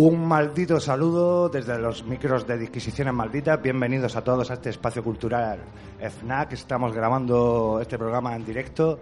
Un 0.00 0.28
maldito 0.28 0.78
saludo 0.78 1.48
desde 1.48 1.76
los 1.76 2.04
micros 2.04 2.46
de 2.46 2.56
Disquisiciones 2.56 3.12
Malditas. 3.12 3.60
Bienvenidos 3.60 4.14
a 4.14 4.22
todos 4.22 4.48
a 4.48 4.54
este 4.54 4.70
espacio 4.70 5.02
cultural 5.02 5.58
FNAC. 5.98 6.52
Estamos 6.52 6.92
grabando 6.92 7.80
este 7.82 7.98
programa 7.98 8.36
en 8.36 8.44
directo 8.44 9.00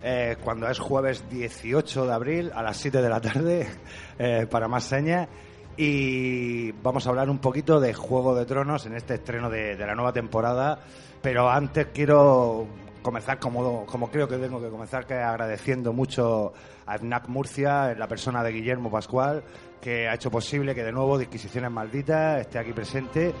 eh, 0.00 0.36
cuando 0.44 0.68
es 0.68 0.78
jueves 0.78 1.28
18 1.28 2.06
de 2.06 2.12
abril 2.12 2.52
a 2.54 2.62
las 2.62 2.76
7 2.76 3.02
de 3.02 3.08
la 3.08 3.20
tarde 3.20 3.66
eh, 4.20 4.46
para 4.48 4.68
más 4.68 4.84
señas. 4.84 5.28
Y 5.76 6.70
vamos 6.70 7.04
a 7.08 7.10
hablar 7.10 7.28
un 7.28 7.38
poquito 7.38 7.80
de 7.80 7.92
Juego 7.92 8.36
de 8.36 8.46
Tronos 8.46 8.86
en 8.86 8.94
este 8.94 9.14
estreno 9.14 9.50
de, 9.50 9.76
la 9.76 9.96
nueva 9.96 10.12
temporada. 10.12 10.78
Pero 11.22 11.50
antes 11.50 11.88
quiero 11.92 12.68
comenzar 13.02 13.40
como, 13.40 13.84
como 13.84 14.12
creo 14.12 14.28
que 14.28 14.36
tengo 14.36 14.60
que 14.60 14.68
comenzar, 14.68 15.06
que 15.06 15.14
agradeciendo 15.14 15.92
mucho 15.92 16.52
a 16.86 16.98
FNAC 16.98 17.26
Murcia, 17.26 17.96
la 17.96 18.06
persona 18.06 18.44
de 18.44 18.52
Guillermo 18.52 18.92
Pascual, 18.92 19.42
que 19.80 20.08
ha 20.08 20.14
hecho 20.14 20.30
posible 20.30 20.74
que 20.74 20.82
de 20.82 20.92
nuevo 20.92 21.18
Disquisiciones 21.18 21.70
Malditas 21.70 22.40
esté 22.40 22.58
aquí 22.58 22.72
presente 22.72 23.32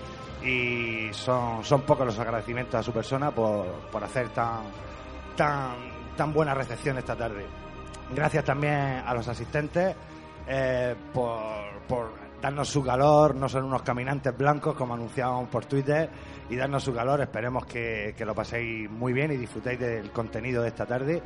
y 0.44 1.08
son, 1.12 1.64
son 1.64 1.82
pocos 1.82 2.06
los 2.06 2.18
agradecimientos 2.18 2.74
a 2.76 2.82
su 2.82 2.92
persona 2.92 3.30
por, 3.30 3.66
por 3.90 4.04
hacer 4.04 4.28
tan, 4.30 4.64
tan, 5.36 5.74
tan 6.16 6.32
buena 6.32 6.54
recepción 6.54 6.98
esta 6.98 7.16
tarde. 7.16 7.46
Gracias 8.14 8.44
también 8.44 9.02
a 9.04 9.12
los 9.14 9.26
asistentes 9.26 9.96
eh, 10.46 10.94
por, 11.12 11.80
por 11.88 12.26
darnos 12.40 12.68
su 12.68 12.84
calor, 12.84 13.34
no 13.34 13.48
son 13.48 13.64
unos 13.64 13.82
caminantes 13.82 14.36
blancos 14.36 14.74
como 14.76 14.94
anunciábamos 14.94 15.48
por 15.48 15.64
Twitter, 15.64 16.08
y 16.48 16.56
darnos 16.56 16.84
su 16.84 16.94
calor. 16.94 17.20
Esperemos 17.20 17.66
que, 17.66 18.14
que 18.16 18.24
lo 18.24 18.34
paséis 18.34 18.90
muy 18.90 19.12
bien 19.12 19.32
y 19.32 19.36
disfrutéis 19.36 19.80
del 19.80 20.10
contenido 20.12 20.62
de 20.62 20.68
esta 20.68 20.86
tarde. 20.86 21.22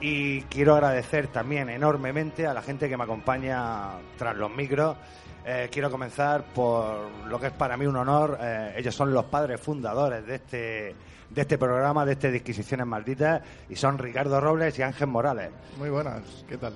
Y 0.00 0.42
quiero 0.42 0.74
agradecer 0.74 1.26
también 1.28 1.68
enormemente 1.68 2.46
a 2.46 2.54
la 2.54 2.62
gente 2.62 2.88
que 2.88 2.96
me 2.96 3.04
acompaña 3.04 3.94
tras 4.16 4.36
los 4.36 4.50
micros. 4.50 4.96
Eh, 5.44 5.68
quiero 5.72 5.90
comenzar 5.90 6.44
por 6.54 7.08
lo 7.26 7.40
que 7.40 7.48
es 7.48 7.52
para 7.52 7.76
mí 7.76 7.86
un 7.86 7.96
honor. 7.96 8.38
Eh, 8.40 8.74
ellos 8.76 8.94
son 8.94 9.12
los 9.12 9.24
padres 9.24 9.60
fundadores 9.60 10.24
de 10.24 10.34
este, 10.36 10.94
de 11.30 11.40
este 11.40 11.58
programa, 11.58 12.04
de 12.04 12.12
este 12.12 12.30
Disquisiciones 12.30 12.86
Malditas, 12.86 13.42
y 13.68 13.74
son 13.74 13.98
Ricardo 13.98 14.40
Robles 14.40 14.78
y 14.78 14.82
Ángel 14.82 15.08
Morales. 15.08 15.50
Muy 15.78 15.90
buenas, 15.90 16.44
¿qué 16.48 16.58
tal? 16.58 16.74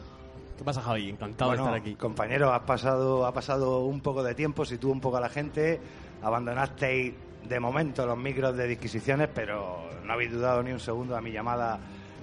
¿Qué 0.58 0.64
pasa, 0.64 0.80
Javi? 0.80 1.10
Encantado 1.10 1.50
Bueno, 1.50 1.64
de 1.64 1.68
estar 1.70 1.80
aquí. 1.80 1.94
Compañero, 1.94 2.52
ha 2.52 2.64
pasado, 2.64 3.26
ha 3.26 3.32
pasado 3.32 3.84
un 3.84 4.00
poco 4.00 4.22
de 4.22 4.34
tiempo, 4.34 4.64
si 4.64 4.78
un 4.82 5.00
poco 5.00 5.18
a 5.18 5.20
la 5.20 5.28
gente, 5.28 5.80
abandonasteis 6.22 7.14
de 7.48 7.60
momento 7.60 8.06
los 8.06 8.18
micros 8.18 8.56
de 8.56 8.66
disquisiciones, 8.66 9.28
pero 9.34 9.90
no 10.04 10.12
habéis 10.12 10.32
dudado 10.32 10.62
ni 10.62 10.72
un 10.72 10.80
segundo 10.80 11.16
a 11.16 11.20
mi 11.20 11.30
llamada 11.30 11.78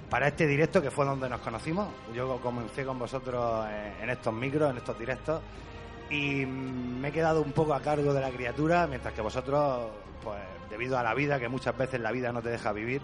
para 0.09 0.28
este 0.28 0.47
directo, 0.47 0.81
que 0.81 0.92
fue 0.92 1.06
donde 1.06 1.30
nos 1.30 1.42
conocimos. 1.42 1.88
Yo 2.14 2.40
comencé 2.42 2.86
con 2.86 2.97
vosotros 2.97 3.68
en, 3.70 4.03
en 4.03 4.09
estos 4.09 4.34
micros, 4.34 4.72
en 4.72 4.78
estos 4.78 4.97
directos, 4.97 5.42
y 6.09 6.46
me 6.46 7.09
he 7.09 7.12
quedado 7.12 7.42
un 7.42 7.52
poco 7.52 7.74
a 7.74 7.81
cargo 7.81 8.14
de 8.14 8.22
la 8.22 8.31
criatura, 8.31 8.88
mientras 8.88 9.14
que 9.14 9.22
vosotros, 9.22 9.88
pues 10.24 10.40
debido 10.69 10.98
a 10.98 11.03
la 11.03 11.14
vida, 11.14 11.40
que 11.40 11.50
muchas 11.50 11.78
veces 11.78 12.00
la 12.00 12.12
vida 12.12 12.31
no 12.31 12.42
te 12.42 12.50
deja 12.50 12.72
vivir, 12.74 13.02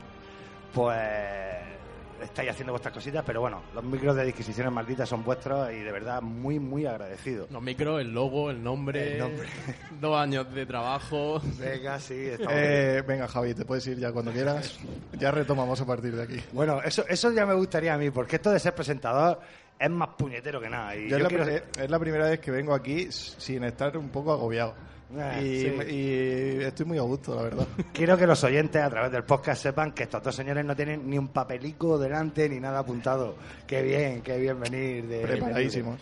pues 0.73 1.74
estáis 2.21 2.49
haciendo 2.51 2.71
vuestras 2.73 2.93
cositas, 2.93 3.23
pero 3.25 3.41
bueno, 3.41 3.61
los 3.73 3.83
micros 3.83 4.15
de 4.15 4.25
disquisiciones 4.25 4.71
malditas 4.71 5.07
son 5.07 5.23
vuestros 5.23 5.71
y 5.71 5.79
de 5.79 5.91
verdad 5.91 6.21
muy, 6.21 6.59
muy 6.59 6.85
agradecidos. 6.85 7.49
Los 7.51 7.61
micros, 7.61 8.01
el 8.01 8.13
logo, 8.13 8.49
el 8.49 8.63
nombre, 8.63 9.13
El 9.13 9.19
nombre. 9.19 9.47
dos 10.01 10.17
años 10.17 10.53
de 10.53 10.65
trabajo. 10.65 11.41
Venga, 11.59 11.99
sí, 11.99 12.13
estamos 12.27 12.53
Eh, 12.55 13.03
venga, 13.07 13.27
Javi, 13.27 13.53
te 13.53 13.65
puedes 13.65 13.85
ir 13.87 13.97
ya 13.99 14.11
cuando 14.11 14.31
quieras. 14.31 14.79
Ya 15.19 15.31
retomamos 15.31 15.79
a 15.81 15.85
partir 15.85 16.15
de 16.15 16.23
aquí. 16.23 16.39
Bueno, 16.51 16.81
eso, 16.83 17.05
eso 17.07 17.31
ya 17.31 17.45
me 17.45 17.53
gustaría 17.53 17.93
a 17.93 17.97
mí, 17.97 18.09
porque 18.11 18.37
esto 18.37 18.51
de 18.51 18.59
ser 18.59 18.73
presentador 18.75 19.39
es 19.77 19.89
más 19.89 20.09
puñetero 20.17 20.61
que 20.61 20.69
nada. 20.69 20.95
Y 20.95 21.09
Yo 21.09 21.09
yo 21.09 21.17
es, 21.17 21.23
la, 21.23 21.29
quiero- 21.29 21.43
pri- 21.45 21.83
es 21.83 21.89
la 21.89 21.99
primera 21.99 22.29
vez 22.29 22.39
que 22.39 22.51
vengo 22.51 22.73
aquí 22.73 23.07
sin 23.11 23.63
estar 23.65 23.97
un 23.97 24.09
poco 24.09 24.31
agobiado. 24.31 24.73
Eh, 25.13 25.41
y, 25.43 25.59
sí. 25.61 25.95
y 25.95 26.63
estoy 26.63 26.85
muy 26.85 26.97
a 26.97 27.01
gusto, 27.01 27.35
la 27.35 27.43
verdad. 27.43 27.67
quiero 27.93 28.17
que 28.17 28.25
los 28.25 28.43
oyentes 28.43 28.81
a 28.81 28.89
través 28.89 29.11
del 29.11 29.23
podcast 29.23 29.61
sepan 29.61 29.91
que 29.91 30.03
estos 30.03 30.23
dos 30.23 30.35
señores 30.35 30.65
no 30.65 30.75
tienen 30.75 31.09
ni 31.09 31.17
un 31.17 31.27
papelico 31.27 31.97
delante 31.99 32.49
ni 32.49 32.59
nada 32.59 32.79
apuntado. 32.79 33.35
Qué 33.67 33.81
bien, 33.83 34.21
qué 34.21 34.37
bien 34.37 34.59
venir. 34.59 35.05
De, 35.05 35.19
Preparadísimos. 35.21 35.99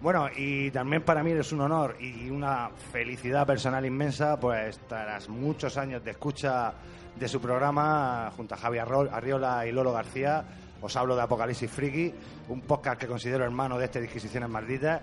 Bueno, 0.00 0.28
y 0.36 0.70
también 0.70 1.02
para 1.02 1.22
mí 1.22 1.32
es 1.32 1.50
un 1.52 1.62
honor 1.62 1.96
y 1.98 2.28
una 2.30 2.70
felicidad 2.92 3.46
personal 3.46 3.84
inmensa, 3.86 4.38
pues 4.38 4.78
tras 4.88 5.28
muchos 5.28 5.76
años 5.78 6.04
de 6.04 6.10
escucha 6.12 6.74
de 7.18 7.28
su 7.28 7.40
programa, 7.40 8.30
junto 8.36 8.54
a 8.54 8.58
Javi 8.58 8.78
Arrol- 8.78 9.08
Arriola 9.12 9.66
y 9.66 9.72
Lolo 9.72 9.92
García, 9.92 10.44
os 10.82 10.94
hablo 10.96 11.16
de 11.16 11.22
Apocalipsis 11.22 11.70
Friki, 11.70 12.12
un 12.48 12.60
podcast 12.62 13.00
que 13.00 13.06
considero 13.06 13.44
hermano 13.44 13.78
de 13.78 13.86
este 13.86 14.00
Disquisiciones 14.00 14.48
Malditas. 14.50 15.00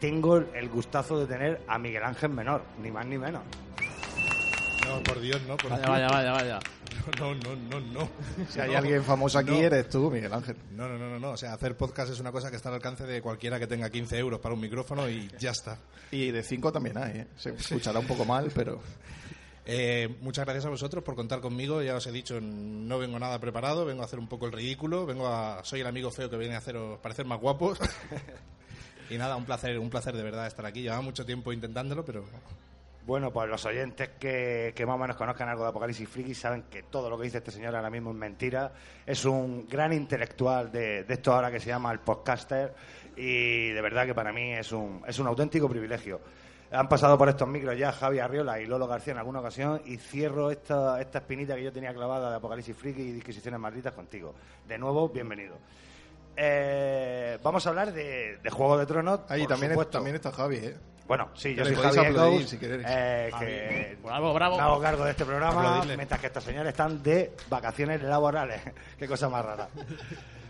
Tengo 0.00 0.36
el 0.38 0.68
gustazo 0.68 1.18
de 1.18 1.26
tener 1.26 1.60
a 1.66 1.78
Miguel 1.78 2.04
Ángel 2.04 2.30
Menor, 2.30 2.62
ni 2.82 2.90
más 2.90 3.04
ni 3.06 3.18
menos. 3.18 3.42
No, 4.86 5.02
por 5.02 5.20
Dios, 5.20 5.40
no. 5.46 5.56
Por 5.56 5.70
Vaya, 5.70 5.82
Dios. 5.84 5.90
vaya, 5.90 6.08
vaya, 6.10 6.32
vaya. 6.32 6.58
No, 7.18 7.34
no, 7.34 7.56
no, 7.70 7.80
no. 7.80 8.08
Si 8.50 8.60
hay 8.60 8.70
No. 8.72 8.78
alguien 8.78 9.02
famoso 9.02 9.38
aquí, 9.38 9.50
No. 9.52 9.56
eres 9.58 9.88
tú, 9.88 10.10
Miguel 10.10 10.32
Ángel. 10.32 10.56
No, 10.72 10.86
no, 10.88 10.98
no, 10.98 11.08
no, 11.08 11.18
no. 11.18 11.30
O 11.30 11.36
sea, 11.38 11.54
hacer 11.54 11.74
podcast 11.76 12.12
es 12.12 12.20
una 12.20 12.30
cosa 12.32 12.50
que 12.50 12.56
está 12.56 12.68
al 12.68 12.74
alcance 12.76 13.04
de 13.06 13.22
cualquiera 13.22 13.58
que 13.58 13.66
tenga 13.66 13.88
15 13.88 14.18
euros 14.18 14.40
para 14.40 14.54
un 14.54 14.60
micrófono 14.60 15.08
y 15.08 15.28
ya 15.38 15.50
está. 15.52 15.78
Y 16.10 16.30
de 16.30 16.42
cinco 16.42 16.70
también 16.70 16.98
hay, 16.98 17.20
¿eh? 17.20 17.26
Se 17.36 17.50
escuchará 17.50 17.98
un 17.98 18.06
poco 18.06 18.24
mal, 18.26 18.50
pero... 18.54 18.80
Eh, 19.70 20.16
muchas 20.22 20.44
gracias 20.46 20.64
a 20.66 20.70
vosotros 20.70 21.02
por 21.04 21.14
contar 21.14 21.40
conmigo. 21.40 21.82
Ya 21.82 21.94
os 21.96 22.06
he 22.06 22.12
dicho, 22.12 22.38
no 22.40 22.98
vengo 22.98 23.18
nada 23.18 23.38
preparado, 23.38 23.84
vengo 23.84 24.02
a 24.02 24.06
hacer 24.06 24.18
un 24.18 24.28
poco 24.28 24.46
el 24.46 24.52
ridículo, 24.52 25.04
vengo 25.06 25.28
a 25.28 25.62
soy 25.64 25.80
el 25.80 25.86
amigo 25.86 26.10
feo 26.10 26.28
que 26.30 26.36
viene 26.38 26.54
a 26.54 26.58
haceros 26.58 26.98
parecer 27.00 27.26
más 27.26 27.38
guapos. 27.40 27.78
y 29.10 29.18
nada, 29.18 29.36
un 29.36 29.44
placer, 29.44 29.78
un 29.78 29.90
placer 29.90 30.14
de 30.14 30.22
verdad 30.22 30.46
estar 30.46 30.66
aquí. 30.66 30.82
Llevaba 30.82 31.02
mucho 31.02 31.24
tiempo 31.24 31.52
intentándolo, 31.52 32.04
pero 32.04 32.24
Bueno, 33.06 33.32
pues 33.32 33.48
los 33.48 33.64
oyentes 33.64 34.10
que, 34.20 34.72
que 34.76 34.84
más 34.86 34.96
o 34.96 34.98
menos 34.98 35.16
conozcan 35.16 35.48
algo 35.48 35.62
de 35.62 35.70
Apocalipsis 35.70 36.08
Friki 36.08 36.34
saben 36.34 36.64
que 36.70 36.82
todo 36.82 37.08
lo 37.08 37.16
que 37.16 37.24
dice 37.24 37.38
este 37.38 37.50
señor 37.50 37.74
ahora 37.74 37.88
mismo 37.90 38.10
es 38.10 38.16
mentira. 38.16 38.72
Es 39.06 39.24
un 39.24 39.66
gran 39.66 39.92
intelectual 39.92 40.70
de, 40.70 41.04
de 41.04 41.14
esto 41.14 41.32
ahora 41.32 41.50
que 41.50 41.58
se 41.58 41.68
llama 41.68 41.90
el 41.90 42.00
podcaster 42.00 42.74
y 43.16 43.70
de 43.70 43.80
verdad 43.80 44.04
que 44.04 44.14
para 44.14 44.32
mí 44.32 44.52
es 44.52 44.72
un, 44.72 45.02
es 45.06 45.18
un 45.18 45.26
auténtico 45.26 45.68
privilegio. 45.68 46.20
Han 46.70 46.86
pasado 46.86 47.16
por 47.16 47.30
estos 47.30 47.48
micros 47.48 47.78
ya 47.78 47.92
Javi 47.92 48.18
Arriola 48.18 48.60
y 48.60 48.66
Lolo 48.66 48.86
García 48.86 49.14
en 49.14 49.18
alguna 49.20 49.40
ocasión 49.40 49.80
y 49.86 49.96
cierro 49.96 50.50
esta, 50.50 51.00
esta 51.00 51.18
espinita 51.20 51.56
que 51.56 51.64
yo 51.64 51.72
tenía 51.72 51.94
clavada 51.94 52.28
de 52.28 52.36
Apocalipsis 52.36 52.76
Friki 52.76 53.00
y 53.00 53.12
Disquisiciones 53.12 53.58
Malditas 53.58 53.94
contigo. 53.94 54.34
De 54.66 54.76
nuevo, 54.76 55.08
bienvenido. 55.08 55.56
Eh, 56.40 57.36
vamos 57.42 57.66
a 57.66 57.70
hablar 57.70 57.92
de, 57.92 58.38
de 58.40 58.50
Juego 58.50 58.78
de 58.78 58.86
Tronos. 58.86 59.20
Ahí 59.28 59.44
también, 59.46 59.72
es- 59.72 59.74
supuesto. 59.74 59.98
también 59.98 60.14
está 60.16 60.30
Javi, 60.30 60.56
¿eh? 60.56 60.76
Bueno, 61.08 61.30
sí, 61.34 61.54
yo 61.54 61.64
soy 61.64 61.74
Javier 61.74 62.06
aplaudir 62.08 62.40
Gous, 62.40 62.50
si 62.50 62.58
queréis. 62.58 62.86
eh, 62.88 63.30
que 63.40 63.98
Bravo, 64.04 64.32
bravo. 64.34 64.56
me 64.56 64.62
hago 64.62 64.78
cargo 64.80 65.04
de 65.04 65.10
este 65.12 65.24
programa, 65.24 65.58
Aplaudirle. 65.60 65.96
mientras 65.96 66.20
que 66.20 66.26
estos 66.28 66.44
señores 66.44 66.68
están 66.68 67.02
de 67.02 67.32
vacaciones 67.48 68.02
laborales. 68.02 68.60
Qué 68.98 69.08
cosa 69.08 69.28
más 69.28 69.44
rara. 69.44 69.68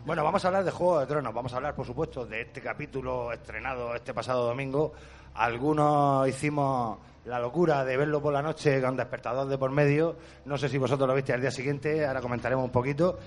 Bueno, 0.05 0.25
vamos 0.25 0.45
a 0.45 0.49
hablar 0.49 0.65
de 0.65 0.71
Juego 0.73 0.99
de 1.01 1.07
Tronos. 1.07 1.33
Vamos 1.33 1.53
a 1.53 1.57
hablar, 1.57 1.75
por 1.75 1.87
supuesto, 1.87 2.27
de 2.27 2.43
este 2.43 2.61
capítulo 2.61 3.33
estrenado 3.33 3.95
este 3.95 4.13
pasado 4.13 4.47
domingo. 4.47 4.93
Algunos 5.35 6.27
hicimos 6.29 6.99
la 7.27 7.39
locura 7.39 7.85
de 7.85 7.97
verlo 7.97 8.21
por 8.21 8.33
la 8.33 8.43
noche 8.43 8.81
con 8.83 8.97
despertador 8.97 9.47
de 9.47 9.59
por 9.59 9.71
medio. 9.71 10.17
No 10.45 10.59
sé 10.59 10.69
si 10.69 10.77
vosotros 10.77 11.07
lo 11.09 11.15
viste 11.15 11.33
al 11.33 11.41
día 11.41 11.51
siguiente, 11.53 12.05
ahora 12.05 12.21
comentaremos 12.21 12.65
un 12.65 12.73
poquito. 12.73 13.19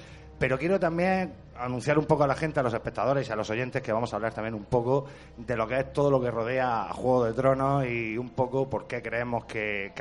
Pero 0.41 0.57
quiero 0.57 0.79
también 0.79 1.35
anunciar 1.55 1.99
un 1.99 2.05
poco 2.05 2.23
a 2.23 2.27
la 2.27 2.33
gente, 2.33 2.59
a 2.59 2.63
los 2.63 2.73
espectadores 2.73 3.29
y 3.29 3.31
a 3.31 3.35
los 3.35 3.47
oyentes 3.51 3.79
que 3.79 3.93
vamos 3.93 4.11
a 4.11 4.15
hablar 4.15 4.33
también 4.33 4.55
un 4.55 4.65
poco 4.65 5.05
de 5.37 5.55
lo 5.55 5.67
que 5.67 5.77
es 5.77 5.93
todo 5.93 6.09
lo 6.09 6.19
que 6.19 6.31
rodea 6.31 6.87
Juego 6.93 7.25
de 7.25 7.33
Tronos 7.33 7.85
y 7.85 8.17
un 8.17 8.29
poco 8.29 8.67
por 8.67 8.87
qué 8.87 9.03
creemos 9.03 9.45
que, 9.45 9.93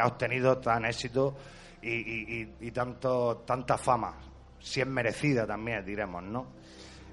ha 0.00 0.06
obtenido 0.06 0.56
tan 0.56 0.86
éxito 0.86 1.34
y 1.82 2.70
tanto, 2.70 3.42
tanta 3.46 3.76
fama, 3.76 4.14
si 4.58 4.80
es 4.80 4.86
merecida 4.86 5.46
también, 5.46 5.84
diremos, 5.84 6.22
¿no? 6.22 6.46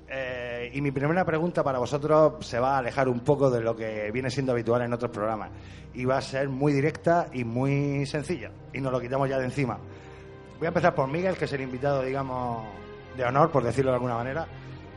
Eh, 0.08 0.72
y 0.74 0.80
mi 0.80 0.92
primera 0.92 1.26
pregunta 1.26 1.66
para 1.66 1.78
vosotros 1.78 2.46
se 2.48 2.58
va 2.58 2.76
a 2.76 2.78
alejar 2.78 3.10
un 3.10 3.20
poco 3.20 3.50
de 3.50 3.60
lo 3.60 3.76
que 3.76 4.10
viene 4.14 4.30
siendo 4.30 4.54
habitual 4.54 4.84
en 4.84 4.94
otros 4.94 5.12
programas 5.12 5.52
y 5.94 6.06
va 6.06 6.20
a 6.20 6.22
ser 6.22 6.48
muy 6.48 6.72
directa 6.72 7.28
y 7.34 7.44
muy 7.44 8.06
sencilla 8.06 8.50
y 8.72 8.80
nos 8.80 8.94
lo 8.94 9.02
quitamos 9.02 9.28
ya 9.28 9.40
de 9.40 9.44
encima. 9.44 9.78
Voy 10.62 10.68
a 10.68 10.70
empezar 10.70 10.94
por 10.94 11.08
Miguel, 11.08 11.36
que 11.38 11.46
es 11.46 11.54
el 11.54 11.62
invitado, 11.62 12.04
digamos, 12.04 12.68
de 13.18 13.26
honor, 13.26 13.50
por 13.50 13.64
decirlo 13.64 13.90
de 13.90 13.96
alguna 13.96 14.14
manera. 14.14 14.48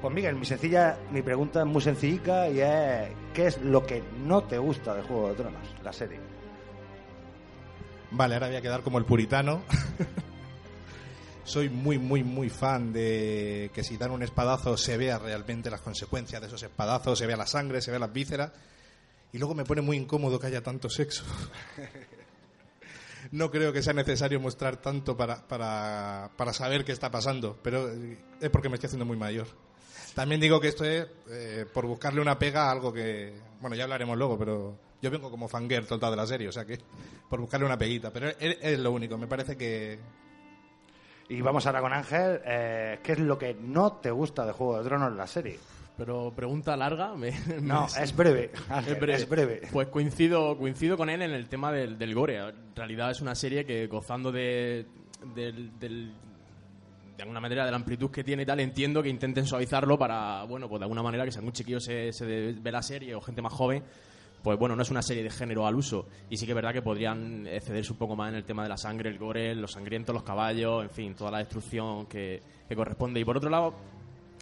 Pues 0.03 0.13
Miguel, 0.13 0.37
mi 0.37 0.45
sencilla, 0.45 0.99
mi 1.11 1.23
pregunta 1.23 1.61
es 1.61 1.67
muy 1.67 1.81
sencillica 1.81 2.51
y 2.51 2.61
es 2.61 3.09
¿qué 3.33 3.47
es 3.47 3.63
lo 3.63 3.87
que 3.87 4.03
no 4.19 4.45
te 4.45 4.59
gusta 4.59 4.95
de 4.95 5.01
Juego 5.05 5.31
de 5.31 5.35
Tronos, 5.37 5.67
la 5.83 5.91
serie? 5.91 6.21
Vale, 8.11 8.35
ahora 8.35 8.49
voy 8.49 8.57
a 8.57 8.61
quedar 8.61 8.83
como 8.83 8.99
el 8.99 9.07
puritano. 9.07 9.63
Soy 11.45 11.71
muy, 11.71 11.99
muy, 11.99 12.23
muy 12.23 12.51
fan 12.51 12.93
de 12.93 13.71
que 13.73 13.83
si 13.83 13.97
dan 13.97 14.11
un 14.11 14.23
espadazo 14.23 14.77
se 14.77 14.99
vea 14.99 15.19
realmente 15.19 15.71
las 15.71 15.81
consecuencias 15.81 16.43
de 16.43 16.49
esos 16.49 16.63
espadazos, 16.63 17.19
se 17.19 17.27
vea 17.27 17.39
la 17.39 17.47
sangre, 17.47 17.81
se 17.81 17.91
vea 17.91 18.01
las 18.01 18.13
vísceras. 18.13 18.53
Y 19.33 19.39
luego 19.39 19.55
me 19.55 19.65
pone 19.65 19.81
muy 19.81 19.97
incómodo 19.97 20.39
que 20.39 20.47
haya 20.49 20.63
tanto 20.63 20.91
sexo. 20.91 21.25
No 23.35 23.51
creo 23.51 23.73
que 23.73 23.83
sea 23.83 23.93
necesario 23.93 24.39
mostrar 24.39 24.77
tanto 24.77 25.17
para, 25.17 25.49
para, 25.49 26.31
para 26.37 26.53
saber 26.53 26.85
qué 26.85 26.93
está 26.93 27.11
pasando, 27.11 27.59
pero 27.65 27.91
eh, 27.91 28.17
es 28.41 28.49
porque 28.49 28.69
me 28.69 28.77
estoy 28.77 28.87
haciendo 28.87 29.05
muy 29.05 29.17
mayor. 29.17 29.49
También 30.15 30.41
digo 30.41 30.61
que 30.61 30.69
esto 30.69 30.85
es 30.85 31.05
eh, 31.29 31.67
por 31.75 31.85
buscarle 31.85 32.21
una 32.21 32.39
pega 32.39 32.69
a 32.69 32.71
algo 32.71 32.93
que, 32.93 33.35
bueno, 33.61 33.75
ya 33.75 33.83
hablaremos 33.83 34.17
luego, 34.17 34.39
pero 34.39 34.79
yo 35.03 35.11
vengo 35.11 35.33
como 35.33 35.49
fangirl 35.49 35.85
total 35.85 36.13
de 36.13 36.17
la 36.17 36.29
serie, 36.29 36.47
o 36.47 36.53
sea 36.53 36.65
que 36.65 36.79
por 37.29 37.41
buscarle 37.41 37.67
una 37.67 37.77
peguita, 37.77 38.13
pero 38.13 38.29
es, 38.29 38.79
lo 38.79 38.93
único, 38.93 39.19
me 39.19 39.27
parece 39.27 39.57
que 39.57 39.99
Y 41.29 41.41
vamos 41.41 41.67
ahora 41.67 41.81
con 41.81 41.93
Ángel, 41.93 42.41
eh, 42.45 43.01
¿qué 43.03 43.15
es 43.15 43.19
lo 43.19 43.37
que 43.37 43.55
no 43.55 43.95
te 43.95 44.13
gusta 44.13 44.47
de 44.47 44.53
Juego 44.53 44.79
de 44.79 44.85
Tronos, 44.85 45.13
la 45.13 45.27
serie? 45.27 45.59
Pero 45.97 46.33
pregunta 46.35 46.77
larga. 46.77 47.15
me- 47.15 47.31
No, 47.63 47.87
me- 47.97 48.03
es 48.03 48.17
breve, 48.17 48.51
Ángel, 48.69 48.95
Es 48.95 49.01
breve. 49.01 49.15
es 49.23 49.29
breve. 49.29 49.61
Pues 49.73 49.89
coincido, 49.89 50.57
coincido 50.59 50.97
con 50.97 51.09
él 51.11 51.23
en 51.23 51.31
el 51.33 51.49
tema 51.49 51.71
del, 51.73 51.97
del 51.99 52.15
gore. 52.15 52.39
En 52.39 52.55
realidad 52.77 53.11
es 53.11 53.21
una 53.21 53.35
serie 53.35 53.65
que 53.65 53.87
gozando 53.87 54.33
de, 54.33 54.87
del, 55.35 55.79
del- 55.79 56.13
de 57.17 57.23
alguna 57.23 57.39
manera 57.41 57.65
de 57.65 57.71
la 57.71 57.77
amplitud 57.77 58.11
que 58.11 58.25
tiene 58.25 58.43
y 58.43 58.47
tal, 58.47 58.59
entiendo 58.59 59.01
que 59.01 59.09
intenten 59.09 59.47
suavizarlo 59.47 59.97
para, 59.97 60.43
bueno, 60.45 60.69
pues 60.69 60.81
de 60.81 60.85
alguna 60.85 61.03
manera 61.03 61.25
que 61.25 61.31
si 61.31 61.39
algún 61.39 61.53
chiquillo 61.53 61.79
se, 61.79 62.13
se 62.13 62.27
ve 62.27 62.73
la 62.73 62.83
serie 62.83 63.15
o 63.15 63.21
gente 63.21 63.41
más 63.41 63.53
joven, 63.53 63.85
pues 64.43 64.59
bueno, 64.59 64.75
no 64.75 64.83
es 64.83 64.91
una 64.91 65.01
serie 65.01 65.23
de 65.23 65.31
género 65.31 65.65
al 65.65 65.77
uso. 65.77 66.09
Y 66.29 66.37
sí 66.37 66.45
que 66.45 66.51
es 66.51 66.57
verdad 66.57 66.73
que 66.73 66.83
podrían 66.83 67.47
excederse 67.47 67.93
un 67.93 67.99
poco 67.99 68.17
más 68.17 68.31
en 68.31 68.35
el 68.35 68.45
tema 68.45 68.65
de 68.65 68.69
la 68.69 68.77
sangre, 68.77 69.11
el 69.11 69.19
gore, 69.19 69.55
los 69.55 69.71
sangrientos, 69.71 70.13
los 70.13 70.25
caballos, 70.25 70.83
en 70.83 70.91
fin, 70.91 71.15
toda 71.15 71.31
la 71.31 71.39
destrucción 71.39 72.07
que, 72.07 72.43
que 72.69 72.75
corresponde. 72.75 73.21
Y 73.21 73.25
por 73.25 73.37
otro 73.37 73.49
lado, 73.49 73.75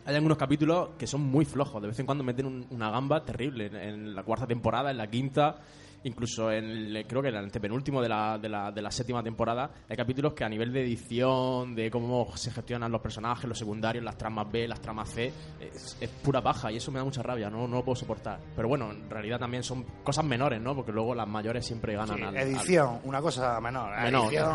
hay 0.04 0.14
algunos 0.16 0.38
capítulos 0.38 0.90
que 0.99 1.06
son 1.06 1.20
muy 1.22 1.44
flojos. 1.44 1.81
De 1.82 1.88
vez 1.88 1.99
en 1.99 2.06
cuando 2.06 2.25
meten 2.25 2.46
un- 2.46 2.66
una 2.70 2.90
gamba 2.90 3.25
terrible. 3.25 3.66
En, 3.66 3.76
en 3.76 4.14
la 4.14 4.22
cuarta 4.22 4.46
temporada, 4.46 4.90
en 4.90 4.96
la 4.99 5.08
quinta, 5.08 5.56
incluso 6.04 6.50
en 6.50 6.64
el, 6.64 7.06
creo 7.06 7.22
que 7.22 7.28
en 7.28 7.34
el 7.37 7.44
antepenúltimo 7.44 8.00
de 8.02 8.08
la, 8.08 8.38
de, 8.38 8.49
la, 8.49 8.70
de 8.72 8.82
la 8.82 8.90
séptima 8.90 9.22
temporada, 9.22 9.70
hay 9.88 9.96
capítulos 9.96 10.34
que 10.34 10.44
a 10.44 10.49
nivel 10.49 10.72
de 10.72 10.82
edición, 10.82 11.75
de 11.75 11.90
cómo 11.90 12.37
se 12.37 12.50
gestionan 12.50 12.90
los 12.90 13.00
personajes, 13.00 13.44
los 13.49 13.58
secundarios, 13.58 14.04
las 14.04 14.16
tramas 14.19 14.50
B, 14.50 14.66
las 14.69 14.81
tramas 14.81 15.08
C, 15.10 15.32
es, 15.60 15.96
es 16.00 16.08
pura 16.08 16.43
paja 16.43 16.70
y 16.72 16.76
eso 16.76 16.90
me 16.90 16.99
da 16.99 17.04
mucha 17.04 17.22
rabia, 17.22 17.49
no, 17.50 17.66
no 17.69 17.76
lo 17.76 17.84
puedo 17.84 17.96
soportar. 17.96 18.38
Pero 18.56 18.69
bueno, 18.69 18.90
en 18.90 19.08
realidad 19.10 19.38
también 19.38 19.62
son 19.62 19.84
cosas 20.02 20.25
menores, 20.25 20.60
¿no? 20.60 20.75
Porque 20.75 20.93
luego 20.93 21.14
las 21.14 21.28
mayores 21.28 21.64
siempre 21.66 21.94
ganan 21.94 22.16
Sí, 22.16 22.22
al- 22.22 22.28
al, 22.28 22.37
edición, 22.48 23.00
una 23.05 23.20
cosa 23.20 23.60
menor. 23.60 23.90
Menor. 24.02 24.26
Edición, 24.26 24.55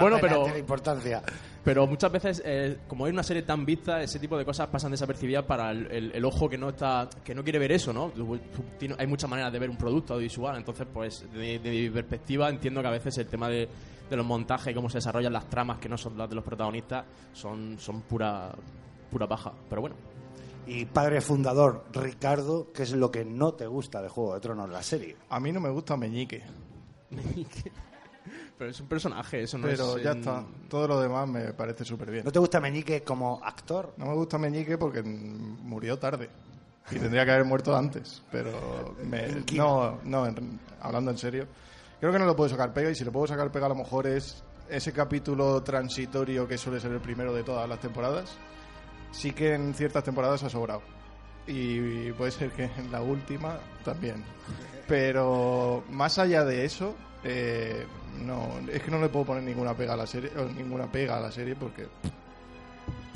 Bueno, 0.00 0.16
pero- 0.20 0.56
importancia. 0.58 1.22
Pero 1.62 1.86
muchas 1.86 2.10
veces, 2.10 2.42
eh, 2.42 2.78
como 2.88 3.04
hay 3.04 3.12
una 3.12 3.22
serie 3.22 3.42
tan 3.42 3.66
vista, 3.66 4.00
ese 4.02 4.18
tipo 4.18 4.38
de 4.38 4.46
cosas 4.46 4.68
pasan 4.68 4.92
desapercibidas 4.92 5.44
para 5.44 5.70
el, 5.72 5.90
el- 5.90 6.12
el 6.14 6.24
ojo 6.24 6.48
que 6.48 6.56
no 6.56 6.70
está, 6.70 7.06
que 7.22 7.34
no 7.34 7.44
quiere 7.44 7.58
ver 7.58 7.72
eso, 7.72 7.92
¿no? 7.92 8.10
Hay 8.98 9.06
muchas 9.06 9.28
maneras 9.28 9.52
de 9.52 9.58
ver 9.58 9.68
un 9.68 9.76
producto 9.76 10.14
audiovisual, 10.14 10.56
entonces, 10.56 10.79
pues, 10.86 11.24
de, 11.32 11.58
de 11.58 11.70
mi 11.70 11.90
perspectiva, 11.90 12.48
entiendo 12.48 12.80
que 12.82 12.88
a 12.88 12.92
veces 12.92 13.16
el 13.18 13.26
tema 13.26 13.48
de, 13.48 13.68
de 14.08 14.16
los 14.16 14.26
montajes 14.26 14.72
y 14.72 14.74
cómo 14.74 14.88
se 14.90 14.98
desarrollan 14.98 15.32
las 15.32 15.48
tramas 15.48 15.78
que 15.78 15.88
no 15.88 15.96
son 15.98 16.16
las 16.18 16.28
de 16.28 16.34
los 16.36 16.44
protagonistas 16.44 17.04
son, 17.32 17.78
son 17.78 18.02
pura, 18.02 18.52
pura 19.10 19.26
paja. 19.28 19.52
Pero 19.68 19.80
bueno, 19.82 19.96
Y 20.66 20.84
padre 20.84 21.20
fundador, 21.20 21.84
Ricardo, 21.92 22.68
¿qué 22.72 22.82
es 22.84 22.92
lo 22.92 23.10
que 23.10 23.24
no 23.24 23.54
te 23.54 23.66
gusta 23.66 24.00
de 24.02 24.08
Juego 24.08 24.34
de 24.34 24.40
Tronos, 24.40 24.68
la 24.70 24.82
serie? 24.82 25.16
A 25.30 25.40
mí 25.40 25.52
no 25.52 25.60
me 25.60 25.70
gusta 25.70 25.96
Meñique, 25.96 26.42
pero 28.58 28.70
es 28.70 28.80
un 28.80 28.86
personaje, 28.86 29.42
eso 29.42 29.56
no 29.58 29.66
pero 29.66 29.96
es. 29.96 30.04
ya 30.04 30.12
en- 30.12 30.18
está. 30.18 30.44
Todo 30.68 30.86
lo 30.86 31.00
demás 31.00 31.28
me 31.28 31.52
parece 31.54 31.84
súper 31.84 32.10
bien. 32.10 32.24
¿No 32.24 32.30
te 32.32 32.38
gusta 32.38 32.60
Meñique 32.60 33.02
como 33.02 33.40
actor? 33.42 33.94
No 33.96 34.06
me 34.06 34.14
gusta 34.14 34.38
Meñique 34.38 34.76
porque 34.76 35.02
murió 35.02 35.98
tarde. 35.98 36.28
Y 36.90 36.98
tendría 36.98 37.24
que 37.24 37.30
haber 37.32 37.44
muerto 37.44 37.76
antes. 37.76 38.22
Pero 38.32 38.94
me- 39.04 39.42
no, 39.54 39.98
no, 40.04 40.26
en- 40.26 40.60
hablando 40.80 41.10
en 41.10 41.18
serio. 41.18 41.46
Creo 42.00 42.12
que 42.12 42.18
no 42.18 42.24
lo 42.26 42.34
puedo 42.34 42.48
sacar 42.50 42.72
pega 42.72 42.90
y 42.90 42.94
si 42.94 43.04
lo 43.04 43.12
puedo 43.12 43.26
sacar 43.26 43.50
pega 43.52 43.66
a 43.66 43.68
lo 43.70 43.74
mejor 43.74 44.06
es 44.06 44.42
ese 44.68 44.92
capítulo 44.92 45.62
transitorio 45.62 46.46
que 46.48 46.56
suele 46.56 46.80
ser 46.80 46.92
el 46.92 47.00
primero 47.00 47.32
de 47.32 47.42
todas 47.42 47.68
las 47.68 47.78
temporadas. 47.80 48.36
Sí 49.12 49.32
que 49.32 49.54
en 49.54 49.74
ciertas 49.74 50.04
temporadas 50.04 50.42
ha 50.44 50.48
sobrado. 50.50 50.82
Y 51.46 52.12
puede 52.12 52.30
ser 52.30 52.50
que 52.52 52.64
en 52.64 52.90
la 52.92 53.00
última 53.02 53.58
también. 53.84 54.22
Pero 54.86 55.84
más 55.90 56.18
allá 56.18 56.44
de 56.44 56.64
eso, 56.64 56.94
eh, 57.24 57.86
no, 58.20 58.48
es 58.72 58.82
que 58.82 58.90
no 58.90 58.98
le 59.00 59.08
puedo 59.08 59.26
poner 59.26 59.42
ninguna 59.42 59.74
pega 59.74 59.94
a 59.94 59.96
la 59.96 60.06
serie, 60.06 60.30
o 60.36 60.44
ninguna 60.44 60.90
pega 60.90 61.16
a 61.16 61.20
la 61.20 61.30
serie 61.30 61.54
porque 61.56 61.86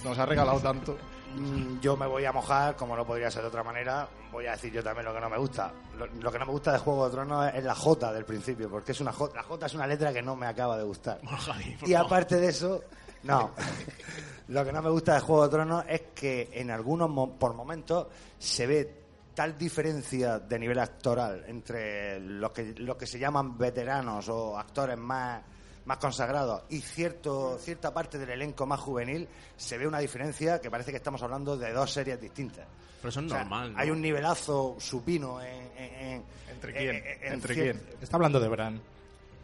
nos 0.05 0.19
ha 0.19 0.27
regalado 0.27 0.61
tanto. 0.61 0.97
Mm, 1.37 1.81
Yo 1.81 1.97
me 1.97 2.07
voy 2.07 2.25
a 2.25 2.33
mojar, 2.33 2.77
como 2.77 2.97
no 2.97 3.05
podría 3.07 3.31
ser 3.31 3.43
de 3.43 3.49
otra 3.49 3.63
manera. 3.63 4.09
Voy 4.33 4.47
a 4.47 4.53
decir 4.53 4.73
yo 4.73 4.83
también 4.83 5.05
lo 5.07 5.15
que 5.15 5.21
no 5.21 5.29
me 5.31 5.39
gusta. 5.39 5.73
Lo, 5.99 6.07
lo 6.07 6.33
que 6.33 6.39
no 6.39 6.47
me 6.47 6.53
gusta 6.53 6.73
de 6.73 6.79
Juego 6.79 7.05
de 7.07 7.13
Tronos 7.13 7.53
es 7.55 7.65
la 7.65 7.75
J 7.75 8.13
del 8.13 8.25
principio, 8.25 8.69
porque 8.71 8.93
es 8.93 9.01
una 9.01 9.13
J, 9.13 9.35
la 9.37 9.43
J 9.43 9.67
es 9.67 9.75
una 9.75 9.87
letra 9.87 10.13
que 10.13 10.23
no 10.23 10.37
me 10.37 10.47
acaba 10.47 10.77
de 10.77 10.85
gustar. 10.85 11.21
Javi, 11.27 11.77
Y 11.87 11.95
aparte 11.95 12.37
de 12.37 12.49
eso, 12.49 12.83
no. 13.25 13.51
Lo 14.49 14.63
que 14.65 14.73
no 14.73 14.83
me 14.83 14.91
gusta 14.91 15.15
de 15.15 15.21
Juego 15.21 15.45
de 15.45 15.49
Tronos 15.49 15.85
es 15.89 16.03
que 16.15 16.51
en 16.53 16.71
algunos 16.71 17.09
mo- 17.09 17.33
por 17.39 17.55
momentos 17.55 18.09
se 18.39 18.67
ve 18.67 19.01
tal 19.35 19.57
diferencia 19.59 20.39
de 20.39 20.59
nivel 20.59 20.79
actoral 20.79 21.45
entre 21.49 22.21
los 22.21 22.53
que 22.53 22.75
los 22.77 22.97
que 22.97 23.07
se 23.07 23.19
llaman 23.19 23.57
veteranos 23.59 24.29
o 24.29 24.57
actores 24.59 24.97
más 24.99 25.41
más 25.87 25.99
consagrados 25.99 26.63
y 26.71 26.81
cierto 26.81 27.59
cierta 27.59 27.93
parte 27.93 28.19
del 28.19 28.31
elenco 28.31 28.65
más 28.67 28.81
juvenil 28.81 29.29
se 29.57 29.77
ve 29.79 29.87
una 29.87 29.99
diferencia 29.99 30.61
que 30.61 30.71
parece 30.71 30.91
que 30.91 30.97
estamos 30.97 31.23
hablando 31.23 31.57
de 31.57 31.73
dos 31.73 31.93
series 31.93 32.21
distintas. 32.21 32.67
Pero 33.01 33.11
eso 33.11 33.21
es 33.21 33.27
O 33.27 33.29
sea, 33.29 33.39
normal. 33.41 33.73
¿no? 33.75 33.79
Hay 33.79 33.91
un 33.91 34.01
nivelazo 34.01 34.77
supino 34.79 35.43
en, 35.43 35.71
en- 35.77 35.95
en- 35.95 36.25
¿Entre 36.51 36.71
en- 36.71 36.77
quién? 36.77 36.97
en- 36.97 37.27
en 37.27 37.33
¿Entre 37.35 37.55
quién? 37.55 37.83
está 38.01 38.17
hablando 38.17 38.41
de 38.41 38.49
Bran. 38.49 38.81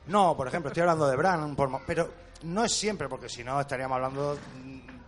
no, 0.06 0.37
por 0.37 0.49
ejemplo, 0.49 0.68
estoy 0.70 0.80
hablando 0.80 1.06
de 1.09 1.16
Bran, 1.16 1.54
por 1.54 1.68
mo- 1.68 1.82
pero 1.87 2.11
no 2.44 2.64
es 2.64 2.73
siempre, 2.73 3.06
porque 3.09 3.28
si 3.28 3.44
no 3.44 3.61
estaríamos 3.61 3.97
hablando 3.97 4.38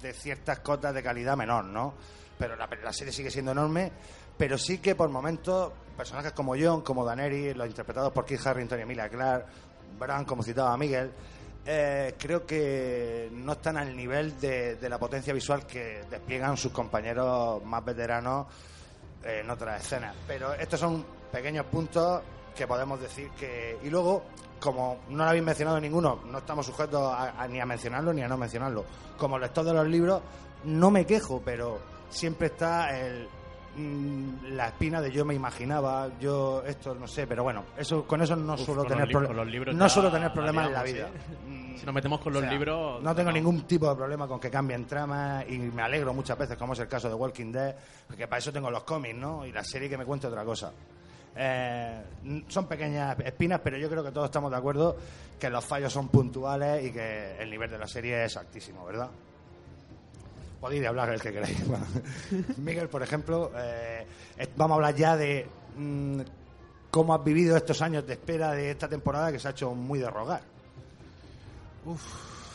de 0.02 0.12
ciertas 0.12 0.58
cotas 0.58 0.92
de 0.94 1.02
calidad 1.02 1.36
menor, 1.36 1.64
¿no? 1.64 1.94
Pero 2.38 2.56
la, 2.56 2.68
la 2.82 2.92
serie 2.92 3.12
sigue 3.12 3.30
siendo 3.30 3.52
enorme, 3.52 3.90
pero 4.36 4.58
sí 4.58 4.78
que 4.78 4.94
por 4.94 5.08
momentos 5.08 5.72
personajes 5.96 6.32
como 6.32 6.54
John, 6.58 6.82
como 6.82 7.04
Daneri, 7.04 7.54
los 7.54 7.66
interpretados 7.68 8.12
por 8.12 8.26
Keith 8.26 8.44
Harrington 8.46 8.78
y 8.80 8.82
Emilia 8.82 9.08
Clarke, 9.08 9.46
Bran, 9.98 10.24
como 10.24 10.42
citaba 10.42 10.76
Miguel, 10.76 11.10
eh, 11.64 12.14
creo 12.18 12.44
que 12.44 13.28
no 13.32 13.52
están 13.52 13.76
al 13.76 13.96
nivel 13.96 14.38
de, 14.40 14.76
de 14.76 14.88
la 14.88 14.98
potencia 14.98 15.32
visual 15.32 15.66
que 15.66 16.02
despliegan 16.10 16.56
sus 16.56 16.72
compañeros 16.72 17.64
más 17.64 17.84
veteranos 17.84 18.46
eh, 19.24 19.40
en 19.44 19.50
otras 19.50 19.84
escenas. 19.84 20.14
Pero 20.26 20.52
estos 20.54 20.80
son 20.80 21.04
pequeños 21.30 21.66
puntos 21.66 22.22
que 22.54 22.66
podemos 22.66 23.00
decir 23.00 23.30
que... 23.38 23.78
Y 23.82 23.90
luego, 23.90 24.24
como 24.60 24.98
no 25.10 25.18
lo 25.24 25.30
habéis 25.30 25.44
mencionado 25.44 25.80
ninguno, 25.80 26.20
no 26.26 26.38
estamos 26.38 26.66
sujetos 26.66 27.14
a- 27.16 27.46
ni 27.48 27.60
a 27.60 27.66
mencionarlo 27.66 28.12
ni 28.12 28.22
a 28.22 28.28
no 28.28 28.36
mencionarlo. 28.36 28.84
Como 29.16 29.38
lector 29.38 29.64
de 29.64 29.72
los 29.72 29.86
libros, 29.86 30.20
no 30.64 30.90
me 30.90 31.06
quejo, 31.06 31.40
pero 31.44 31.78
siempre 32.10 32.48
está 32.48 32.98
el 32.98 33.28
la 33.76 34.68
espina 34.68 35.00
de 35.00 35.10
yo 35.10 35.24
me 35.24 35.34
imaginaba, 35.34 36.10
yo 36.20 36.62
esto 36.66 36.94
no 36.94 37.06
sé, 37.08 37.26
pero 37.26 37.42
bueno, 37.42 37.64
eso 37.76 38.06
con 38.06 38.20
eso 38.20 38.36
no 38.36 38.54
Uf, 38.54 38.60
suelo 38.60 38.84
tener 38.84 38.98
los 39.00 39.08
libros- 39.08 39.22
proble- 39.22 39.26
con 39.28 39.36
los 39.36 39.46
libros 39.46 39.74
no 39.74 39.88
suelo 39.88 40.10
tener 40.12 40.32
problemas 40.32 40.66
en 40.66 40.72
la 40.74 40.82
vida. 40.82 41.08
Mm, 41.48 41.76
Si 41.76 41.86
nos 41.86 41.94
metemos 41.94 42.20
con 42.20 42.32
los 42.34 42.42
o 42.42 42.44
sea, 42.44 42.52
libros. 42.52 43.02
No 43.02 43.14
tengo 43.14 43.32
ningún 43.32 43.62
tipo 43.62 43.88
de 43.88 43.96
problema 43.96 44.28
con 44.28 44.38
que 44.38 44.50
cambien 44.50 44.84
tramas 44.84 45.44
y 45.48 45.58
me 45.58 45.80
alegro 45.82 46.12
muchas 46.12 46.36
veces, 46.38 46.56
como 46.58 46.74
es 46.74 46.78
el 46.80 46.88
caso 46.88 47.08
de 47.08 47.14
Walking 47.14 47.50
Dead, 47.50 47.74
porque 48.06 48.28
para 48.28 48.38
eso 48.38 48.52
tengo 48.52 48.70
los 48.70 48.84
cómics, 48.84 49.16
¿no? 49.16 49.46
Y 49.46 49.52
la 49.52 49.64
serie 49.64 49.88
que 49.88 49.96
me 49.96 50.04
cuente 50.04 50.26
otra 50.26 50.44
cosa. 50.44 50.70
Eh, 51.34 52.02
son 52.48 52.66
pequeñas 52.66 53.18
espinas, 53.20 53.60
pero 53.64 53.78
yo 53.78 53.88
creo 53.88 54.04
que 54.04 54.12
todos 54.12 54.26
estamos 54.26 54.50
de 54.50 54.56
acuerdo 54.58 54.96
que 55.40 55.48
los 55.48 55.64
fallos 55.64 55.90
son 55.90 56.08
puntuales 56.08 56.84
y 56.84 56.92
que 56.92 57.36
el 57.40 57.48
nivel 57.50 57.70
de 57.70 57.78
la 57.78 57.86
serie 57.88 58.22
es 58.26 58.36
altísimo, 58.36 58.84
¿verdad? 58.84 59.08
Podéis 60.62 60.86
hablar 60.86 61.08
el 61.10 61.20
que 61.20 61.32
queráis. 61.32 61.58
Miguel, 62.58 62.88
por 62.88 63.02
ejemplo, 63.02 63.50
eh, 63.56 64.06
eh, 64.38 64.48
vamos 64.56 64.76
a 64.76 64.76
hablar 64.76 64.94
ya 64.94 65.16
de 65.16 65.44
mm, 65.76 66.20
cómo 66.88 67.12
has 67.14 67.24
vivido 67.24 67.56
estos 67.56 67.82
años 67.82 68.06
de 68.06 68.12
espera 68.12 68.52
de 68.52 68.70
esta 68.70 68.86
temporada 68.86 69.32
que 69.32 69.40
se 69.40 69.48
ha 69.48 69.50
hecho 69.50 69.74
muy 69.74 69.98
de 69.98 70.08
rogar. 70.08 70.42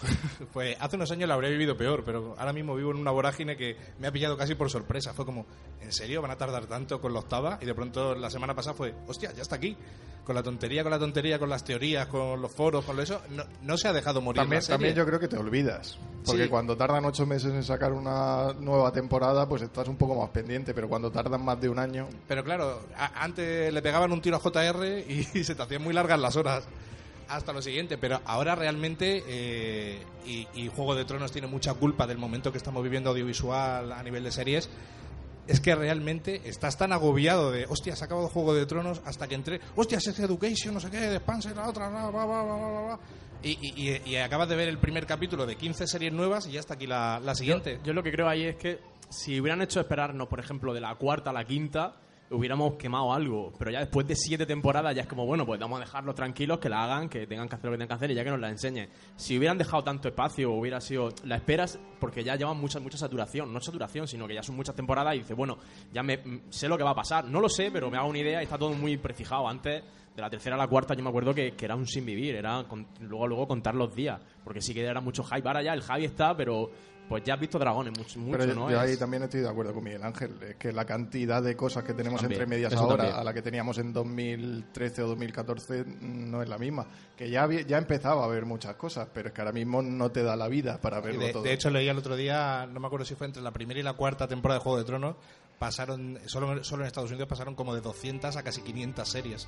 Pues 0.53 0.75
hace 0.79 0.95
unos 0.95 1.11
años 1.11 1.27
lo 1.27 1.33
habría 1.33 1.49
vivido 1.49 1.75
peor, 1.77 2.03
pero 2.03 2.35
ahora 2.37 2.53
mismo 2.53 2.75
vivo 2.75 2.91
en 2.91 2.97
una 2.97 3.11
vorágine 3.11 3.55
que 3.57 3.75
me 3.99 4.07
ha 4.07 4.11
pillado 4.11 4.37
casi 4.37 4.55
por 4.55 4.69
sorpresa. 4.69 5.13
Fue 5.13 5.25
como, 5.25 5.45
¿en 5.81 5.91
serio 5.91 6.21
van 6.21 6.31
a 6.31 6.37
tardar 6.37 6.65
tanto 6.67 6.99
con 7.01 7.13
la 7.13 7.19
octava? 7.19 7.57
Y 7.61 7.65
de 7.65 7.73
pronto 7.73 8.15
la 8.15 8.29
semana 8.29 8.55
pasada 8.55 8.75
fue, 8.75 8.93
hostia, 9.07 9.31
ya 9.33 9.41
está 9.41 9.55
aquí. 9.55 9.75
Con 10.23 10.35
la 10.35 10.43
tontería, 10.43 10.83
con 10.83 10.91
la 10.91 10.99
tontería, 10.99 11.39
con 11.39 11.47
las 11.49 11.63
teorías, 11.63 12.07
con 12.07 12.41
los 12.41 12.51
foros, 12.51 12.83
con 12.83 12.97
lo 12.97 13.01
eso, 13.01 13.21
no, 13.29 13.45
no 13.61 13.77
se 13.77 13.87
ha 13.87 13.93
dejado 13.93 14.19
morir 14.19 14.41
También, 14.41 14.57
la 14.57 14.61
serie. 14.61 14.73
también 14.75 14.95
yo 14.95 15.05
creo 15.05 15.19
que 15.21 15.29
te 15.29 15.37
olvidas. 15.37 15.97
Porque 16.25 16.43
Sí. 16.43 16.49
cuando 16.49 16.75
tardan 16.75 17.05
ocho 17.05 17.25
meses 17.25 17.53
en 17.53 17.63
sacar 17.63 17.93
una 17.93 18.51
nueva 18.59 18.91
temporada, 18.91 19.47
pues 19.47 19.61
estás 19.61 19.87
un 19.87 19.95
poco 19.95 20.15
más 20.19 20.29
pendiente. 20.31 20.73
Pero 20.73 20.89
cuando 20.89 21.09
tardan 21.11 21.45
más 21.45 21.61
de 21.61 21.69
un 21.69 21.79
año, 21.79 22.09
Pero 22.27 22.43
claro, 22.43 22.81
a- 22.97 23.23
antes 23.23 23.71
le 23.73 23.81
pegaban 23.81 24.11
un 24.11 24.21
tiro 24.21 24.35
a 24.35 24.39
JR 24.39 24.99
y, 25.07 25.23
se 25.45 25.55
te 25.55 25.61
hacían 25.63 25.81
muy 25.81 25.93
largas 25.93 26.19
las 26.19 26.35
horas 26.35 26.67
hasta 27.29 27.53
lo 27.53 27.61
siguiente. 27.61 27.97
Pero 27.97 28.21
ahora 28.25 28.55
realmente, 28.55 29.23
eh, 29.27 29.99
y, 30.25 30.47
y 30.53 30.67
Juego 30.67 30.95
de 30.95 31.05
Tronos 31.05 31.31
tiene 31.31 31.47
mucha 31.47 31.73
culpa 31.73 32.07
del 32.07 32.17
momento 32.17 32.51
que 32.51 32.57
estamos 32.57 32.83
viviendo 32.83 33.09
audiovisual 33.09 33.91
a 33.91 34.03
nivel 34.03 34.23
de 34.23 34.31
series, 34.31 34.69
es 35.47 35.59
que 35.61 35.73
realmente 35.75 36.41
estás 36.43 36.77
tan 36.77 36.91
agobiado 36.91 37.51
de, 37.51 37.65
hostia, 37.67 37.95
se 37.95 38.03
ha 38.03 38.05
acabado 38.07 38.27
Juego 38.27 38.53
de 38.53 38.65
Tronos 38.65 39.01
hasta 39.05 39.27
que 39.27 39.35
entré, 39.35 39.61
hostia, 39.75 39.99
Sex 39.99 40.19
Education, 40.19 40.73
no 40.73 40.79
sé 40.81 40.89
qué, 40.89 40.97
The 40.99 41.15
Expanse, 41.15 41.55
la 41.55 41.69
otra, 41.69 41.87
bla, 41.89 42.09
bla, 42.09 42.25
bla, 42.25 42.43
bla, 42.43 42.55
bla, 42.57 42.81
bla". 42.81 42.99
Y, 43.43 43.51
y- 43.61 44.01
y- 44.03 44.15
acabas 44.17 44.49
de 44.49 44.55
ver 44.55 44.67
el 44.67 44.77
primer 44.79 45.05
capítulo 45.05 45.45
de 45.45 45.55
15 45.55 45.87
series 45.87 46.11
nuevas 46.11 46.47
y 46.47 46.51
ya 46.53 46.59
está 46.59 46.73
aquí 46.73 46.87
la, 46.87 47.21
la 47.23 47.33
siguiente. 47.35 47.79
Yo 47.85 47.93
lo 47.93 48.03
que 48.03 48.11
creo 48.11 48.27
ahí 48.27 48.43
es 48.43 48.55
que 48.57 48.79
si 49.09 49.39
hubieran 49.39 49.61
hecho 49.61 49.79
esperarnos, 49.79 50.27
por 50.27 50.39
ejemplo, 50.39 50.73
de 50.73 50.81
la 50.81 50.95
cuarta 50.95 51.29
a 51.29 51.33
la 51.33 51.45
quinta, 51.45 51.95
hubiéramos 52.29 52.75
quemado 52.75 53.13
algo. 53.13 53.53
Pero 53.57 53.71
ya 53.71 53.79
después 53.79 54.07
de 54.07 54.15
siete 54.15 54.45
temporadas 54.45 54.95
ya 54.95 55.03
es 55.03 55.07
como, 55.07 55.25
bueno, 55.25 55.45
pues 55.45 55.59
vamos 55.59 55.77
a 55.77 55.81
dejarlos 55.81 56.15
tranquilos, 56.15 56.59
que 56.59 56.69
la 56.69 56.83
hagan, 56.83 57.09
que 57.09 57.27
tengan 57.27 57.47
que 57.47 57.55
hacer 57.55 57.65
lo 57.65 57.71
que 57.71 57.77
tengan 57.77 57.87
que 57.87 57.93
hacer 57.93 58.11
y 58.11 58.15
ya 58.15 58.23
que 58.23 58.29
nos 58.29 58.39
la 58.39 58.49
enseñen. 58.49 58.89
Si 59.15 59.37
hubieran 59.37 59.57
dejado 59.57 59.83
tanto 59.83 60.07
espacio, 60.07 60.51
hubiera 60.51 60.81
sido... 60.81 61.09
La 61.23 61.35
esperas 61.35 61.79
porque 61.99 62.23
ya 62.23 62.35
llevan 62.35 62.57
mucha, 62.57 62.79
mucha 62.79 62.97
saturación. 62.97 63.53
No 63.53 63.59
saturación, 63.59 64.07
sino 64.07 64.27
que 64.27 64.35
ya 64.35 64.43
son 64.43 64.55
muchas 64.55 64.75
temporadas 64.75 65.15
y 65.15 65.19
dices, 65.19 65.35
bueno, 65.35 65.57
ya 65.93 66.03
me 66.03 66.17
mm, 66.17 66.41
sé 66.49 66.67
lo 66.67 66.77
que 66.77 66.83
va 66.83 66.91
a 66.91 66.95
pasar. 66.95 67.25
No 67.25 67.41
lo 67.41 67.49
sé, 67.49 67.69
pero 67.71 67.89
me 67.89 67.97
hago 67.97 68.09
una 68.09 68.19
idea 68.19 68.41
y 68.41 68.43
está 68.43 68.57
todo 68.57 68.73
muy 68.73 68.97
prefijado. 68.97 69.47
Antes, 69.47 69.83
de 70.15 70.21
la 70.21 70.29
tercera 70.29 70.55
a 70.55 70.59
la 70.59 70.67
cuarta, 70.67 70.95
yo 70.95 71.03
me 71.03 71.09
acuerdo 71.09 71.33
que, 71.33 71.53
era 71.59 71.75
un 71.75 71.85
sin 71.85 72.05
vivir. 72.05 72.35
Era 72.35 72.65
luego, 73.01 73.27
luego 73.27 73.47
contar 73.47 73.75
los 73.75 73.93
días. 73.95 74.21
Porque 74.43 74.61
sí 74.61 74.73
que 74.73 74.83
era 74.83 74.99
mucho 74.99 75.23
hype. 75.23 75.47
Ahora 75.47 75.61
ya 75.61 75.73
el 75.73 75.81
Javi 75.81 76.05
está, 76.05 76.35
pero... 76.35 76.71
Pues 77.09 77.23
ya 77.23 77.35
has 77.35 77.39
visto 77.39 77.57
dragones 77.57 77.97
mucho, 77.97 78.19
mucho 78.19 78.37
pero 78.37 78.53
¿no? 78.53 78.69
yo 78.69 78.79
ahí 78.79 78.97
también 78.97 79.23
estoy 79.23 79.39
de 79.39 79.47
acuerdo 79.47 79.73
con 79.73 79.83
Miguel 79.83 80.03
Ángel. 80.03 80.35
Es 80.41 80.55
que 80.57 80.73
la 80.73 80.83
cantidad 80.85 81.41
de 81.41 81.55
cosas 81.55 81.85
que 81.85 81.93
tenemos 81.93 82.19
También, 82.19 82.41
entre 82.41 82.55
medias 82.57 82.73
ahora 82.73 82.97
también. 82.97 83.15
a 83.17 83.23
la 83.23 83.33
que 83.33 83.41
teníamos 83.41 83.77
en 83.77 83.93
2013 83.93 85.03
o 85.03 85.07
2014 85.07 85.85
no 86.01 86.41
es 86.43 86.49
la 86.49 86.57
misma. 86.57 86.85
Que 87.15 87.29
ya, 87.29 87.43
había- 87.43 87.61
ya 87.61 87.77
empezaba 87.77 88.23
a 88.23 88.25
haber 88.25 88.45
muchas 88.45 88.75
cosas, 88.75 89.07
pero 89.13 89.29
es 89.29 89.33
que 89.33 89.39
ahora 89.41 89.53
mismo 89.53 89.81
no 89.81 90.11
te 90.11 90.21
da 90.21 90.35
la 90.35 90.49
vida 90.49 90.81
para 90.81 90.99
verlo 90.99 91.21
de, 91.25 91.31
todo. 91.31 91.43
de 91.43 91.53
hecho, 91.53 91.69
leía 91.69 91.91
el 91.91 91.97
otro 91.97 92.15
día, 92.17 92.67
no 92.71 92.79
me 92.81 92.87
acuerdo 92.87 93.05
si 93.05 93.15
fue 93.15 93.27
entre 93.27 93.41
la 93.41 93.51
primera 93.51 93.79
y 93.79 93.83
la 93.83 93.93
cuarta 93.93 94.27
temporada 94.27 94.59
de 94.59 94.63
Juego 94.63 94.77
de 94.77 94.83
Tronos, 94.83 95.15
pasaron, 95.59 96.19
solo, 96.25 96.63
solo 96.63 96.83
en 96.83 96.87
Estados 96.87 97.09
Unidos 97.09 97.29
pasaron 97.29 97.55
como 97.55 97.73
de 97.73 97.79
200 97.81 98.35
a 98.35 98.43
casi 98.43 98.61
500 98.61 99.07
series 99.09 99.47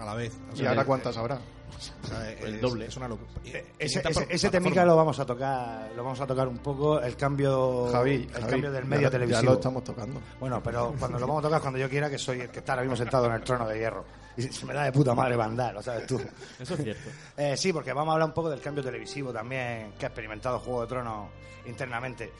a 0.00 0.04
la 0.04 0.14
vez. 0.14 0.32
O 0.52 0.56
¿Y 0.60 0.66
ahora 0.66 0.82
eh, 0.82 0.86
cuántas 0.86 1.16
habrá? 1.16 1.36
o 1.36 2.06
sea, 2.06 2.30
El 2.32 2.56
es- 2.56 2.60
doble. 2.60 2.86
Es 2.86 2.96
una 2.96 3.08
locura. 3.08 3.30
Y- 3.44 3.50
Ese, 3.78 4.02
500 4.02 4.24
ese, 4.28 4.50
temica 4.50 4.84
lo 4.84 4.96
vamos 4.96 5.18
a 5.18 5.24
tocar, 5.24 5.90
lo 5.96 6.02
vamos 6.04 6.20
a 6.20 6.26
tocar 6.26 6.46
un 6.48 6.58
poco, 6.58 7.00
el 7.00 7.16
cambio, 7.16 7.88
Javi, 7.90 8.14
el 8.14 8.30
Javi, 8.32 8.46
cambio 8.50 8.72
del 8.72 8.84
medio 8.84 9.10
televisivo. 9.10 9.42
Ya 9.42 9.48
lo 9.50 9.54
estamos 9.54 9.84
tocando. 9.84 10.20
Bueno, 10.38 10.62
pero 10.62 10.94
cuando 10.98 11.18
lo 11.18 11.26
vamos 11.26 11.40
a 11.40 11.46
tocar 11.46 11.56
es 11.58 11.62
cuando 11.62 11.78
yo 11.78 11.88
quiera, 11.88 12.10
que 12.10 12.18
soy 12.18 12.40
el 12.40 12.50
que 12.50 12.58
está 12.58 12.72
ahora 12.72 12.82
mismo 12.82 12.96
sentado 12.96 13.26
en 13.26 13.32
el 13.32 13.42
trono 13.42 13.66
de 13.66 13.78
hierro. 13.78 14.04
Y 14.36 14.42
se 14.42 14.64
me 14.66 14.74
da 14.74 14.84
de 14.84 14.92
puta 14.92 15.14
madre 15.14 15.36
bandar, 15.36 15.74
lo 15.74 15.82
sabes 15.82 16.06
tú. 16.06 16.20
Eso 16.58 16.74
es 16.74 16.82
cierto. 16.82 17.10
Eh, 17.36 17.56
sí, 17.56 17.72
porque 17.72 17.92
vamos 17.92 18.12
a 18.12 18.14
hablar 18.14 18.28
un 18.28 18.34
poco 18.34 18.50
del 18.50 18.60
cambio 18.60 18.84
televisivo 18.84 19.32
también 19.32 19.92
que 19.98 20.04
ha 20.06 20.08
experimentado 20.08 20.58
Juego 20.58 20.82
de 20.82 20.86
Tronos 20.88 21.28
internamente. 21.66 22.30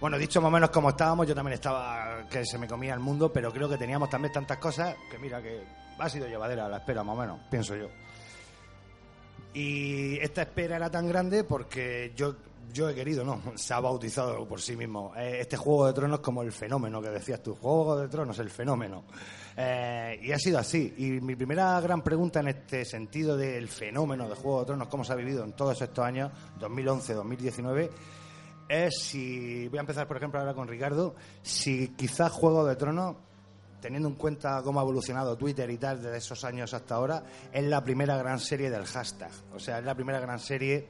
Bueno, 0.00 0.18
dicho 0.18 0.40
más 0.40 0.48
o 0.48 0.50
menos 0.52 0.70
como 0.70 0.90
estábamos, 0.90 1.26
yo 1.26 1.34
también 1.34 1.54
estaba 1.54 2.26
que 2.28 2.44
se 2.44 2.58
me 2.58 2.66
comía 2.66 2.92
el 2.92 3.00
mundo, 3.00 3.32
pero 3.32 3.50
creo 3.52 3.68
que 3.68 3.78
teníamos 3.78 4.10
también 4.10 4.32
tantas 4.32 4.58
cosas 4.58 4.94
que 5.10 5.16
mira 5.18 5.40
que 5.40 5.62
ha 5.98 6.08
sido 6.08 6.26
llevadera 6.26 6.68
la 6.68 6.78
espera 6.78 7.02
más 7.02 7.16
o 7.16 7.20
menos, 7.20 7.40
pienso 7.50 7.76
yo. 7.76 7.88
Y 9.54 10.16
esta 10.18 10.42
espera 10.42 10.76
era 10.76 10.90
tan 10.90 11.06
grande 11.06 11.44
porque 11.44 12.12
yo, 12.16 12.36
yo 12.72 12.88
he 12.88 12.94
querido, 12.94 13.24
no, 13.24 13.40
se 13.54 13.74
ha 13.74 13.80
bautizado 13.80 14.46
por 14.46 14.60
sí 14.60 14.76
mismo. 14.76 15.12
Eh, 15.16 15.38
Este 15.40 15.56
Juego 15.56 15.86
de 15.86 15.92
Tronos 15.92 16.20
como 16.20 16.42
el 16.42 16.52
fenómeno 16.52 17.02
que 17.02 17.10
decías 17.10 17.42
tú, 17.42 17.54
Juego 17.54 17.98
de 17.98 18.08
Tronos, 18.08 18.38
el 18.38 18.50
fenómeno. 18.50 19.04
Eh, 19.56 20.18
y 20.22 20.32
ha 20.32 20.38
sido 20.38 20.58
así. 20.58 20.94
Y 20.96 21.04
mi 21.20 21.36
primera 21.36 21.78
gran 21.80 22.02
pregunta 22.02 22.40
en 22.40 22.48
este 22.48 22.84
sentido 22.84 23.36
del 23.36 23.68
fenómeno 23.68 24.28
de 24.28 24.34
Juego 24.34 24.60
de 24.60 24.66
Tronos, 24.66 24.88
cómo 24.88 25.04
se 25.04 25.12
ha 25.12 25.16
vivido 25.16 25.44
en 25.44 25.52
todos 25.52 25.80
estos 25.82 26.04
años, 26.04 26.30
2011-2019, 26.58 27.90
es 28.68 28.94
si, 29.02 29.68
voy 29.68 29.78
a 29.78 29.80
empezar 29.80 30.08
por 30.08 30.16
ejemplo 30.16 30.40
ahora 30.40 30.54
con 30.54 30.66
Ricardo, 30.66 31.14
si 31.42 31.88
quizás 31.88 32.32
Juego 32.32 32.64
de 32.64 32.76
Tronos 32.76 33.16
teniendo 33.82 34.08
en 34.08 34.14
cuenta 34.14 34.62
cómo 34.62 34.80
ha 34.80 34.84
evolucionado 34.84 35.36
Twitter 35.36 35.68
y 35.68 35.76
tal 35.76 36.00
desde 36.00 36.16
esos 36.16 36.44
años 36.44 36.72
hasta 36.72 36.94
ahora, 36.94 37.24
es 37.52 37.64
la 37.64 37.82
primera 37.82 38.16
gran 38.16 38.38
serie 38.38 38.70
del 38.70 38.84
hashtag. 38.84 39.32
O 39.54 39.58
sea, 39.58 39.80
es 39.80 39.84
la 39.84 39.94
primera 39.94 40.20
gran 40.20 40.38
serie 40.38 40.88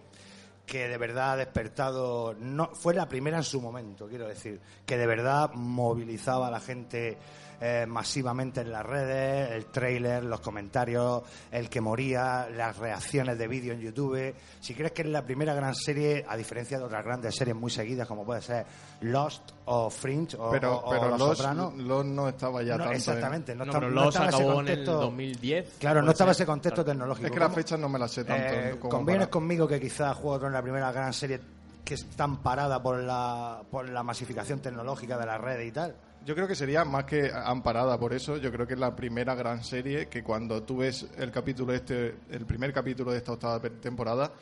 que 0.67 0.87
de 0.87 0.99
verdad 0.99 1.33
ha 1.33 1.37
despertado, 1.37 2.35
no, 2.39 2.71
fue 2.75 2.95
la 2.95 3.09
primera 3.09 3.39
en 3.39 3.45
su 3.45 3.61
momento, 3.61 4.07
quiero 4.09 4.29
decir, 4.29 4.61
que 4.87 4.97
de 4.97 5.07
verdad 5.07 5.51
movilizaba 5.55 6.49
a 6.49 6.51
la 6.51 6.61
gente 6.61 7.19
eh, 7.65 7.87
masivamente 7.87 8.61
en 8.63 8.73
las 8.73 8.85
redes, 8.85 9.53
el 9.53 9.67
trailer, 9.67 10.25
los 10.25 10.41
comentarios, 10.41 11.23
el 11.53 11.69
que 11.71 11.81
moría, 11.81 12.49
las 12.51 12.77
reacciones 12.77 13.39
de 13.39 13.47
vídeo 13.47 13.73
en 13.73 13.81
YouTube. 13.81 14.35
Si 14.61 14.75
crees 14.75 14.91
que 14.91 15.03
es 15.03 15.09
la 15.09 15.23
primera 15.25 15.55
gran 15.55 15.75
serie, 15.75 16.25
a 16.29 16.37
diferencia 16.37 16.77
de 16.79 16.85
otras 16.85 17.05
grandes 17.05 17.37
series 17.37 17.55
muy 17.57 17.71
seguidas, 17.71 18.09
como 18.09 18.25
puede 18.25 18.43
ser 18.43 18.67
Lost 19.03 19.53
o 19.67 19.89
Fringe 19.91 20.37
o, 20.37 20.51
Pero, 20.51 20.75
o- 20.75 20.87
o 20.87 20.91
pero 20.91 21.09
Los 21.11 21.19
los, 21.21 21.39
Sopranos, 21.39 21.75
los 21.77 22.05
no 22.05 22.29
estaba 22.29 22.63
ya 22.65 22.77
no, 22.77 22.85
tanto. 22.85 22.97
exactamente, 22.99 23.55
no, 23.55 23.65
pero 23.73 23.89
no 23.91 23.95
Lost 24.05 24.09
estaba 24.17 24.29
ese 24.31 24.37
acabó 24.39 24.53
en 24.53 24.59
el 24.59 24.67
contexto. 24.75 24.93
2010. 24.99 25.75
Claro, 25.79 26.03
no 26.03 26.11
estaba 26.11 26.35
ser. 26.35 26.43
ese 26.43 26.47
contexto 26.47 26.83
Claro. 26.85 26.93
tecnológico. 26.99 27.27
Es 27.27 27.33
que 27.33 27.39
las 27.41 27.55
fechas 27.55 27.79
no 27.79 27.89
me 27.89 27.99
las 28.01 28.11
sé 28.11 28.25
tanto. 28.25 28.53
Eh, 28.55 28.77
como 28.81 28.91
¿Convienes 28.91 29.27
para- 29.27 29.31
conmigo 29.31 29.69
que 29.69 29.81
quizás 29.81 30.17
Juego 30.17 30.39
de 30.41 30.47
es 30.49 30.53
la 30.53 30.63
primera 30.63 30.91
gran 30.91 31.13
serie 31.13 31.41
que 31.85 31.95
está 31.95 32.25
amparada 32.25 32.83
por 32.83 32.99
la, 32.99 33.63
por 33.71 33.89
la 33.89 34.03
masificación 34.03 34.61
tecnológica 34.61 35.17
de 35.17 35.27
las 35.27 35.41
redes 35.41 35.69
y 35.69 35.73
tal? 35.73 35.95
Yo 36.25 36.37
creo 36.37 36.47
que 36.47 36.55
sería 36.55 36.85
más 36.85 37.05
que 37.05 37.33
amparada 37.35 37.99
por 37.99 38.13
eso. 38.13 38.37
Yo 38.37 38.53
creo 38.53 38.67
que 38.67 38.75
es 38.75 38.81
la 38.81 38.95
primera 38.95 39.35
gran 39.35 39.65
serie 39.65 40.07
que 40.07 40.23
cuando 40.23 40.63
tú 40.63 40.79
ves 40.79 41.09
el 41.19 41.33
capítulo 41.33 41.73
este, 41.73 42.15
el 42.31 42.47
primer 42.47 42.73
capítulo 42.73 43.11
de 43.11 43.19
esta 43.19 43.33
octava 43.33 43.61
temporada, 43.61 44.33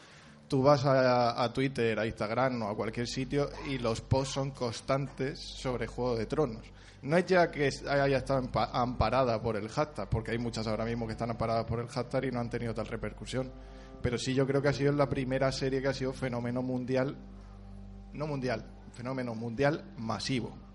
tú 0.46 0.62
vas 0.62 0.84
a, 0.84 1.42
a 1.42 1.52
Twitter, 1.52 1.98
a 1.98 2.06
Instagram 2.06 2.62
o 2.62 2.68
a 2.68 2.76
cualquier 2.76 3.06
sitio 3.06 3.48
y 3.66 3.78
los 3.78 4.02
posts 4.02 4.34
son 4.34 4.50
constantes 4.50 5.38
sobre 5.40 5.86
Juego 5.86 6.16
de 6.16 6.26
Tronos. 6.26 6.66
No 7.02 7.16
es 7.16 7.24
ya 7.24 7.50
que 7.50 7.70
haya 7.88 8.18
estado 8.18 8.46
amparada 8.74 9.40
por 9.40 9.56
el 9.56 9.70
hashtag, 9.70 10.06
porque 10.10 10.32
hay 10.32 10.38
muchas 10.38 10.66
ahora 10.66 10.84
mismo 10.84 11.06
que 11.06 11.12
están 11.12 11.30
amparadas 11.30 11.64
por 11.64 11.80
el 11.80 11.88
hashtag 11.88 12.26
y 12.26 12.30
no 12.30 12.40
han 12.40 12.50
tenido 12.50 12.74
tal 12.74 12.88
repercusión. 12.88 13.50
Pero 14.02 14.18
sí 14.18 14.34
yo 14.34 14.46
creo 14.46 14.60
que 14.60 14.68
ha 14.68 14.72
sido 14.74 14.92
la 14.92 15.08
primera 15.08 15.50
serie 15.50 15.80
que 15.80 15.88
ha 15.88 15.94
sido 15.94 16.12
fenómeno 16.12 16.60
mundial, 16.60 17.16
no 18.12 18.26
mundial, 18.26 18.66
fenómeno 18.92 19.34
mundial 19.34 19.82
masivo. 19.96 20.69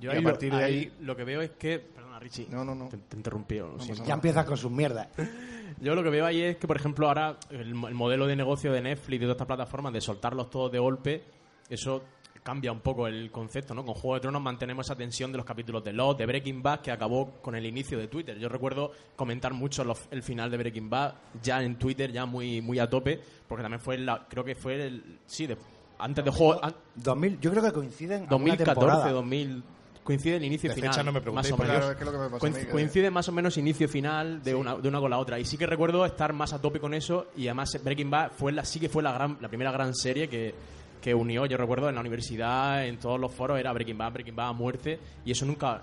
Yo 0.00 0.12
Y 0.12 0.16
a 0.16 0.20
lo- 0.20 0.22
partir 0.28 0.52
de 0.54 0.64
ahí- 0.64 0.92
lo 1.00 1.14
que 1.16 1.24
veo 1.24 1.40
es 1.42 1.50
que. 1.50 1.78
Perdona, 1.78 2.18
Richie. 2.18 2.46
No, 2.50 2.64
no, 2.64 2.74
no. 2.74 2.88
Te, 2.88 2.96
te 2.96 3.30
pasa 3.30 4.04
Ya 4.04 4.14
empiezas 4.14 4.44
con 4.46 4.56
sus 4.56 4.70
mierdas. 4.70 5.08
Yo 5.80 5.94
lo 5.94 6.02
que 6.02 6.10
veo 6.10 6.26
ahí 6.26 6.42
es 6.42 6.56
que, 6.56 6.66
por 6.66 6.76
ejemplo, 6.76 7.06
ahora 7.08 7.38
el, 7.50 7.74
mo- 7.74 7.88
el 7.88 7.94
modelo 7.94 8.26
de 8.26 8.34
negocio 8.36 8.72
de 8.72 8.80
Netflix 8.82 9.16
y 9.16 9.18
de 9.18 9.24
todas 9.26 9.36
estas 9.36 9.46
plataformas 9.46 9.92
de 9.92 10.00
soltarlos 10.00 10.50
todos 10.50 10.70
de 10.72 10.78
golpe, 10.78 11.22
eso 11.68 12.02
cambia 12.42 12.72
un 12.72 12.80
poco 12.80 13.06
el 13.06 13.30
concepto, 13.30 13.74
¿no? 13.74 13.84
Con 13.84 13.94
Juego 13.94 14.14
de 14.14 14.20
Tronos 14.22 14.42
mantenemos 14.42 14.86
esa 14.86 14.96
tensión 14.96 15.30
de 15.30 15.36
los 15.36 15.46
capítulos 15.46 15.84
de 15.84 15.92
Lost, 15.92 16.18
de 16.18 16.26
Breaking 16.26 16.62
Bad, 16.62 16.80
que 16.80 16.90
acabó 16.90 17.32
con 17.42 17.54
el 17.54 17.64
inicio 17.66 17.98
de 17.98 18.08
Twitter. 18.08 18.38
Yo 18.38 18.48
recuerdo 18.48 18.92
comentar 19.14 19.52
mucho 19.54 19.84
los- 19.84 20.08
el 20.10 20.22
final 20.22 20.50
de 20.50 20.56
Breaking 20.56 20.88
Bad 20.90 21.14
ya 21.42 21.62
en 21.62 21.76
Twitter, 21.78 22.10
ya 22.10 22.26
muy 22.26 22.60
muy 22.62 22.78
a 22.78 22.88
tope, 22.88 23.20
porque 23.46 23.62
también 23.62 23.80
fue, 23.80 23.98
la, 23.98 24.26
creo 24.28 24.42
que 24.42 24.54
fue 24.54 24.86
el... 24.86 25.18
Sí, 25.26 25.46
de- 25.46 25.56
antes 25.98 26.24
de 26.24 26.30
Juego... 26.30 26.64
an- 26.64 26.74
2000, 26.96 27.40
yo 27.40 27.50
creo 27.50 27.62
que 27.62 27.72
coinciden 27.72 28.22
alguna 28.22 28.30
2014, 28.30 28.74
temporada. 28.74 29.12
2000... 29.12 29.62
Coincide 30.04 30.36
el 30.36 30.44
inicio 30.44 30.70
y 30.70 30.74
final. 30.74 30.90
fecha 30.90 31.02
no 31.02 31.12
me 31.12 31.20
más 31.20 31.50
o 31.52 31.56
menos. 31.56 31.76
Claro, 31.76 31.90
es 31.92 31.96
que 31.98 32.04
lo 32.04 32.12
que 32.12 32.18
me 32.18 32.24
pasa 32.30 32.36
a 32.36 32.40
Coinc- 32.40 32.54
mí 32.58 32.64
que- 32.64 32.70
coincide 32.70 33.10
más 33.10 33.28
o 33.28 33.32
menos 33.32 33.56
inicio 33.58 33.84
y 33.86 33.88
final 33.88 34.42
de, 34.42 34.54
una, 34.54 34.74
de 34.76 34.88
una 34.88 34.98
con 35.00 35.10
la 35.10 35.18
otra. 35.18 35.38
Y 35.38 35.44
sí 35.44 35.56
que 35.56 35.66
recuerdo 35.66 36.04
estar 36.06 36.32
más 36.32 36.52
a 36.52 36.60
tope 36.60 36.80
con 36.80 36.94
eso 36.94 37.26
y 37.36 37.46
además 37.48 37.78
Breaking 37.84 38.10
Bad 38.10 38.32
fue 38.32 38.52
la, 38.52 38.64
sí 38.64 38.80
que 38.80 38.88
fue 38.88 39.02
la, 39.02 39.12
gran, 39.12 39.36
la 39.40 39.48
primera 39.48 39.70
gran 39.70 39.94
serie 39.94 40.28
que, 40.28 40.54
que 41.00 41.14
unió, 41.14 41.46
yo 41.46 41.56
recuerdo 41.56 41.88
en 41.88 41.94
la 41.94 42.00
universidad, 42.00 42.84
en 42.86 42.98
todos 42.98 43.18
los 43.20 43.32
foros, 43.32 43.58
era 43.58 43.72
Breaking 43.72 43.96
Bad, 43.98 44.12
Breaking 44.12 44.36
Bad 44.36 44.48
a 44.48 44.52
muerte, 44.52 44.98
y 45.24 45.30
eso 45.32 45.46
nunca, 45.46 45.80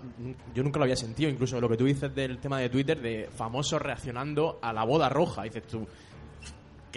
yo 0.53 0.61
nunca 0.63 0.77
lo 0.79 0.83
había 0.83 0.95
sentido, 0.95 1.29
incluso 1.29 1.59
lo 1.59 1.67
que 1.69 1.77
tú 1.77 1.85
dices 1.85 2.13
del 2.13 2.37
tema 2.39 2.59
de 2.59 2.69
Twitter, 2.69 2.99
de 3.01 3.27
famosos 3.35 3.81
reaccionando 3.81 4.59
a 4.61 4.71
la 4.73 4.83
boda 4.83 5.09
roja, 5.09 5.43
dices 5.43 5.63
tú, 5.63 5.87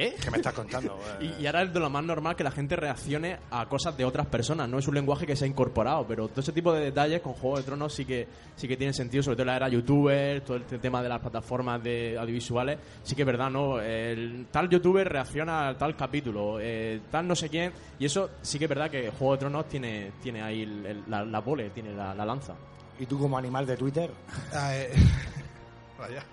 ¿qué? 0.00 0.14
¿Qué 0.22 0.30
me 0.30 0.38
estás 0.38 0.54
contando? 0.54 0.98
Y, 1.20 1.42
y 1.42 1.46
ahora 1.46 1.62
es 1.62 1.72
de 1.74 1.80
lo 1.80 1.90
más 1.90 2.02
normal 2.04 2.34
que 2.36 2.44
la 2.44 2.50
gente 2.50 2.76
reaccione 2.76 3.38
a 3.50 3.66
cosas 3.68 3.96
de 3.96 4.04
otras 4.04 4.26
personas, 4.26 4.68
no 4.68 4.78
es 4.78 4.88
un 4.88 4.94
lenguaje 4.94 5.26
que 5.26 5.36
se 5.36 5.44
ha 5.44 5.48
incorporado, 5.48 6.06
pero 6.06 6.28
todo 6.28 6.40
ese 6.40 6.52
tipo 6.52 6.72
de 6.72 6.84
detalles 6.84 7.20
con 7.20 7.34
Juego 7.34 7.58
de 7.58 7.62
Tronos 7.64 7.92
sí 7.94 8.04
que 8.04 8.26
sí 8.56 8.66
que 8.68 8.76
tienen 8.76 8.94
sentido, 8.94 9.22
sobre 9.22 9.36
todo 9.36 9.42
en 9.42 9.46
la 9.48 9.56
era 9.56 9.68
youtuber, 9.68 10.40
todo 10.42 10.56
este 10.56 10.78
tema 10.78 11.02
de 11.02 11.08
las 11.08 11.20
plataformas 11.20 11.82
de 11.82 12.16
audiovisuales, 12.18 12.78
sí 13.02 13.14
que 13.14 13.22
es 13.22 13.26
verdad, 13.26 13.50
¿no? 13.50 13.80
El 13.80 14.46
tal 14.50 14.68
youtuber 14.70 15.06
reacciona 15.08 15.68
a 15.68 15.76
tal 15.76 15.96
capítulo, 15.96 16.58
eh, 16.60 17.00
tal 17.10 17.26
no 17.28 17.34
sé 17.36 17.48
quién, 17.48 17.72
y 17.98 18.06
eso 18.06 18.30
sí 18.42 18.58
que 18.58 18.64
es 18.64 18.68
verdad 18.68 18.90
que 18.90 19.10
Juego 19.10 19.32
de 19.34 19.38
Tronos 19.40 19.68
tiene, 19.68 20.12
tiene 20.22 20.42
ahí 20.42 20.62
el- 20.62 20.86
el- 20.86 21.02
la, 21.08 21.24
la 21.24 21.42
pole, 21.44 21.70
tiene 21.70 21.92
la, 21.94 22.14
la 22.14 22.24
lanza. 22.24 22.54
¿Y 22.98 23.06
tú 23.06 23.18
como 23.18 23.36
animal 23.36 23.66
de 23.66 23.76
Twitter? 23.76 24.10
Ah, 24.54 24.74
eh, 24.76 24.90
vaya. 25.98 26.24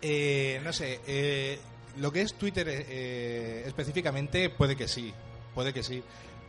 Eh, 0.00 0.60
no 0.64 0.72
sé, 0.72 1.00
eh, 1.06 1.58
lo 1.98 2.12
que 2.12 2.22
es 2.22 2.34
Twitter 2.34 2.68
eh, 2.68 2.86
eh, 2.88 3.62
específicamente 3.66 4.50
puede 4.50 4.76
que 4.76 4.88
sí, 4.88 5.12
puede 5.54 5.72
que 5.72 5.82
sí. 5.82 6.02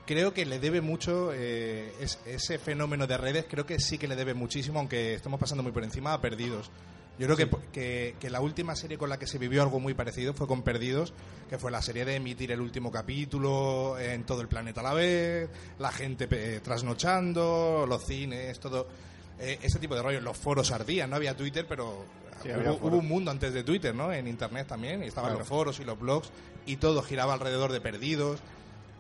Creo 0.06 0.34
que 0.34 0.46
le 0.46 0.60
debe 0.60 0.82
mucho 0.82 1.32
eh, 1.34 1.94
es- 2.02 2.20
ese 2.26 2.58
fenómeno 2.60 3.08
de 3.08 3.18
redes, 3.18 3.46
creo 3.50 3.66
que 3.66 3.80
sí 3.80 3.98
que 3.98 4.08
le 4.08 4.16
debe 4.18 4.34
muchísimo, 4.34 4.80
aunque 4.80 5.14
estemos 5.16 5.40
pasando 5.40 5.64
muy 5.64 5.72
por 5.72 5.84
encima 5.84 6.14
a 6.14 6.22
Perdidos. 6.22 6.72
Yo 7.20 7.28
creo 7.28 7.38
que, 7.38 7.48
que, 7.72 8.16
que 8.20 8.30
la 8.32 8.42
última 8.42 8.76
serie 8.76 8.98
con 8.98 9.08
la 9.08 9.20
que 9.20 9.28
se 9.28 9.38
vivió 9.38 9.62
algo 9.62 9.80
muy 9.80 9.94
parecido 9.94 10.34
fue 10.34 10.48
con 10.48 10.64
Perdidos, 10.64 11.14
que 11.48 11.60
fue 11.60 11.70
la 11.70 11.82
serie 11.82 12.06
de 12.06 12.16
emitir 12.16 12.52
el 12.52 12.60
último 12.60 12.92
capítulo 12.92 14.00
en 14.00 14.24
todo 14.26 14.42
el 14.42 14.48
planeta 14.48 14.82
a 14.82 14.84
la 14.84 14.94
vez, 14.96 15.48
la 15.78 15.92
gente 15.92 16.28
eh, 16.32 16.60
trasnochando, 17.08 17.86
los 17.88 18.04
cines, 18.06 18.60
todo 18.60 18.88
eh, 19.40 19.60
ese 19.62 19.80
tipo 19.80 19.96
de 19.96 20.02
rollos. 20.02 20.24
Los 20.24 20.38
foros 20.38 20.72
ardían, 20.72 21.10
no 21.10 21.16
había 21.16 21.36
Twitter, 21.36 21.66
pero 21.68 22.06
Sí, 22.42 22.50
hubo, 22.82 22.98
un 22.98 23.08
mundo 23.08 23.32
antes 23.32 23.54
de 23.54 23.63
Twitter, 23.63 23.96
¿no? 23.96 24.12
En 24.12 24.28
Internet 24.28 24.68
también, 24.68 25.02
y 25.04 25.08
estaban 25.08 25.30
Claro. 25.30 25.40
los 25.40 25.48
foros 25.48 25.80
y 25.80 25.86
los 25.86 25.98
blogs, 25.98 26.30
y 26.66 26.75
todo 26.78 27.02
giraba 27.02 27.34
alrededor 27.34 27.72
de 27.72 27.80
Perdidos, 27.80 28.40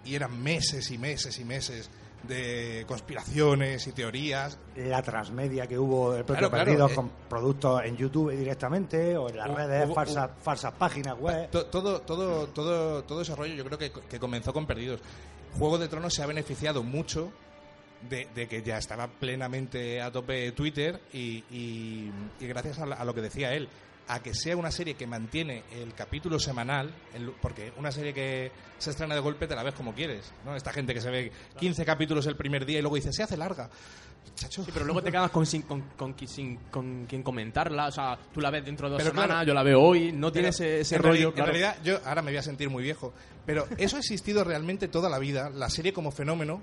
y 0.05 0.15
eran 0.15 0.41
meses 0.41 0.91
y 0.91 0.97
meses 0.97 1.37
y 1.39 1.43
meses 1.43 1.89
de 2.23 2.85
conspiraciones 2.87 3.85
y 3.87 3.91
teorías. 3.91 4.57
La 4.77 5.01
transmedia 5.01 5.67
que 5.67 5.77
hubo 5.77 6.13
del 6.13 6.23
propio 6.23 6.49
Claro, 6.49 6.87
eh. 6.89 6.95
con 6.95 7.09
productos 7.29 7.81
en 7.83 7.97
YouTube 7.97 8.31
directamente 8.31 9.17
o 9.17 9.27
en 9.29 9.35
las 9.37 9.49
Hubo- 9.49 9.55
redes, 9.55 9.87
hubo- 9.89 9.93
falsas, 9.95 10.29
falsas 10.41 10.73
páginas 10.73 11.19
web. 11.19 11.49
To- 11.49 11.65
Todo, 11.65 11.99
todo, 12.01 12.47
todo, 12.47 13.03
todo 13.03 13.21
ese 13.21 13.35
rollo 13.35 13.53
yo 13.55 13.65
creo 13.65 13.77
que, 13.77 13.91
que 13.91 14.19
comenzó 14.19 14.53
con 14.53 14.65
Perdidos. 14.65 15.01
Juego 15.59 15.77
de 15.77 15.89
Tronos 15.89 16.13
se 16.13 16.23
ha 16.23 16.25
beneficiado 16.25 16.81
mucho 16.81 17.29
de, 18.09 18.27
de 18.33 18.47
que 18.47 18.61
ya 18.61 18.77
estaba 18.77 19.07
plenamente 19.07 20.01
a 20.01 20.11
tope 20.11 20.51
Twitter 20.53 20.99
y, 21.13 21.43
y- 21.51 22.11
y 22.39 22.47
gracias 22.47 22.79
a, 22.79 22.85
la- 22.85 22.95
a 22.95 23.05
lo 23.05 23.13
que 23.13 23.21
decía 23.21 23.53
él, 23.53 23.67
a 24.07 24.21
que 24.21 24.33
sea 24.33 24.57
una 24.57 24.69
serie 24.71 24.95
que 24.95 25.07
mantiene 25.07 25.63
el 25.71 25.93
capítulo 25.93 26.37
semanal, 26.39 26.93
el- 27.13 27.31
porque 27.41 27.71
una 27.77 27.91
serie 27.91 28.13
que 28.13 28.51
se 28.77 28.89
estrena 28.91 29.15
de 29.15 29.21
golpe 29.21 29.47
te 29.47 29.55
la 29.55 29.63
ves 29.63 29.73
como 29.73 29.93
quieres, 29.93 30.33
¿no? 30.45 30.55
Esta 30.55 30.73
gente 30.73 30.93
que 30.93 31.01
se 31.01 31.09
ve 31.09 31.31
15 31.57 31.85
capítulos 31.85 32.25
el 32.27 32.35
primer 32.35 32.65
día 32.65 32.79
y 32.79 32.81
luego 32.81 32.95
dice, 32.97 33.13
se 33.13 33.23
hace 33.23 33.37
larga. 33.37 33.69
Chacho. 34.35 34.63
Sí, 34.63 34.71
pero 34.73 34.85
luego 34.85 35.01
te 35.03 35.11
quedas 35.11 35.29
con, 35.31 35.45
sin, 35.45 35.61
con, 35.63 35.81
con, 35.95 36.15
sin- 36.27 36.57
con 36.71 37.05
quien 37.05 37.21
comentarla, 37.23 37.87
o 37.87 37.91
sea, 37.91 38.17
tú 38.33 38.41
la 38.41 38.49
ves 38.49 38.65
dentro 38.65 38.87
de 38.87 38.93
dos 38.93 38.99
Pero 39.01 39.11
semanas, 39.11 39.29
claro. 39.35 39.47
yo 39.47 39.53
la 39.53 39.63
veo 39.63 39.81
hoy, 39.81 40.11
no 40.11 40.31
tiene 40.31 40.47
ese, 40.49 40.79
ese 40.81 40.95
en 40.95 41.03
rollo, 41.03 41.29
reali- 41.29 41.33
claro. 41.35 41.51
En 41.51 41.59
realidad, 41.59 41.83
yo 41.83 41.99
ahora 42.05 42.21
me 42.23 42.31
voy 42.31 42.37
a 42.37 42.41
sentir 42.41 42.69
muy 42.69 42.83
viejo, 42.83 43.13
pero 43.45 43.67
eso 43.77 43.95
ha 43.95 43.99
existido 43.99 44.43
realmente 44.43 44.87
toda 44.87 45.09
la 45.09 45.19
vida, 45.19 45.49
la 45.49 45.69
serie 45.69 45.93
como 45.93 46.11
fenómeno. 46.11 46.61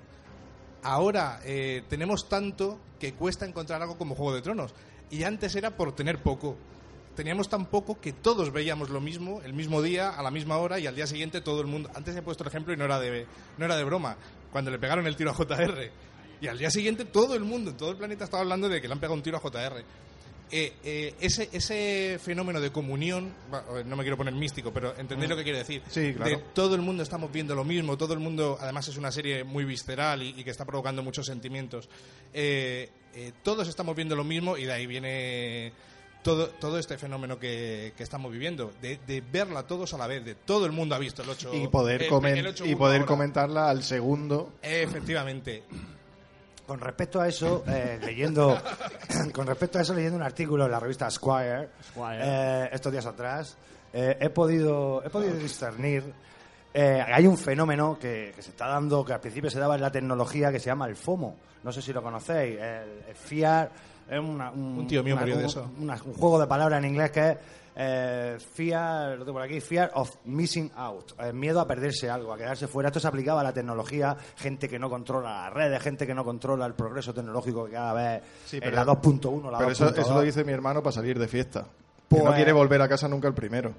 Ahora 0.83 1.41
eh, 1.45 1.83
tenemos 1.89 2.29
tanto 2.29 2.79
que 2.99 3.15
cuesta 3.15 3.47
encontrar 3.47 3.83
algo 3.83 3.99
como 3.99 4.15
Juego 4.15 4.35
de 4.35 4.43
Tronos. 4.43 4.75
Y 5.11 5.25
antes 5.25 5.55
era 5.55 5.77
por 5.77 5.95
tener 5.95 6.23
poco. 6.23 6.57
Teníamos 7.17 7.49
tan 7.49 7.67
poco 7.67 8.01
que 8.01 8.13
todos 8.13 8.53
veíamos 8.53 8.89
lo 8.89 9.01
mismo, 9.01 9.43
el 9.45 9.53
mismo 9.53 9.83
día, 9.83 10.11
a 10.11 10.23
la 10.23 10.31
misma 10.31 10.59
hora, 10.59 10.79
y 10.79 10.87
al 10.87 10.95
día 10.95 11.07
siguiente 11.07 11.41
todo 11.41 11.61
el 11.61 11.67
mundo. 11.67 11.91
Antes 11.95 12.17
he 12.17 12.23
puesto 12.23 12.45
el 12.45 12.49
ejemplo 12.49 12.73
y 12.73 12.77
no 12.77 12.85
era 12.85 12.99
de, 12.99 13.27
no 13.59 13.65
era 13.65 13.77
de 13.77 13.85
broma. 13.85 14.17
Cuando 14.53 14.71
le 14.71 14.79
pegaron 14.79 15.07
el 15.07 15.17
tiro 15.17 15.31
a 15.31 15.35
JR. 15.35 15.91
Y 16.41 16.47
al 16.47 16.59
día 16.59 16.71
siguiente 16.71 17.05
todo 17.05 17.35
el 17.35 17.45
mundo, 17.45 17.75
todo 17.75 17.91
el 17.91 17.97
planeta 17.97 18.25
estaba 18.25 18.43
hablando 18.43 18.69
de 18.69 18.81
que 18.81 18.89
le 18.89 18.95
han 18.95 19.01
pegado 19.01 19.15
un 19.15 19.23
tiro 19.23 19.37
a 19.37 19.41
JR. 19.41 19.85
Eh, 20.53 20.73
eh, 20.83 21.15
ese, 21.21 21.49
ese 21.53 22.19
fenómeno 22.21 22.61
de 22.61 22.73
comunión, 22.73 23.33
no 23.87 23.97
me 23.97 24.03
quiero 24.03 24.17
poner 24.17 24.35
místico, 24.35 24.73
pero 24.73 24.95
entendéis 24.99 25.31
lo 25.31 25.37
que 25.37 25.45
quiero 25.45 25.59
decir. 25.59 25.83
Sí, 25.89 26.13
claro. 26.15 26.31
De 26.31 26.37
todo 26.55 26.75
el 26.75 26.81
mundo 26.83 27.03
estamos 27.03 27.31
viendo 27.31 27.55
lo 27.55 27.65
mismo, 27.65 27.97
todo 27.97 28.15
el 28.15 28.21
mundo, 28.21 28.59
además 28.61 28.89
es 28.89 28.97
una 28.97 29.13
serie 29.13 29.45
muy 29.45 29.65
visceral 29.65 30.23
y, 30.23 30.31
y 30.37 30.43
que 30.45 30.51
está 30.51 30.65
provocando 30.65 31.03
muchos 31.03 31.27
sentimientos. 31.27 31.89
Eh, 32.35 32.91
eh, 33.15 33.33
todos 33.43 33.69
estamos 33.69 33.95
viendo 33.95 34.17
lo 34.17 34.25
mismo 34.25 34.57
y 34.57 34.65
de 34.65 34.73
ahí 34.73 34.87
viene 34.87 35.73
todo, 36.23 36.49
todo 36.49 36.79
este 36.79 36.99
fenómeno 36.99 37.39
que, 37.39 37.93
que 37.97 38.03
estamos 38.03 38.31
viviendo, 38.33 38.73
de, 38.83 38.99
de 39.07 39.21
verla 39.21 39.67
todos 39.67 39.95
a 39.95 39.99
la 39.99 40.07
vez, 40.07 40.25
de 40.25 40.35
todo 40.35 40.67
el 40.67 40.73
mundo 40.73 40.95
ha 40.95 40.99
visto 40.99 41.23
el 41.23 41.31
8 41.31 41.53
Y 41.55 41.69
poder, 41.69 42.03
el- 42.03 42.09
el 42.39 42.47
8-1 42.55 42.71
y 42.71 42.75
poder 42.75 42.97
ahora. 43.03 43.07
comentarla 43.07 43.71
al 43.71 43.83
segundo. 43.85 44.53
Efectivamente. 44.63 45.63
Con 46.71 46.79
respecto 46.79 47.21
a 47.21 47.27
eso, 47.27 47.65
eh, 47.67 47.99
leyendo 48.01 48.57
con 49.35 49.45
respecto 49.45 49.79
a 49.79 49.83
eso, 49.83 49.93
leyendo 49.93 50.17
un 50.17 50.23
artículo 50.23 50.67
en 50.67 50.71
la 50.71 50.79
revista 50.79 51.11
Squire, 51.11 51.69
Squire. 51.83 52.19
eh, 52.23 52.69
estos 52.71 52.93
días 52.93 53.07
atrás, 53.07 53.57
eh, 53.93 54.17
he 54.21 54.31
podido 54.31 55.03
he 55.05 55.11
podido 55.11 55.35
discernir 55.35 56.05
eh, 56.73 57.05
hay 57.05 57.27
un 57.27 57.37
fenómeno 57.37 57.99
que, 58.01 58.33
que 58.37 58.41
se 58.41 58.51
está 58.51 58.69
dando, 58.69 59.05
que 59.05 59.13
al 59.13 59.19
principio 59.19 59.51
se 59.51 59.59
daba 59.59 59.75
en 59.75 59.81
la 59.81 59.91
tecnología, 59.91 60.53
que 60.53 60.61
se 60.61 60.67
llama 60.67 60.87
el 60.87 60.95
FOMO. 60.95 61.35
No 61.65 61.73
sé 61.73 61.83
si 61.83 61.93
lo 61.93 62.01
conocéis. 62.05 62.57
El, 62.61 62.89
el 63.09 63.17
FIAR 63.17 63.69
es 64.09 64.21
una- 64.21 64.53
un, 64.53 64.79
Un 64.79 64.87
tío 64.87 65.03
mío 65.03 65.15
una- 65.15 65.23
murió 65.23 65.39
de 65.39 65.43
un- 65.43 65.51
eso. 65.51 65.69
una- 65.81 65.95
un 66.05 66.15
juego 66.15 66.39
de 66.39 66.47
palabras 66.47 66.79
en 66.79 66.85
inglés 66.89 67.11
que 67.11 67.31
es 67.31 67.37
eh, 67.77 68.37
fear, 68.55 69.11
lo 69.19 69.25
tengo 69.25 69.35
por 69.35 69.43
aquí, 69.43 69.61
fear 69.61 69.91
of 69.95 70.11
missing 70.25 70.71
out, 70.77 71.13
eh, 71.19 71.33
miedo 71.33 71.61
a 71.61 71.67
perderse 71.67 72.09
algo, 72.11 72.33
a 72.33 72.37
quedarse 72.37 72.67
fuera. 72.69 72.89
Esto 72.89 73.01
se 73.01 73.09
aplicaba 73.09 73.41
a 73.41 73.45
la 73.45 73.53
tecnología, 73.53 74.17
gente 74.37 74.69
que 74.69 74.79
no 74.79 74.91
controla 74.91 75.45
las 75.45 75.53
redes, 75.55 75.83
gente 75.83 76.07
que 76.07 76.15
no 76.15 76.25
controla 76.25 76.67
el 76.67 76.75
progreso 76.75 77.13
tecnológico 77.15 77.67
que 77.67 77.73
cada 77.73 77.93
vez 77.93 78.23
Sí, 78.47 78.57
en 78.57 78.63
pero- 78.63 78.77
la 78.77 78.85
2.1, 78.85 79.51
la 79.51 79.59
Pero 79.59 79.71
eso, 79.71 79.85
2.2. 79.87 79.99
eso 80.01 80.15
lo 80.15 80.21
dice 80.23 80.45
mi 80.45 80.53
hermano 80.53 80.83
para 80.83 80.93
salir 80.93 81.19
de 81.19 81.29
fiesta. 81.29 81.67
Que 82.09 82.17
no 82.19 82.25
Pues- 82.25 82.37
quiere 82.37 82.53
volver 82.53 82.83
a 82.83 82.89
casa 82.89 83.07
nunca 83.09 83.29
el 83.29 83.35
primero. 83.35 83.73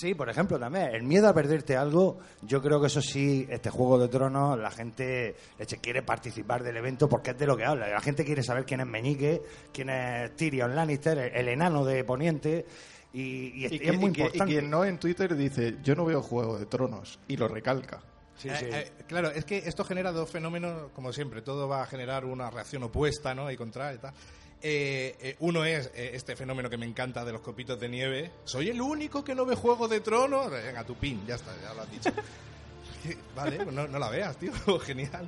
Sí, 0.00 0.14
por 0.14 0.30
ejemplo, 0.30 0.58
también 0.58 0.94
el 0.94 1.02
miedo 1.02 1.28
a 1.28 1.34
perderte 1.34 1.76
algo, 1.76 2.20
yo 2.40 2.62
creo 2.62 2.80
que 2.80 2.86
eso 2.86 3.02
sí, 3.02 3.46
este 3.50 3.68
Juego 3.68 3.98
de 3.98 4.08
Tronos, 4.08 4.58
la 4.58 4.70
gente 4.70 5.36
leche, 5.58 5.76
quiere 5.76 6.02
participar 6.02 6.62
del 6.62 6.78
evento 6.78 7.06
porque 7.06 7.32
es 7.32 7.38
de 7.38 7.46
lo 7.46 7.54
que 7.54 7.66
habla. 7.66 7.86
La 7.86 8.00
gente 8.00 8.24
quiere 8.24 8.42
saber 8.42 8.64
quién 8.64 8.80
es 8.80 8.86
Meñique, 8.86 9.42
quién 9.74 9.90
es 9.90 10.34
Tyrion 10.36 10.74
Lannister, 10.74 11.18
el, 11.18 11.36
el 11.36 11.48
enano 11.48 11.84
de 11.84 12.02
Poniente, 12.04 12.64
y, 13.12 13.60
y 13.60 13.64
es, 13.66 13.72
Y, 13.72 13.78
que- 13.78 13.92
muy 13.92 14.08
y 14.08 14.12
que- 14.14 14.20
y 14.22 14.24
importante. 14.24 14.52
quien 14.54 14.70
no 14.70 14.84
en 14.86 14.98
Twitter 14.98 15.36
dice, 15.36 15.76
yo 15.82 15.94
no 15.94 16.06
veo 16.06 16.22
Juego 16.22 16.58
de 16.58 16.64
Tronos, 16.64 17.18
y 17.28 17.36
lo 17.36 17.46
recalca. 17.48 18.00
Sí, 18.38 18.48
Eh, 18.48 18.56
sí. 18.58 18.64
eh, 18.72 18.92
claro, 19.06 19.28
es 19.30 19.44
que 19.44 19.58
esto 19.58 19.84
genera 19.84 20.12
dos 20.12 20.30
fenómenos, 20.30 20.92
como 20.94 21.12
siempre, 21.12 21.42
todo 21.42 21.68
va 21.68 21.82
a 21.82 21.86
generar 21.86 22.24
una 22.24 22.48
reacción 22.50 22.82
opuesta, 22.84 23.34
¿no? 23.34 23.50
Y 23.50 23.56
contra 23.58 23.92
y 23.92 23.98
tal. 23.98 24.14
Eh, 24.62 25.16
eh, 25.20 25.36
uno 25.40 25.64
es 25.64 25.90
eh, 25.94 26.10
este 26.14 26.36
fenómeno 26.36 26.68
que 26.68 26.76
me 26.76 26.84
encanta 26.86 27.24
de 27.24 27.32
los 27.32 27.40
copitos 27.40 27.80
de 27.80 27.88
nieve. 27.88 28.30
Soy 28.44 28.68
el 28.68 28.80
único 28.80 29.24
que 29.24 29.34
no 29.34 29.46
ve 29.46 29.54
Juego 29.54 29.88
de 29.88 30.00
Tronos. 30.00 30.50
Venga, 30.50 30.84
tu 30.84 30.94
pin, 30.96 31.22
ya 31.26 31.36
está, 31.36 31.52
ya 31.62 31.72
lo 31.72 31.82
has 31.82 31.90
dicho. 31.90 32.10
Vale, 33.34 33.56
pues 33.56 33.74
no, 33.74 33.88
no 33.88 33.98
la 33.98 34.10
veas, 34.10 34.36
tío, 34.36 34.52
genial. 34.80 35.26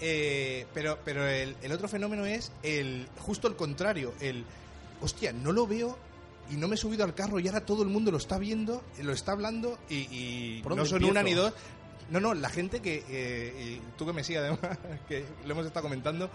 Eh, 0.00 0.66
pero 0.74 0.98
pero 1.04 1.26
el, 1.26 1.56
el 1.62 1.72
otro 1.72 1.88
fenómeno 1.88 2.24
es 2.24 2.52
el 2.62 3.08
justo 3.18 3.48
el 3.48 3.56
contrario, 3.56 4.12
el 4.20 4.44
hostia, 5.00 5.32
no 5.32 5.50
lo 5.50 5.66
veo 5.66 5.98
y 6.50 6.56
no 6.56 6.68
me 6.68 6.76
he 6.76 6.78
subido 6.78 7.04
al 7.04 7.14
carro 7.14 7.40
y 7.40 7.48
ahora 7.48 7.66
todo 7.66 7.82
el 7.82 7.88
mundo 7.88 8.10
lo 8.10 8.18
está 8.18 8.38
viendo, 8.38 8.82
lo 9.02 9.12
está 9.12 9.32
hablando 9.32 9.78
y, 9.88 10.06
y 10.10 10.62
¿Por 10.62 10.76
no 10.76 10.84
son 10.84 11.02
una 11.04 11.20
empiezo? 11.20 11.24
ni 11.24 11.34
dos. 11.34 11.54
No, 12.10 12.20
no, 12.20 12.32
la 12.32 12.48
gente 12.48 12.80
que, 12.80 13.04
eh, 13.08 13.54
y 13.58 13.82
tú 13.98 14.06
que 14.06 14.12
me 14.12 14.24
sigues 14.24 14.42
además, 14.42 14.78
que 15.08 15.24
lo 15.44 15.52
hemos 15.52 15.66
estado 15.66 15.82
comentando, 15.82 16.30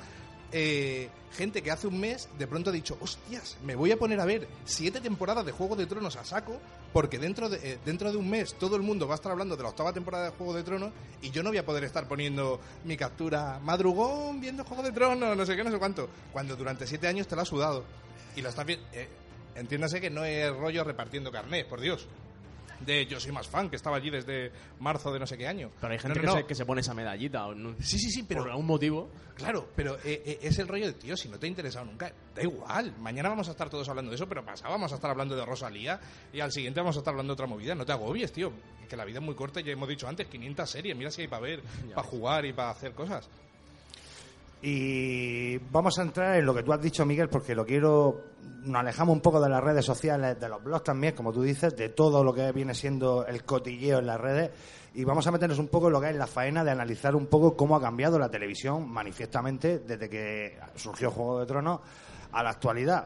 eh, 0.53 1.09
gente 1.35 1.63
que 1.63 1.71
hace 1.71 1.87
un 1.87 1.99
mes 1.99 2.29
de 2.37 2.47
pronto 2.47 2.69
ha 2.69 2.73
dicho, 2.73 2.95
hostias, 3.01 3.57
me 3.65 3.75
voy 3.75 3.91
a 3.91 3.97
poner 3.97 4.19
a 4.19 4.25
ver 4.25 4.47
siete 4.65 5.01
temporadas 5.01 5.45
de 5.45 5.51
Juego 5.51 5.75
de 5.75 5.87
Tronos 5.87 6.15
a 6.15 6.23
saco, 6.23 6.59
porque 6.93 7.17
dentro 7.17 7.49
de, 7.49 7.57
eh, 7.73 7.79
dentro 7.83 8.11
de 8.11 8.17
un 8.17 8.29
mes 8.29 8.53
todo 8.53 8.75
el 8.75 8.83
mundo 8.83 9.07
va 9.07 9.15
a 9.15 9.17
estar 9.17 9.31
hablando 9.31 9.57
de 9.57 9.63
la 9.63 9.69
octava 9.69 9.91
temporada 9.91 10.25
de 10.25 10.31
Juego 10.31 10.53
de 10.53 10.63
Tronos 10.63 10.91
y 11.23 11.31
yo 11.31 11.41
no 11.41 11.49
voy 11.49 11.57
a 11.57 11.65
poder 11.65 11.83
estar 11.83 12.07
poniendo 12.07 12.59
mi 12.85 12.95
captura 12.95 13.59
madrugón 13.59 14.39
viendo 14.39 14.63
Juego 14.63 14.83
de 14.83 14.91
Tronos, 14.91 15.35
no 15.35 15.45
sé 15.45 15.55
qué, 15.55 15.63
no 15.63 15.71
sé 15.71 15.79
cuánto, 15.79 16.07
cuando 16.31 16.55
durante 16.55 16.85
siete 16.85 17.07
años 17.07 17.27
te 17.27 17.35
lo 17.35 17.41
has 17.41 17.47
sudado 17.47 17.83
y 18.35 18.41
lo 18.41 18.49
estás 18.49 18.65
viendo. 18.65 18.85
entiéndase 19.55 19.99
que 19.99 20.11
no 20.11 20.23
es 20.23 20.55
rollo 20.55 20.83
repartiendo 20.83 21.31
carnet, 21.31 21.67
por 21.67 21.81
Dios. 21.81 22.07
De 22.85 23.05
Yo 23.05 23.19
soy 23.19 23.31
más 23.31 23.47
fan, 23.47 23.69
que 23.69 23.75
estaba 23.75 23.97
allí 23.97 24.09
desde 24.09 24.51
marzo 24.79 25.11
de 25.13 25.19
no 25.19 25.27
sé 25.27 25.37
qué 25.37 25.47
año. 25.47 25.71
Pero 25.79 25.93
hay 25.93 25.99
gente 25.99 26.19
No, 26.19 26.25
no, 26.25 26.31
que, 26.31 26.35
no. 26.35 26.41
Se, 26.41 26.45
que 26.47 26.55
se 26.55 26.65
pone 26.65 26.81
esa 26.81 26.93
medallita. 26.93 27.47
o 27.47 27.55
no- 27.55 27.75
Sí, 27.79 27.97
sí, 27.99 28.09
sí, 28.09 28.23
pero 28.23 28.41
por 28.41 28.51
algún 28.51 28.65
motivo. 28.67 29.09
Claro, 29.35 29.67
pero 29.75 29.95
eh, 30.03 30.21
eh, 30.25 30.39
es 30.43 30.59
el 30.59 30.67
rollo 30.67 30.85
de 30.87 30.93
tío, 30.93 31.17
si 31.17 31.27
no 31.29 31.39
te 31.39 31.45
ha 31.45 31.49
interesado 31.49 31.85
nunca, 31.85 32.11
da 32.35 32.43
igual. 32.43 32.93
Mañana 32.99 33.29
vamos 33.29 33.47
a 33.47 33.51
estar 33.51 33.69
todos 33.69 33.87
hablando 33.89 34.11
de 34.11 34.15
eso, 34.15 34.27
pero 34.27 34.43
pasado 34.45 34.71
vamos 34.71 34.91
a 34.91 34.95
estar 34.95 35.09
hablando 35.09 35.35
de 35.35 35.45
Rosalía 35.45 35.99
y 36.31 36.39
al 36.39 36.51
siguiente 36.51 36.79
vamos 36.79 36.95
a 36.95 36.99
estar 36.99 37.11
hablando 37.11 37.31
de 37.31 37.35
otra 37.35 37.47
movida. 37.47 37.73
No 37.75 37.85
te 37.85 37.91
agobies, 37.91 38.31
tío, 38.31 38.51
que 38.89 38.95
la 38.97 39.05
vida 39.05 39.19
es 39.19 39.25
muy 39.25 39.35
corta, 39.35 39.61
ya 39.61 39.71
hemos 39.71 39.89
dicho 39.89 40.07
antes, 40.07 40.27
500 40.27 40.69
series, 40.69 40.95
mira 40.95 41.09
si 41.11 41.21
hay 41.21 41.27
para 41.27 41.41
ver, 41.41 41.61
para 41.95 42.07
jugar 42.07 42.45
y 42.45 42.53
para 42.53 42.69
hacer 42.69 42.93
cosas. 42.93 43.29
Y 44.65 45.57
vamos 45.57 45.99
a 45.99 46.03
entrar 46.03 46.37
en 46.37 46.45
lo 46.45 46.55
que 46.55 46.63
tú 46.63 46.71
has 46.71 46.81
dicho, 46.81 47.05
Miguel, 47.05 47.27
porque 47.27 47.53
lo 47.53 47.65
quiero. 47.65 48.31
Nos 48.63 48.79
alejamos 48.79 49.13
un 49.13 49.19
poco 49.19 49.41
de 49.41 49.49
las 49.49 49.61
redes 49.61 49.83
sociales, 49.83 50.39
de 50.39 50.47
los 50.47 50.63
blogs 50.63 50.85
también, 50.85 51.13
como 51.13 51.33
tú 51.33 51.41
dices, 51.41 51.75
de 51.75 51.89
todo 51.89 52.23
lo 52.23 52.33
que 52.33 52.49
viene 52.53 52.73
siendo 52.73 53.25
el 53.25 53.43
cotilleo 53.43 53.99
en 53.99 54.05
las 54.05 54.21
redes. 54.21 54.51
Y 54.93 55.03
vamos 55.03 55.27
a 55.27 55.31
meternos 55.31 55.59
un 55.59 55.67
poco 55.67 55.87
en 55.87 55.93
lo 55.93 55.99
que 55.99 56.11
es 56.11 56.15
la 56.15 56.27
faena 56.27 56.63
de 56.63 56.71
analizar 56.71 57.13
un 57.13 57.27
poco 57.27 57.57
cómo 57.57 57.75
ha 57.75 57.81
cambiado 57.81 58.17
la 58.17 58.29
televisión 58.29 58.89
manifiestamente 58.89 59.79
desde 59.79 60.07
que 60.07 60.57
surgió 60.75 61.11
Juego 61.11 61.41
de 61.41 61.45
Tronos 61.45 61.81
a 62.31 62.41
la 62.41 62.51
actualidad. 62.51 63.05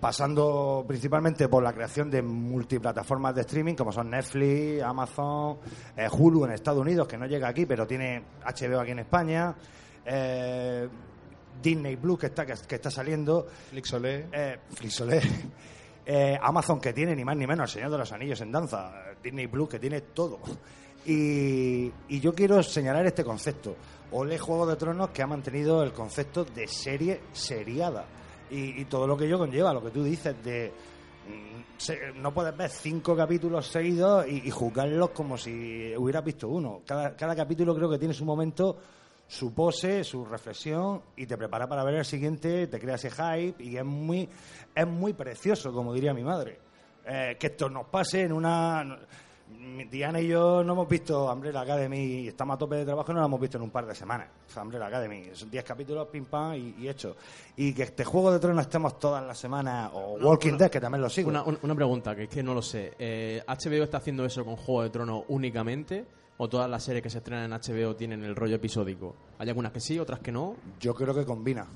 Pasando 0.00 0.84
principalmente 0.84 1.48
por 1.48 1.62
la 1.62 1.72
creación 1.72 2.10
de 2.10 2.22
multiplataformas 2.22 3.36
de 3.36 3.42
streaming 3.42 3.74
como 3.74 3.92
son 3.92 4.10
Netflix, 4.10 4.82
Amazon, 4.82 5.58
eh, 5.96 6.08
Hulu 6.10 6.44
en 6.44 6.52
Estados 6.52 6.80
Unidos, 6.80 7.06
que 7.06 7.16
no 7.16 7.26
llega 7.26 7.46
aquí, 7.46 7.66
pero 7.66 7.86
tiene 7.86 8.20
HBO 8.44 8.80
aquí 8.80 8.90
en 8.90 8.98
España 8.98 9.54
eh, 10.08 10.88
Disney 11.62 11.96
Blue 11.96 12.16
que 12.16 12.26
está 12.26 12.46
que, 12.46 12.54
que 12.66 12.74
está 12.76 12.90
saliendo. 12.90 13.46
Flixolé. 13.70 14.28
eh, 14.32 14.58
Flixolé, 14.70 15.20
eh, 16.06 16.38
Amazon 16.40 16.80
que 16.80 16.92
tiene 16.92 17.14
ni 17.14 17.24
más 17.24 17.36
ni 17.36 17.46
menos 17.46 17.70
El 17.70 17.74
Señor 17.80 17.90
de 17.92 17.98
los 17.98 18.12
Anillos 18.12 18.40
en 18.40 18.52
danza. 18.52 18.92
Disney 19.22 19.46
Blue 19.46 19.68
que 19.68 19.78
tiene 19.78 20.00
todo. 20.00 20.38
Y, 21.06 21.90
y 22.08 22.20
yo 22.20 22.34
quiero 22.34 22.62
señalar 22.62 23.06
este 23.06 23.24
concepto. 23.24 23.76
Ole 24.12 24.38
Juego 24.38 24.66
de 24.66 24.76
Tronos 24.76 25.10
que 25.10 25.22
ha 25.22 25.26
mantenido 25.26 25.82
el 25.82 25.92
concepto 25.92 26.44
de 26.44 26.66
serie 26.66 27.20
seriada. 27.32 28.06
Y, 28.50 28.80
y 28.80 28.84
todo 28.86 29.06
lo 29.06 29.16
que 29.16 29.26
ello 29.26 29.38
conlleva 29.38 29.74
lo 29.74 29.82
que 29.84 29.90
tú 29.90 30.02
dices 30.02 30.34
de 30.42 30.72
mm, 31.28 32.20
no 32.22 32.32
puedes 32.32 32.56
ver 32.56 32.70
cinco 32.70 33.14
capítulos 33.14 33.66
seguidos 33.66 34.26
y, 34.26 34.48
y 34.48 34.50
juzgarlos 34.50 35.10
como 35.10 35.36
si 35.36 35.94
hubieras 35.96 36.24
visto 36.24 36.48
uno. 36.48 36.82
Cada, 36.86 37.14
cada 37.14 37.36
capítulo 37.36 37.74
creo 37.74 37.90
que 37.90 37.98
tiene 37.98 38.14
su 38.14 38.24
momento, 38.24 38.78
su 39.28 39.52
pose, 39.54 40.02
su 40.04 40.24
reflexión 40.24 41.02
y 41.16 41.26
te 41.26 41.36
prepara 41.36 41.68
para 41.68 41.84
ver 41.84 41.94
el 41.96 42.04
siguiente, 42.04 42.66
te 42.66 42.80
crea 42.80 42.94
ese 42.96 43.10
hype 43.10 43.62
y 43.62 43.76
es 43.76 43.84
muy, 43.84 44.28
es 44.74 44.86
muy 44.86 45.12
precioso, 45.12 45.72
como 45.72 45.92
diría 45.94 46.12
mi 46.14 46.24
madre. 46.24 46.58
Eh, 47.06 47.36
que 47.38 47.46
esto 47.48 47.68
nos 47.70 47.86
pase 47.86 48.22
en 48.22 48.32
una... 48.32 48.98
Diana 49.90 50.20
y 50.20 50.28
yo 50.28 50.62
no 50.62 50.74
hemos 50.74 50.86
visto 50.86 51.32
Umbrella 51.32 51.62
Academy, 51.62 52.28
estamos 52.28 52.56
a 52.56 52.58
tope 52.58 52.76
de 52.76 52.84
trabajo 52.84 53.10
y 53.10 53.14
no 53.14 53.20
lo 53.20 53.26
hemos 53.26 53.40
visto 53.40 53.56
en 53.56 53.62
un 53.62 53.70
par 53.70 53.86
de 53.86 53.94
semanas. 53.94 54.28
Umbrella 54.62 54.86
Academy, 54.88 55.30
son 55.32 55.50
10 55.50 55.64
capítulos, 55.64 56.06
pim 56.08 56.26
pam 56.26 56.54
y, 56.54 56.74
y 56.80 56.86
hecho. 56.88 57.16
Y 57.56 57.72
que 57.72 57.84
este 57.84 58.04
Juego 58.04 58.30
de 58.30 58.40
Tronos 58.40 58.66
estemos 58.66 58.98
todas 58.98 59.24
las 59.26 59.38
semanas, 59.38 59.90
o 59.94 60.18
Walking 60.20 60.58
Dead, 60.58 60.70
que 60.70 60.80
también 60.80 61.00
lo 61.00 61.08
sigo. 61.08 61.30
Una, 61.30 61.42
una- 61.44 61.58
una 61.62 61.74
pregunta, 61.74 62.14
que 62.14 62.24
es 62.24 62.28
que 62.28 62.42
no 62.42 62.52
lo 62.52 62.60
sé. 62.60 62.92
Eh, 62.98 63.42
¿HBO 63.46 63.84
está 63.84 63.96
haciendo 63.98 64.26
eso 64.26 64.44
con 64.44 64.56
Juego 64.56 64.82
de 64.82 64.90
Tronos 64.90 65.24
únicamente? 65.28 66.04
¿O 66.40 66.48
todas 66.48 66.70
las 66.70 66.84
series 66.84 67.02
que 67.02 67.10
se 67.10 67.18
estrenan 67.18 67.52
en 67.52 67.58
HBO 67.58 67.96
tienen 67.96 68.22
el 68.22 68.36
rollo 68.36 68.56
episódico? 68.56 69.14
¿Hay 69.38 69.48
algunas 69.48 69.72
que 69.72 69.80
sí, 69.80 69.98
otras 69.98 70.20
que 70.20 70.30
no? 70.30 70.54
Yo 70.78 70.94
creo 70.94 71.12
que 71.12 71.24
combina. 71.24 71.66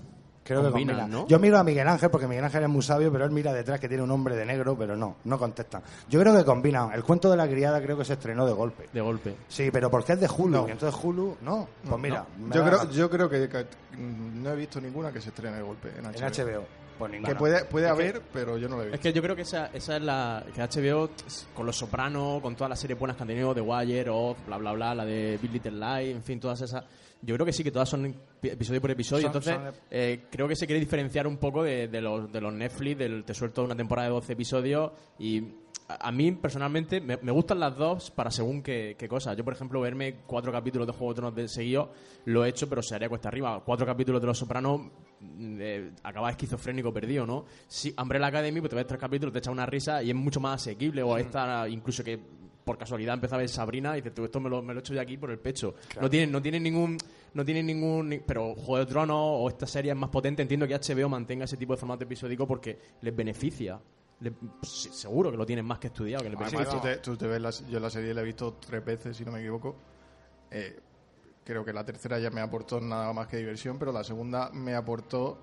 Creo 0.45 0.63
Combina, 0.63 0.93
que 0.93 0.99
combina. 1.01 1.21
¿no? 1.21 1.29
Yo 1.29 1.39
miro 1.39 1.59
a 1.59 1.65
Miguel 1.65 1.87
Ángel 1.87 2.11
porque 2.11 2.27
Miguel 2.27 2.45
Ángel 2.45 2.65
es 2.65 2.69
muy 2.69 2.83
sabio, 2.83 3.13
pero 3.13 3.25
él 3.25 3.31
mira 3.31 3.53
detrás 3.53 3.79
que 3.79 3.89
tiene 3.89 4.03
un 4.03 4.11
hombre 4.11 4.35
de 4.35 4.45
negro, 4.45 4.77
pero 4.77 4.97
no, 4.97 5.17
no 5.25 5.39
contestan. 5.39 5.83
Yo 6.09 6.21
creo 6.21 6.37
que 6.37 6.45
combinan. 6.45 6.93
El 6.93 7.05
cuento 7.05 7.31
de 7.31 7.37
la 7.37 7.49
criada 7.49 7.81
creo 7.81 7.97
que 7.97 8.05
se 8.05 8.15
estrenó 8.15 8.45
de 8.47 8.53
golpe. 8.53 8.89
De 8.93 9.01
golpe. 9.01 9.37
Sí, 9.49 9.71
pero 9.73 9.91
porque 9.91 10.15
es 10.15 10.21
de 10.21 10.29
Hulu. 10.29 10.51
No. 10.51 10.69
Y 10.69 10.73
entonces 10.73 11.01
Hulu, 11.01 11.37
no. 11.43 11.69
Pues 11.89 12.01
mira, 12.01 12.27
Yo 12.53 12.65
creo, 12.65 12.91
yo 12.91 13.11
creo 13.11 13.29
que, 13.29 13.49
que, 13.49 13.67
no 13.97 14.51
he 14.51 14.57
visto 14.57 14.81
ninguna 14.81 15.13
que 15.13 15.21
se 15.21 15.29
estrene 15.29 15.57
de 15.57 15.63
golpe 15.63 15.91
en 15.97 16.05
HBO. 16.05 16.19
en 16.19 16.33
HBO. 16.33 16.65
Pues 17.03 17.13
ninguna. 17.13 17.29
Que 17.33 17.39
puede, 17.39 17.65
puede 17.65 17.87
Es 17.87 17.93
que- 17.95 18.03
haber, 18.09 18.23
pero 18.33 18.59
yo 18.59 18.69
no 18.69 18.77
lo 18.77 18.83
he 18.83 18.87
Es 18.87 18.93
visto. 18.93 19.03
que 19.03 19.13
yo 19.13 19.23
creo 19.23 19.37
que 19.37 19.43
esa, 19.43 19.67
esa 19.73 19.97
es 19.97 20.03
la. 20.03 20.45
Que 20.55 20.63
HBO, 20.63 21.11
con 21.55 21.67
Los 21.67 21.77
Sopranos, 21.77 22.41
con 22.43 22.55
todas 22.57 22.71
las 22.71 22.81
series 22.81 22.99
buenas 22.99 23.17
que 23.17 23.23
han 23.23 23.29
tenido, 23.29 23.55
The 23.55 23.61
Wire, 23.61 24.11
Oz, 24.11 24.37
bla, 24.47 24.57
bla, 24.59 24.73
bla, 24.73 24.95
la 24.95 25.05
de 25.05 25.39
Big 25.41 25.53
Little 25.53 25.73
Lies, 25.73 26.17
en 26.17 26.23
fin, 26.23 26.39
todas 26.41 26.61
esas. 26.61 26.85
Yo 27.25 27.35
creo 27.37 27.47
que 27.47 27.53
sí, 27.53 27.63
que 27.63 27.71
todas 27.71 27.89
son 27.89 28.15
pi- 28.41 28.49
episodio 28.51 28.81
por 28.81 28.91
episodio. 28.91 29.23
Son- 29.23 29.29
entonces, 29.29 29.55
son- 29.55 29.75
eh, 29.91 30.25
creo 30.31 30.49
que 30.49 30.57
se 30.57 30.67
quiere 30.67 30.81
diferenciar 30.81 31.27
un 31.27 31.37
poco 31.37 31.63
de, 31.63 31.87
de 31.89 32.01
los, 32.01 32.31
de 32.33 32.41
los 32.41 32.53
Netflix, 32.53 32.99
del 32.99 33.25
te 33.25 33.33
suelto 33.35 33.63
una 33.65 33.77
temporada 33.77 34.09
de 34.09 34.15
12 34.15 34.33
episodios. 34.33 34.91
Y 35.21 35.41
a, 35.89 36.09
a 36.09 36.13
mí, 36.13 36.33
personalmente, 36.33 37.01
me, 37.01 37.19
me 37.19 37.31
gustan 37.31 37.61
las 37.61 37.77
dos 37.77 38.11
para 38.11 38.31
según 38.33 38.61
qué, 38.63 38.97
qué 38.99 39.07
cosas. 39.09 39.37
Yo, 39.37 39.45
por 39.45 39.55
ejemplo, 39.55 39.81
verme 39.81 40.17
cuatro 40.27 40.51
capítulos 40.51 40.87
de 40.87 40.93
Juego 40.95 41.13
de 41.13 41.17
Tronos 41.17 41.35
de 41.37 41.47
seguido, 41.49 41.93
lo 42.25 42.45
he 42.45 42.49
hecho, 42.49 42.69
pero 42.69 42.83
se 42.83 42.95
haría 42.97 43.09
cuesta 43.09 43.29
arriba. 43.29 43.63
Cuatro 43.65 43.87
capítulos 43.87 44.21
de 44.21 44.27
Los 44.27 44.39
Sopranos, 44.39 44.81
mm, 45.21 45.57
eh, 45.61 45.91
acaba 46.03 46.29
esquizofrénico 46.31 46.93
perdido, 46.93 47.25
¿no? 47.25 47.45
Si 47.69 47.95
Umbrella 48.03 48.27
Academy, 48.27 48.59
pues 48.61 48.71
te 48.71 48.77
ves 48.77 48.87
tres 48.89 48.99
capítulos, 49.01 49.33
te 49.33 49.39
echas 49.39 49.53
una 49.53 49.65
risa 49.67 50.03
y 50.03 50.11
es 50.11 50.17
mucho 50.17 50.41
más 50.41 50.61
asequible. 50.61 51.03
O 51.05 51.17
esta, 51.17 51.69
incluso 51.69 52.03
que 52.03 52.19
por 52.65 52.79
casualidad 52.79 53.15
empieza 53.15 53.35
a 53.37 53.39
ver 53.39 53.49
Sabrina 53.49 53.93
y 53.97 54.01
dices, 54.01 54.15
tú, 54.15 54.25
esto 54.25 54.39
me 54.41 54.49
lo, 54.49 54.63
me 54.63 54.73
lo 54.75 54.79
he 54.79 54.83
hecho 54.83 54.95
de 54.95 55.01
aquí 55.01 55.17
por 55.17 55.31
el 55.31 55.39
pecho. 55.39 55.75
No 56.01 56.09
tienen 56.09 56.31
no 56.33 56.41
tiene 56.43 56.61
ningún... 56.61 56.97
No 57.35 57.45
tiene 57.45 57.63
ningún... 57.63 58.09
ni- 58.11 58.19
Pero 58.19 58.55
Juego 58.55 58.79
de 58.79 58.87
Tronos 58.87 59.17
o 59.19 59.49
esta 59.49 59.67
serie 59.67 59.91
es 59.93 59.97
más 59.97 60.11
potente. 60.11 60.43
Entiendo 60.43 60.67
que 60.69 60.75
HBO 60.75 61.09
mantenga 61.09 61.45
ese 61.45 61.57
tipo 61.57 61.73
de 61.73 61.79
formato 61.79 62.05
episódico 62.05 62.47
porque 62.47 62.79
les 63.01 63.15
beneficia. 63.17 63.81
Le- 64.21 64.33
seguro 64.63 65.31
que 65.31 65.37
lo 65.37 65.45
tienen 65.47 65.65
más 65.65 65.79
que 65.79 65.89
estudiado. 65.89 66.23
Que 66.23 66.31
les 66.31 66.41
Además, 66.41 66.69
tú 66.69 66.81
te, 66.81 66.97
tú 66.99 67.17
te 67.17 67.27
ves 67.27 67.41
la- 67.41 67.69
yo 67.71 67.81
la 67.81 67.91
serie 67.91 68.13
la 68.15 68.21
he 68.21 68.25
visto 68.25 68.55
tres 68.65 68.85
veces, 68.85 69.17
si 69.17 69.25
no 69.25 69.33
me 69.33 69.41
equivoco. 69.41 69.77
Eh, 70.51 70.79
creo 71.45 71.65
que 71.65 71.73
la 71.73 71.85
tercera 71.85 72.19
ya 72.19 72.31
me 72.31 72.41
aportó 72.41 72.81
nada 72.81 73.13
más 73.13 73.27
que 73.27 73.39
diversión, 73.39 73.79
pero 73.79 73.91
la 73.93 74.05
segunda 74.05 74.51
me 74.53 74.75
aportó 74.75 75.39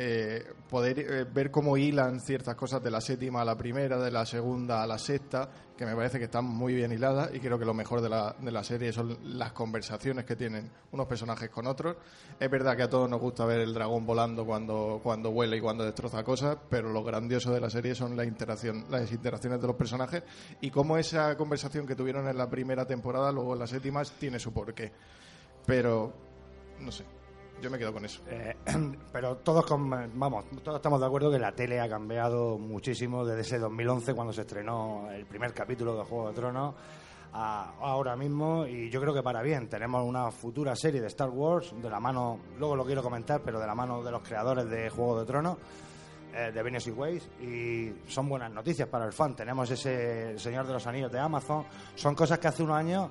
eh, 0.00 0.46
poder 0.70 1.00
eh, 1.00 1.24
ver 1.24 1.50
cómo 1.50 1.76
hilan 1.76 2.20
ciertas 2.20 2.54
cosas 2.54 2.80
de 2.80 2.88
la 2.88 3.00
séptima 3.00 3.40
a 3.40 3.44
la 3.44 3.58
primera, 3.58 3.98
de 3.98 4.12
la 4.12 4.24
segunda 4.24 4.80
a 4.80 4.86
la 4.86 4.96
sexta, 4.96 5.48
que 5.76 5.84
me 5.84 5.96
parece 5.96 6.18
que 6.20 6.26
están 6.26 6.44
muy 6.44 6.72
bien 6.72 6.92
hiladas 6.92 7.34
y 7.34 7.40
creo 7.40 7.58
que 7.58 7.64
lo 7.64 7.74
mejor 7.74 8.00
de 8.00 8.08
la, 8.08 8.36
de 8.38 8.52
la 8.52 8.62
serie 8.62 8.92
son 8.92 9.18
las 9.36 9.50
conversaciones 9.50 10.24
que 10.24 10.36
tienen 10.36 10.70
unos 10.92 11.08
personajes 11.08 11.50
con 11.50 11.66
otros. 11.66 11.96
Es 12.38 12.48
verdad 12.48 12.76
que 12.76 12.84
a 12.84 12.88
todos 12.88 13.10
nos 13.10 13.20
gusta 13.20 13.44
ver 13.44 13.58
el 13.58 13.74
dragón 13.74 14.06
volando 14.06 14.46
cuando, 14.46 15.00
cuando 15.02 15.32
vuela 15.32 15.56
y 15.56 15.60
cuando 15.60 15.84
destroza 15.84 16.22
cosas, 16.22 16.56
pero 16.70 16.92
lo 16.92 17.02
grandioso 17.02 17.52
de 17.52 17.60
la 17.60 17.68
serie 17.68 17.96
son 17.96 18.16
la 18.16 18.24
interacción, 18.24 18.84
las 18.90 19.10
interacciones 19.10 19.60
de 19.60 19.66
los 19.66 19.74
personajes 19.74 20.22
y 20.60 20.70
cómo 20.70 20.96
esa 20.96 21.36
conversación 21.36 21.88
que 21.88 21.96
tuvieron 21.96 22.28
en 22.28 22.38
la 22.38 22.48
primera 22.48 22.86
temporada, 22.86 23.32
luego 23.32 23.54
en 23.54 23.58
la 23.58 23.66
séptima, 23.66 24.04
tiene 24.04 24.38
su 24.38 24.52
porqué. 24.52 24.92
Pero, 25.66 26.12
no 26.78 26.92
sé, 26.92 27.04
yo 27.60 27.70
me 27.70 27.78
quedo 27.78 27.92
con 27.92 28.04
eso. 28.04 28.22
Eh, 28.28 28.54
pero 29.12 29.36
todos 29.38 29.66
con- 29.66 29.90
vamos, 30.18 30.44
todos 30.62 30.76
estamos 30.76 31.00
de 31.00 31.06
acuerdo 31.06 31.30
que 31.30 31.38
la 31.38 31.52
tele 31.52 31.80
ha 31.80 31.88
cambiado 31.88 32.58
muchísimo 32.58 33.24
desde 33.24 33.40
ese 33.42 33.58
2011 33.58 34.14
cuando 34.14 34.32
se 34.32 34.42
estrenó 34.42 35.10
el 35.10 35.26
primer 35.26 35.52
capítulo 35.52 35.96
de 35.96 36.04
Juego 36.04 36.28
de 36.28 36.34
Tronos 36.34 36.74
a 37.32 37.74
ahora 37.80 38.16
mismo 38.16 38.66
y 38.66 38.88
yo 38.90 39.00
creo 39.02 39.12
que 39.12 39.22
para 39.22 39.42
bien 39.42 39.68
tenemos 39.68 40.02
una 40.02 40.30
futura 40.30 40.74
serie 40.74 41.00
de 41.00 41.08
Star 41.08 41.28
Wars 41.28 41.74
de 41.80 41.90
la 41.90 42.00
mano, 42.00 42.38
luego 42.58 42.74
lo 42.74 42.84
quiero 42.86 43.02
comentar, 43.02 43.42
pero 43.44 43.60
de 43.60 43.66
la 43.66 43.74
mano 43.74 44.02
de 44.02 44.10
los 44.10 44.22
creadores 44.22 44.68
de 44.70 44.88
Juego 44.88 45.20
de 45.20 45.26
Tronos 45.26 45.56
eh, 46.34 46.50
de 46.52 46.62
Venus 46.62 46.86
y 46.86 46.90
Ways 46.90 47.28
y 47.42 47.92
son 48.10 48.28
buenas 48.28 48.50
noticias 48.52 48.88
para 48.88 49.04
el 49.04 49.12
fan. 49.12 49.34
Tenemos 49.36 49.70
ese 49.70 50.38
Señor 50.38 50.66
de 50.66 50.72
los 50.74 50.86
Anillos 50.86 51.12
de 51.12 51.18
Amazon, 51.18 51.64
son 51.96 52.14
cosas 52.14 52.38
que 52.38 52.48
hace 52.48 52.62
unos 52.62 52.76
años 52.76 53.10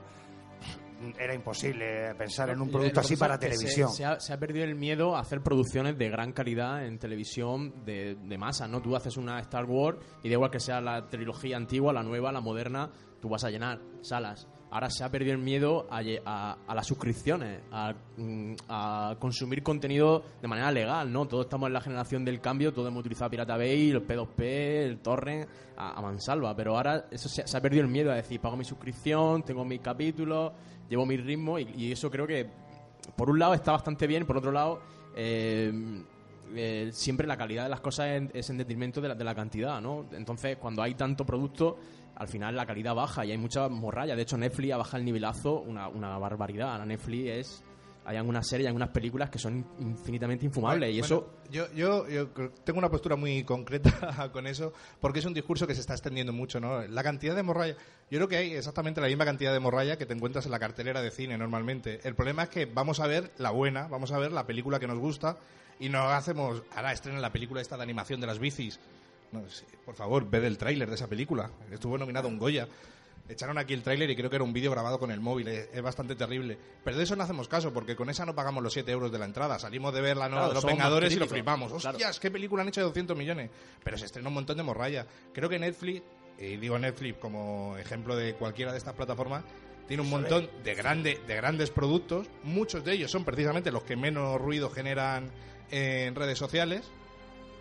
era 1.20 1.34
imposible 1.34 2.14
pensar 2.16 2.50
en 2.50 2.62
un 2.62 2.70
producto 2.70 3.00
así 3.02 3.16
para 3.16 3.38
televisión. 3.40 3.90
Se, 3.90 3.98
se 3.98 4.06
ha, 4.06 4.20
se 4.20 4.34
ha 4.34 4.38
perdido 4.40 4.66
el 4.66 4.76
miedo 4.76 5.16
a 5.16 5.20
hacer 5.22 5.42
producciones 5.42 5.98
de 5.98 6.10
gran 6.10 6.32
calidad 6.34 6.86
en 6.86 6.98
televisión 7.00 7.86
de, 7.86 8.16
de 8.16 8.38
masa, 8.38 8.68
¿no? 8.68 8.82
Tú 8.82 8.96
haces 8.96 9.18
una 9.18 9.40
Star 9.40 9.66
Wars 9.66 9.98
y 10.24 10.30
da 10.30 10.34
igual 10.34 10.52
que 10.52 10.60
sea 10.60 10.82
la 10.82 11.08
trilogía 11.10 11.58
antigua, 11.58 11.94
la 11.94 12.04
nueva, 12.04 12.32
la 12.32 12.42
moderna, 12.42 12.90
tú 13.22 13.30
vas 13.30 13.44
a 13.44 13.50
llenar 13.50 13.80
salas. 14.02 14.48
Ahora 14.70 14.90
se 14.90 15.02
ha 15.06 15.10
perdido 15.10 15.32
el 15.32 15.38
miedo 15.40 15.88
a, 15.90 16.02
a- 16.26 16.58
a 16.68 16.76
las 16.76 16.86
suscripciones, 16.86 17.62
a, 17.72 17.94
mm, 18.18 18.54
a 18.68 19.16
consumir 19.18 19.64
contenido 19.64 20.26
de 20.42 20.48
manera 20.50 20.70
legal, 20.74 21.10
¿no? 21.10 21.26
Todos 21.26 21.46
estamos 21.46 21.68
en 21.68 21.74
la 21.74 21.80
generación 21.80 22.26
del 22.26 22.42
cambio, 22.42 22.74
todos 22.74 22.90
hemos 22.90 23.00
utilizado 23.00 23.32
Pirata 23.32 23.56
Bay, 23.56 23.92
el 23.92 24.06
P2P, 24.06 24.42
el 24.44 25.00
Torrent, 25.00 25.48
a, 25.78 25.98
a 25.98 26.02
mansalva, 26.02 26.54
pero 26.54 26.76
ahora 26.76 27.06
eso 27.10 27.30
se, 27.30 27.48
se 27.48 27.58
ha 27.58 27.62
perdido 27.62 27.84
el 27.84 27.90
miedo 27.90 28.12
a 28.12 28.16
decir, 28.16 28.42
pago 28.42 28.58
mi 28.58 28.66
suscripción, 28.66 29.42
tengo 29.44 29.64
mis 29.64 29.80
capítulos, 29.80 30.52
llevo 30.89 31.06
mi 31.06 31.17
ritmo 31.17 31.60
y, 31.60 31.91
eso 31.91 32.10
creo 32.10 32.28
que 32.28 32.47
por 33.15 33.30
un 33.30 33.39
lado 33.39 33.54
está 33.54 33.71
bastante 33.71 34.08
bien, 34.08 34.26
por 34.26 34.38
otro 34.38 34.52
lado 34.52 34.82
eh, 35.15 35.71
eh, 36.56 36.89
siempre 36.93 37.28
la 37.28 37.38
calidad 37.38 37.63
de 37.63 37.69
las 37.69 37.82
cosas 37.82 38.08
es, 38.08 38.30
es 38.34 38.50
en 38.50 38.58
detrimento 38.58 39.02
de 39.02 39.10
la, 39.10 39.15
de 39.15 39.23
la 39.23 39.36
cantidad, 39.36 39.82
¿no? 39.82 40.06
Entonces 40.12 40.58
cuando 40.58 40.82
hay 40.82 40.95
tanto 40.95 41.26
producto 41.26 41.78
al 42.15 42.28
final 42.28 42.56
la 42.56 42.65
calidad 42.65 42.95
baja 42.95 43.26
y 43.26 43.32
hay 43.32 43.38
mucha 43.38 43.69
morralla. 43.69 44.15
De 44.15 44.23
hecho 44.23 44.38
Netflix 44.38 44.73
ha 44.73 44.78
bajado 44.78 44.97
el 44.97 45.06
nivelazo 45.06 45.62
una, 45.62 45.88
una 45.88 46.17
barbaridad. 46.17 46.84
Netflix 46.86 47.30
es 47.30 47.63
hay 48.08 48.15
algunas 48.15 48.48
series, 48.48 48.65
hay 48.65 48.67
algunas 48.67 48.89
películas 48.89 49.30
que 49.30 49.38
son 49.38 49.65
infinitamente 49.80 50.46
infumables. 50.46 50.96
y 50.96 51.00
eso. 51.00 51.34
Yo, 51.52 51.70
yo, 51.74 52.08
yo 52.08 52.30
tengo 52.63 52.80
una 52.80 52.89
postura 52.89 53.17
muy 53.17 53.43
concreta 53.43 54.30
con 54.32 54.48
eso, 54.48 54.72
porque 55.02 55.20
es 55.20 55.26
un 55.26 55.34
discurso 55.34 55.67
que 55.67 55.76
se 55.76 55.82
está 55.82 55.93
extendiendo 55.93 56.32
mucho, 56.32 56.62
¿no? 56.62 56.88
La 56.88 57.04
cantidad 57.04 57.36
de 57.36 57.43
morralla. 57.43 57.76
Yo 58.10 58.17
creo 58.20 58.30
que 58.30 58.38
hay 58.38 58.54
exactamente 58.54 59.02
la 59.02 59.08
misma 59.08 59.26
cantidad 59.26 59.52
de 59.52 59.60
morralla 59.60 59.98
que 59.98 60.06
te 60.06 60.13
encuentras 60.13 60.46
en 60.46 60.52
la 60.52 60.60
cartelera 60.60 61.02
de 61.02 61.12
cine 61.12 61.38
normalmente. 61.38 62.00
El 62.08 62.15
problema 62.15 62.43
es 62.43 62.50
que 62.50 62.65
vamos 62.65 63.02
a 63.02 63.08
ver 63.08 63.34
la 63.39 63.52
buena, 63.52 63.89
vamos 63.89 64.13
a 64.13 64.20
ver 64.20 64.32
la 64.32 64.48
película 64.48 64.80
que 64.80 64.88
nos 64.88 65.00
gusta 65.00 65.38
y 65.78 65.89
no 65.89 66.10
hacemos. 66.10 66.63
Ahora 66.74 66.93
estrena 66.93 67.20
la 67.20 67.34
película 67.34 67.60
esta 67.60 67.76
de 67.76 67.84
animación 67.84 68.22
de 68.22 68.28
las 68.28 68.39
bicis. 68.39 68.80
No, 69.34 69.43
por 69.86 69.96
favor, 69.96 70.30
ved 70.30 70.46
el 70.46 70.58
tráiler 70.58 70.88
de 70.88 70.96
esa 70.96 71.08
película. 71.08 71.52
Estuvo 71.70 71.98
nominado 71.98 72.30
un 72.30 72.38
Goya. 72.39 72.70
Echaron 73.30 73.58
aquí 73.58 73.74
el 73.74 73.84
tráiler 73.84 74.10
y 74.10 74.16
creo 74.16 74.30
que 74.30 74.38
era 74.38 74.44
un 74.44 74.54
vídeo 74.54 74.72
grabado 74.72 75.00
con 75.00 75.12
el 75.12 75.20
móvil. 75.20 75.48
Es, 75.48 75.82
bastante 75.82 76.16
terrible. 76.16 76.58
Pero 76.84 76.98
de 76.98 77.04
eso 77.04 77.16
no 77.16 77.24
hacemos 77.24 77.48
caso, 77.48 77.74
porque 77.74 77.96
con 77.96 78.10
esa 78.10 78.26
no 78.26 78.36
pagamos 78.36 78.63
los 78.63 78.74
7 78.74 78.90
euros 78.92 79.12
de 79.12 79.20
la 79.20 79.26
entrada. 79.26 79.60
Salimos 79.60 79.94
de 79.94 80.02
ver 80.02 80.18
la 80.18 80.30
nueva 80.30 80.48
de 80.48 80.54
los 80.54 80.66
Vengadores 80.66 81.13
y 81.13 81.20
lo 81.20 81.28
flipamos. 81.28 81.72
¡Hostias! 81.72 82.20
¿Qué 82.20 82.32
película 82.32 82.62
han 82.62 82.70
hecho 82.70 82.82
de 82.82 82.88
200 82.88 83.18
millones? 83.18 83.50
Pero 83.84 83.98
se 83.98 84.06
estrena 84.06 84.30
un 84.30 84.36
montón 84.36 84.58
de 84.58 84.63
morralla. 84.63 85.06
Creo 85.34 85.50
que 85.50 85.60
Netflix, 85.60 86.04
y 86.40 86.58
digo 86.58 86.80
Netflix 86.80 87.18
como 87.18 87.78
ejemplo 87.78 88.16
de 88.16 88.36
cualquiera 88.36 88.72
de 88.72 88.78
estas 88.78 88.94
plataformas, 88.94 89.44
tiene 89.88 90.04
un 90.04 90.10
montón 90.10 90.50
de, 90.63 90.76
grande, 90.76 91.20
de 91.28 91.36
grandes 91.36 91.70
productos. 91.70 92.28
Muchos 92.44 92.84
de 92.84 92.94
ellos 92.94 93.12
son 93.12 93.26
precisamente 93.26 93.72
los 93.72 93.84
que 93.84 93.96
menos 93.96 94.40
ruido 94.40 94.70
generan 94.70 95.32
en 95.72 96.16
redes 96.16 96.38
sociales 96.38 96.90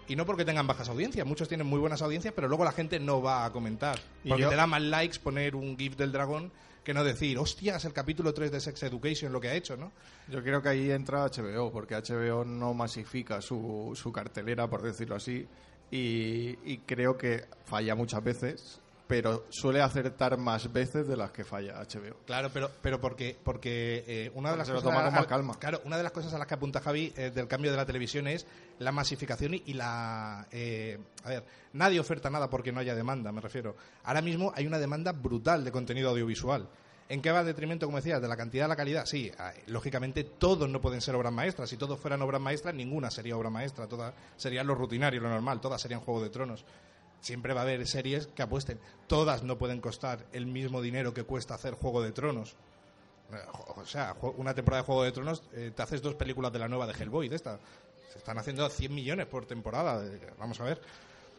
y 0.08 0.16
no 0.16 0.24
porque 0.26 0.44
tengan 0.44 0.66
bajas 0.66 0.88
audiencias, 0.88 1.26
muchos 1.26 1.48
tienen 1.48 1.66
muy 1.66 1.78
buenas 1.78 2.02
audiencias, 2.02 2.32
pero 2.34 2.48
luego 2.48 2.64
la 2.64 2.72
gente 2.72 2.98
no 3.00 3.22
va 3.22 3.44
a 3.44 3.52
comentar. 3.52 3.98
Porque 4.26 4.46
te 4.46 4.54
da 4.54 4.66
más 4.66 4.82
likes 4.82 5.18
poner 5.18 5.56
un 5.56 5.76
GIF 5.76 5.96
del 5.96 6.12
dragón 6.12 6.52
que 6.84 6.94
no 6.94 7.02
decir, 7.02 7.36
hostias, 7.36 7.84
el 7.84 7.92
capítulo 7.92 8.32
3 8.32 8.52
de 8.52 8.60
Sex 8.60 8.84
Education, 8.84 9.32
lo 9.32 9.40
que 9.40 9.48
ha 9.48 9.54
hecho, 9.54 9.76
¿no? 9.76 9.90
Yo 10.28 10.40
creo 10.40 10.62
que 10.62 10.68
ahí 10.68 10.90
entra 10.92 11.26
HBO, 11.26 11.72
porque 11.72 11.96
HBO 11.96 12.44
no 12.44 12.74
masifica 12.74 13.40
su, 13.40 13.92
su 13.96 14.12
cartelera, 14.12 14.70
por 14.70 14.82
decirlo 14.82 15.16
así, 15.16 15.48
y, 15.90 16.56
y 16.64 16.78
creo 16.86 17.18
que 17.18 17.46
falla 17.64 17.96
muchas 17.96 18.22
veces 18.22 18.80
pero 19.06 19.44
suele 19.50 19.80
acertar 19.80 20.36
más 20.36 20.72
veces 20.72 21.06
de 21.06 21.16
las 21.16 21.30
que 21.30 21.44
falla 21.44 21.80
HBO. 21.80 22.16
Claro, 22.24 22.50
pero 22.52 22.70
pero 22.82 23.00
porque 23.00 23.36
porque 23.42 24.04
eh, 24.06 24.32
una 24.34 24.50
de 24.50 24.56
las 24.56 24.68
cosas 24.68 24.92
a, 24.92 25.10
más 25.10 25.26
calma. 25.26 25.58
Claro, 25.58 25.80
una 25.84 25.96
de 25.96 26.02
las 26.02 26.12
cosas 26.12 26.34
a 26.34 26.38
las 26.38 26.46
que 26.46 26.54
apunta 26.54 26.80
Javi 26.80 27.12
eh, 27.16 27.30
del 27.30 27.46
cambio 27.46 27.70
de 27.70 27.76
la 27.76 27.86
televisión 27.86 28.26
es 28.26 28.46
la 28.78 28.92
masificación 28.92 29.54
y, 29.54 29.74
la 29.74 30.46
eh, 30.50 30.98
a 31.24 31.28
ver, 31.28 31.44
nadie 31.72 32.00
oferta 32.00 32.30
nada 32.30 32.50
porque 32.50 32.72
no 32.72 32.80
haya 32.80 32.94
demanda, 32.94 33.30
me 33.30 33.40
refiero. 33.40 33.76
Ahora 34.04 34.22
mismo 34.22 34.52
hay 34.54 34.66
una 34.66 34.78
demanda 34.78 35.12
brutal 35.12 35.64
de 35.64 35.70
contenido 35.70 36.10
audiovisual. 36.10 36.68
¿En 37.08 37.22
qué 37.22 37.30
va 37.30 37.38
el 37.38 37.46
detrimento, 37.46 37.86
como 37.86 37.98
decías, 37.98 38.20
de 38.20 38.26
la 38.26 38.36
cantidad 38.36 38.64
a 38.64 38.68
la 38.68 38.74
calidad? 38.74 39.06
Sí, 39.06 39.30
lógicamente 39.68 40.24
todos 40.24 40.68
no 40.68 40.80
pueden 40.80 41.00
ser 41.00 41.14
obras 41.14 41.32
maestras. 41.32 41.70
Si 41.70 41.76
todos 41.76 42.00
fueran 42.00 42.20
obras 42.22 42.40
maestras, 42.40 42.74
ninguna 42.74 43.12
sería 43.12 43.36
obra 43.36 43.48
maestra. 43.48 43.86
Todas 43.86 44.12
serían 44.36 44.66
lo 44.66 44.74
rutinario, 44.74 45.20
lo 45.20 45.28
normal. 45.28 45.60
Todas 45.60 45.80
serían 45.80 46.00
Juego 46.00 46.20
de 46.20 46.30
Tronos 46.30 46.64
siempre 47.20 47.55
va 47.55 47.61
a 47.61 47.64
haber 47.64 47.87
series 47.87 48.29
que 48.29 48.42
apuesten. 48.42 48.79
Todas 49.07 49.42
no 49.42 49.59
pueden 49.59 49.81
costar 49.81 50.26
el 50.33 50.46
mismo 50.46 50.81
dinero 50.81 51.12
que 51.12 51.24
cuesta 51.24 51.55
hacer 51.55 51.74
Juego 51.74 52.02
de 52.02 52.12
Tronos. 52.12 52.57
O 53.76 53.85
sea, 53.85 54.14
una 54.37 54.55
temporada 54.55 54.83
de 54.83 54.87
Juego 54.87 55.02
de 55.02 55.12
Tronos, 55.12 55.42
eh, 55.52 55.72
te 55.74 55.83
haces 55.83 56.00
dos 56.00 56.14
películas 56.14 56.52
de 56.52 56.61
la 56.61 56.68
nueva 56.68 56.87
de 56.87 56.92
Hellboy, 56.92 57.29
de 57.29 57.37
esta. 57.37 57.59
Se 58.12 58.18
están 58.18 58.38
haciendo 58.38 58.68
100 58.68 58.94
millones 58.94 59.26
por 59.26 59.46
temporada. 59.46 60.02
Vamos 60.38 60.61
a 60.61 60.64
ver. 60.64 60.81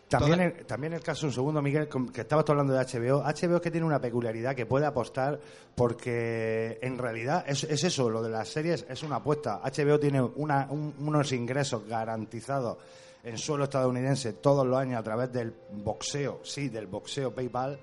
También, 0.10 0.40
el, 0.40 0.66
también 0.66 0.94
el 0.94 1.02
caso, 1.02 1.26
un 1.26 1.34
segundo, 1.34 1.62
Miguel, 1.62 1.90
que 2.14 2.22
estabas 2.22 2.50
hablando 2.50 2.74
de 2.74 2.80
HBO. 2.80 3.24
HBO 3.24 3.56
es 3.58 3.62
que 3.62 3.72
tiene 3.72 3.86
una 3.86 4.00
peculiaridad 4.00 4.56
que 4.56 4.66
puede 4.66 4.86
apostar 4.86 5.38
porque 5.76 6.80
en 6.82 6.98
realidad 6.98 7.44
es, 7.46 7.64
eso, 7.64 8.10
lo 8.10 8.22
de 8.22 8.30
las 8.30 8.48
series 8.48 8.86
es 8.90 9.04
una 9.04 9.18
apuesta. 9.18 9.60
HBO 9.64 10.00
tiene 10.00 10.22
unos 10.22 11.32
ingresos 11.34 11.86
garantizados 11.88 12.78
en 13.24 13.38
suelo 13.38 13.66
estadounidense 13.66 14.34
todos 14.34 14.66
los 14.66 14.78
años 14.78 15.00
a 15.00 15.04
través 15.04 15.32
del 15.32 15.54
boxeo, 15.84 16.42
sí, 16.44 16.70
del 16.70 16.88
boxeo 16.88 17.34
PayPal, 17.34 17.80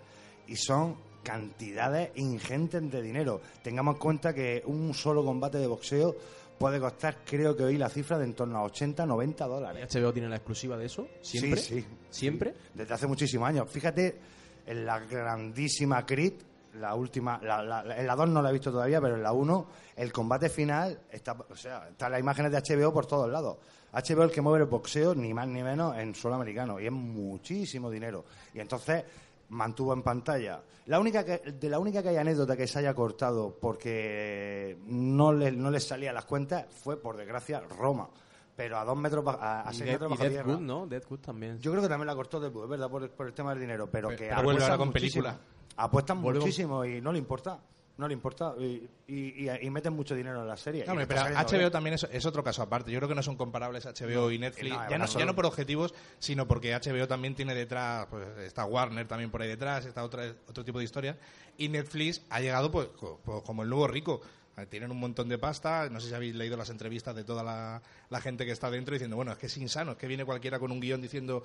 y 0.47 0.57
son 0.57 0.97
cantidades 1.23 2.11
ingentes 2.17 2.91
de 2.91 3.03
dinero. 3.03 3.41
Tengamos 3.63 3.95
en 3.95 4.01
cuenta 4.01 4.35
que 4.35 4.63
un 4.67 4.95
solo 4.95 5.25
combate 5.25 5.59
de 5.59 5.67
boxeo 5.67 6.15
puede 6.59 6.79
costar, 6.79 7.19
creo 7.25 7.57
que 7.57 7.65
hoy 7.65 7.77
la 7.77 7.89
cifra 7.89 8.19
de 8.19 8.25
en 8.25 8.35
torno 8.35 8.59
a 8.59 8.63
80, 8.65 9.05
90 9.07 9.47
dólares. 9.47 9.95
¿HBO 9.95 10.13
tiene 10.13 10.29
la 10.29 10.37
exclusiva 10.37 10.77
de 10.77 10.87
eso? 10.87 11.09
¿Siempre? 11.21 11.61
Sí, 11.61 11.81
sí. 11.81 11.87
¿Siempre? 12.11 12.55
Desde 12.73 12.95
hace 12.95 13.07
muchísimos 13.07 13.49
años. 13.49 13.69
Fíjate, 13.69 14.19
en 14.67 14.87
la 14.87 15.01
grandísima 15.01 16.07
Creed, 16.07 16.35
la 16.75 16.95
última, 16.95 17.41
en 17.43 18.07
la 18.07 18.17
2 18.17 18.29
no 18.29 18.43
la 18.43 18.51
he 18.51 18.53
visto 18.53 18.71
todavía, 18.71 19.01
pero 19.01 19.15
en 19.17 19.23
la 19.23 19.33
1, 19.33 19.67
el 19.97 20.13
combate 20.13 20.49
final, 20.49 21.01
está, 21.11 21.33
o 21.33 21.57
sea, 21.57 21.89
están 21.89 22.13
las 22.13 22.21
imágenes 22.21 22.53
de 22.53 22.59
HBO 22.59 22.93
por 22.93 23.07
todos 23.07 23.31
lados. 23.31 23.59
HBO 23.93 24.25
el 24.25 24.31
que 24.31 24.41
mueve 24.41 24.65
el 24.65 24.71
boxeo, 24.71 25.15
ni 25.15 25.33
más 25.33 25.47
ni 25.47 25.63
menos, 25.63 25.97
en 25.97 26.15
suelo 26.15 26.35
americano, 26.35 26.81
y 26.81 26.87
es 26.87 26.93
muchísimo 26.93 27.91
dinero. 27.91 28.25
Y 28.53 28.61
entonces 28.61 29.05
mantuvo 29.51 29.93
en 29.93 30.03
pantalla. 30.03 30.61
La 30.87 30.99
única 30.99 31.23
de 31.23 31.69
la 31.69 31.79
única 31.79 32.03
que 32.03 32.11
hay 32.11 32.17
anécdota 32.17 32.57
que 32.57 32.67
se 32.67 32.81
haya 32.81 32.93
cortado 32.93 33.57
porque 33.61 34.77
no 34.87 35.33
le, 35.33 35.53
no 35.53 35.71
les 35.71 35.87
salía 35.87 36.13
las 36.13 36.25
cuentas 36.25 36.67
fue, 36.71 37.01
por 37.01 37.17
desgracia, 37.17 37.61
Roma. 37.61 38.09
Pero 38.57 38.79
a 38.79 38.85
dos 38.85 38.97
metros, 38.97 39.25
a, 39.27 39.63
a 39.63 39.73
seis 39.73 39.93
metros 39.93 40.11
bajo 40.11 40.29
tierra. 40.29 40.57
¿no? 40.61 40.87
Deadwood 40.87 41.21
también. 41.21 41.59
Yo 41.59 41.73
creo 41.73 41.83
que 41.83 41.89
también 41.89 42.07
la 42.07 42.15
cortó 42.15 42.39
Deadwood, 42.39 42.65
es 42.65 42.71
verdad, 42.71 42.91
por, 42.91 43.27
el 43.27 43.33
tema 43.33 43.51
del 43.51 43.61
dinero. 43.61 43.89
Pero, 43.91 44.11
que 44.11 44.29
pero 44.29 44.51
ahora 44.51 44.77
con 44.77 44.93
película. 44.93 45.39
Apuestan 45.77 46.19
muchísimo 46.19 46.85
y 46.85 47.01
no 47.01 47.13
le 47.13 47.19
importa 47.19 47.61
no 47.97 48.09
le 48.09 48.15
importa 48.15 48.55
y, 48.59 48.89
y, 49.07 49.71
meten 49.71 49.93
mucho 49.93 50.15
dinero 50.15 50.43
en 50.43 50.49
la 50.49 50.57
serie. 50.57 50.85
pero 50.85 51.23
HBO 51.23 51.71
también 51.71 51.95
es, 51.95 52.27
otro 52.27 52.43
caso 52.43 52.63
aparte. 52.63 52.91
Yo 52.91 52.99
creo 52.99 53.09
que 53.09 53.15
no 53.15 53.23
son 53.23 53.37
comparables 53.37 53.87
HBO 53.87 54.31
y 54.33 54.39
Netflix, 54.39 54.77
ya, 54.91 54.99
no, 54.99 55.35
por 55.35 55.47
objetivos, 55.47 55.95
sino 56.19 56.49
porque 56.49 56.75
HBO 56.75 57.07
también 57.07 57.35
tiene 57.35 57.55
detrás, 57.55 58.07
pues 58.11 58.27
está 58.39 58.65
Warner 58.65 59.07
también 59.07 59.31
por 59.31 59.43
ahí 59.43 59.49
detrás, 59.49 59.87
está 59.87 60.03
otra, 60.03 60.25
otro 60.49 60.65
tipo 60.65 60.79
de 60.79 60.85
historia, 60.85 61.17
y 61.57 61.69
Netflix 61.69 62.23
ha 62.31 62.41
llegado 62.41 62.71
pues, 62.71 62.89
pues 62.99 63.43
como 63.43 63.63
el 63.63 63.69
nuevo 63.69 63.87
rico. 63.87 64.21
Tienen 64.69 64.93
un 64.93 65.01
montón 65.01 65.29
de 65.29 65.37
pasta. 65.37 65.89
No 65.91 65.99
sé 65.99 66.11
si 66.11 66.15
habéis 66.15 66.37
leído 66.37 66.57
las 66.57 66.71
entrevistas 66.71 67.17
de 67.17 67.25
toda 67.25 67.43
la, 67.43 67.83
la 68.09 68.21
gente 68.21 68.47
que 68.47 68.53
está 68.53 68.71
dentro 68.71 68.93
diciendo, 68.93 69.17
bueno, 69.17 69.33
es 69.33 69.39
que 69.39 69.47
es 69.47 69.57
insano, 69.57 69.93
es 69.93 69.99
que 69.99 70.07
viene 70.07 70.25
cualquiera 70.25 70.61
con 70.61 70.71
un 70.71 70.79
guion 70.79 71.03
diciendo, 71.03 71.43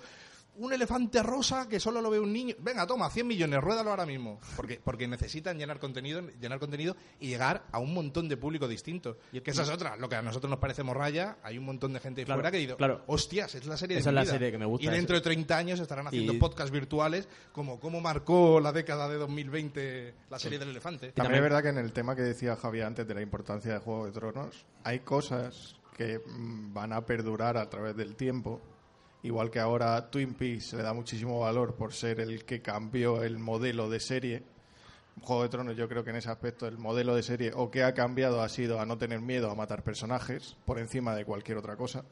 un 0.55 0.73
elefante 0.73 1.23
rosa 1.23 1.67
que 1.69 1.79
solo 1.79 2.01
lo 2.01 2.09
ve 2.09 2.19
un 2.19 2.33
niño. 2.33 2.55
Venga, 2.59 2.85
toma, 2.85 3.09
100 3.09 3.27
millones, 3.27 3.61
ruédalo 3.61 3.91
ahora 3.91 4.05
mismo. 4.05 4.39
Porque, 4.55 4.79
porque 4.83 5.07
necesitan 5.07 5.57
llenar 5.57 5.79
contenido, 5.79 6.21
llenar 6.39 6.59
contenido 6.59 6.95
y 7.19 7.29
llegar 7.29 7.63
a 7.71 7.79
un 7.79 7.93
montón 7.93 8.27
de 8.27 8.37
público 8.37 8.67
distinto. 8.67 9.17
Y 9.31 9.41
que 9.41 9.51
esa 9.51 9.63
es 9.63 9.69
otra. 9.69 9.95
Lo 9.95 10.09
que 10.09 10.15
a 10.15 10.21
nosotros 10.21 10.49
nos 10.49 10.59
parece 10.59 10.83
morralla, 10.83 11.37
hay 11.43 11.57
un 11.57 11.65
montón 11.65 11.93
de 11.93 11.99
gente 11.99 12.25
fuera 12.25 12.51
que 12.51 12.57
dice, 12.57 12.75
claro. 12.75 13.03
hostias, 13.07 13.55
es 13.55 13.65
la 13.65 13.77
serie 13.77 13.95
de 13.95 14.01
Esa 14.01 14.09
es 14.09 14.15
la 14.15 14.25
serie 14.25 14.51
que 14.51 14.57
me 14.57 14.65
gusta. 14.65 14.85
Y 14.85 14.89
dentro 14.89 15.15
de 15.15 15.21
30 15.21 15.57
años 15.57 15.79
estarán 15.79 16.07
haciendo 16.07 16.37
podcasts 16.37 16.71
virtuales 16.71 17.27
como 17.51 17.79
cómo 17.79 18.01
marcó 18.01 18.59
la 18.59 18.71
década 18.71 19.07
de 19.07 19.15
2020 19.15 20.13
la 20.29 20.39
serie 20.39 20.59
del 20.59 20.69
elefante. 20.69 21.11
También, 21.11 21.35
es 21.35 21.41
verdad 21.41 21.63
que 21.63 21.69
en 21.69 21.77
el 21.77 21.93
tema 21.93 22.15
que 22.15 22.21
decía 22.21 22.55
Javier 22.55 22.85
antes 22.85 23.07
de 23.07 23.13
la 23.13 23.21
importancia 23.21 23.73
de 23.73 23.79
Juego 23.79 24.05
de 24.05 24.11
Tronos, 24.11 24.65
hay 24.83 24.99
cosas 24.99 25.75
que 25.95 26.19
mm, 26.19 26.73
van 26.73 26.93
a 26.93 27.05
perdurar 27.05 27.57
a 27.57 27.69
través 27.69 27.95
del 27.95 28.15
tiempo 28.15 28.61
Igual 29.21 29.51
que 29.51 29.59
ahora 29.59 30.09
Twin 30.09 30.33
Peaks 30.33 30.73
le 30.73 30.83
da 30.83 30.93
muchísimo 30.93 31.39
valor 31.39 31.75
por 31.75 31.93
ser 31.93 32.21
el 32.21 32.45
que 32.45 32.61
cambió 32.61 33.21
el 33.23 33.37
modelo 33.37 33.89
de 33.89 33.99
serie. 33.99 34.43
Juego 35.21 35.43
de 35.43 35.49
Tronos 35.49 35.75
yo 35.75 35.89
creo 35.89 36.05
que 36.05 36.11
en 36.11 36.15
ese 36.15 36.29
aspecto 36.29 36.67
el 36.67 36.77
modelo 36.77 37.13
de 37.13 37.23
serie 37.23 37.51
o 37.53 37.69
que 37.69 37.83
ha 37.83 37.93
cambiado 37.93 38.41
ha 38.41 38.47
sido 38.47 38.79
a 38.79 38.85
no 38.85 38.97
tener 38.97 39.19
miedo 39.19 39.51
a 39.51 39.55
matar 39.55 39.83
personajes 39.83 40.55
por 40.65 40.79
encima 40.79 41.15
de 41.15 41.25
cualquier 41.25 41.57
otra 41.57 41.75
cosa. 41.75 42.05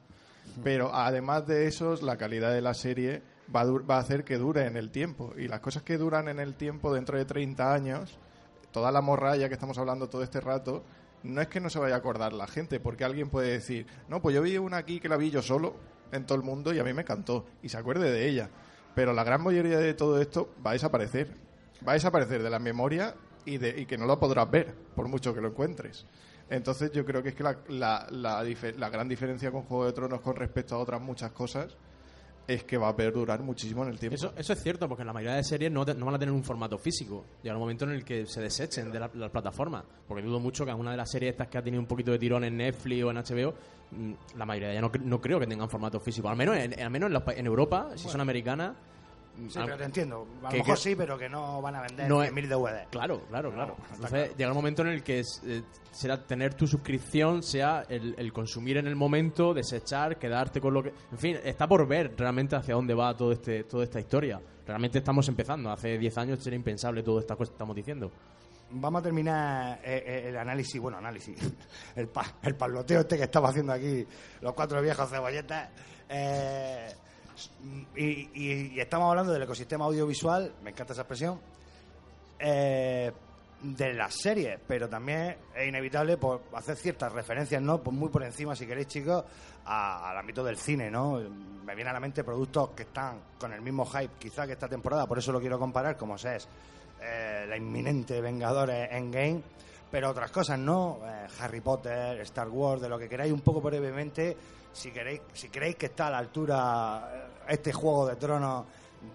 Pero 0.63 0.93
además 0.93 1.47
de 1.47 1.67
eso, 1.67 1.95
la 2.01 2.17
calidad 2.17 2.53
de 2.53 2.61
la 2.61 2.73
serie 2.73 3.21
va 3.55 3.61
a, 3.61 3.65
va 3.65 3.95
a 3.97 3.99
hacer 3.99 4.25
que 4.25 4.37
dure 4.37 4.65
en 4.65 4.75
el 4.75 4.91
tiempo. 4.91 5.33
Y 5.37 5.47
las 5.47 5.61
cosas 5.61 5.83
que 5.83 5.97
duran 5.97 6.27
en 6.27 6.39
el 6.39 6.55
tiempo 6.55 6.93
dentro 6.93 7.17
de 7.17 7.25
30 7.25 7.73
años, 7.73 8.17
toda 8.71 8.91
la 8.91 9.01
morralla 9.01 9.47
que 9.47 9.53
estamos 9.53 9.77
hablando 9.77 10.09
todo 10.09 10.23
este 10.23 10.41
rato, 10.41 10.83
no 11.23 11.41
es 11.41 11.47
que 11.47 11.59
no 11.59 11.69
se 11.69 11.79
vaya 11.79 11.95
a 11.95 11.99
acordar 11.99 12.33
la 12.33 12.47
gente, 12.47 12.79
porque 12.79 13.03
alguien 13.03 13.29
puede 13.29 13.51
decir, 13.51 13.87
no, 14.07 14.21
pues 14.21 14.35
yo 14.35 14.41
vi 14.41 14.57
una 14.57 14.77
aquí 14.77 14.99
que 14.99 15.09
la 15.09 15.17
vi 15.17 15.29
yo 15.29 15.41
solo, 15.41 15.75
en 16.11 16.25
todo 16.25 16.37
el 16.37 16.43
mundo 16.43 16.73
y 16.73 16.79
a 16.79 16.83
mí 16.83 16.93
me 16.93 17.01
encantó 17.01 17.45
y 17.61 17.69
se 17.69 17.77
acuerde 17.77 18.11
de 18.11 18.27
ella. 18.27 18.49
Pero 18.95 19.13
la 19.13 19.23
gran 19.23 19.43
mayoría 19.43 19.77
de 19.77 19.93
todo 19.93 20.21
esto 20.21 20.53
va 20.65 20.71
a 20.71 20.73
desaparecer. 20.73 21.29
Va 21.87 21.91
a 21.91 21.95
desaparecer 21.95 22.41
de 22.41 22.49
la 22.49 22.59
memoria 22.59 23.15
y, 23.45 23.57
de, 23.57 23.79
y 23.79 23.85
que 23.85 23.97
no 23.97 24.05
lo 24.05 24.19
podrás 24.19 24.49
ver, 24.49 24.73
por 24.95 25.07
mucho 25.07 25.33
que 25.33 25.41
lo 25.41 25.49
encuentres. 25.49 26.05
Entonces 26.49 26.91
yo 26.91 27.05
creo 27.05 27.21
que 27.21 27.29
es 27.29 27.35
que 27.35 27.43
la, 27.43 27.57
la, 27.67 28.07
la, 28.09 28.43
la 28.77 28.89
gran 28.89 29.07
diferencia 29.07 29.51
con 29.51 29.63
Juego 29.63 29.85
de 29.85 29.93
Tronos 29.93 30.21
con 30.21 30.35
respecto 30.35 30.75
a 30.75 30.79
otras 30.79 31.01
muchas 31.01 31.31
cosas 31.31 31.75
es 32.47 32.63
que 32.63 32.77
va 32.77 32.87
a 32.87 32.95
perdurar 32.95 33.41
muchísimo 33.41 33.83
en 33.83 33.89
el 33.89 33.99
tiempo. 33.99 34.15
Eso, 34.15 34.33
eso 34.37 34.53
es 34.53 34.63
cierto, 34.63 34.87
porque 34.87 35.03
la 35.03 35.11
mayoría 35.11 35.35
de 35.35 35.43
series 35.43 35.71
no, 35.71 35.83
no 35.83 36.05
van 36.05 36.15
a 36.15 36.19
tener 36.19 36.33
un 36.33 36.43
formato 36.43 36.77
físico. 36.77 37.25
Llega 37.43 37.55
un 37.55 37.61
momento 37.61 37.83
en 37.85 37.91
el 37.91 38.05
que 38.05 38.25
se 38.25 38.41
desechen 38.41 38.91
de 38.91 38.99
las 38.99 39.13
la 39.15 39.29
plataformas. 39.29 39.83
Porque 40.07 40.23
dudo 40.23 40.39
mucho 40.39 40.63
que 40.63 40.71
alguna 40.71 40.91
de 40.91 40.97
las 40.97 41.11
series 41.11 41.31
estas 41.31 41.49
que 41.49 41.57
ha 41.57 41.61
tenido 41.61 41.81
un 41.81 41.87
poquito 41.87 42.11
de 42.11 42.19
tirón 42.19 42.45
en 42.45 42.55
Netflix 42.55 43.03
o 43.03 43.11
en 43.11 43.17
HBO, 43.17 43.53
mm, 43.91 44.13
la 44.37 44.45
mayoría 44.45 44.73
ya 44.73 44.81
no, 44.81 44.91
no 45.03 45.19
creo 45.19 45.39
que 45.39 45.47
tengan 45.47 45.69
formato 45.69 45.99
físico. 45.99 46.29
Al 46.29 46.37
menos 46.37 46.55
en, 46.55 46.79
al 46.79 46.89
menos 46.89 47.11
en, 47.35 47.45
Europa, 47.45 47.89
si 47.95 48.07
son 48.07 48.21
americanas, 48.21 48.75
Sí, 49.49 49.59
pero 49.63 49.77
te 49.77 49.83
entiendo. 49.83 50.27
A 50.43 50.51
lo 50.51 50.57
mejor 50.57 50.75
que- 50.75 50.81
sí, 50.81 50.95
pero 50.95 51.17
que 51.17 51.29
no 51.29 51.61
van 51.61 51.75
a 51.75 51.81
vender 51.81 52.09
No 52.09 52.23
100.000 52.23 52.47
DVD. 52.47 52.87
Claro, 52.89 53.21
claro, 53.29 53.51
claro. 53.53 53.75
Entonces 53.91 54.09
claro. 54.09 54.33
llega 54.37 54.49
el 54.49 54.55
momento 54.55 54.81
en 54.81 54.87
el 54.89 55.03
que 55.03 55.19
es, 55.19 55.41
eh, 55.45 55.61
será 55.91 56.25
tener 56.25 56.53
tu 56.55 56.65
suscripción, 56.67 57.43
sea 57.43 57.85
el, 57.87 58.15
el 58.17 58.33
consumir 58.33 58.77
en 58.77 58.87
el 58.87 58.95
momento, 58.95 59.53
desechar, 59.53 60.17
quedarte 60.17 60.59
con 60.59 60.73
lo 60.73 60.81
que... 60.83 60.93
En 61.11 61.17
fin, 61.17 61.37
está 61.43 61.67
por 61.67 61.87
ver 61.87 62.13
realmente 62.17 62.55
hacia 62.55 62.73
dónde 62.75 62.93
va 62.93 63.15
todo 63.15 63.31
este, 63.31 63.63
toda 63.65 63.83
esta 63.83 63.99
historia. 63.99 64.41
Realmente 64.65 64.97
estamos 64.97 65.27
empezando. 65.29 65.69
Hace 65.71 65.97
10 65.97 66.17
años 66.17 66.45
era 66.47 66.55
impensable 66.55 67.03
todo 67.03 67.19
esto 67.19 67.37
que 67.37 67.43
estamos 67.43 67.75
diciendo. 67.75 68.11
Vamos 68.69 68.99
a 68.99 69.03
terminar 69.03 69.79
eh, 69.83 70.03
eh, 70.05 70.29
el 70.29 70.37
análisis, 70.37 70.81
bueno, 70.81 70.97
análisis, 70.97 71.37
el, 71.95 72.07
pa, 72.09 72.25
el 72.41 72.55
paloteo 72.55 72.99
este 73.01 73.15
que 73.17 73.23
estamos 73.23 73.51
haciendo 73.51 73.71
aquí, 73.71 74.05
los 74.41 74.53
cuatro 74.53 74.81
viejos 74.81 75.09
cebolletas. 75.09 75.69
eh, 76.09 76.87
y, 77.95 78.03
y- 78.33 78.71
y 78.75 78.79
estamos 78.79 79.09
hablando 79.09 79.31
del 79.33 79.43
ecosistema 79.43 79.85
audiovisual, 79.85 80.53
me 80.63 80.71
encanta 80.71 80.93
esa 80.93 81.03
expresión, 81.03 81.39
eh, 82.39 83.11
de 83.59 83.93
las 83.93 84.13
series, 84.13 84.59
pero 84.67 84.87
también 84.87 85.35
es 85.55 85.67
inevitable 85.67 86.17
por 86.17 86.43
hacer 86.53 86.75
ciertas 86.77 87.11
referencias, 87.11 87.59
¿no? 87.61 87.79
Pues 87.81 87.95
muy 87.95 88.09
por 88.09 88.23
encima, 88.23 88.55
si 88.55 88.67
queréis, 88.67 88.87
chicos, 88.87 89.23
a- 89.65 90.11
al 90.11 90.17
ámbito 90.17 90.43
del 90.43 90.57
cine, 90.57 90.91
¿no? 90.91 91.19
Me 91.65 91.73
viene 91.73 91.89
a 91.89 91.93
la 91.93 91.99
mente 91.99 92.23
productos 92.23 92.69
que 92.69 92.83
están 92.83 93.19
con 93.39 93.51
el 93.53 93.61
mismo 93.61 93.85
hype, 93.85 94.13
quizá 94.19 94.45
que 94.45 94.53
esta 94.53 94.67
temporada, 94.69 95.07
por 95.07 95.17
eso 95.17 95.31
lo 95.31 95.39
quiero 95.39 95.57
comparar, 95.57 95.97
como 95.97 96.15
es 96.15 96.25
eh, 97.01 97.45
la 97.49 97.57
inminente 97.57 98.21
Vengadores 98.21 98.89
Endgame, 98.91 99.41
pero 99.89 100.09
otras 100.11 100.29
cosas, 100.31 100.59
¿no? 100.59 100.99
Eh, 101.03 101.27
Harry 101.39 101.61
Potter, 101.61 102.19
Star 102.21 102.49
Wars, 102.49 102.81
de 102.81 102.89
lo 102.89 102.99
que 102.99 103.09
queráis, 103.09 103.31
un 103.33 103.41
poco 103.41 103.59
brevemente, 103.61 104.37
si 104.71 104.91
queréis, 104.91 105.21
si 105.33 105.49
creéis 105.49 105.75
que 105.77 105.87
está 105.87 106.07
a 106.07 106.11
la 106.11 106.17
altura 106.19 107.26
este 107.47 107.71
juego 107.73 108.07
de 108.07 108.15
tronos 108.15 108.65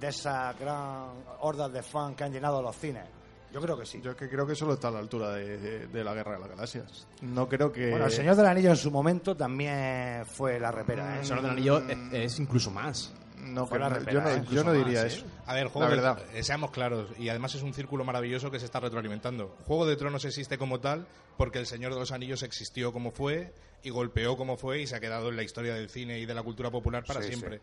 de 0.01 0.09
esas 0.09 0.59
gran 0.59 1.11
hordas 1.40 1.73
de 1.73 1.83
fans 1.83 2.16
que 2.16 2.25
han 2.25 2.33
llenado 2.33 2.62
los 2.62 2.77
cines. 2.77 3.05
Yo 3.53 3.61
creo 3.61 3.77
que 3.79 3.85
sí. 3.85 4.01
Yo 4.03 4.12
es 4.12 4.16
que 4.16 4.29
creo 4.31 4.47
que 4.47 4.55
solo 4.55 4.75
está 4.75 4.88
a 4.88 4.92
la 4.92 4.99
altura 5.01 5.31
de, 5.33 5.59
de- 5.59 5.87
de 5.88 6.05
la 6.05 6.14
Guerra 6.14 6.33
de 6.35 6.38
las 6.40 6.49
Galaxias. 6.49 7.07
No 7.21 7.47
creo 7.49 7.71
que... 7.71 7.90
Bueno, 7.90 8.07
el 8.07 8.12
Señor 8.12 8.35
del 8.37 8.47
Anillo 8.47 8.71
en 8.71 8.77
su 8.77 8.90
momento 8.90 9.37
también 9.37 10.25
fue 10.25 10.59
la 10.59 10.71
repera, 10.71 11.16
¿eh? 11.16 11.21
El 11.21 11.27
Señor 11.27 11.42
del 11.42 11.51
Anillo 11.51 11.79
es, 11.87 11.99
es 12.12 12.38
incluso 12.38 12.71
más. 12.71 13.12
No, 13.37 13.66
Fue 13.66 13.77
la 13.79 13.88
repera, 13.88 14.12
yo 14.12 14.21
no, 14.21 14.29
¿eh? 14.31 14.33
yo 14.37 14.38
Incluso 14.42 14.64
no 14.64 14.71
más, 14.73 14.79
diría 14.87 15.03
¿eh? 15.03 15.07
eso. 15.09 15.27
A 15.47 15.55
ver, 15.55 15.64
La 15.64 15.71
Juego 15.71 15.90
de- 15.90 15.97
verdad. 15.97 16.18
eh, 16.33 16.42
seamos 16.45 16.71
claros, 16.71 17.11
y 17.18 17.29
además 17.29 17.55
es 17.57 17.62
un 17.62 17.75
círculo 17.75 18.05
maravilloso 18.05 18.53
que 18.53 18.61
se 18.61 18.64
está 18.66 18.79
retroalimentando. 18.79 19.57
Juego 19.66 19.85
de 19.85 19.97
Tronos 19.97 20.25
existe 20.25 20.57
como 20.59 20.79
tal 20.79 21.07
porque 21.37 21.59
El 21.59 21.66
Señor 21.66 21.92
de 21.92 21.99
los 21.99 22.12
Anillos 22.12 22.45
existió 22.45 22.92
como 22.92 23.11
fue 23.11 23.53
y 23.83 23.90
golpeó 23.90 24.37
como 24.37 24.57
fue 24.57 24.81
y 24.81 24.87
se 24.87 24.95
ha 24.95 25.01
quedado 25.01 25.29
en 25.29 25.37
la 25.37 25.42
historia 25.42 25.75
del 25.75 25.90
cine 25.90 26.21
y 26.21 26.25
de 26.25 26.35
la 26.35 26.42
cultura 26.45 26.71
popular 26.71 27.03
para 27.05 27.21
Sí, 27.21 27.29
siempre. 27.29 27.61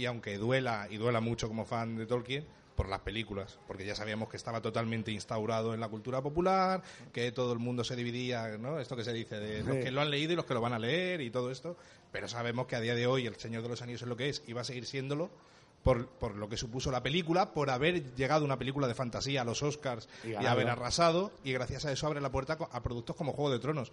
Y 0.00 0.06
aunque 0.06 0.38
duela, 0.38 0.86
y 0.88 0.96
duela 0.96 1.20
mucho 1.20 1.46
como 1.46 1.66
fan 1.66 1.96
de 1.96 2.06
Tolkien, 2.06 2.46
por 2.74 2.88
las 2.88 3.00
películas, 3.00 3.58
porque 3.66 3.84
ya 3.84 3.94
sabíamos 3.94 4.30
que 4.30 4.38
estaba 4.38 4.62
totalmente 4.62 5.12
instaurado 5.12 5.74
en 5.74 5.80
la 5.80 5.88
cultura 5.88 6.22
popular, 6.22 6.82
que 7.12 7.30
todo 7.30 7.52
el 7.52 7.58
mundo 7.58 7.84
se 7.84 7.94
dividía, 7.94 8.56
¿no? 8.56 8.80
Esto 8.80 8.96
que 8.96 9.04
se 9.04 9.12
dice, 9.12 9.38
de 9.38 9.62
los 9.62 9.76
que 9.76 9.90
lo 9.90 10.00
han 10.00 10.10
leído 10.10 10.32
y 10.32 10.36
los 10.36 10.46
que 10.46 10.54
lo 10.54 10.62
van 10.62 10.72
a 10.72 10.78
leer 10.78 11.20
y 11.20 11.28
todo 11.28 11.50
esto, 11.50 11.76
pero 12.10 12.26
sabemos 12.26 12.66
que 12.66 12.76
a 12.76 12.80
día 12.80 12.94
de 12.94 13.06
hoy 13.06 13.26
El 13.26 13.36
Señor 13.36 13.62
de 13.62 13.68
los 13.68 13.82
Anillos 13.82 14.00
es 14.00 14.08
lo 14.08 14.16
que 14.16 14.30
es 14.30 14.42
y 14.46 14.54
va 14.54 14.62
a 14.62 14.64
seguir 14.64 14.86
siéndolo 14.86 15.28
por, 15.82 16.08
por 16.08 16.34
lo 16.36 16.48
que 16.48 16.56
supuso 16.56 16.90
la 16.90 17.02
película, 17.02 17.52
por 17.52 17.68
haber 17.68 18.14
llegado 18.14 18.46
una 18.46 18.58
película 18.58 18.88
de 18.88 18.94
fantasía 18.94 19.42
a 19.42 19.44
los 19.44 19.62
Oscars 19.62 20.08
Y 20.24 20.30
y, 20.30 20.46
haber 20.46 20.70
arrasado, 20.70 21.32
y 21.44 21.52
gracias 21.52 21.84
a 21.84 21.92
eso 21.92 22.06
abre 22.06 22.22
la 22.22 22.32
puerta 22.32 22.56
a 22.72 22.82
productos 22.82 23.14
como 23.14 23.32
Juego 23.32 23.50
de 23.50 23.58
Tronos. 23.58 23.92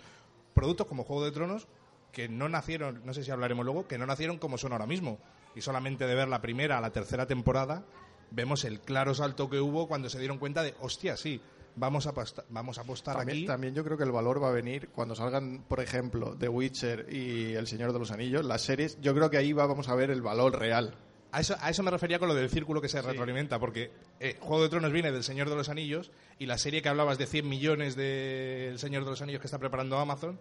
Productos 0.54 0.88
como 0.88 1.04
Juego 1.04 1.26
de 1.26 1.32
Tronos 1.32 1.67
que 2.12 2.28
no 2.30 2.50
nacieron, 2.50 3.02
no 3.06 3.13
sé 3.13 3.24
si 3.24 3.32
hablaremos 3.32 3.65
luego, 3.65 3.88
que 3.88 3.98
no 3.98 4.06
nacieron 4.06 4.38
como 4.38 4.58
son 4.58 4.72
ahora 4.74 4.86
mismo. 4.88 5.20
Y 5.56 5.62
solamente 5.62 6.06
de 6.06 6.15
ver 6.15 6.28
la 6.28 6.41
primera 6.41 6.78
a 6.78 6.82
la 6.82 6.91
tercera 6.91 7.26
temporada, 7.26 7.84
vemos 8.32 8.63
el 8.65 8.80
claro 8.80 9.13
salto 9.13 9.50
que 9.50 9.60
hubo 9.60 9.88
cuando 9.88 10.10
se 10.10 10.20
dieron 10.20 10.38
cuenta 10.38 10.62
de, 10.63 10.76
hostia, 10.82 11.17
sí, 11.17 11.41
vamos 11.76 12.06
a, 12.08 12.13
vamos 12.50 12.78
a 12.78 12.82
apostar 12.82 13.15
También, 13.17 13.38
aquí. 13.39 13.46
también 13.48 13.74
yo 13.76 13.84
creo 13.84 13.98
que 13.98 14.04
el 14.04 14.12
valor 14.12 14.41
va 14.43 14.50
a 14.50 14.52
venir 14.52 14.89
cuando 14.89 15.15
salgan, 15.15 15.63
por 15.67 15.80
ejemplo, 15.80 16.36
The 16.38 16.50
Witcher 16.50 17.08
y 17.13 17.54
El 17.54 17.67
Señor 17.67 17.93
de 17.93 18.00
los 18.00 18.12
Anillos, 18.12 18.46
las 18.46 18.62
series. 18.63 19.00
Yo 19.02 19.13
creo 19.15 19.30
que 19.30 19.38
ahí 19.38 19.54
va- 19.54 19.65
vamos 19.67 19.88
a 19.89 19.96
ver 19.96 20.10
el 20.12 20.22
valor 20.22 20.58
real. 20.60 20.96
A 21.32 21.41
eso, 21.41 21.56
a 21.60 21.70
eso 21.70 21.84
me 21.84 21.91
refería 21.91 22.20
con 22.20 22.30
lo 22.30 22.36
del 22.36 22.50
círculo 22.50 22.80
que 22.82 22.88
se 22.89 23.02
retroalimenta, 23.02 23.60
porque 23.60 23.91
eh, 24.20 24.38
Juego 24.39 24.63
de 24.63 24.70
Tronos 24.70 24.91
viene 24.93 25.12
del 25.12 25.24
Señor 25.24 25.50
de 25.50 25.56
los 25.56 25.70
Anillos 25.70 26.10
y 26.39 26.46
la 26.46 26.58
serie 26.58 26.82
que 26.82 26.88
hablabas 26.89 27.17
de 27.17 27.26
100 27.28 27.48
millones 27.50 27.96
del 27.96 28.80
Señor 28.80 29.04
de 29.04 29.10
los 29.12 29.22
Anillos 29.22 29.41
que 29.41 29.48
está 29.48 29.60
preparando 29.60 29.98
Amazon 30.00 30.39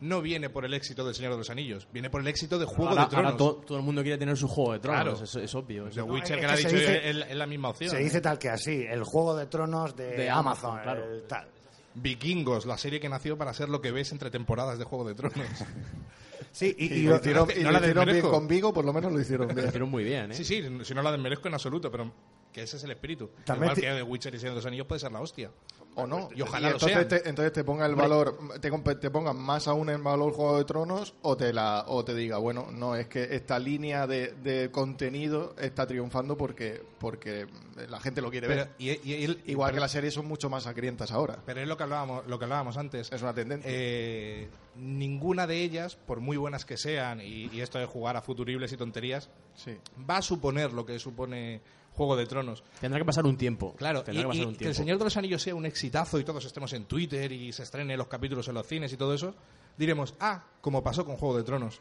no 0.00 0.20
viene 0.22 0.48
por 0.50 0.64
el 0.64 0.74
éxito 0.74 1.04
del 1.04 1.14
Señor 1.14 1.32
de 1.32 1.38
los 1.38 1.50
Anillos, 1.50 1.88
viene 1.92 2.10
por 2.10 2.20
el 2.20 2.28
éxito 2.28 2.58
de 2.58 2.64
Juego 2.66 2.90
ahora, 2.90 3.04
de 3.04 3.10
Tronos. 3.10 3.32
ahora 3.32 3.36
to- 3.38 3.62
todo 3.66 3.78
el 3.78 3.84
mundo 3.84 4.02
quiere 4.02 4.18
tener 4.18 4.36
su 4.36 4.46
juego 4.48 4.72
de 4.74 4.78
tronos, 4.80 5.02
Claro. 5.02 5.24
es, 5.24 5.34
es 5.36 5.54
obvio. 5.54 5.84
The 5.84 5.90
eso. 5.90 6.04
Witcher, 6.04 6.38
es 6.38 6.40
que 6.40 6.46
ha 6.46 6.56
que 6.56 6.62
se 6.62 6.68
dicho, 6.68 6.80
dice- 6.80 7.10
es, 7.10 7.16
es 7.30 7.36
la 7.36 7.46
misma 7.46 7.68
opción. 7.70 7.90
Se 7.90 7.98
dice 7.98 8.20
tal 8.20 8.38
que 8.38 8.48
así, 8.48 8.84
el 8.88 9.02
Juego 9.04 9.36
de 9.36 9.46
Tronos 9.46 9.96
de, 9.96 10.06
De 10.16 10.30
Amazon, 10.30 10.70
Amazon, 10.78 10.82
claro. 10.82 11.12
el 11.14 11.22
tal. 11.26 11.48
Vikingos, 11.94 12.66
la 12.66 12.78
serie 12.78 13.00
que 13.00 13.08
nació 13.08 13.36
para 13.36 13.52
ser 13.54 13.68
lo 13.68 13.80
que 13.80 13.90
ves 13.90 14.12
entre 14.12 14.30
temporadas 14.30 14.78
de 14.78 14.84
Juego 14.84 15.06
de 15.08 15.14
Tronos. 15.14 15.34
Sí, 16.50 16.74
y, 16.78 16.86
Y, 16.86 16.92
y 16.98 17.02
lo 17.02 17.10
lo- 17.10 17.16
hicieron, 17.18 17.46
no 17.48 17.54
y 17.54 17.62
la 17.62 17.70
lo 17.72 17.78
hicieron 17.78 17.84
bien 18.04 18.06
desmerezco. 18.16 18.30
con 18.30 18.48
Vigo, 18.48 18.72
por 18.72 18.84
lo 18.84 18.92
menos 18.92 19.12
lo 19.12 19.20
hicieron 19.20 19.48
Lo 19.48 19.54
bien. 19.54 19.68
hicieron 19.68 19.90
muy 19.90 20.02
bien, 20.02 20.32
¿eh? 20.32 20.34
Sí, 20.34 20.44
sí, 20.44 20.62
si 20.82 20.94
no 20.94 21.02
la 21.02 21.12
desmerezco 21.12 21.46
en 21.46 21.54
absoluto, 21.54 21.90
pero 21.90 22.10
que 22.52 22.62
ese 22.62 22.78
es 22.78 22.84
el 22.84 22.90
espíritu. 22.92 23.30
También 23.44 23.72
Igual 23.72 23.80
que 23.94 23.96
The 23.98 24.02
Witcher 24.02 24.34
y 24.34 24.38
Señor 24.38 24.54
de 24.54 24.56
los 24.56 24.66
Anillos 24.66 24.86
puede 24.86 24.98
ser 24.98 25.12
la 25.12 25.20
hostia. 25.20 25.50
O 25.98 26.06
no. 26.06 26.28
Y 26.34 26.42
ojalá 26.42 26.68
lo 26.70 26.74
entonces 26.74 26.96
sean. 26.96 27.08
te, 27.08 27.28
entonces 27.28 27.52
te 27.52 27.64
ponga 27.64 27.86
el 27.86 27.94
valor, 27.94 28.38
te, 28.60 28.70
te 28.96 29.10
ponga 29.10 29.32
más 29.32 29.68
aún 29.68 29.90
en 29.90 30.02
valor 30.02 30.32
Juego 30.32 30.58
de 30.58 30.64
Tronos 30.64 31.14
o 31.22 31.36
te 31.36 31.52
la 31.52 31.84
o 31.88 32.04
te 32.04 32.14
diga, 32.14 32.38
bueno, 32.38 32.68
no, 32.72 32.96
es 32.96 33.08
que 33.08 33.34
esta 33.34 33.58
línea 33.58 34.06
de, 34.06 34.32
de 34.42 34.70
contenido 34.70 35.54
está 35.58 35.86
triunfando 35.86 36.36
porque 36.36 36.82
porque 36.98 37.46
la 37.88 38.00
gente 38.00 38.20
lo 38.20 38.30
quiere 38.30 38.48
Pero, 38.48 38.62
ver. 38.64 38.70
y, 38.78 38.90
y- 38.90 39.00
y 39.14 39.24
el- 39.24 39.42
Igual 39.46 39.68
pero- 39.68 39.76
que 39.76 39.80
las 39.80 39.92
series 39.92 40.14
son 40.14 40.26
mucho 40.26 40.50
más 40.50 40.64
sangrientas 40.64 41.12
ahora. 41.12 41.38
Pero 41.46 41.60
es 41.60 41.68
lo 41.68 41.76
que 41.76 41.84
hablábamos, 41.84 42.26
lo 42.26 42.38
que 42.38 42.44
hablábamos 42.44 42.76
antes. 42.76 43.12
Es 43.12 43.22
una 43.22 43.34
tendencia. 43.34 43.70
Eh, 43.72 44.48
ninguna 44.76 45.46
de 45.46 45.62
ellas, 45.62 45.96
por 45.96 46.20
muy 46.20 46.36
buenas 46.36 46.64
que 46.64 46.76
sean, 46.76 47.20
y, 47.20 47.48
y 47.52 47.60
esto 47.60 47.78
de 47.78 47.86
jugar 47.86 48.16
a 48.16 48.22
futuribles 48.22 48.72
y 48.72 48.76
tonterías, 48.76 49.30
Sí. 49.54 49.76
va 50.08 50.18
a 50.18 50.22
suponer 50.22 50.72
lo 50.72 50.84
que 50.86 50.98
supone 50.98 51.60
Juego 51.98 52.16
de 52.16 52.26
Tronos. 52.26 52.62
Tendrá 52.80 53.00
que 53.00 53.04
pasar 53.04 53.26
un 53.26 53.36
tiempo. 53.36 53.74
Claro, 53.76 54.00
y, 54.00 54.04
Tendrá 54.04 54.22
que 54.22 54.28
pasar 54.28 54.42
y 54.42 54.46
un 54.46 54.52
que 54.52 54.58
tiempo. 54.58 54.70
El 54.70 54.74
Señor 54.76 54.98
de 54.98 55.04
los 55.04 55.16
Anillos 55.16 55.42
sea 55.42 55.54
un 55.56 55.66
exitazo 55.66 56.18
y 56.20 56.24
todos 56.24 56.44
estemos 56.44 56.72
en 56.72 56.84
Twitter 56.84 57.30
y 57.32 57.52
se 57.52 57.64
estrenen 57.64 57.98
los 57.98 58.06
capítulos 58.06 58.46
en 58.46 58.54
los 58.54 58.66
cines 58.66 58.92
y 58.92 58.96
todo 58.96 59.12
eso, 59.14 59.34
diremos, 59.76 60.14
ah, 60.20 60.44
como 60.60 60.82
pasó 60.82 61.04
con 61.04 61.16
Juego 61.16 61.36
de 61.36 61.42
Tronos. 61.42 61.80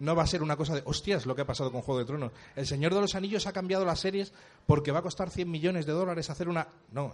No 0.00 0.16
va 0.16 0.22
a 0.22 0.26
ser 0.26 0.42
una 0.42 0.56
cosa 0.56 0.74
de, 0.74 0.82
hostias, 0.86 1.26
lo 1.26 1.34
que 1.34 1.42
ha 1.42 1.46
pasado 1.46 1.70
con 1.70 1.82
Juego 1.82 1.98
de 2.00 2.06
Tronos. 2.06 2.32
El 2.56 2.66
Señor 2.66 2.94
de 2.94 3.00
los 3.02 3.14
Anillos 3.14 3.46
ha 3.46 3.52
cambiado 3.52 3.84
las 3.84 4.00
series 4.00 4.32
porque 4.66 4.90
va 4.90 5.00
a 5.00 5.02
costar 5.02 5.28
100 5.28 5.50
millones 5.50 5.84
de 5.86 5.92
dólares 5.92 6.30
hacer 6.30 6.48
una... 6.48 6.66
No, 6.92 7.12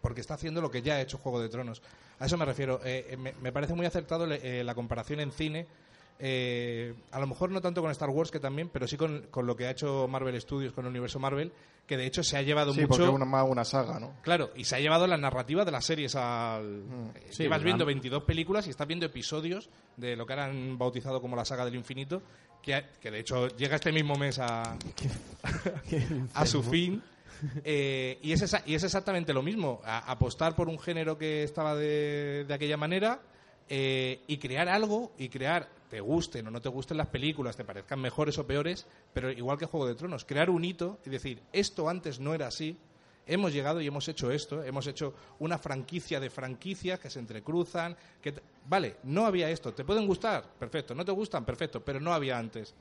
porque 0.00 0.20
está 0.22 0.34
haciendo 0.34 0.60
lo 0.60 0.70
que 0.70 0.82
ya 0.82 0.94
ha 0.94 1.00
hecho 1.00 1.18
Juego 1.18 1.40
de 1.40 1.48
Tronos. 1.48 1.82
A 2.18 2.26
eso 2.26 2.36
me 2.36 2.44
refiero. 2.44 2.80
Eh, 2.84 3.06
eh, 3.10 3.16
me, 3.16 3.32
me 3.42 3.52
parece 3.52 3.74
muy 3.74 3.86
acertado 3.86 4.26
le- 4.26 4.60
eh, 4.60 4.64
la 4.64 4.74
comparación 4.74 5.20
en 5.20 5.30
cine. 5.30 5.66
Eh, 6.18 6.94
a 7.10 7.20
lo 7.20 7.26
mejor 7.26 7.50
no 7.50 7.60
tanto 7.60 7.82
con 7.82 7.90
Star 7.90 8.08
Wars 8.10 8.30
que 8.30 8.40
también, 8.40 8.68
pero 8.70 8.86
sí 8.86 8.96
con, 8.96 9.26
con 9.30 9.46
lo 9.46 9.56
que 9.56 9.66
ha 9.66 9.70
hecho 9.70 10.08
Marvel 10.08 10.40
Studios 10.40 10.72
con 10.72 10.84
el 10.86 10.90
universo 10.90 11.18
Marvel, 11.18 11.52
que 11.86 11.96
de 11.96 12.06
hecho 12.06 12.22
se 12.24 12.36
ha 12.36 12.42
llevado 12.42 12.72
Sí, 12.72 12.80
mucho. 12.80 12.88
porque 12.90 13.04
es 13.04 13.10
una, 13.10 13.24
más 13.24 13.46
una 13.48 13.64
saga, 13.64 14.00
¿no? 14.00 14.14
Claro, 14.22 14.50
y 14.56 14.64
se 14.64 14.76
ha 14.76 14.80
llevado 14.80 15.06
la 15.06 15.16
narrativa 15.16 15.64
de 15.64 15.70
las 15.70 15.84
series 15.84 16.14
al. 16.16 16.82
eh, 17.14 17.26
Sí, 17.30 17.42
Llevas 17.44 17.62
viendo 17.62 17.84
22 17.84 18.24
películas 18.24 18.66
y 18.66 18.70
estás 18.70 18.86
viendo 18.86 19.06
episodios 19.06 19.68
de 19.96 20.16
lo 20.16 20.26
que 20.26 20.32
ahora 20.32 20.46
han 20.46 20.76
bautizado 20.78 21.20
como 21.20 21.36
la 21.36 21.44
saga 21.44 21.64
del 21.64 21.74
infinito, 21.76 22.22
que, 22.62 22.74
ha- 22.74 22.88
que 22.98 23.10
de 23.10 23.20
hecho 23.20 23.48
llega 23.48 23.76
este 23.76 23.92
mismo 23.92 24.14
mes 24.16 24.38
a, 24.40 24.76
a 26.34 26.46
su 26.46 26.62
fin. 26.62 27.02
Eh, 27.64 28.18
y, 28.22 28.32
es 28.32 28.40
esa- 28.42 28.62
y 28.64 28.74
es 28.74 28.82
exactamente 28.82 29.32
lo 29.34 29.42
mismo, 29.42 29.80
a- 29.84 30.10
apostar 30.10 30.56
por 30.56 30.68
un 30.68 30.78
género 30.78 31.18
que 31.18 31.42
estaba 31.42 31.74
de, 31.76 32.44
de 32.48 32.54
aquella 32.54 32.78
manera 32.78 33.20
eh, 33.68 34.20
y 34.26 34.38
crear 34.38 34.68
algo 34.68 35.12
y 35.18 35.28
crear, 35.28 35.68
te 35.90 36.00
gusten 36.00 36.46
o 36.46 36.50
no 36.50 36.60
te 36.60 36.68
gusten 36.68 36.96
las 36.96 37.08
películas, 37.08 37.56
te 37.56 37.64
parezcan 37.64 38.00
mejores 38.00 38.38
o 38.38 38.46
peores, 38.46 38.86
pero 39.12 39.30
igual 39.30 39.58
que 39.58 39.66
Juego 39.66 39.86
de 39.86 39.94
Tronos, 39.94 40.24
crear 40.24 40.50
un 40.50 40.64
hito 40.64 40.98
y 41.04 41.10
decir, 41.10 41.42
esto 41.52 41.88
antes 41.88 42.20
no 42.20 42.34
era 42.34 42.48
así, 42.48 42.76
hemos 43.26 43.52
llegado 43.52 43.80
y 43.80 43.86
hemos 43.86 44.06
hecho 44.08 44.30
esto, 44.30 44.62
hemos 44.62 44.86
hecho 44.86 45.14
una 45.40 45.58
franquicia 45.58 46.20
de 46.20 46.30
franquicias 46.30 47.00
que 47.00 47.10
se 47.10 47.18
entrecruzan, 47.18 47.96
que 48.22 48.34
vale, 48.68 48.96
no 49.04 49.26
había 49.26 49.50
esto, 49.50 49.74
¿te 49.74 49.84
pueden 49.84 50.06
gustar? 50.06 50.44
Perfecto, 50.58 50.94
¿no 50.94 51.04
te 51.04 51.12
gustan? 51.12 51.44
Perfecto, 51.44 51.84
pero 51.84 52.00
no 52.00 52.12
había 52.12 52.38
antes. 52.38 52.74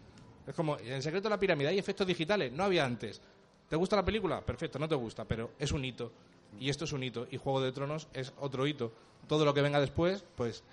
Es 0.46 0.54
como, 0.54 0.78
en 0.78 0.94
el 0.94 1.02
secreto 1.02 1.24
de 1.24 1.32
la 1.32 1.40
pirámide 1.40 1.70
hay 1.70 1.80
efectos 1.80 2.06
digitales, 2.06 2.52
no 2.52 2.64
había 2.64 2.86
antes. 2.86 3.20
¿Te 3.68 3.76
gusta 3.76 3.96
la 3.96 4.06
película? 4.06 4.42
Perfecto, 4.42 4.78
no 4.78 4.88
te 4.88 4.94
gusta, 4.94 5.26
pero 5.26 5.52
es 5.58 5.72
un 5.72 5.84
hito. 5.84 6.12
Y 6.60 6.70
esto 6.70 6.86
es 6.86 6.94
un 6.94 7.04
hito. 7.04 7.28
Y 7.32 7.38
Juego 7.38 7.62
de 7.62 7.72
Tronos 7.72 8.08
es 8.14 8.34
otro 8.40 8.66
hito. 8.68 8.92
Todo 9.28 9.46
lo 9.46 9.54
que 9.54 9.62
venga 9.62 9.80
después, 9.80 10.24
pues 10.36 10.64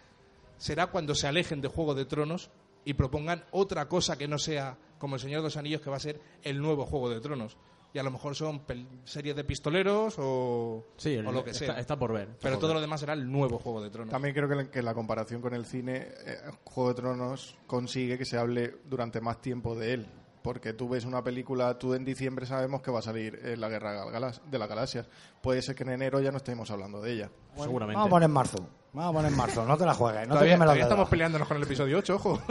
será 0.58 0.88
cuando 0.88 1.14
se 1.14 1.26
alejen 1.26 1.60
de 1.60 1.68
Juego 1.68 1.94
de 1.94 2.04
Tronos 2.04 2.50
y 2.84 2.94
propongan 2.94 3.44
otra 3.50 3.88
cosa 3.88 4.16
que 4.18 4.28
no 4.28 4.38
sea 4.38 4.76
como 4.98 5.16
El 5.16 5.20
Señor 5.20 5.40
de 5.40 5.44
los 5.46 5.56
Anillos, 5.56 5.80
que 5.80 5.90
va 5.90 5.96
a 5.96 6.00
ser 6.00 6.20
el 6.42 6.60
nuevo 6.60 6.86
Juego 6.86 7.08
de 7.10 7.20
Tronos. 7.20 7.56
Y 7.94 7.98
a 7.98 8.02
lo 8.02 8.10
mejor 8.10 8.34
son 8.34 8.66
pel- 8.66 8.86
series 9.04 9.36
de 9.36 9.44
pistoleros 9.44 10.14
o, 10.18 10.82
Sí, 10.96 11.16
o 11.18 11.30
lo 11.30 11.44
que 11.44 11.52
sea. 11.52 11.68
está, 11.68 11.80
está 11.80 11.98
por 11.98 12.12
ver. 12.12 12.28
está 12.30 12.38
pero 12.40 12.54
por 12.54 12.60
todo 12.60 12.68
ver. 12.70 12.74
lo 12.76 12.80
demás 12.80 13.00
será 13.00 13.12
el 13.12 13.30
nuevo 13.30 13.58
Juego 13.58 13.82
de 13.82 13.90
Tronos. 13.90 14.10
También 14.10 14.34
creo 14.34 14.48
que 14.48 14.54
la, 14.54 14.70
que 14.70 14.82
la 14.82 14.94
comparación 14.94 15.42
con 15.42 15.52
el 15.52 15.66
cine, 15.66 16.08
eh, 16.24 16.38
Juego 16.64 16.88
de 16.90 16.94
Tronos 16.94 17.56
consigue 17.66 18.16
que 18.16 18.24
se 18.24 18.38
hable 18.38 18.76
durante 18.86 19.20
más 19.20 19.40
tiempo 19.42 19.74
de 19.74 19.92
él. 19.94 20.06
Porque 20.42 20.72
tú 20.72 20.88
ves 20.88 21.04
una 21.04 21.22
película, 21.22 21.78
tú 21.78 21.94
en 21.94 22.04
diciembre 22.04 22.46
sabemos 22.46 22.82
que 22.82 22.90
va 22.90 22.98
a 22.98 23.02
salir 23.02 23.38
eh, 23.42 23.56
la 23.56 23.68
Guerra 23.68 24.04
de 24.04 24.58
las 24.58 24.68
Galaxias. 24.68 25.08
Puede 25.40 25.62
ser 25.62 25.74
que 25.74 25.84
en 25.84 25.90
enero 25.90 26.20
ya 26.20 26.30
no 26.30 26.38
estemos 26.38 26.70
hablando 26.70 27.00
de 27.00 27.12
ella. 27.12 27.30
Seguramente. 27.56 27.94
Vamos 27.96 28.08
a 28.08 28.10
poner 28.10 28.26
en 28.26 28.32
marzo. 28.32 28.66
Vamos 28.92 29.10
a 29.10 29.12
poner 29.16 29.30
en 29.32 29.38
marzo. 29.38 29.64
No 29.64 29.76
te 29.76 29.86
la 29.86 29.94
juegues. 29.94 30.20
No 30.28 30.34
te 30.34 30.40
todavía 30.40 30.56
los 30.56 30.64
todavía 30.64 30.82
estamos 30.82 31.08
peleándonos 31.08 31.48
con 31.48 31.56
el 31.56 31.62
episodio 31.62 31.98
8, 31.98 32.14
ojo. 32.14 32.42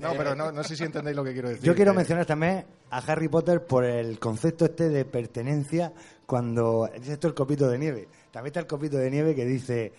No, 0.00 0.12
pero 0.16 0.34
no, 0.34 0.52
no 0.52 0.62
sé 0.62 0.76
si 0.76 0.84
entendéis 0.84 1.16
lo 1.16 1.24
que 1.24 1.32
quiero 1.32 1.48
decir. 1.48 1.64
Yo 1.64 1.74
quiero 1.74 1.92
Eh, 1.92 1.94
mencionar 1.94 2.26
también 2.26 2.64
a 2.90 2.98
Harry 2.98 3.28
Potter 3.28 3.64
por 3.66 3.84
el 3.84 4.18
concepto 4.18 4.66
este 4.66 4.88
de 4.88 5.04
pertenencia 5.04 5.92
cuando 6.26 6.88
dice 6.98 7.14
esto 7.14 7.28
el 7.28 7.34
copito 7.34 7.68
de 7.68 7.78
nieve. 7.78 8.08
También 8.30 8.48
está 8.50 8.60
el 8.60 8.66
copito 8.66 8.96
de 8.96 9.10
nieve 9.10 9.34
que 9.34 9.44
dice 9.44 9.92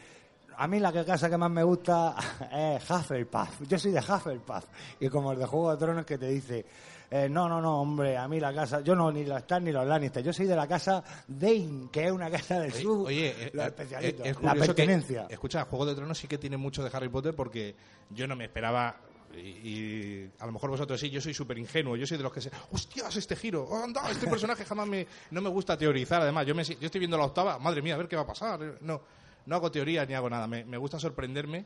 a 0.57 0.67
mí 0.67 0.79
la 0.79 0.91
casa 0.91 1.29
que 1.29 1.37
más 1.37 1.51
me 1.51 1.63
gusta 1.63 2.15
es 2.51 2.89
Hufflepuff. 2.89 3.61
Yo 3.67 3.77
soy 3.77 3.91
de 3.91 3.99
Hufflepuff. 3.99 4.65
Y 4.99 5.09
como 5.09 5.31
el 5.31 5.39
de 5.39 5.45
Juego 5.45 5.71
de 5.71 5.77
Tronos 5.77 6.05
que 6.05 6.17
te 6.17 6.27
dice 6.27 6.65
eh, 7.11 7.27
no, 7.29 7.47
no, 7.47 7.61
no, 7.61 7.81
hombre, 7.81 8.17
a 8.17 8.27
mí 8.27 8.39
la 8.39 8.53
casa, 8.53 8.81
yo 8.81 8.95
no 8.95 9.11
ni 9.11 9.23
los 9.25 9.37
Stark 9.39 9.63
ni 9.63 9.71
los 9.71 9.85
Lannister, 9.85 10.23
yo 10.23 10.33
soy 10.33 10.45
de 10.47 10.55
la 10.55 10.67
casa 10.67 11.03
Dane, 11.27 11.89
que 11.91 12.05
es 12.05 12.11
una 12.11 12.29
casa 12.31 12.59
del 12.59 12.73
sur, 12.73 13.07
Oye, 13.07 13.29
eh, 13.37 13.51
los 13.53 13.65
eh, 13.65 13.67
especialitos, 13.67 14.25
eh, 14.25 14.29
es 14.29 14.35
la 14.35 14.49
curioso 14.51 14.59
que- 14.59 14.65
pertenencia. 14.83 15.27
escucha, 15.29 15.65
Juego 15.65 15.85
de 15.85 15.95
Tronos 15.95 16.17
sí 16.17 16.27
que 16.27 16.37
tiene 16.37 16.57
mucho 16.57 16.83
de 16.83 16.89
Harry 16.95 17.09
Potter 17.09 17.35
porque 17.35 17.75
yo 18.09 18.27
no 18.27 18.35
me 18.35 18.45
esperaba. 18.45 18.95
Y, 19.35 19.39
y 19.39 20.31
a 20.39 20.45
lo 20.45 20.51
mejor 20.51 20.69
vosotros 20.69 20.99
sí, 20.99 21.09
yo 21.09 21.19
soy 21.19 21.33
súper 21.33 21.57
ingenuo, 21.57 21.95
yo 21.95 22.05
soy 22.05 22.17
de 22.17 22.23
los 22.23 22.31
que 22.31 22.39
se. 22.39 22.51
¡Hostias, 22.71 23.15
este 23.15 23.35
giro! 23.35 23.65
¡Oh, 23.67 23.83
anda! 23.83 24.07
Este 24.11 24.27
personaje 24.27 24.63
jamás 24.63 24.87
me. 24.87 25.07
No 25.31 25.41
me 25.41 25.49
gusta 25.49 25.75
teorizar, 25.75 26.21
además. 26.21 26.45
Yo, 26.45 26.53
me, 26.53 26.63
yo 26.63 26.75
estoy 26.79 26.99
viendo 26.99 27.17
la 27.17 27.25
octava, 27.25 27.57
madre 27.57 27.81
mía, 27.81 27.95
a 27.95 27.97
ver 27.97 28.07
qué 28.07 28.15
va 28.15 28.21
a 28.21 28.27
pasar. 28.27 28.59
No, 28.81 29.01
no 29.47 29.55
hago 29.55 29.71
teorías 29.71 30.07
ni 30.07 30.13
hago 30.13 30.29
nada, 30.29 30.45
me, 30.45 30.63
me 30.65 30.77
gusta 30.77 30.99
sorprenderme. 30.99 31.65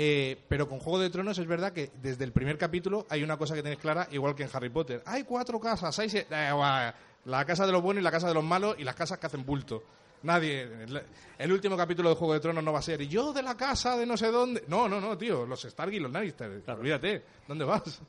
Eh, 0.00 0.38
pero 0.46 0.68
con 0.68 0.78
Juego 0.78 1.00
de 1.00 1.10
Tronos 1.10 1.38
es 1.38 1.46
verdad 1.48 1.72
que 1.72 1.90
desde 2.00 2.22
el 2.22 2.30
primer 2.30 2.56
capítulo 2.56 3.04
hay 3.10 3.24
una 3.24 3.36
cosa 3.36 3.56
que 3.56 3.64
tenéis 3.64 3.80
clara, 3.80 4.06
igual 4.12 4.36
que 4.36 4.44
en 4.44 4.50
Harry 4.52 4.68
Potter. 4.68 5.02
Hay 5.04 5.24
cuatro 5.24 5.58
casas, 5.58 5.98
hay 5.98 6.08
se- 6.08 6.24
eh, 6.30 6.92
la 7.24 7.44
casa 7.44 7.66
de 7.66 7.72
los 7.72 7.82
buenos 7.82 8.00
y 8.00 8.04
la 8.04 8.12
casa 8.12 8.28
de 8.28 8.34
los 8.34 8.44
malos 8.44 8.76
y 8.78 8.84
las 8.84 8.94
casas 8.94 9.18
que 9.18 9.26
hacen 9.26 9.44
bulto. 9.44 9.82
Nadie. 10.22 10.68
El, 11.36 11.52
último 11.52 11.76
capítulo 11.76 12.10
de 12.10 12.14
Juego 12.14 12.34
de 12.34 12.38
Tronos 12.38 12.62
no 12.62 12.72
va 12.72 12.78
a 12.78 12.82
ser 12.82 13.02
yo 13.08 13.32
de 13.32 13.42
la 13.42 13.56
casa 13.56 13.96
de 13.96 14.06
no 14.06 14.16
sé 14.16 14.28
dónde. 14.30 14.62
No, 14.68 14.88
no, 14.88 15.00
no, 15.00 15.18
tío. 15.18 15.44
Los 15.44 15.64
Stark 15.64 15.92
y 15.92 15.98
los 15.98 16.12
Lannister. 16.12 16.62
Olvídate. 16.68 17.24
¿Dónde 17.48 17.64
vas? 17.64 18.00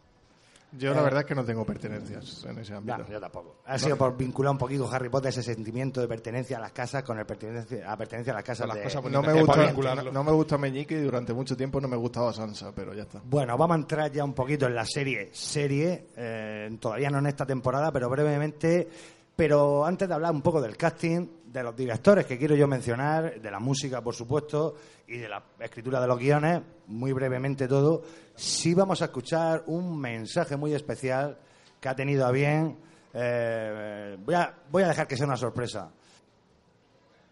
Yo 0.72 0.94
la 0.94 1.02
verdad 1.02 1.22
es 1.22 1.26
que 1.26 1.36
no 1.36 1.44
tengo 1.44 1.66
pertenencias 1.66 2.46
en 2.46 2.60
ese 2.60 2.76
ámbito. 2.76 2.98
No, 3.00 3.10
yo 3.10 3.20
tampoco. 3.20 3.58
Ha 3.66 3.80
sido 3.80 3.98
por 3.98 4.16
vincular 4.16 4.52
un 4.52 4.58
poquito 4.58 4.90
Harry 4.92 5.10
Potter 5.10 5.30
ese 5.30 5.42
sentimiento 5.42 6.00
de 6.00 6.08
pertenencia 6.08 6.58
a 6.58 6.60
las 6.60 6.72
casas 6.72 7.04
con 7.04 7.18
el 7.18 7.26
pertenencia, 7.26 7.86
la 7.86 7.98
pertenencia 7.98 8.34
a 8.34 8.36
las 8.36 8.46
casas 8.46 8.68
las 8.68 8.78
de... 8.78 8.84
cosas 8.84 9.04
No 9.04 9.22
me, 9.22 9.42
gusta, 9.42 9.96
no, 9.96 10.12
no 10.12 10.24
me 10.24 10.32
gusta 10.32 10.58
Meñique 10.58 10.96
y 10.96 11.02
durante 11.02 11.34
mucho 11.34 11.58
tiempo 11.58 11.82
no 11.82 11.88
me 11.88 11.98
gustaba 11.98 12.32
Sansa, 12.34 12.72
pero 12.74 12.94
ya 12.94 13.04
está. 13.04 13.22
Bueno, 13.24 13.58
vamos 13.58 13.76
a 13.76 13.80
entrar 13.80 14.12
ya 14.12 14.24
un 14.24 14.34
poquito 14.34 14.68
en 14.68 14.76
la 14.76 14.86
serie. 14.86 15.30
Serie, 15.34 16.08
eh, 16.16 16.78
todavía 16.80 17.10
no 17.10 17.20
en 17.20 17.28
esta 17.28 17.46
temporada, 17.46 17.92
pero 17.92 18.10
brevemente. 18.10 18.88
Pero 19.36 19.86
antes 19.86 20.08
de 20.08 20.14
hablar 20.14 20.34
un 20.34 20.42
poco 20.42 20.62
del 20.62 20.76
casting, 20.76 21.26
de 21.52 21.64
los 21.64 21.76
directores 21.76 22.26
que 22.26 22.38
quiero 22.38 22.56
yo 22.56 22.68
mencionar, 22.68 23.42
de 23.42 23.52
la 23.52 23.60
música, 23.60 24.02
por 24.02 24.14
supuesto, 24.14 24.76
y 25.08 25.18
de 25.18 25.28
la 25.28 25.44
escritura 25.60 26.00
de 26.00 26.08
los 26.08 26.20
guiones, 26.20 26.62
muy 26.88 27.12
brevemente 27.12 27.68
todo, 27.68 28.04
sí 28.36 28.74
vamos 28.74 29.02
a 29.02 29.06
escuchar 29.06 29.64
un 29.68 30.00
mensaje 30.00 30.56
muy 30.58 30.74
especial 30.74 31.38
que 31.80 31.90
ha 31.90 31.96
tenido 31.96 32.26
a 32.26 32.32
bien. 32.32 32.78
eh, 33.14 34.18
voy, 34.24 34.36
a, 34.36 34.54
voy 34.70 34.84
a 34.84 34.90
dejar 34.90 35.08
que 35.08 35.18
sea 35.18 35.26
una 35.26 35.38
sorpresa. 35.38 35.92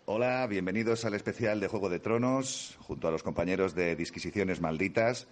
Hola, 0.05 0.47
bienvenidos 0.47 1.05
al 1.05 1.13
especial 1.13 1.59
de 1.59 1.67
Juego 1.67 1.89
de 1.89 1.99
Tronos, 1.99 2.77
junto 2.79 3.07
a 3.07 3.11
los 3.11 3.23
compañeros 3.23 3.75
de 3.75 3.95
Disquisiciones 3.95 4.61
Malditas. 4.61 5.27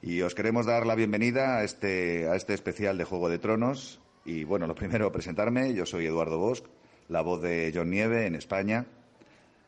Y 0.00 0.20
os 0.20 0.34
queremos 0.34 0.66
dar 0.66 0.86
la 0.86 0.94
bienvenida 0.94 1.56
a 1.58 1.64
este, 1.64 2.28
a 2.28 2.36
este 2.36 2.54
especial 2.54 2.98
de 2.98 3.04
Juego 3.04 3.28
de 3.30 3.38
Tronos. 3.38 4.00
Y 4.24 4.44
bueno, 4.44 4.66
lo 4.66 4.74
primero, 4.74 5.10
presentarme. 5.10 5.72
Yo 5.74 5.86
soy 5.86 6.06
Eduardo 6.06 6.38
Bosch, 6.38 6.62
la 7.08 7.22
voz 7.22 7.42
de 7.42 7.72
John 7.74 7.90
Nieve 7.90 8.26
en 8.26 8.34
España, 8.34 8.86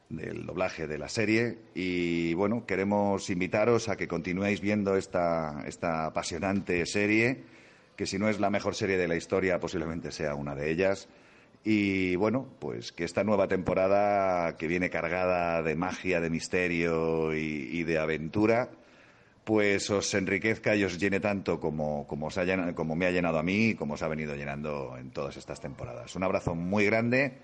del 0.09 0.45
doblaje 0.45 0.87
de 0.87 0.99
la 0.99 1.09
serie. 1.09 1.59
Y 1.75 2.35
bueno, 2.35 2.67
queremos 2.67 3.31
invitaros 3.31 3.89
a 3.89 3.97
que 3.97 4.09
continuéis 4.09 4.61
viendo 4.61 4.97
esta, 4.97 5.63
esta 5.67 6.07
apasionante 6.07 6.85
serie, 6.87 7.45
que 7.97 8.07
si 8.07 8.19
no 8.19 8.29
es 8.29 8.41
la 8.41 8.51
mejor 8.51 8.75
serie 8.75 8.99
de 8.99 9.09
la 9.09 9.17
historia, 9.17 9.61
posiblemente 9.61 10.13
sea 10.13 10.35
una 10.35 10.55
de 10.55 10.71
ellas. 10.71 11.09
Y 11.63 12.17
bueno, 12.17 12.47
pues 12.59 12.93
que 12.93 13.05
esta 13.05 13.25
nueva 13.25 13.47
temporada 13.47 14.57
que 14.57 14.67
viene 14.67 14.89
cargada 14.89 15.63
de 15.63 15.77
magia, 15.77 16.21
de 16.21 16.31
misterio 16.31 17.35
y, 17.35 17.69
y 17.71 17.85
de 17.85 17.99
aventura, 17.99 18.71
pues 19.51 19.91
os 19.91 20.15
enriquezca 20.15 20.77
y 20.77 20.85
os 20.85 20.97
llene 20.97 21.19
tanto 21.19 21.59
como, 21.59 22.07
como, 22.07 22.29
ha 22.29 22.73
como 22.73 22.95
me 22.95 23.07
ha 23.07 23.11
llenado 23.11 23.37
a 23.37 23.43
mí 23.43 23.71
y 23.71 23.75
como 23.75 23.95
os 23.95 24.03
ha 24.03 24.07
venido 24.07 24.37
llenando 24.37 24.97
en 24.97 25.11
todas 25.11 25.37
estas 25.37 25.59
temporadas. 25.61 26.15
Un 26.15 26.23
abrazo 26.23 26.55
muy 26.55 26.87
grande. 26.87 27.37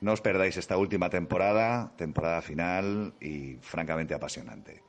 No 0.00 0.14
os 0.14 0.20
perdáis 0.20 0.56
esta 0.56 0.76
última 0.76 1.10
temporada, 1.10 1.92
temporada 1.96 2.42
final 2.42 3.14
y 3.20 3.54
francamente 3.60 4.14
apasionante. 4.14 4.82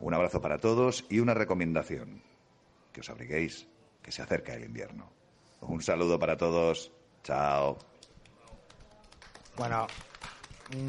Un 0.00 0.12
abrazo 0.12 0.40
para 0.40 0.58
todos 0.58 1.04
y 1.08 1.20
una 1.20 1.34
recomendación. 1.34 2.20
Que 2.92 2.98
os 2.98 3.10
abriguéis, 3.10 3.68
que 4.02 4.10
se 4.10 4.20
acerca 4.20 4.54
el 4.54 4.64
invierno. 4.64 5.12
Un 5.60 5.82
saludo 5.82 6.18
para 6.18 6.36
todos. 6.36 6.90
Chao. 7.22 7.78
Bueno, 9.56 9.86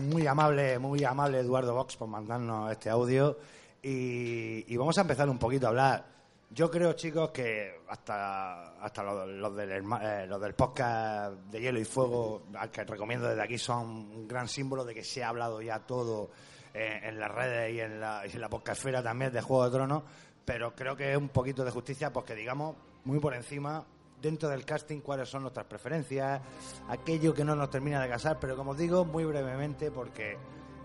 muy 0.09 0.25
amable, 0.25 0.79
muy 0.79 1.03
amable 1.03 1.37
Eduardo 1.37 1.75
Vox 1.75 1.97
por 1.97 2.07
mandarnos 2.07 2.71
este 2.71 2.89
audio. 2.89 3.37
Y, 3.81 4.75
vamos 4.75 4.97
a 4.97 5.01
empezar 5.01 5.29
un 5.29 5.37
poquito 5.37 5.67
a 5.67 5.69
hablar. 5.69 6.05
Yo 6.51 6.69
creo, 6.69 6.93
chicos, 6.93 7.29
que 7.31 7.81
hasta, 7.87 8.79
hasta 8.81 9.03
los, 9.03 9.27
los 9.29 9.55
del, 9.55 9.71
eh, 9.71 10.25
los 10.27 10.41
del 10.41 10.53
podcast 10.55 11.33
de 11.51 11.61
Hielo 11.61 11.79
y 11.79 11.85
Fuego, 11.85 12.43
al 12.55 12.71
que 12.71 12.83
recomiendo 12.83 13.27
desde 13.27 13.41
aquí, 13.41 13.57
son 13.57 13.87
un 13.87 14.27
gran 14.27 14.47
símbolo 14.47 14.83
de 14.83 14.95
que 14.95 15.03
se 15.03 15.23
ha 15.23 15.29
hablado 15.29 15.61
ya 15.61 15.79
todo 15.79 16.31
eh, 16.73 17.01
en 17.03 17.19
las 17.19 17.31
redes 17.31 17.75
y 17.75 17.79
en 17.79 18.01
la, 18.01 18.23
y 18.25 18.31
en 18.31 18.41
la 18.41 18.49
podcastfera 18.49 19.03
también 19.03 19.31
de 19.31 19.41
Juego 19.41 19.65
de 19.65 19.71
Tronos. 19.71 20.03
Pero 20.43 20.73
creo 20.73 20.95
que 20.95 21.11
es 21.11 21.17
un 21.17 21.29
poquito 21.29 21.63
de 21.63 21.71
justicia, 21.71 22.11
porque 22.11 22.33
digamos, 22.33 22.75
muy 23.05 23.19
por 23.19 23.35
encima, 23.35 23.85
dentro 24.21 24.49
del 24.49 24.65
casting, 24.65 25.01
cuáles 25.01 25.29
son 25.29 25.43
nuestras 25.43 25.67
preferencias, 25.67 26.41
aquello 26.89 27.33
que 27.33 27.45
no 27.45 27.55
nos 27.55 27.69
termina 27.69 28.01
de 28.01 28.09
casar, 28.09 28.39
pero 28.39 28.55
como 28.55 28.71
os 28.71 28.77
digo, 28.77 29.05
muy 29.05 29.23
brevemente, 29.23 29.91
porque 29.91 30.37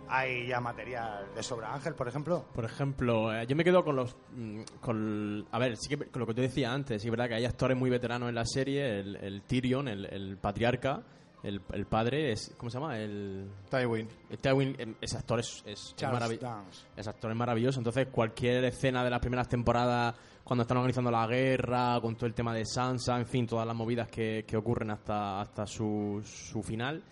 hay 0.09 0.46
ya 0.46 0.61
material 0.61 1.26
de 1.34 1.42
sobra. 1.42 1.72
Ángel, 1.74 1.94
por 1.94 2.09
ejemplo. 2.09 2.44
Por 2.55 2.64
ejemplo, 2.64 3.34
eh, 3.34 3.46
yo 3.46 3.57
me 3.57 3.64
quedo 3.64 3.84
con 3.84 3.96
los. 3.96 4.16
mm, 4.34 4.61
Con, 4.80 5.46
a 5.50 5.59
ver, 5.59 5.76
sí 5.76 5.88
que 5.88 6.07
con 6.07 6.20
lo 6.20 6.26
que 6.26 6.34
tú 6.34 6.40
decías 6.42 6.72
antes, 6.72 7.00
sí, 7.02 7.09
es 7.09 7.11
verdad 7.11 7.28
que 7.28 7.34
hay 7.34 7.44
actores 7.44 7.76
muy 7.76 7.90
veteranos 7.90 8.28
en 8.28 8.34
la 8.34 8.44
serie. 8.44 9.00
El, 9.00 9.16
el 9.16 9.42
Tyrion, 9.42 9.88
el, 9.88 10.07
el 10.07 10.36
patriarca, 10.38 11.02
el, 11.42 11.61
el 11.72 11.86
padre, 11.86 12.32
es, 12.32 12.55
¿cómo 12.57 12.70
se 12.70 12.78
llama? 12.78 12.98
El. 12.98 13.50
Tywin. 13.70 14.09
el 14.30 14.38
Tywin, 14.38 14.76
em, 14.78 14.94
ese 15.00 15.16
actor 15.18 15.40
es, 15.40 15.62
es 15.66 15.94
Charles 15.96 16.20
maravi- 16.22 16.38
Dance. 16.38 16.86
ese 16.96 17.11
actor 17.11 17.30
es 17.30 17.36
maravilloso. 17.36 17.80
Entonces, 17.80 18.09
cualquier 18.11 18.64
escena 18.64 19.02
de 19.05 19.11
las 19.11 19.20
primeras 19.20 19.48
temporadas, 19.48 20.14
cuando 20.44 20.62
están 20.62 20.76
organizando 20.78 21.11
la 21.11 21.26
guerra, 21.26 21.98
con 22.00 22.16
todo 22.16 22.26
el 22.26 22.34
tema 22.34 22.55
de 22.55 22.64
Sansa, 22.66 23.16
en 23.18 23.26
fin, 23.26 23.46
todas 23.46 23.66
las 23.66 23.74
movidas 23.76 24.09
que, 24.09 24.44
que 24.46 24.57
ocurren 24.57 24.90
hasta, 24.90 25.40
hasta 25.40 25.66
su, 25.66 26.20
su 26.24 26.62
final. 26.62 27.02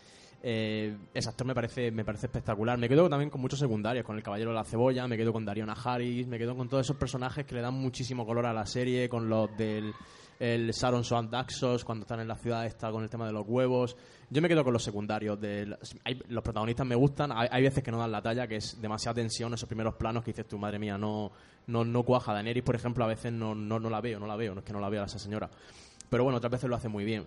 Eh, 0.45 0.97
ese 1.14 1.28
actor 1.28 1.47
me 1.47 1.55
parece, 1.55 1.93
me 1.93 2.05
parece 2.05 2.26
espectacular. 2.26 2.76
Me 2.76 2.88
quedo 2.88 3.09
también 3.09 3.30
con 3.30 3.40
muchos 3.40 3.61
secundarios, 3.61 4.05
con 4.05 4.16
el 4.16 4.22
Caballero 4.24 4.51
de 4.51 4.57
la 4.57 4.64
Cebolla, 4.64 5.07
me 5.07 5.16
quedo 5.16 5.32
con 5.32 5.45
Darion 5.45 5.70
Harris, 5.70 6.26
me 6.26 6.36
quedo 6.38 6.57
con 6.57 6.68
todos 6.68 6.84
esos 6.84 6.97
personajes 6.97 7.47
que 7.47 7.55
le 7.55 7.61
dan 7.61 7.74
muchísimo 7.74 8.26
color 8.26 8.47
a 8.47 8.53
la 8.53 8.66
serie, 8.66 9.09
con 9.09 9.28
los 9.28 9.57
del 9.57 9.93
el 10.40 10.74
Saron 10.74 11.05
Swan 11.05 11.30
Daxos, 11.30 11.84
cuando 11.84 12.03
están 12.03 12.18
en 12.18 12.26
la 12.26 12.34
ciudad 12.34 12.66
está 12.66 12.90
con 12.90 13.05
el 13.05 13.09
tema 13.11 13.24
de 13.26 13.32
los 13.32 13.45
huevos. 13.47 13.97
Yo 14.28 14.43
me 14.43 14.49
quedo 14.49 14.64
con 14.64 14.72
los 14.72 14.82
secundarios. 14.82 15.40
del- 15.40 15.76
hay- 16.03 16.20
los 16.28 16.43
protagonistas 16.43 16.84
me 16.84 16.97
gustan, 16.97 17.30
hay, 17.32 17.62
veces 17.62 17.84
que 17.84 17.93
no 17.93 17.99
dan 17.99 18.11
la 18.11 18.20
talla, 18.20 18.49
que 18.49 18.57
es 18.57 18.80
demasiada 18.80 19.14
tensión, 19.14 19.55
esos 19.55 19.68
primeros 19.68 19.95
planos 19.95 20.24
que 20.24 20.32
dices 20.32 20.49
tú, 20.49 20.59
madre 20.59 20.80
mía, 20.80 20.99
no, 20.99 21.30
no, 21.68 21.84
no 21.84 22.03
cuaja. 22.03 22.32
Daenerys, 22.32 22.64
por 22.64 22.74
ejemplo, 22.74 23.05
a 23.05 23.07
veces 23.07 23.32
no, 23.32 23.55
no, 23.55 23.78
no 23.78 23.88
la 23.88 24.01
veo, 24.01 24.18
no 24.18 24.26
la 24.26 24.34
veo, 24.34 24.53
no 24.55 24.61
es 24.61 24.66
que 24.66 24.72
no 24.72 24.80
la 24.80 24.88
vea 24.88 25.05
esa 25.05 25.20
señora. 25.20 25.49
Pero 26.11 26.24
bueno, 26.24 26.38
otras 26.38 26.51
veces 26.51 26.68
lo 26.68 26.74
hace 26.74 26.88
muy 26.88 27.05
bien. 27.05 27.24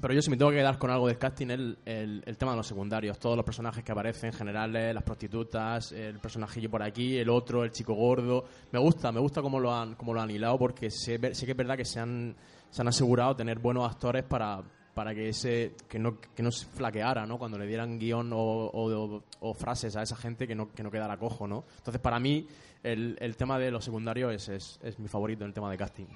Pero 0.00 0.12
yo 0.12 0.20
si 0.20 0.30
me 0.30 0.36
tengo 0.36 0.50
que 0.50 0.58
quedar 0.58 0.76
con 0.78 0.90
algo 0.90 1.06
del 1.06 1.16
casting 1.18 1.48
el, 1.48 1.78
el, 1.86 2.36
tema 2.36 2.50
de 2.52 2.58
los 2.58 2.66
secundarios, 2.66 3.18
todos 3.18 3.36
los 3.36 3.44
personajes 3.44 3.82
que 3.82 3.92
aparecen, 3.92 4.32
generales, 4.32 4.94
las 4.94 5.02
prostitutas, 5.02 5.92
el 5.92 6.18
personajillo 6.18 6.70
por 6.70 6.82
aquí, 6.82 7.16
el 7.16 7.30
otro, 7.30 7.64
el 7.64 7.70
chico 7.70 7.94
gordo. 7.94 8.44
Me 8.72 8.78
gusta, 8.78 9.12
me 9.12 9.20
gusta 9.20 9.40
cómo 9.40 9.58
lo 9.60 9.72
han, 9.74 9.94
cómo 9.94 10.12
lo 10.12 10.20
han 10.20 10.30
hilado 10.30 10.58
porque 10.58 10.90
sé, 10.90 11.18
sé 11.34 11.46
que 11.46 11.52
es 11.52 11.56
verdad 11.56 11.76
que 11.76 11.86
se 11.86 12.00
han, 12.00 12.36
se 12.70 12.82
han 12.82 12.88
asegurado 12.88 13.34
tener 13.34 13.60
buenos 13.60 13.88
actores 13.88 14.24
para, 14.24 14.62
para 14.92 15.14
que 15.14 15.28
ese 15.30 15.74
que 15.88 15.98
no, 15.98 16.18
que 16.20 16.42
no 16.42 16.50
se 16.50 16.66
flaqueara, 16.66 17.24
¿no? 17.24 17.38
Cuando 17.38 17.56
le 17.56 17.66
dieran 17.66 17.98
guion 17.98 18.30
o, 18.34 18.36
o- 18.38 19.22
o 19.40 19.54
frases 19.54 19.96
a 19.96 20.02
esa 20.02 20.16
gente 20.16 20.46
que 20.46 20.54
no, 20.54 20.70
que 20.70 20.82
no 20.82 20.90
quedara 20.90 21.16
cojo, 21.16 21.46
¿no? 21.46 21.64
Entonces 21.78 22.02
para 22.02 22.18
mí 22.20 22.46
el, 22.82 23.16
el 23.20 23.36
tema 23.36 23.58
de 23.58 23.70
los 23.70 23.84
secundarios 23.84 24.34
es, 24.34 24.48
es, 24.50 24.80
es 24.82 24.98
mi 24.98 25.08
favorito 25.08 25.44
en 25.44 25.48
el 25.48 25.54
tema 25.54 25.70
de 25.70 25.78
casting. 25.78 26.06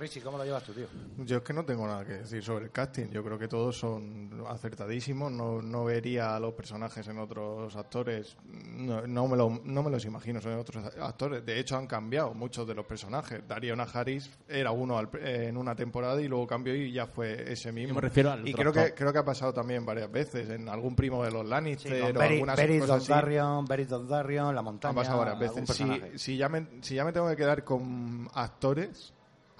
Richie, 0.00 0.20
¿cómo 0.22 0.38
lo 0.38 0.44
llevas 0.44 0.64
tú, 0.64 0.72
tío? 0.72 0.86
Yo 1.18 1.36
es 1.38 1.42
que 1.42 1.52
no 1.52 1.64
tengo 1.64 1.86
nada 1.86 2.04
que 2.04 2.14
decir 2.14 2.42
sobre 2.42 2.64
el 2.64 2.70
casting. 2.70 3.06
Yo 3.10 3.22
creo 3.22 3.38
que 3.38 3.46
todos 3.48 3.78
son 3.78 4.42
acertadísimos. 4.48 5.30
No, 5.30 5.60
no 5.60 5.84
vería 5.84 6.34
a 6.36 6.40
los 6.40 6.54
personajes 6.54 7.06
en 7.08 7.18
otros 7.18 7.76
actores. 7.76 8.36
No, 8.48 9.06
no 9.06 9.28
me 9.28 9.36
lo- 9.36 9.60
no 9.64 9.82
me 9.82 9.90
los 9.90 10.04
imagino 10.04 10.40
en 10.42 10.58
otros 10.58 10.84
actores. 10.98 11.44
De 11.44 11.58
hecho, 11.60 11.76
han 11.76 11.86
cambiado 11.86 12.32
muchos 12.34 12.66
de 12.66 12.74
los 12.74 12.86
personajes. 12.86 13.46
Darío 13.46 13.76
Najaris 13.76 14.30
era 14.48 14.70
uno 14.70 14.98
al- 14.98 15.10
en 15.22 15.56
una 15.56 15.74
temporada 15.76 16.20
y 16.20 16.28
luego 16.28 16.46
cambió 16.46 16.74
y 16.74 16.92
ya 16.92 17.06
fue 17.06 17.52
ese 17.52 17.70
mismo. 17.70 17.90
Yo 17.90 17.94
me 17.96 18.00
refiero 18.00 18.30
al 18.32 18.48
y 18.48 18.54
creo 18.54 18.72
que, 18.72 18.94
creo 18.94 19.12
que 19.12 19.18
ha 19.18 19.24
pasado 19.24 19.52
también 19.52 19.84
varias 19.84 20.10
veces. 20.10 20.48
En 20.50 20.68
algún 20.68 20.96
primo 20.96 21.22
de 21.24 21.30
los 21.30 21.44
Lannister 21.46 22.02
o 22.02 22.06
Beri- 22.14 22.32
algunas 22.34 22.56
Beris 22.56 22.80
cosas 22.80 22.96
así. 23.02 23.08
Dondarrion, 23.08 23.64
Beris 23.66 23.88
Dondarrion, 23.88 24.54
La 24.54 24.62
Montaña, 24.62 24.90
Han 24.90 24.96
pasado 24.96 25.18
varias 25.18 25.38
veces. 25.38 25.76
Si, 25.76 26.18
si, 26.18 26.36
ya 26.36 26.48
me, 26.48 26.66
si 26.80 26.94
ya 26.94 27.04
me 27.04 27.12
tengo 27.12 27.28
que 27.28 27.36
quedar 27.36 27.64
con 27.64 28.28
actores, 28.34 29.12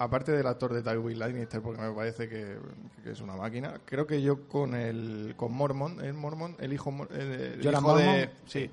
aparte 0.03 0.31
del 0.31 0.47
actor 0.47 0.73
de 0.73 0.81
Tywin 0.81 1.19
Lannister, 1.19 1.61
porque 1.61 1.81
me 1.81 1.91
parece 1.93 2.27
que, 2.27 2.57
que 3.03 3.11
es 3.11 3.21
una 3.21 3.35
máquina, 3.35 3.79
creo 3.85 4.05
que 4.07 4.21
yo 4.21 4.47
con 4.47 4.73
el 4.75 5.33
con 5.37 5.51
Mormon, 5.53 6.03
el 6.03 6.13
Mormon, 6.13 6.55
el 6.59 6.73
hijo, 6.73 7.07
el, 7.11 7.19
el 7.21 7.65
hijo 7.73 7.97
de, 7.97 8.29
sí, 8.45 8.69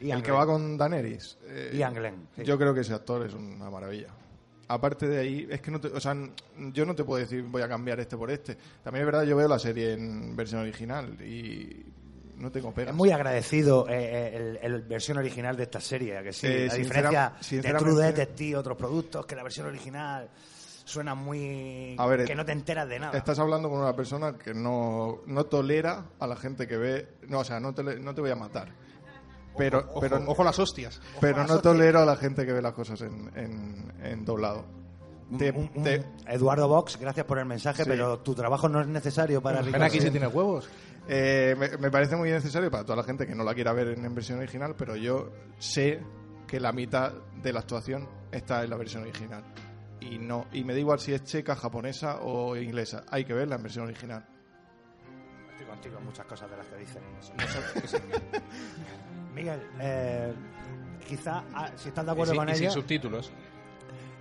Ian 0.00 0.18
el 0.18 0.22
que 0.22 0.30
Glenn. 0.30 0.40
va 0.40 0.46
con 0.46 0.78
Daenerys. 0.78 1.38
eh, 1.46 1.70
Ian 1.74 1.94
Glenn, 1.94 2.28
sí. 2.36 2.42
Yo 2.44 2.56
creo 2.58 2.72
que 2.74 2.80
ese 2.80 2.94
actor 2.94 3.26
es 3.26 3.34
una 3.34 3.68
maravilla. 3.70 4.08
Aparte 4.68 5.08
de 5.08 5.18
ahí, 5.18 5.48
es 5.50 5.60
que 5.60 5.70
no 5.72 5.80
te, 5.80 5.88
o 5.88 5.98
sea, 6.00 6.16
yo 6.72 6.86
no 6.86 6.94
te 6.94 7.02
puedo 7.04 7.20
decir 7.20 7.42
voy 7.42 7.60
a 7.62 7.68
cambiar 7.68 7.98
este 8.00 8.16
por 8.16 8.30
este. 8.30 8.56
También 8.84 9.02
es 9.02 9.06
verdad, 9.06 9.24
yo 9.24 9.36
veo 9.36 9.48
la 9.48 9.58
serie 9.58 9.94
en 9.94 10.36
versión 10.36 10.60
original 10.60 11.20
y 11.20 11.84
no 12.36 12.50
tengo 12.52 12.72
pegas. 12.72 12.90
Es 12.92 12.96
muy 12.96 13.10
agradecido 13.10 13.88
eh, 13.88 13.94
eh, 13.98 14.36
el, 14.62 14.72
el 14.74 14.82
versión 14.82 15.18
original 15.18 15.56
de 15.56 15.64
esta 15.64 15.80
serie, 15.80 16.16
¿a 16.16 16.22
que 16.22 16.32
sí. 16.32 16.46
Eh, 16.46 16.68
a 16.70 16.74
sincera- 16.74 17.32
diferencia 17.42 17.72
de 17.72 17.78
True 17.78 18.00
Detective, 18.06 18.56
otros 18.56 18.76
productos, 18.78 19.26
que 19.26 19.34
la 19.34 19.42
versión 19.42 19.66
original 19.66 20.30
suena 20.90 21.14
muy... 21.14 21.94
A 21.98 22.06
ver, 22.06 22.24
que 22.24 22.34
no 22.34 22.44
te 22.44 22.52
enteras 22.52 22.88
de 22.88 22.98
nada. 22.98 23.16
Estás 23.16 23.38
hablando 23.38 23.68
con 23.70 23.80
una 23.80 23.94
persona 23.94 24.36
que 24.36 24.52
no, 24.54 25.20
no 25.26 25.44
tolera 25.44 26.06
a 26.18 26.26
la 26.26 26.36
gente 26.36 26.66
que 26.66 26.76
ve. 26.76 27.08
No, 27.28 27.40
o 27.40 27.44
sea, 27.44 27.60
no 27.60 27.72
te, 27.74 27.82
no 27.82 28.14
te 28.14 28.20
voy 28.20 28.30
a 28.30 28.36
matar. 28.36 28.68
Pero, 29.56 29.78
Ojo, 29.80 30.00
pero, 30.00 30.16
ojo 30.26 30.44
las 30.44 30.58
hostias. 30.58 31.00
pero 31.20 31.44
no 31.46 31.58
tolero 31.60 32.00
a 32.00 32.04
la 32.04 32.16
gente 32.16 32.46
que 32.46 32.52
ve 32.52 32.62
las 32.62 32.72
cosas 32.72 33.00
en, 33.02 33.30
en, 33.36 33.92
en 34.02 34.24
doblado. 34.24 34.64
Te- 35.36 35.50
Un- 35.50 35.70
un- 35.74 35.82
te- 35.84 36.04
Eduardo 36.26 36.66
Vox, 36.68 36.96
gracias 36.98 37.26
por 37.26 37.38
el 37.38 37.46
mensaje, 37.46 37.84
Sí. 37.84 37.88
pero 37.90 38.18
tu 38.20 38.34
trabajo 38.34 38.68
no 38.68 38.80
es 38.80 38.86
necesario 38.86 39.40
para 39.42 39.56
Ven 39.58 39.66
Ricardo. 39.66 39.86
aquí 39.86 40.00
si 40.00 40.10
tienes 40.10 40.32
huevos. 40.34 40.68
eh, 41.08 41.54
me, 41.58 41.76
me 41.78 41.90
parece 41.90 42.16
muy 42.16 42.30
necesario 42.30 42.70
para 42.70 42.84
toda 42.84 42.96
la 42.96 43.02
gente 43.04 43.26
que 43.26 43.34
no 43.34 43.44
la 43.44 43.54
quiera 43.54 43.72
ver 43.72 43.88
en, 43.88 44.04
en 44.04 44.14
versión 44.14 44.38
original, 44.38 44.74
pero 44.76 44.96
yo 44.96 45.30
sé 45.58 46.00
que 46.46 46.58
la 46.60 46.72
mitad 46.72 47.12
de 47.42 47.52
la 47.52 47.60
actuación 47.60 48.08
está 48.32 48.64
en 48.64 48.70
la 48.70 48.76
versión 48.76 49.02
original. 49.02 49.44
Y 50.00 50.18
no 50.18 50.46
y 50.52 50.64
me 50.64 50.72
da 50.72 50.78
igual 50.78 50.98
si 50.98 51.12
es 51.12 51.24
checa, 51.24 51.54
japonesa 51.54 52.20
o 52.22 52.56
inglesa. 52.56 53.04
Hay 53.08 53.24
que 53.24 53.34
verla 53.34 53.56
en 53.56 53.62
versión 53.62 53.84
original. 53.86 54.24
Estoy 55.52 55.66
contigo 55.66 55.98
en 55.98 56.04
muchas 56.04 56.26
cosas 56.26 56.50
de 56.50 56.56
las 56.56 56.66
que 56.66 56.76
dicen. 56.76 57.02
Miguel, 59.34 59.60
eh, 59.78 60.34
quizá 61.06 61.44
ah, 61.54 61.70
si 61.76 61.88
estás 61.88 62.04
de 62.04 62.10
Y 62.10 62.12
acuerdo 62.12 62.32
sin, 62.32 62.40
con 62.40 62.48
y 62.48 62.54
sin 62.54 62.64
ello, 62.64 62.72
subtítulos. 62.72 63.32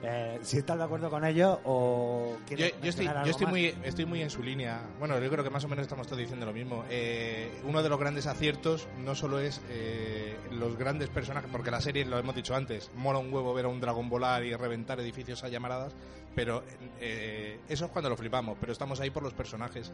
Eh, 0.01 0.39
si 0.43 0.57
estás 0.57 0.77
de 0.77 0.83
acuerdo 0.83 1.09
con 1.09 1.25
ello 1.25 1.59
o 1.65 2.37
Yo, 2.49 2.55
yo 2.57 2.89
estoy, 2.89 3.05
yo 3.05 3.31
estoy 3.31 3.47
muy, 3.47 3.75
estoy 3.83 4.05
muy 4.05 4.21
en 4.21 4.29
su 4.29 4.41
línea. 4.41 4.81
Bueno, 4.97 5.19
yo 5.19 5.29
creo 5.29 5.43
que 5.43 5.49
más 5.49 5.63
o 5.65 5.67
menos 5.67 5.83
estamos 5.83 6.07
todos 6.07 6.19
diciendo 6.19 6.45
lo 6.45 6.53
mismo. 6.53 6.85
Eh, 6.89 7.51
uno 7.65 7.83
de 7.83 7.89
los 7.89 7.99
grandes 7.99 8.25
aciertos 8.25 8.87
no 9.03 9.13
solo 9.13 9.39
es 9.39 9.61
eh, 9.69 10.37
los 10.51 10.77
grandes 10.77 11.09
personajes, 11.09 11.49
porque 11.51 11.69
la 11.69 11.81
serie, 11.81 12.05
lo 12.05 12.17
hemos 12.17 12.33
dicho 12.33 12.55
antes, 12.55 12.91
mola 12.95 13.19
un 13.19 13.33
huevo 13.33 13.53
ver 13.53 13.65
a 13.65 13.67
un 13.67 13.81
dragón 13.81 14.09
volar 14.09 14.43
y 14.45 14.55
reventar 14.55 14.99
edificios 15.01 15.43
a 15.43 15.49
llamaradas, 15.49 15.93
pero 16.33 16.63
eh, 17.01 17.59
eso 17.67 17.85
es 17.85 17.91
cuando 17.91 18.09
lo 18.09 18.15
flipamos, 18.15 18.57
pero 18.59 18.71
estamos 18.71 19.01
ahí 19.01 19.09
por 19.09 19.23
los 19.23 19.33
personajes. 19.33 19.91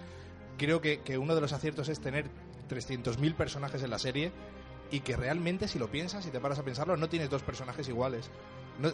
Creo 0.58 0.82
que, 0.82 1.02
que 1.02 1.18
uno 1.18 1.34
de 1.34 1.42
los 1.42 1.52
aciertos 1.52 1.90
es 1.90 2.00
tener 2.00 2.26
300.000 2.70 3.34
personajes 3.34 3.82
en 3.82 3.90
la 3.90 4.00
serie 4.00 4.32
y 4.96 5.02
que 5.02 5.18
realmente 5.18 5.68
si 5.68 5.78
lo 5.78 5.90
piensas 5.92 6.26
y 6.26 6.30
te 6.30 6.40
paras 6.40 6.58
a 6.58 6.64
pensarlo 6.64 6.96
no 6.96 7.10
tienes 7.10 7.30
dos 7.30 7.42
personajes 7.42 7.86
iguales. 7.90 8.30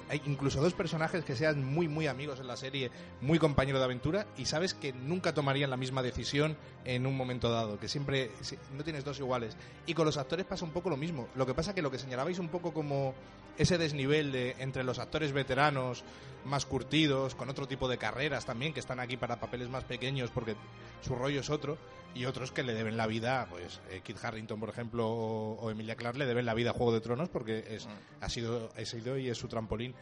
Hay 0.10 0.20
incluso 0.26 0.60
dos 0.62 0.74
personajes 0.74 1.24
que 1.24 1.36
sean 1.36 1.64
muy 1.64 1.88
muy 1.88 2.08
amigos 2.08 2.40
en 2.40 2.48
la 2.48 2.58
serie, 2.58 2.90
muy 3.20 3.38
compañeros 3.38 3.80
de 3.82 3.86
aventura 3.86 4.26
y 4.36 4.46
sabes 4.46 4.74
que 4.74 4.94
nunca 4.94 5.34
tomarían 5.36 5.70
la 5.70 5.78
misma 5.78 6.02
decisión 6.02 6.58
en 6.86 7.06
un 7.06 7.16
momento 7.16 7.52
dado, 7.52 7.80
que 7.80 7.88
siempre 7.88 8.32
si- 8.42 8.58
no 8.76 8.84
tienes 8.84 9.04
dos 9.04 9.20
iguales. 9.20 9.56
Y 9.86 9.94
con 9.94 10.06
los 10.06 10.18
actores 10.18 10.46
pasa 10.46 10.66
un 10.66 10.72
poco 10.72 10.90
lo 10.90 10.98
mismo. 10.98 11.28
Lo 11.36 11.46
que 11.46 11.54
pasa 11.54 11.76
que 11.76 11.84
lo 11.84 11.92
que 11.92 12.00
señalabais 12.00 12.40
un 12.40 12.50
poco 12.50 12.74
como 12.74 13.14
ese 13.62 13.78
desnivel 13.78 14.32
de, 14.32 14.56
entre 14.60 14.84
los 14.84 15.00
actores 15.00 15.32
veteranos 15.32 16.04
más 16.46 16.66
curtidos, 16.66 17.36
con 17.36 17.50
otro 17.50 17.68
tipo 17.68 17.88
de 17.88 17.98
carreras 17.98 18.46
también, 18.46 18.74
que 18.74 18.80
están 18.80 19.00
aquí 19.00 19.18
para 19.18 19.40
papeles 19.40 19.70
más 19.70 19.84
pequeños 19.84 20.32
porque 20.32 20.56
su 21.02 21.16
rollo 21.16 21.42
es 21.42 21.50
otro, 21.50 21.78
y 22.14 22.26
otros 22.26 22.52
que 22.52 22.64
le 22.64 22.74
deben 22.74 22.98
la 22.98 23.08
vida, 23.08 23.48
pues 23.50 23.80
eh, 23.90 24.02
Kit 24.04 24.18
Harrington, 24.24 24.60
por 24.60 24.70
ejemplo, 24.70 25.08
o, 25.08 25.54
o 25.54 25.72
Emilia 25.72 25.96
Clarke 25.96 26.20
le 26.20 26.26
deben 26.26 26.46
la 26.46 26.54
vida 26.54 26.72
a 26.72 26.74
Juego 26.74 26.94
de 26.94 27.02
Tronos 27.02 27.30
porque 27.30 27.64
es, 27.70 27.88
ha, 28.20 28.30
sido, 28.30 28.70
ha 28.76 28.86
sido 28.86 29.18
y 29.18 29.30
es 29.30 29.38
su 29.38 29.48
trampolín. 29.48 29.94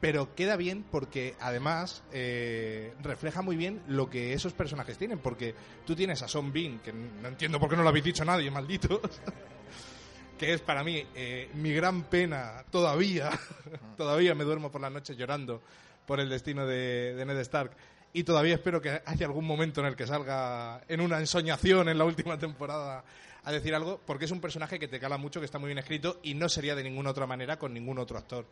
Pero 0.00 0.34
queda 0.34 0.56
bien 0.56 0.84
porque 0.88 1.34
además 1.40 2.04
eh, 2.12 2.94
refleja 3.02 3.42
muy 3.42 3.56
bien 3.56 3.82
lo 3.88 4.08
que 4.08 4.32
esos 4.32 4.52
personajes 4.52 4.96
tienen. 4.96 5.18
Porque 5.18 5.54
tú 5.84 5.96
tienes 5.96 6.22
a 6.22 6.28
Son 6.28 6.52
Bean, 6.52 6.78
que 6.78 6.92
no 6.92 7.26
entiendo 7.26 7.58
por 7.58 7.68
qué 7.68 7.76
no 7.76 7.82
lo 7.82 7.88
habéis 7.88 8.04
dicho 8.04 8.24
nadie, 8.24 8.50
malditos. 8.50 9.00
que 10.38 10.54
es 10.54 10.60
para 10.60 10.84
mí 10.84 11.04
eh, 11.14 11.50
mi 11.54 11.72
gran 11.72 12.04
pena 12.04 12.64
todavía. 12.70 13.30
todavía 13.96 14.34
me 14.34 14.44
duermo 14.44 14.70
por 14.70 14.80
las 14.80 14.92
noches 14.92 15.16
llorando 15.16 15.60
por 16.06 16.20
el 16.20 16.28
destino 16.28 16.66
de, 16.66 17.14
de 17.14 17.26
Ned 17.26 17.38
Stark. 17.40 17.72
Y 18.12 18.24
todavía 18.24 18.54
espero 18.54 18.80
que 18.80 19.02
haya 19.04 19.26
algún 19.26 19.44
momento 19.44 19.80
en 19.80 19.88
el 19.88 19.96
que 19.96 20.06
salga 20.06 20.80
en 20.88 21.00
una 21.00 21.18
ensoñación 21.18 21.88
en 21.88 21.98
la 21.98 22.04
última 22.04 22.38
temporada 22.38 23.04
a 23.44 23.52
decir 23.52 23.74
algo, 23.74 24.00
porque 24.04 24.24
es 24.24 24.30
un 24.30 24.40
personaje 24.40 24.78
que 24.78 24.88
te 24.88 25.00
cala 25.00 25.18
mucho, 25.18 25.40
que 25.40 25.46
está 25.46 25.58
muy 25.58 25.68
bien 25.68 25.78
escrito 25.78 26.20
y 26.22 26.34
no 26.34 26.48
sería 26.48 26.74
de 26.74 26.82
ninguna 26.82 27.10
otra 27.10 27.26
manera 27.26 27.58
con 27.58 27.72
ningún 27.72 27.98
otro 27.98 28.18
actor, 28.18 28.46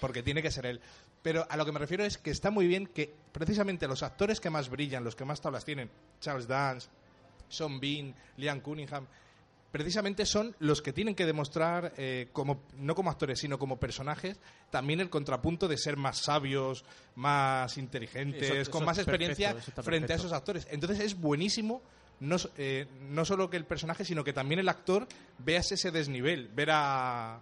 porque 0.00 0.22
tiene 0.22 0.42
que 0.42 0.50
ser 0.50 0.66
él. 0.66 0.80
Pero 1.22 1.46
a 1.48 1.56
lo 1.56 1.64
que 1.64 1.72
me 1.72 1.78
refiero 1.78 2.04
es 2.04 2.18
que 2.18 2.30
está 2.30 2.50
muy 2.50 2.66
bien 2.66 2.86
que 2.86 3.14
precisamente 3.32 3.86
los 3.86 4.02
actores 4.02 4.40
que 4.40 4.50
más 4.50 4.68
brillan, 4.68 5.04
los 5.04 5.16
que 5.16 5.24
más 5.24 5.40
tablas 5.40 5.64
tienen, 5.64 5.90
Charles 6.20 6.48
Dance, 6.48 6.88
Sean 7.48 7.78
Bean, 7.78 8.14
Liam 8.36 8.60
Cunningham, 8.60 9.06
precisamente 9.70 10.26
son 10.26 10.54
los 10.58 10.82
que 10.82 10.92
tienen 10.92 11.14
que 11.14 11.26
demostrar, 11.26 11.92
eh, 11.96 12.28
como, 12.32 12.62
no 12.76 12.94
como 12.94 13.10
actores, 13.10 13.38
sino 13.38 13.58
como 13.58 13.78
personajes, 13.78 14.38
también 14.70 15.00
el 15.00 15.10
contrapunto 15.10 15.68
de 15.68 15.78
ser 15.78 15.96
más 15.96 16.18
sabios, 16.24 16.84
más 17.16 17.76
inteligentes, 17.78 18.42
Eso- 18.42 18.54
eso 18.54 18.70
con 18.70 18.84
más 18.84 18.98
experiencia 18.98 19.54
frente 19.82 20.12
a 20.12 20.16
esos 20.16 20.32
actores. 20.32 20.66
Entonces 20.70 21.00
es 21.00 21.18
buenísimo. 21.20 21.82
No, 22.20 22.36
eh, 22.58 22.86
no 23.08 23.24
solo 23.24 23.48
que 23.48 23.56
el 23.56 23.64
personaje, 23.64 24.04
sino 24.04 24.22
que 24.22 24.34
también 24.34 24.60
el 24.60 24.68
actor 24.68 25.08
veas 25.38 25.72
ese 25.72 25.90
desnivel, 25.90 26.48
ver 26.48 26.68
a... 26.70 27.40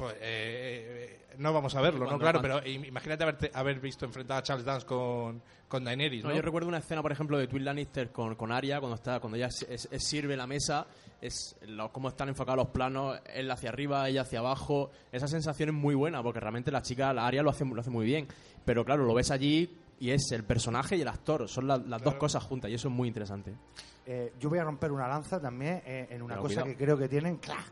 Pues, 0.00 0.14
eh, 0.20 1.18
eh, 1.30 1.34
no 1.38 1.52
vamos 1.52 1.74
a 1.74 1.80
verlo, 1.80 2.10
¿no? 2.10 2.18
Claro, 2.18 2.40
cuando- 2.40 2.60
pero 2.62 2.72
im- 2.72 2.86
imagínate 2.86 3.22
haberte- 3.24 3.50
haber 3.54 3.80
visto 3.80 4.04
enfrentar 4.04 4.38
a 4.38 4.42
Charles 4.42 4.64
Dance 4.64 4.86
con, 4.86 5.42
con 5.68 5.84
Daenerys, 5.84 6.22
No, 6.24 6.30
¿no? 6.30 6.36
yo 6.36 6.42
recuerdo 6.42 6.68
una 6.68 6.78
escena, 6.78 7.02
por 7.02 7.12
ejemplo, 7.12 7.38
de 7.38 7.46
Twin 7.46 7.64
Lannister 7.64 8.10
con, 8.10 8.34
con 8.34 8.50
Arya, 8.50 8.80
cuando 8.80 8.96
está 8.96 9.20
cuando 9.20 9.36
ella 9.36 9.46
es- 9.46 9.62
es- 9.68 9.88
es- 9.90 10.04
sirve 10.08 10.36
la 10.36 10.46
mesa, 10.46 10.86
es 11.20 11.56
lo- 11.66 11.92
cómo 11.92 12.08
están 12.08 12.28
enfocados 12.28 12.56
los 12.64 12.68
planos, 12.68 13.20
él 13.32 13.50
hacia 13.50 13.68
arriba, 13.68 14.08
ella 14.08 14.22
hacia 14.22 14.38
abajo. 14.40 14.90
Esa 15.12 15.28
sensación 15.28 15.68
es 15.68 15.74
muy 15.74 15.94
buena, 15.94 16.22
porque 16.22 16.40
realmente 16.40 16.70
la 16.72 16.82
chica, 16.82 17.12
la 17.12 17.26
Arya, 17.26 17.42
lo 17.42 17.50
hace, 17.50 17.64
lo 17.64 17.80
hace 17.80 17.90
muy 17.90 18.06
bien. 18.06 18.26
Pero 18.64 18.84
claro, 18.84 19.04
lo 19.04 19.14
ves 19.14 19.30
allí 19.30 19.76
y 20.00 20.10
es 20.10 20.32
el 20.32 20.44
personaje 20.44 20.96
y 20.96 21.02
el 21.02 21.08
actor, 21.08 21.46
son 21.48 21.66
la- 21.68 21.76
las 21.76 22.02
dos 22.02 22.14
cosas 22.14 22.42
juntas, 22.42 22.70
y 22.70 22.74
eso 22.74 22.88
es 22.88 22.94
muy 22.94 23.06
interesante. 23.06 23.54
Eh, 24.06 24.32
yo 24.40 24.48
voy 24.48 24.58
a 24.58 24.64
romper 24.64 24.90
una 24.90 25.06
lanza 25.06 25.38
también 25.40 25.82
eh, 25.84 26.08
en 26.10 26.22
una 26.22 26.34
Pero 26.36 26.42
cosa 26.42 26.62
cuidado. 26.62 26.78
que 26.78 26.84
creo 26.84 26.96
que 26.98 27.08
tienen, 27.08 27.36
¡clac! 27.36 27.70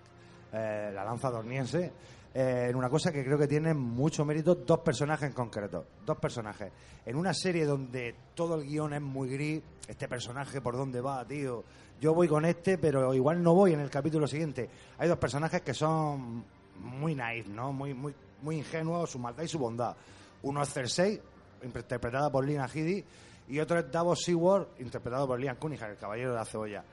Eh, 0.52 0.90
la 0.94 1.04
lanza 1.04 1.30
dorniense, 1.30 1.90
eh, 2.34 2.66
en 2.68 2.76
una 2.76 2.88
cosa 2.88 3.10
que 3.10 3.24
creo 3.24 3.38
que 3.38 3.48
tienen 3.48 3.76
mucho 3.78 4.24
mérito 4.24 4.54
dos 4.54 4.80
personajes 4.80 5.28
en 5.28 5.32
concreto, 5.32 5.86
dos 6.04 6.18
personajes. 6.18 6.70
En 7.04 7.16
una 7.16 7.32
serie 7.32 7.64
donde 7.64 8.14
todo 8.34 8.56
el 8.56 8.66
guion 8.66 8.92
es 8.94 9.00
muy 9.00 9.28
gris, 9.28 9.62
este 9.86 10.08
personaje 10.08 10.60
por 10.60 10.76
dónde 10.76 11.00
va, 11.00 11.26
tío, 11.26 11.64
yo 12.00 12.14
voy 12.14 12.28
con 12.28 12.44
este, 12.44 12.78
pero 12.78 13.14
igual 13.14 13.42
no 13.42 13.54
voy 13.54 13.72
en 13.72 13.80
el 13.80 13.90
capítulo 13.90 14.26
siguiente. 14.26 14.68
Hay 14.98 15.08
dos 15.08 15.18
personajes 15.18 15.62
que 15.62 15.74
son 15.74 16.44
muy 16.80 17.14
naif, 17.14 17.48
¿no? 17.48 17.72
Muy, 17.72 17.94
muy, 17.94 18.14
muy 18.42 18.56
ingenuos, 18.58 19.10
su 19.10 19.18
maldad 19.18 19.42
y 19.42 19.48
su 19.48 19.58
bondad. 19.58 19.96
Uno 20.42 20.62
es 20.62 20.72
Cersei, 20.72 21.20
interpretada 21.62 22.30
por 22.30 22.44
Lina 22.44 22.68
Headey, 22.72 23.04
y 23.48 23.58
otro 23.58 23.78
es 23.78 23.90
Davos 23.90 24.22
Seaworth, 24.22 24.80
interpretado 24.80 25.26
por 25.26 25.40
Liam 25.40 25.56
Cunningham, 25.56 25.90
el 25.90 25.96
caballero 25.96 26.30
de 26.32 26.36
la 26.36 26.44
cebolla. 26.44 26.84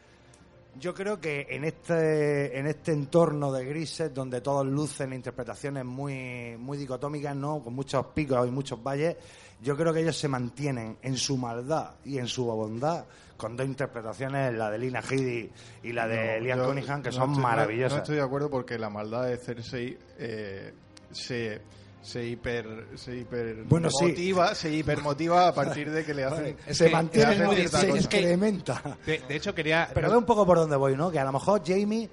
Yo 0.79 0.93
creo 0.93 1.19
que 1.21 1.47
en 1.49 1.63
este, 1.63 2.57
en 2.59 2.67
este 2.67 2.91
entorno 2.91 3.51
de 3.51 3.63
grises, 3.65 4.13
donde 4.13 4.41
todos 4.41 4.65
lucen 4.65 5.13
interpretaciones 5.13 5.85
muy, 5.85 6.57
muy 6.57 6.77
dicotómicas, 6.77 7.35
¿no? 7.35 7.63
con 7.63 7.73
muchos 7.73 8.07
picos 8.07 8.45
y 8.47 8.51
muchos 8.51 8.83
valles, 8.83 9.15
yo 9.61 9.77
creo 9.77 9.93
que 9.93 10.01
ellos 10.01 10.17
se 10.17 10.27
mantienen 10.27 10.97
en 11.01 11.15
su 11.15 11.37
maldad 11.37 11.91
y 12.03 12.17
en 12.17 12.27
su 12.27 12.43
bondad 12.45 13.05
con 13.37 13.55
dos 13.55 13.65
interpretaciones, 13.65 14.53
la 14.53 14.69
de 14.69 14.77
Lina 14.77 14.99
Headey 15.01 15.49
y 15.83 15.91
la 15.93 16.07
de 16.07 16.37
No, 16.39 16.43
Liam 16.45 16.65
Cunningham, 16.67 17.01
que 17.01 17.09
no 17.09 17.15
son 17.15 17.29
estoy- 17.31 17.35
no- 17.37 17.41
maravillosas. 17.49 17.91
No 17.93 17.97
estoy 18.03 18.15
de 18.17 18.21
acuerdo 18.21 18.49
porque 18.49 18.77
la 18.77 18.89
maldad 18.89 19.25
de 19.27 19.37
Cersei 19.37 19.97
eh, 20.19 20.73
se, 21.11 21.61
se 22.05 22.23
hiper 22.23 22.85
se 22.95 23.15
hiper 23.17 23.63
Bueno, 23.63 23.89
sí. 23.89 24.05
motiva, 24.05 24.53
se 24.53 24.71
hipermotiva 24.71 25.47
a 25.47 25.53
partir 25.53 25.89
de 25.89 26.05
que 26.05 26.13
le 26.13 26.23
hacen 26.23 26.55
Es 26.67 26.77
se 26.77 26.85
que- 26.85 26.91
mantiene, 26.91 27.31
hacen 27.31 27.43
no, 27.43 27.53
cierta 27.53 27.79
se 27.81 27.87
cosa. 27.89 28.97
De, 29.05 29.19
de 29.27 29.35
hecho, 29.35 29.55
quería. 29.55 29.89
Pero 29.93 30.11
ve 30.11 30.17
un 30.17 30.25
poco 30.25 30.45
por 30.45 30.57
dónde 30.57 30.75
voy, 30.75 30.95
¿no? 30.95 31.09
Que 31.09 31.19
a 31.19 31.25
lo 31.25 31.31
mejor 31.31 31.61
Jamie, 31.65 32.07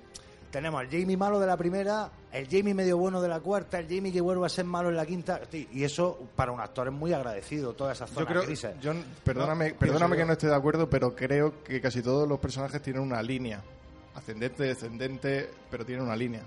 tenemos 0.50 0.82
el 0.82 0.88
Jamie 0.90 1.16
malo 1.16 1.38
de 1.38 1.46
la 1.46 1.56
primera, 1.58 2.10
el 2.32 2.46
Jamie 2.48 2.72
medio 2.74 2.96
bueno 2.96 3.20
de 3.20 3.28
la 3.28 3.40
cuarta, 3.40 3.78
el 3.78 3.86
Jamie 3.86 4.12
que 4.12 4.20
vuelve 4.22 4.46
a 4.46 4.48
ser 4.48 4.64
malo 4.64 4.88
en 4.88 4.96
la 4.96 5.04
quinta. 5.04 5.40
Y 5.52 5.84
eso 5.84 6.18
para 6.36 6.52
un 6.52 6.60
actor 6.60 6.88
es 6.88 6.92
muy 6.94 7.12
agradecido, 7.12 7.74
todas 7.74 7.98
esas 7.98 8.08
Yo 8.10 8.14
zonas 8.14 8.30
creo, 8.32 8.42
grises. 8.44 8.74
yo, 8.80 8.92
perdóname, 9.24 9.72
No, 9.72 9.76
perdóname 9.78 10.16
que 10.16 10.22
yo. 10.22 10.26
no 10.26 10.32
esté 10.32 10.46
de 10.46 10.54
acuerdo, 10.54 10.88
pero 10.88 11.14
creo 11.14 11.62
que 11.62 11.80
casi 11.82 12.00
todos 12.02 12.26
los 12.26 12.38
personajes 12.38 12.80
tienen 12.80 13.02
una 13.02 13.22
línea. 13.22 13.62
Ascendente, 14.14 14.64
descendente, 14.64 15.50
pero 15.70 15.84
tienen 15.86 16.04
una 16.04 16.16
línea. 16.16 16.42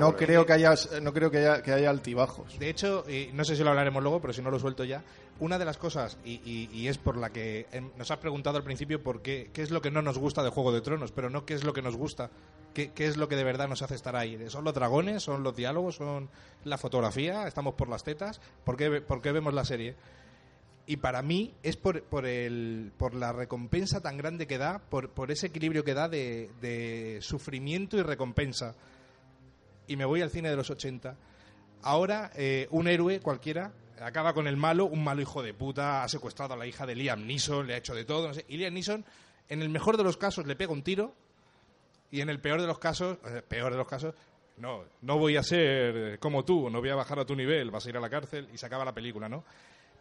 No, 0.00 0.16
creo 0.16 0.46
que 0.46 0.52
haya, 0.52 0.74
no 1.02 1.12
creo 1.12 1.30
que 1.30 1.38
haya, 1.38 1.62
que 1.62 1.72
haya 1.72 1.90
altibajos. 1.90 2.58
De 2.58 2.68
hecho, 2.70 3.04
y 3.08 3.30
no 3.32 3.44
sé 3.44 3.56
si 3.56 3.62
lo 3.62 3.70
hablaremos 3.70 4.02
luego, 4.02 4.20
pero 4.20 4.32
si 4.32 4.42
no 4.42 4.50
lo 4.50 4.58
suelto 4.58 4.84
ya. 4.84 5.02
Una 5.38 5.58
de 5.58 5.64
las 5.66 5.76
cosas, 5.76 6.16
y, 6.24 6.40
y- 6.44 6.70
y 6.72 6.88
es 6.88 6.96
por 6.96 7.16
la 7.18 7.30
que 7.30 7.66
em, 7.72 7.90
nos 7.98 8.10
has 8.10 8.18
preguntado 8.18 8.56
al 8.56 8.64
principio 8.64 9.02
por 9.02 9.20
qué, 9.20 9.50
qué 9.52 9.60
es 9.62 9.70
lo 9.70 9.82
que 9.82 9.90
no 9.90 10.00
nos 10.00 10.16
gusta 10.18 10.42
de 10.42 10.48
Juego 10.50 10.72
de 10.72 10.80
Tronos, 10.80 11.12
pero 11.12 11.28
no 11.28 11.44
qué 11.44 11.52
es 11.54 11.62
lo 11.64 11.74
que 11.74 11.82
nos 11.82 11.94
gusta, 11.96 12.30
qué, 12.72 12.90
qué 12.92 13.06
es 13.06 13.16
lo 13.18 13.28
que 13.28 13.36
de 13.36 13.44
verdad 13.44 13.68
nos 13.68 13.82
hace 13.82 13.94
estar 13.96 14.16
ahí. 14.16 14.38
¿Son 14.48 14.64
los 14.64 14.72
dragones? 14.72 15.22
¿Son 15.22 15.42
los 15.42 15.54
diálogos? 15.54 15.96
¿Son 15.96 16.30
la 16.64 16.78
fotografía? 16.78 17.46
¿Estamos 17.46 17.74
por 17.74 17.88
las 17.90 18.02
tetas? 18.02 18.40
¿Por 18.64 18.76
qué, 18.78 18.88
ve- 18.88 19.00
por 19.02 19.20
qué 19.20 19.30
vemos 19.32 19.52
la 19.52 19.64
serie? 19.66 19.94
Y 20.86 20.98
para 20.98 21.20
mí 21.20 21.52
es 21.64 21.76
por, 21.76 22.00
por, 22.04 22.24
el, 22.26 22.92
por 22.96 23.12
la 23.14 23.32
recompensa 23.32 24.00
tan 24.00 24.16
grande 24.16 24.46
que 24.46 24.56
da, 24.56 24.78
por, 24.78 25.10
por 25.10 25.30
ese 25.32 25.48
equilibrio 25.48 25.82
que 25.84 25.94
da 25.94 26.08
de, 26.08 26.48
de 26.60 27.18
sufrimiento 27.20 27.98
y 27.98 28.02
recompensa. 28.02 28.74
Y 29.86 29.96
me 29.96 30.04
voy 30.04 30.22
al 30.22 30.30
cine 30.30 30.50
de 30.50 30.56
los 30.56 30.70
80. 30.70 31.16
Ahora, 31.82 32.30
eh, 32.34 32.66
un 32.70 32.88
héroe 32.88 33.20
cualquiera 33.20 33.72
acaba 34.00 34.34
con 34.34 34.46
el 34.46 34.56
malo, 34.56 34.86
un 34.86 35.02
malo 35.02 35.22
hijo 35.22 35.42
de 35.42 35.54
puta, 35.54 36.02
ha 36.02 36.08
secuestrado 36.08 36.54
a 36.54 36.56
la 36.56 36.66
hija 36.66 36.86
de 36.86 36.94
Liam 36.94 37.26
Neeson, 37.26 37.66
le 37.66 37.74
ha 37.74 37.78
hecho 37.78 37.94
de 37.94 38.04
todo, 38.04 38.28
no 38.28 38.34
sé. 38.34 38.44
Y 38.48 38.56
Liam 38.56 38.74
Neeson, 38.74 39.04
en 39.48 39.62
el 39.62 39.68
mejor 39.68 39.96
de 39.96 40.04
los 40.04 40.16
casos, 40.16 40.46
le 40.46 40.56
pega 40.56 40.72
un 40.72 40.82
tiro. 40.82 41.14
Y 42.10 42.20
en 42.20 42.28
el 42.28 42.40
peor 42.40 42.60
de 42.60 42.66
los 42.66 42.78
casos, 42.78 43.18
eh, 43.26 43.42
peor 43.46 43.72
de 43.72 43.78
los 43.78 43.88
casos, 43.88 44.14
no, 44.58 44.84
no 45.02 45.18
voy 45.18 45.36
a 45.36 45.42
ser 45.42 46.18
como 46.18 46.44
tú, 46.44 46.70
no 46.70 46.80
voy 46.80 46.90
a 46.90 46.94
bajar 46.94 47.18
a 47.18 47.24
tu 47.24 47.34
nivel, 47.34 47.70
vas 47.70 47.84
a 47.86 47.88
ir 47.88 47.96
a 47.96 48.00
la 48.00 48.08
cárcel 48.08 48.48
y 48.52 48.58
se 48.58 48.66
acaba 48.66 48.84
la 48.84 48.94
película, 48.94 49.28
¿no? 49.28 49.44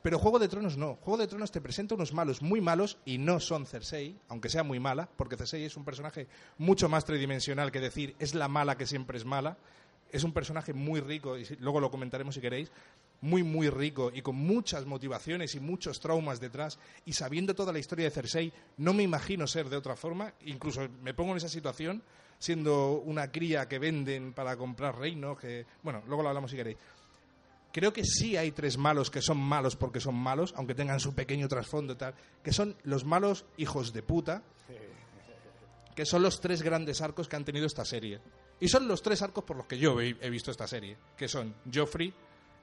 Pero 0.06 0.20
Juego 0.20 0.38
de 0.38 0.47
Tronos 0.47 0.78
no. 0.78 0.99
Juego 1.01 1.18
de 1.18 1.26
Tronos 1.26 1.51
te 1.51 1.62
presenta 1.62 1.95
unos 1.95 2.14
malos 2.14 2.43
muy 2.43 2.62
malos 2.62 2.99
y 3.06 3.18
no 3.18 3.39
son 3.39 3.66
Cersei, 3.66 4.16
aunque 4.28 4.49
sea 4.49 4.62
muy 4.62 4.80
mala, 4.80 5.10
porque 5.18 5.36
Cersei 5.36 5.64
es 5.64 5.78
un 5.78 5.84
personaje 5.84 6.28
mucho 6.60 6.88
más 6.88 7.06
tridimensional 7.06 7.72
que 7.72 7.80
decir 7.80 8.16
es 8.20 8.36
la 8.36 8.47
mala 8.47 8.78
que 8.78 8.86
siempre 8.86 9.18
es 9.18 9.26
mala. 9.26 9.58
Es 10.12 10.24
un 10.24 10.32
personaje 10.32 10.74
muy 10.74 10.99
rico, 10.99 11.39
y 11.39 11.47
luego 11.60 11.80
lo 11.80 11.89
comentaremos 11.89 12.36
si 12.36 12.41
queréis, 12.41 12.72
muy, 13.22 13.41
muy 13.41 13.68
rico 13.72 14.12
y 14.14 14.22
con 14.22 14.36
muchas 14.36 14.86
motivaciones 14.86 15.56
y 15.56 15.60
muchos 15.60 15.99
traumas 15.99 16.39
detrás. 16.39 16.78
Y 17.03 17.14
sabiendo 17.14 17.56
toda 17.56 17.74
la 17.74 17.80
historia 17.80 18.06
de 18.06 18.12
Cersei, 18.12 18.53
no 18.78 18.93
me 18.93 19.01
imagino 19.01 19.47
ser 19.47 19.70
de 19.70 19.78
otra 19.78 19.95
forma. 19.95 20.36
Incluso 20.41 20.88
me 21.01 21.16
pongo 21.16 21.32
en 21.32 21.38
esa 21.38 21.49
situación 21.49 22.03
siendo 22.38 22.91
una 22.99 23.32
cría 23.32 23.68
que 23.68 23.80
venden 23.80 24.34
para 24.34 24.56
comprar 24.56 24.99
reinos, 24.99 25.39
que, 25.39 25.66
bueno, 25.82 26.03
luego 26.06 26.22
lo 26.22 26.30
hablamos 26.30 26.51
si 26.51 26.58
queréis. 26.58 26.78
Creo 27.76 27.91
que 27.91 28.05
sí 28.05 28.38
hay 28.38 28.53
tres 28.53 28.78
malos 28.78 29.11
que 29.11 29.21
son 29.21 29.38
malos 29.38 29.76
porque 29.76 29.99
son 29.99 30.15
malos, 30.15 30.53
aunque 30.55 30.73
tengan 30.73 31.01
su 31.01 31.13
pequeño 31.13 31.49
trasfondo 31.49 31.91
y 31.91 31.95
tal, 31.97 32.13
que 32.41 32.53
son 32.53 32.78
los 32.84 33.03
malos 33.03 33.43
hijos 33.57 33.91
de 33.91 34.01
puta, 34.01 34.43
que 35.93 36.05
son 36.05 36.23
los 36.23 36.39
tres 36.39 36.61
grandes 36.61 37.01
arcos 37.01 37.28
que 37.28 37.36
han 37.36 37.43
tenido 37.43 37.65
esta 37.65 37.84
serie. 37.84 38.21
Y 38.61 38.69
son 38.69 38.88
los 38.88 39.01
tres 39.01 39.21
arcos 39.23 39.43
por 39.43 39.57
los 39.57 39.65
que 39.65 39.78
yo 39.78 39.99
he, 39.99 40.30
visto 40.30 40.51
esta 40.51 40.67
serie, 40.67 40.95
que 41.17 41.28
son 41.28 41.53
Joffrey, 41.69 42.13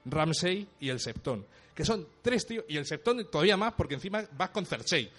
Ramsay 0.05 0.67
y 0.79 0.89
el 0.89 0.99
Septón. 0.99 1.45
Que 1.75 1.85
son 1.85 2.07
tres 2.23 2.47
tíos, 2.47 2.65
y 2.67 2.77
el 2.77 2.87
Septón 2.87 3.23
todavía 3.29 3.55
más 3.55 3.73
porque 3.73 3.93
encima 3.93 4.23
vas 4.35 4.49
con 4.49 4.65
Cersei. 4.65 5.11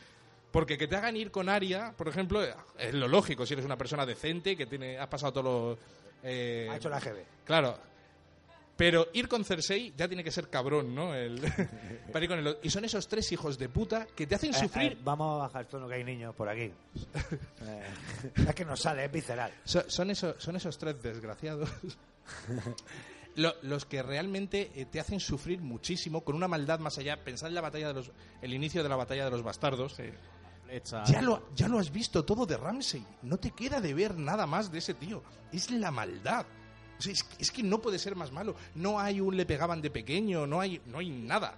Porque 0.50 0.76
que 0.76 0.88
te 0.88 0.96
hagan 0.96 1.16
ir 1.16 1.30
con 1.30 1.48
Aria, 1.48 1.94
por 1.96 2.08
ejemplo, 2.08 2.42
es 2.76 2.94
lo 2.94 3.06
lógico 3.06 3.46
si 3.46 3.52
eres 3.52 3.64
una 3.64 3.78
persona 3.78 4.04
decente, 4.04 4.56
que 4.56 4.66
tiene, 4.66 4.98
has 4.98 5.06
pasado 5.06 5.34
todos 5.34 5.44
los... 5.44 5.78
eh, 6.24 6.66
Ha 6.68 6.78
hecho 6.78 6.88
la 6.88 6.98
GB. 6.98 7.44
Claro. 7.44 7.93
Pero 8.76 9.06
ir 9.12 9.28
con 9.28 9.44
Cersei 9.44 9.94
ya 9.96 10.08
tiene 10.08 10.24
que 10.24 10.32
ser 10.32 10.48
cabrón, 10.50 10.94
¿no? 10.94 11.14
El- 11.14 11.40
para 12.12 12.24
ir 12.24 12.28
con 12.30 12.38
el- 12.40 12.58
y 12.62 12.70
son 12.70 12.84
esos 12.84 13.06
tres 13.06 13.30
hijos 13.30 13.56
de 13.58 13.68
puta 13.68 14.06
que 14.16 14.26
te 14.26 14.34
hacen 14.34 14.50
Eh, 14.50 14.54
sufrir. 14.58 14.92
eh, 14.92 14.98
vamos 15.02 15.34
a 15.36 15.44
bajar 15.44 15.62
el 15.62 15.68
tono 15.68 15.86
que 15.88 15.94
hay 15.94 16.04
niños 16.04 16.34
por 16.34 16.48
aquí. 16.48 16.72
Eh, 17.66 17.82
es 18.48 18.54
que 18.54 18.64
nos 18.64 18.80
sale, 18.80 19.04
es 19.04 19.12
visceral. 19.12 19.52
So- 19.64 19.88
son, 19.88 20.10
esos, 20.10 20.42
son 20.42 20.56
esos 20.56 20.76
tres 20.76 21.00
desgraciados. 21.02 21.70
Lo- 23.36 23.54
los 23.62 23.84
que 23.84 24.02
realmente 24.02 24.70
eh, 24.76 24.86
te 24.86 25.00
hacen 25.00 25.18
sufrir 25.18 25.60
muchísimo 25.60 26.22
con 26.22 26.36
una 26.36 26.46
maldad 26.48 26.78
más 26.78 26.98
allá. 26.98 27.22
Pensad 27.24 27.48
en 27.48 27.54
la 27.56 27.60
batalla 27.60 27.88
de 27.88 27.94
los, 27.94 28.10
el 28.42 28.54
inicio 28.54 28.82
de 28.82 28.88
la 28.88 28.96
batalla 28.96 29.24
de 29.24 29.30
los 29.30 29.42
bastardos. 29.42 29.96
Hecha- 30.70 31.04
Ya 31.04 31.20
lo, 31.22 31.48
ya 31.54 31.68
lo 31.68 31.78
has 31.78 31.90
visto 31.90 32.24
todo 32.24 32.46
de 32.46 32.56
Ramsey. 32.56 33.04
No 33.22 33.36
te 33.38 33.50
queda 33.50 33.80
de 33.80 33.92
ver 33.94 34.16
nada 34.18 34.46
más 34.46 34.70
de 34.70 34.78
ese 34.78 34.94
tío. 34.94 35.22
Es 35.52 35.70
la 35.70 35.90
maldad. 35.90 36.46
O 36.98 37.02
sea, 37.02 37.12
es, 37.12 37.22
que- 37.24 37.36
es 37.42 37.50
que 37.50 37.62
no 37.62 37.80
puede 37.80 37.98
ser 37.98 38.14
más 38.16 38.30
malo. 38.32 38.54
No 38.74 38.98
hay 39.00 39.20
un 39.20 39.36
le 39.36 39.46
pegaban 39.46 39.80
de 39.82 39.90
pequeño, 39.90 40.46
no 40.46 40.60
hay, 40.60 40.80
no 40.86 40.98
hay 40.98 41.10
nada. 41.10 41.54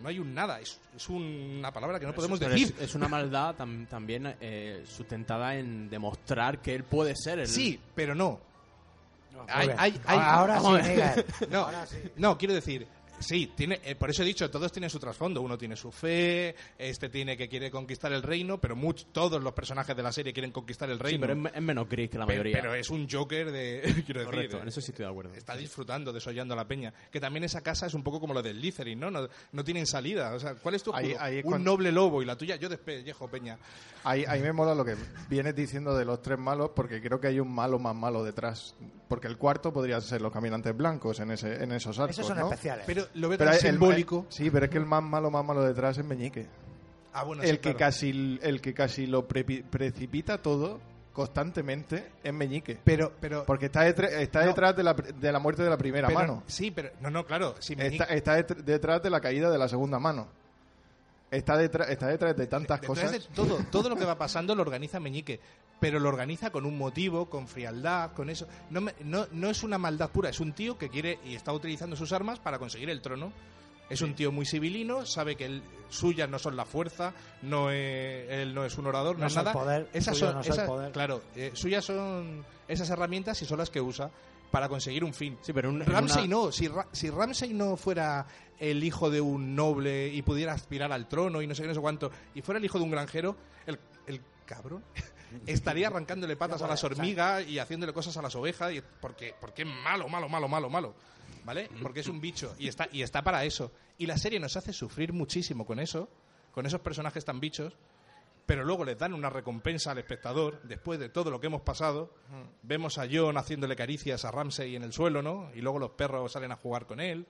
No 0.00 0.08
hay 0.08 0.18
un 0.18 0.34
nada. 0.34 0.60
Es, 0.60 0.80
es 0.96 1.08
una 1.08 1.72
palabra 1.72 2.00
que 2.00 2.06
no 2.06 2.14
podemos 2.14 2.38
Pero 2.40 2.50
decir. 2.52 2.74
Es, 2.78 2.88
es 2.90 2.94
una 2.96 3.06
maldad 3.08 3.54
tam- 3.56 3.86
también 3.86 4.34
eh, 4.40 4.82
sustentada 4.86 5.54
en 5.56 5.88
demostrar 5.88 6.60
que 6.60 6.74
él 6.74 6.82
puede 6.84 7.14
ser 7.16 7.38
el. 7.38 7.46
Sí, 7.46 7.78
pero 7.94 8.14
no. 8.14 8.40
Muy 9.32 9.44
Hay- 9.48 9.66
bien. 9.68 9.78
hay- 9.80 10.00
hay- 10.06 10.18
Ahora 10.20 10.60
sí. 10.60 11.44
No, 11.50 11.58
Ahora 11.60 11.86
sí. 11.86 11.98
no, 12.16 12.36
quiero 12.38 12.54
decir, 12.54 12.86
sí, 13.24 13.52
tiene, 13.56 13.80
eh, 13.84 13.94
por 13.96 14.10
eso 14.10 14.22
he 14.22 14.26
dicho, 14.26 14.48
todos 14.50 14.70
tienen 14.70 14.90
su 14.90 14.98
trasfondo. 14.98 15.40
Uno 15.40 15.58
tiene 15.58 15.74
su 15.76 15.90
fe, 15.90 16.54
este 16.78 17.08
tiene 17.08 17.36
que 17.36 17.48
quiere 17.48 17.70
conquistar 17.70 18.12
el 18.12 18.22
reino, 18.22 18.60
pero 18.60 18.76
much- 18.76 19.06
todos 19.12 19.42
los 19.42 19.52
personajes 19.52 19.96
de 19.96 20.02
la 20.02 20.12
serie 20.12 20.32
quieren 20.32 20.52
conquistar 20.52 20.88
el 20.90 20.98
Sí, 20.98 21.02
reino. 21.02 21.20
pero 21.26 21.48
es, 21.48 21.54
es 21.56 21.62
menos 21.62 21.88
gris 21.88 22.10
que 22.10 22.18
la 22.18 22.26
mayoría. 22.26 22.58
pero 22.60 22.74
es 22.74 22.88
un 22.90 23.08
Joker 23.10 23.50
de. 23.50 23.82
quiero 24.06 24.24
Correcto, 24.24 24.56
decir, 24.56 24.62
en 24.62 24.68
eso 24.68 24.80
sí 24.80 24.90
estoy 24.92 25.04
de 25.06 25.10
acuerdo. 25.10 25.34
Está 25.34 25.56
disfrutando, 25.56 26.12
desollando 26.12 26.54
a 26.54 26.56
la 26.56 26.68
peña. 26.68 26.92
Que 27.10 27.20
también 27.20 27.44
esa 27.44 27.62
casa 27.62 27.86
es 27.86 27.94
un 27.94 28.02
poco 28.02 28.20
como 28.20 28.34
lo 28.34 28.42
del 28.42 28.60
Lithering, 28.60 28.98
¿no? 29.00 29.10
No, 29.10 29.28
no 29.52 29.64
tienen 29.64 29.86
salida. 29.86 30.34
O 30.34 30.38
sea, 30.38 30.54
¿cuál 30.54 30.74
es 30.74 30.82
tu 30.82 30.94
Ahí- 30.94 31.14
ahí 31.18 31.38
es 31.38 31.44
Un 31.44 31.50
cuando- 31.50 31.70
noble 31.72 31.90
lobo 31.92 32.22
y 32.22 32.26
la 32.26 32.36
tuya, 32.36 32.56
yo 32.56 32.68
despellejo, 32.68 33.28
peña. 33.28 33.58
Ahí, 34.04 34.24
ahí 34.28 34.40
me 34.42 34.52
mola 34.52 34.74
lo 34.74 34.84
que 34.84 34.94
vienes 35.30 35.54
diciendo 35.56 35.96
de 35.96 36.04
los 36.04 36.20
tres 36.20 36.38
malos, 36.38 36.70
porque 36.76 37.00
creo 37.00 37.18
que 37.20 37.28
hay 37.28 37.40
un 37.40 37.52
malo 37.52 37.78
más 37.78 37.94
malo 37.96 38.22
detrás. 38.22 38.74
Porque 39.08 39.26
el 39.28 39.36
cuarto 39.36 39.72
podría 39.72 40.00
ser 40.00 40.22
los 40.22 40.32
caminantes 40.32 40.74
blancos 40.76 41.20
en, 41.20 41.30
ese, 41.30 41.62
en 41.62 41.72
esos 41.72 41.98
arcos, 41.98 42.16
Esos 42.16 42.26
son 42.28 42.38
¿no? 42.38 42.46
especiales. 42.46 42.84
Pero 42.86 43.04
lo 43.14 43.28
veo 43.28 43.36
Pero 43.38 43.50
tan 43.50 43.60
el- 43.66 43.72
simbólico. 43.72 44.26
sí, 44.30 44.50
pero 44.50 44.64
es 44.64 44.70
que 44.70 44.78
el 44.78 44.86
más 44.86 45.02
malo, 45.02 45.30
más 45.30 45.44
malo 45.44 45.62
detrás 45.62 45.98
es 45.98 46.04
Meñique. 46.04 46.46
Ah, 47.12 47.22
bueno, 47.22 47.42
el 47.42 47.50
sí, 47.50 47.54
que 47.56 47.60
claro. 47.60 47.78
casi 47.78 48.38
el 48.42 48.60
que 48.60 48.74
casi 48.74 49.06
lo 49.06 49.28
prepi- 49.28 49.62
precipita 49.62 50.38
todo 50.42 50.80
constantemente 51.12 52.10
es 52.22 52.32
Meñique. 52.32 52.78
Pero, 52.84 53.12
pero. 53.20 53.44
Porque 53.44 53.66
está, 53.66 53.82
detrás, 53.82 54.12
está 54.12 54.40
No. 54.40 54.46
detrás 54.48 54.76
de 54.76 54.82
la, 54.82 54.94
de 54.94 55.32
la 55.32 55.38
muerte 55.38 55.62
de 55.62 55.70
la 55.70 55.76
primera 55.78 56.08
pero- 56.08 56.18
mano. 56.18 56.42
Sí, 56.46 56.70
pero. 56.70 56.90
No, 57.00 57.10
no, 57.10 57.24
claro. 57.24 57.54
Si 57.60 57.76
Meñique- 57.76 58.02
Está, 58.02 58.04
está 58.14 58.38
detr- 58.38 58.62
detrás 58.64 59.02
de 59.02 59.10
la 59.10 59.20
caída 59.20 59.50
de 59.50 59.58
la 59.58 59.68
segunda 59.68 59.98
mano. 59.98 60.28
Está 61.34 61.56
detrás, 61.56 61.88
está 61.90 62.06
detrás 62.08 62.36
de 62.36 62.46
tantas 62.46 62.80
Detrás 62.80 62.98
cosas. 62.98 63.12
de 63.12 63.20
todo, 63.34 63.58
todo 63.70 63.88
lo 63.88 63.96
que 63.96 64.04
va 64.04 64.16
pasando 64.16 64.54
lo 64.54 64.62
organiza 64.62 65.00
Meñique, 65.00 65.40
pero 65.80 65.98
lo 65.98 66.08
organiza 66.08 66.50
con 66.50 66.64
un 66.64 66.78
motivo, 66.78 67.28
con 67.28 67.48
frialdad, 67.48 68.12
con 68.12 68.30
eso. 68.30 68.46
No, 68.70 68.80
me- 68.80 68.94
no, 69.04 69.26
no 69.32 69.50
es 69.50 69.62
una 69.62 69.76
maldad 69.78 70.10
pura, 70.10 70.30
es 70.30 70.40
un 70.40 70.52
tío 70.52 70.78
que 70.78 70.88
quiere 70.88 71.18
y 71.24 71.34
está 71.34 71.52
utilizando 71.52 71.96
sus 71.96 72.12
armas 72.12 72.38
para 72.38 72.58
conseguir 72.58 72.90
el 72.90 73.00
trono. 73.02 73.32
Es 73.90 74.00
un 74.00 74.14
tío 74.14 74.32
muy 74.32 74.46
civilino, 74.46 75.04
sabe 75.04 75.36
que 75.36 75.44
el, 75.44 75.62
suyas 75.90 76.26
no 76.30 76.38
son 76.38 76.56
la 76.56 76.64
fuerza, 76.64 77.12
no 77.42 77.70
es- 77.70 78.30
él 78.30 78.54
no 78.54 78.64
es 78.64 78.78
un 78.78 78.86
orador, 78.86 79.16
no, 79.16 79.22
No 79.22 79.26
es 79.26 79.34
nada. 79.36 79.52
poder, 79.52 79.88
esas 79.92 80.16
suyo 80.16 80.28
son, 80.28 80.34
no 80.36 80.40
esas- 80.40 80.66
poder. 80.66 80.92
claro, 80.92 81.20
eh, 81.36 81.50
suyas 81.52 81.84
son 81.84 82.46
esas 82.66 82.88
herramientas 82.88 83.42
y 83.42 83.44
son 83.44 83.58
las 83.58 83.68
que 83.68 83.82
usa 83.82 84.10
para 84.54 84.68
conseguir 84.68 85.02
un 85.02 85.12
fin. 85.12 85.36
Sí, 85.42 85.52
pero 85.52 85.68
un- 85.68 85.80
Ramsey 85.84 86.26
una- 86.26 86.36
no, 86.36 86.52
si, 86.52 86.68
Ra- 86.68 86.86
si 86.92 87.10
Ramsey 87.10 87.52
no 87.52 87.76
fuera 87.76 88.24
el 88.60 88.84
hijo 88.84 89.10
de 89.10 89.20
un 89.20 89.56
noble 89.56 90.06
y 90.14 90.22
pudiera 90.22 90.52
aspirar 90.52 90.92
al 90.92 91.08
trono 91.08 91.42
y 91.42 91.46
no 91.48 91.56
sé 91.56 91.62
qué, 91.62 91.68
no 91.68 91.74
sé 91.74 91.80
cuánto, 91.80 92.12
y 92.36 92.40
fuera 92.42 92.60
el 92.60 92.64
hijo 92.64 92.78
de 92.78 92.84
un 92.84 92.90
granjero, 92.92 93.36
el, 93.66 93.80
el 94.06 94.20
cabrón 94.46 94.84
estaría 95.46 95.88
arrancándole 95.88 96.36
patas 96.36 96.62
a 96.62 96.68
las 96.68 96.84
hormigas 96.84 97.44
y 97.48 97.58
haciéndole 97.58 97.92
cosas 97.92 98.16
a 98.16 98.22
las 98.22 98.36
ovejas, 98.36 98.72
y, 98.72 98.80
porque, 99.00 99.34
porque 99.40 99.62
es 99.62 99.68
malo, 99.68 100.08
malo, 100.08 100.28
malo, 100.28 100.46
malo, 100.46 100.70
malo. 100.70 100.94
¿Vale? 101.44 101.68
Porque 101.82 102.00
es 102.00 102.06
un 102.08 102.20
bicho 102.20 102.54
y 102.58 102.68
está, 102.68 102.88
y 102.92 103.02
está 103.02 103.22
para 103.22 103.44
eso. 103.44 103.70
Y 103.98 104.06
la 104.06 104.16
serie 104.16 104.38
nos 104.40 104.56
hace 104.56 104.72
sufrir 104.72 105.12
muchísimo 105.12 105.66
con 105.66 105.78
eso, 105.80 106.08
con 106.52 106.64
esos 106.64 106.80
personajes 106.80 107.24
tan 107.24 107.38
bichos, 107.40 107.76
pero 108.46 108.64
luego 108.64 108.84
les 108.84 108.98
dan 108.98 109.14
una 109.14 109.30
recompensa 109.30 109.92
al 109.92 109.98
espectador 109.98 110.60
después 110.62 110.98
de 110.98 111.08
todo 111.08 111.30
lo 111.30 111.40
que 111.40 111.46
hemos 111.46 111.62
pasado. 111.62 112.14
Vemos 112.62 112.98
a 112.98 113.06
Jon 113.10 113.36
haciéndole 113.36 113.76
caricias 113.76 114.24
a 114.24 114.30
Ramsey 114.30 114.76
en 114.76 114.82
el 114.82 114.92
suelo, 114.92 115.22
¿no? 115.22 115.50
Y 115.54 115.60
luego 115.60 115.78
los 115.78 115.90
perros 115.90 116.32
salen 116.32 116.52
a 116.52 116.56
jugar 116.56 116.86
con 116.86 117.00
él. 117.00 117.26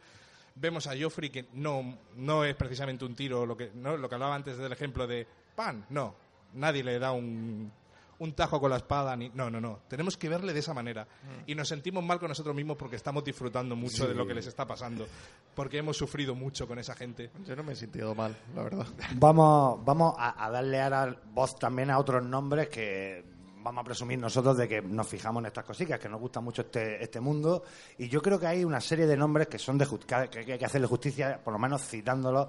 Vemos 0.56 0.86
a 0.86 0.92
Joffrey 0.98 1.30
que 1.30 1.46
no, 1.52 1.98
no 2.16 2.44
es 2.44 2.54
precisamente 2.54 3.04
un 3.04 3.14
tiro, 3.14 3.44
lo 3.44 3.56
que, 3.56 3.70
¿no? 3.74 3.96
lo 3.96 4.08
que 4.08 4.14
hablaba 4.14 4.34
antes 4.34 4.56
del 4.56 4.72
ejemplo 4.72 5.06
de 5.06 5.26
pan, 5.54 5.84
no. 5.90 6.14
Nadie 6.54 6.84
le 6.84 7.00
da 7.00 7.10
un, 7.10 7.72
un 8.18 8.32
tajo 8.32 8.60
con 8.60 8.70
la 8.70 8.76
espada, 8.76 9.16
ni... 9.16 9.30
No, 9.30 9.50
no, 9.50 9.60
no. 9.60 9.80
Tenemos 9.88 10.16
que 10.16 10.28
verle 10.28 10.52
de 10.52 10.60
esa 10.60 10.74
manera. 10.74 11.06
Y 11.46 11.54
nos 11.54 11.68
sentimos 11.68 12.04
mal 12.04 12.18
con 12.18 12.28
nosotros 12.28 12.54
mismos 12.54 12.76
porque 12.76 12.96
estamos 12.96 13.24
disfrutando 13.24 13.76
mucho 13.76 14.06
de 14.06 14.14
lo 14.14 14.26
que 14.26 14.34
les 14.34 14.46
está 14.46 14.66
pasando. 14.66 15.06
Porque 15.54 15.78
hemos 15.78 15.96
sufrido 15.96 16.34
mucho 16.34 16.66
con 16.66 16.78
esa 16.78 16.94
gente. 16.94 17.30
Yo 17.46 17.56
no 17.56 17.62
me 17.62 17.72
he 17.72 17.76
sentido 17.76 18.14
mal, 18.14 18.36
la 18.54 18.62
verdad. 18.62 18.86
Vamos, 19.16 19.84
vamos 19.84 20.14
a, 20.18 20.44
a 20.44 20.50
darle 20.50 20.80
ahora 20.80 21.16
voz 21.32 21.58
también 21.58 21.90
a 21.90 21.98
otros 21.98 22.24
nombres 22.24 22.68
que 22.68 23.34
vamos 23.64 23.80
a 23.80 23.84
presumir 23.84 24.18
nosotros 24.18 24.58
de 24.58 24.68
que 24.68 24.82
nos 24.82 25.08
fijamos 25.08 25.40
en 25.40 25.46
estas 25.46 25.64
cositas, 25.64 25.98
que 25.98 26.08
nos 26.08 26.20
gusta 26.20 26.40
mucho 26.40 26.62
este, 26.62 27.02
este 27.02 27.18
mundo. 27.18 27.64
Y 27.96 28.08
yo 28.08 28.20
creo 28.20 28.38
que 28.38 28.46
hay 28.46 28.62
una 28.62 28.80
serie 28.80 29.06
de 29.06 29.16
nombres 29.16 29.48
que 29.48 29.58
son 29.58 29.78
de 29.78 29.86
que 30.30 30.52
hay 30.52 30.58
que 30.58 30.64
hacerle 30.64 30.86
justicia, 30.86 31.40
por 31.42 31.54
lo 31.54 31.58
menos 31.58 31.82
citándolos, 31.82 32.48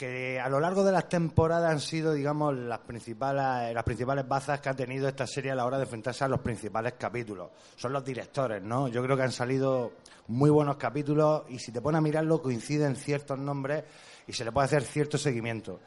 que 0.00 0.40
a 0.40 0.48
lo 0.48 0.60
largo 0.60 0.82
de 0.82 0.92
las 0.92 1.10
temporadas 1.10 1.70
han 1.70 1.78
sido, 1.78 2.14
digamos, 2.14 2.56
las 2.56 2.78
principales, 2.78 3.74
las 3.74 3.84
principales 3.84 4.26
bazas 4.26 4.58
que 4.58 4.70
ha 4.70 4.74
tenido 4.74 5.06
esta 5.06 5.26
serie 5.26 5.50
a 5.50 5.54
la 5.54 5.66
hora 5.66 5.76
de 5.76 5.82
enfrentarse 5.82 6.24
a 6.24 6.28
los 6.28 6.40
principales 6.40 6.94
capítulos. 6.94 7.50
Son 7.76 7.92
los 7.92 8.02
directores, 8.02 8.62
¿no? 8.62 8.88
Yo 8.88 9.02
creo 9.02 9.14
que 9.14 9.24
han 9.24 9.30
salido 9.30 9.92
muy 10.28 10.48
buenos 10.48 10.78
capítulos 10.78 11.42
y 11.50 11.58
si 11.58 11.70
te 11.70 11.82
pones 11.82 11.98
a 11.98 12.00
mirarlo 12.00 12.40
coinciden 12.40 12.96
ciertos 12.96 13.38
nombres 13.38 13.84
y 14.26 14.32
se 14.32 14.42
le 14.42 14.52
puede 14.52 14.64
hacer 14.64 14.84
cierto 14.84 15.18
seguimiento. 15.18 15.80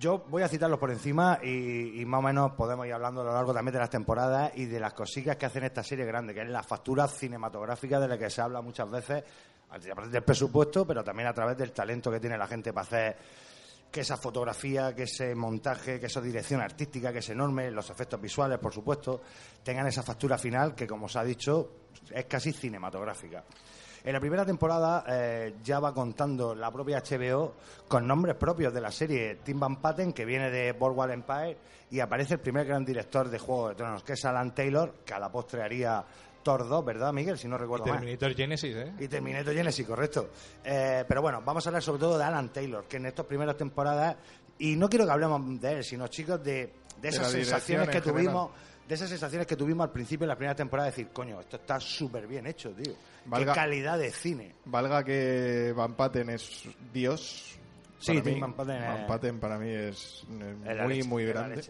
Yo 0.00 0.24
voy 0.28 0.42
a 0.42 0.48
citarlos 0.48 0.80
por 0.80 0.90
encima 0.90 1.38
y, 1.40 2.04
más 2.06 2.18
o 2.18 2.22
menos 2.22 2.52
podemos 2.54 2.86
ir 2.86 2.92
hablando 2.94 3.20
a 3.20 3.24
lo 3.24 3.34
largo 3.34 3.54
también 3.54 3.74
de 3.74 3.78
las 3.78 3.90
temporadas 3.90 4.50
y 4.56 4.64
de 4.64 4.80
las 4.80 4.94
cositas 4.94 5.36
que 5.36 5.46
hacen 5.46 5.62
esta 5.62 5.84
serie 5.84 6.04
grande, 6.04 6.34
que 6.34 6.40
es 6.40 6.48
la 6.48 6.64
factura 6.64 7.06
cinematográfica 7.06 8.00
de 8.00 8.08
la 8.08 8.18
que 8.18 8.28
se 8.30 8.40
habla 8.42 8.60
muchas 8.60 8.90
veces, 8.90 9.22
a 9.70 9.78
través 9.78 10.10
del 10.10 10.22
presupuesto, 10.22 10.84
pero 10.86 11.02
también 11.02 11.28
a 11.28 11.32
través 11.32 11.56
del 11.56 11.72
talento 11.72 12.10
que 12.10 12.20
tiene 12.20 12.38
la 12.38 12.46
gente 12.46 12.72
para 12.72 12.86
hacer 12.86 13.16
que 13.94 14.00
esa 14.00 14.16
fotografía, 14.16 14.92
que 14.92 15.04
ese 15.04 15.36
montaje, 15.36 16.00
que 16.00 16.06
esa 16.06 16.20
dirección 16.20 16.60
artística, 16.60 17.12
que 17.12 17.20
es 17.20 17.28
enorme, 17.30 17.70
los 17.70 17.88
efectos 17.90 18.20
visuales, 18.20 18.58
por 18.58 18.74
supuesto, 18.74 19.20
tengan 19.62 19.86
esa 19.86 20.02
factura 20.02 20.36
final 20.36 20.74
que, 20.74 20.84
como 20.84 21.06
os 21.06 21.14
ha 21.14 21.22
dicho, 21.22 21.70
es 22.10 22.24
casi 22.24 22.52
cinematográfica. 22.52 23.44
En 24.02 24.12
la 24.12 24.18
primera 24.18 24.44
temporada 24.44 25.04
eh, 25.06 25.54
ya 25.62 25.78
va 25.78 25.94
contando 25.94 26.56
la 26.56 26.72
propia 26.72 27.04
HBO 27.08 27.54
con 27.86 28.04
nombres 28.04 28.34
propios 28.34 28.74
de 28.74 28.80
la 28.80 28.90
serie. 28.90 29.36
Tim 29.44 29.60
Van 29.60 29.80
Patten, 29.80 30.12
que 30.12 30.24
viene 30.24 30.50
de 30.50 30.72
Boardwalk 30.72 31.12
Empire, 31.12 31.56
y 31.92 32.00
aparece 32.00 32.34
el 32.34 32.40
primer 32.40 32.66
gran 32.66 32.84
director 32.84 33.28
de 33.28 33.38
Juego 33.38 33.68
de 33.68 33.76
Tronos, 33.76 34.02
que 34.02 34.14
es 34.14 34.24
Alan 34.24 34.52
Taylor, 34.56 35.04
que 35.06 35.14
a 35.14 35.20
la 35.20 35.30
postre 35.30 35.62
haría 35.62 36.04
Thor 36.44 36.68
2, 36.68 36.84
¿verdad, 36.84 37.12
Miguel? 37.12 37.36
Si 37.36 37.48
no 37.48 37.58
recuerdo 37.58 37.86
mal. 37.86 37.96
Terminator 37.98 38.34
Genesis, 38.34 38.76
¿eh? 38.76 38.92
Y 39.00 39.08
Terminator 39.08 39.52
Genesis, 39.54 39.84
correcto. 39.86 40.30
Eh, 40.62 41.04
pero 41.08 41.20
bueno, 41.22 41.42
vamos 41.44 41.66
a 41.66 41.70
hablar 41.70 41.82
sobre 41.82 41.98
todo 41.98 42.16
de 42.16 42.22
Alan 42.24 42.52
Taylor, 42.52 42.84
que 42.84 42.98
en 42.98 43.06
estas 43.06 43.26
primeras 43.26 43.56
temporadas, 43.56 44.16
y 44.58 44.76
no 44.76 44.88
quiero 44.88 45.04
que 45.06 45.10
hablemos 45.10 45.60
de 45.60 45.72
él, 45.72 45.82
sino 45.84 46.06
chicos, 46.06 46.44
de, 46.44 46.72
de 47.00 47.08
esas 47.08 47.26
sensaciones 47.32 47.88
que 47.88 48.00
tuvimos, 48.12 48.50
de 48.86 48.94
esas 48.94 49.08
sensaciones 49.08 49.46
que 49.46 49.56
tuvimos 49.56 49.84
al 49.86 49.90
principio 49.92 50.26
de 50.26 50.32
la 50.34 50.36
primera 50.36 50.54
temporada, 50.54 50.90
de 50.90 50.92
decir, 50.92 51.08
coño, 51.12 51.40
esto 51.40 51.56
está 51.56 51.80
súper 51.80 52.26
bien 52.28 52.46
hecho, 52.46 52.70
tío. 52.70 52.92
Valga- 53.26 53.54
Qué 53.54 53.60
calidad 53.60 53.98
de 53.98 54.10
cine. 54.12 54.54
Valga 54.66 55.02
que 55.02 55.72
Van 55.74 55.94
Patten 55.94 56.28
es 56.30 56.64
Dios. 56.92 57.56
Sí, 57.98 58.12
para 58.12 58.22
Tim 58.22 58.34
mí, 58.34 58.40
Van 58.40 58.52
Patten 58.52 58.76
es- 58.82 58.88
Van 58.88 59.06
Patten 59.06 59.40
para 59.40 59.58
mí 59.58 59.70
es 59.70 60.24
muy, 60.28 60.74
leche, 60.96 61.08
muy 61.08 61.24
grande. 61.24 61.62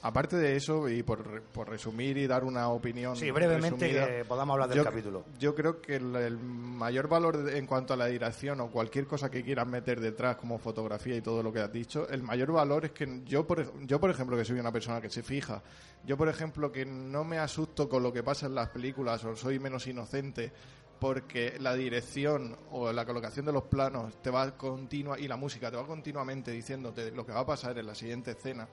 Aparte 0.00 0.36
de 0.36 0.54
eso, 0.54 0.88
y 0.88 1.02
por, 1.02 1.42
por 1.42 1.68
resumir 1.68 2.16
y 2.18 2.28
dar 2.28 2.44
una 2.44 2.68
opinión. 2.68 3.16
Sí, 3.16 3.32
brevemente 3.32 3.84
resumida, 3.88 4.06
que 4.06 4.24
podamos 4.24 4.54
hablar 4.54 4.68
del 4.68 4.78
yo- 4.78 4.84
capítulo. 4.84 5.24
Yo 5.40 5.54
creo 5.56 5.80
que 5.82 5.96
el, 5.96 6.14
el 6.14 6.38
mayor 6.38 7.08
valor 7.08 7.36
de- 7.38 7.58
en 7.58 7.66
cuanto 7.66 7.94
a 7.94 7.96
la 7.96 8.06
dirección 8.06 8.60
o 8.60 8.68
cualquier 8.70 9.06
cosa 9.08 9.28
que 9.28 9.42
quieras 9.42 9.66
meter 9.66 10.00
detrás, 10.00 10.36
como 10.36 10.58
fotografía 10.58 11.16
y 11.16 11.20
todo 11.20 11.42
lo 11.42 11.52
que 11.52 11.58
has 11.60 11.72
dicho, 11.72 12.08
el 12.10 12.22
mayor 12.22 12.52
valor 12.52 12.84
es 12.84 12.92
que 12.92 13.22
yo, 13.24 13.44
por, 13.44 13.84
yo 13.86 13.98
por 14.00 14.10
ejemplo, 14.10 14.36
que 14.36 14.44
soy 14.44 14.60
una 14.60 14.70
persona 14.70 15.00
que 15.00 15.10
se 15.10 15.24
fija, 15.24 15.62
yo, 16.06 16.16
por 16.16 16.28
ejemplo, 16.28 16.70
que 16.70 16.86
no 16.86 17.24
me 17.24 17.38
asusto 17.38 17.88
con 17.88 18.04
lo 18.04 18.12
que 18.12 18.22
pasa 18.22 18.46
en 18.46 18.54
las 18.54 18.68
películas 18.68 19.24
o 19.24 19.34
soy 19.34 19.58
menos 19.58 19.84
inocente 19.88 20.52
porque 21.00 21.56
la 21.60 21.74
dirección 21.74 22.56
o 22.70 22.92
la 22.92 23.04
colocación 23.04 23.46
de 23.46 23.52
los 23.52 23.64
planos 23.64 24.20
te 24.22 24.30
va 24.30 24.56
continua 24.56 25.18
y 25.18 25.26
la 25.28 25.36
música 25.36 25.70
te 25.70 25.76
va 25.76 25.86
continuamente 25.86 26.50
diciéndote 26.52 27.10
lo 27.10 27.24
que 27.26 27.32
va 27.32 27.40
a 27.40 27.46
pasar 27.46 27.76
en 27.78 27.86
la 27.86 27.94
siguiente 27.94 28.30
escena. 28.32 28.68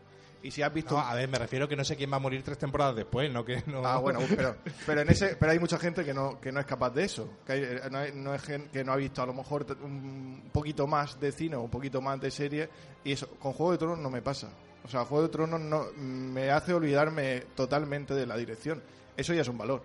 Y 0.46 0.52
si 0.52 0.62
has 0.62 0.72
visto 0.74 0.96
No, 0.96 1.02
a 1.02 1.16
ver, 1.16 1.28
me 1.28 1.39
refiero 1.39 1.68
que 1.68 1.76
no 1.76 1.84
sé 1.84 1.96
quién 1.96 2.12
va 2.12 2.18
a 2.18 2.20
morir 2.20 2.43
tres 2.43 2.58
temporadas 2.60 2.96
después, 2.96 3.32
no 3.32 3.43
que 3.43 3.64
no. 3.66 3.86
Ah, 3.86 3.98
bueno, 3.98 4.20
pero, 4.30 4.56
pero, 4.86 5.02
en 5.02 5.10
ese, 5.10 5.36
pero 5.38 5.52
hay 5.52 5.60
mucha 5.60 5.80
gente 5.80 6.06
que 6.06 6.14
no, 6.14 6.39
que 6.39 6.52
no 6.52 6.60
es 6.60 6.66
capaz 6.68 6.91
de 6.91 7.04
eso. 7.06 7.28
Que, 7.46 7.54
hay- 7.54 7.64
eh, 7.64 7.82
no, 7.89 7.98
hay- 7.98 8.12
no 8.14 8.34
es 8.36 8.41
gen- 8.43 8.68
que 8.72 8.84
no 8.84 8.93
ha 8.93 8.96
visto 8.96 9.22
a 9.22 9.26
lo 9.26 9.34
mejor 9.34 9.66
un 9.84 10.50
poquito 10.52 10.86
más 10.86 11.20
de 11.20 11.32
cine 11.32 11.56
o 11.56 11.62
un 11.62 11.70
poquito 11.72 12.00
más 12.02 12.20
de 12.22 12.30
serie. 12.30 12.70
Y 13.04 13.14
eso, 13.14 13.28
con 13.39 13.54
Juego 13.54 13.72
de 13.72 13.78
Tronos 13.80 13.98
no 14.00 14.10
me 14.12 14.22
pasa. 14.22 14.50
O 14.84 14.88
sea, 14.88 15.04
Juego 15.04 15.24
de 15.24 15.30
Tronos 15.30 15.60
no, 15.60 15.86
me 15.98 16.52
hace 16.52 16.74
olvidarme 16.74 17.46
totalmente 17.56 18.14
de 18.14 18.28
la 18.28 18.38
dirección. 18.38 18.84
Eso 19.18 19.34
ya 19.34 19.41
es 19.41 19.48
un 19.48 19.58
valor. 19.58 19.82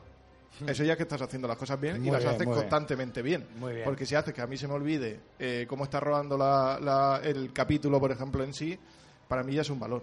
Eso 0.67 0.85
ya 0.85 0.93
es 0.93 0.97
que 0.99 1.05
estás 1.05 1.23
haciendo 1.23 1.49
las 1.49 1.57
cosas 1.57 1.81
bien 1.81 2.01
Muy 2.01 2.09
y 2.09 2.11
las 2.11 2.21
bien, 2.21 2.35
haces 2.35 2.47
bien. 2.47 2.59
constantemente 2.59 3.23
bien. 3.23 3.47
Muy 3.57 3.73
bien. 3.73 3.85
Porque 3.87 4.05
si 4.05 4.15
haces 4.15 4.35
que 4.35 4.43
a 4.43 4.47
mí 4.47 4.59
se 4.59 4.69
me 4.69 4.75
olvide 4.75 5.21
eh, 5.39 5.65
cómo 5.67 5.85
está 5.85 6.01
rodando 6.01 6.37
la- 6.37 6.79
la- 6.83 7.21
el 7.25 7.51
capítulo, 7.55 7.99
por 7.99 8.13
ejemplo, 8.13 8.45
en 8.45 8.53
sí, 8.53 8.79
para 9.27 9.43
mí 9.43 9.55
ya 9.55 9.63
es 9.63 9.71
un 9.71 9.81
valor. 9.81 10.03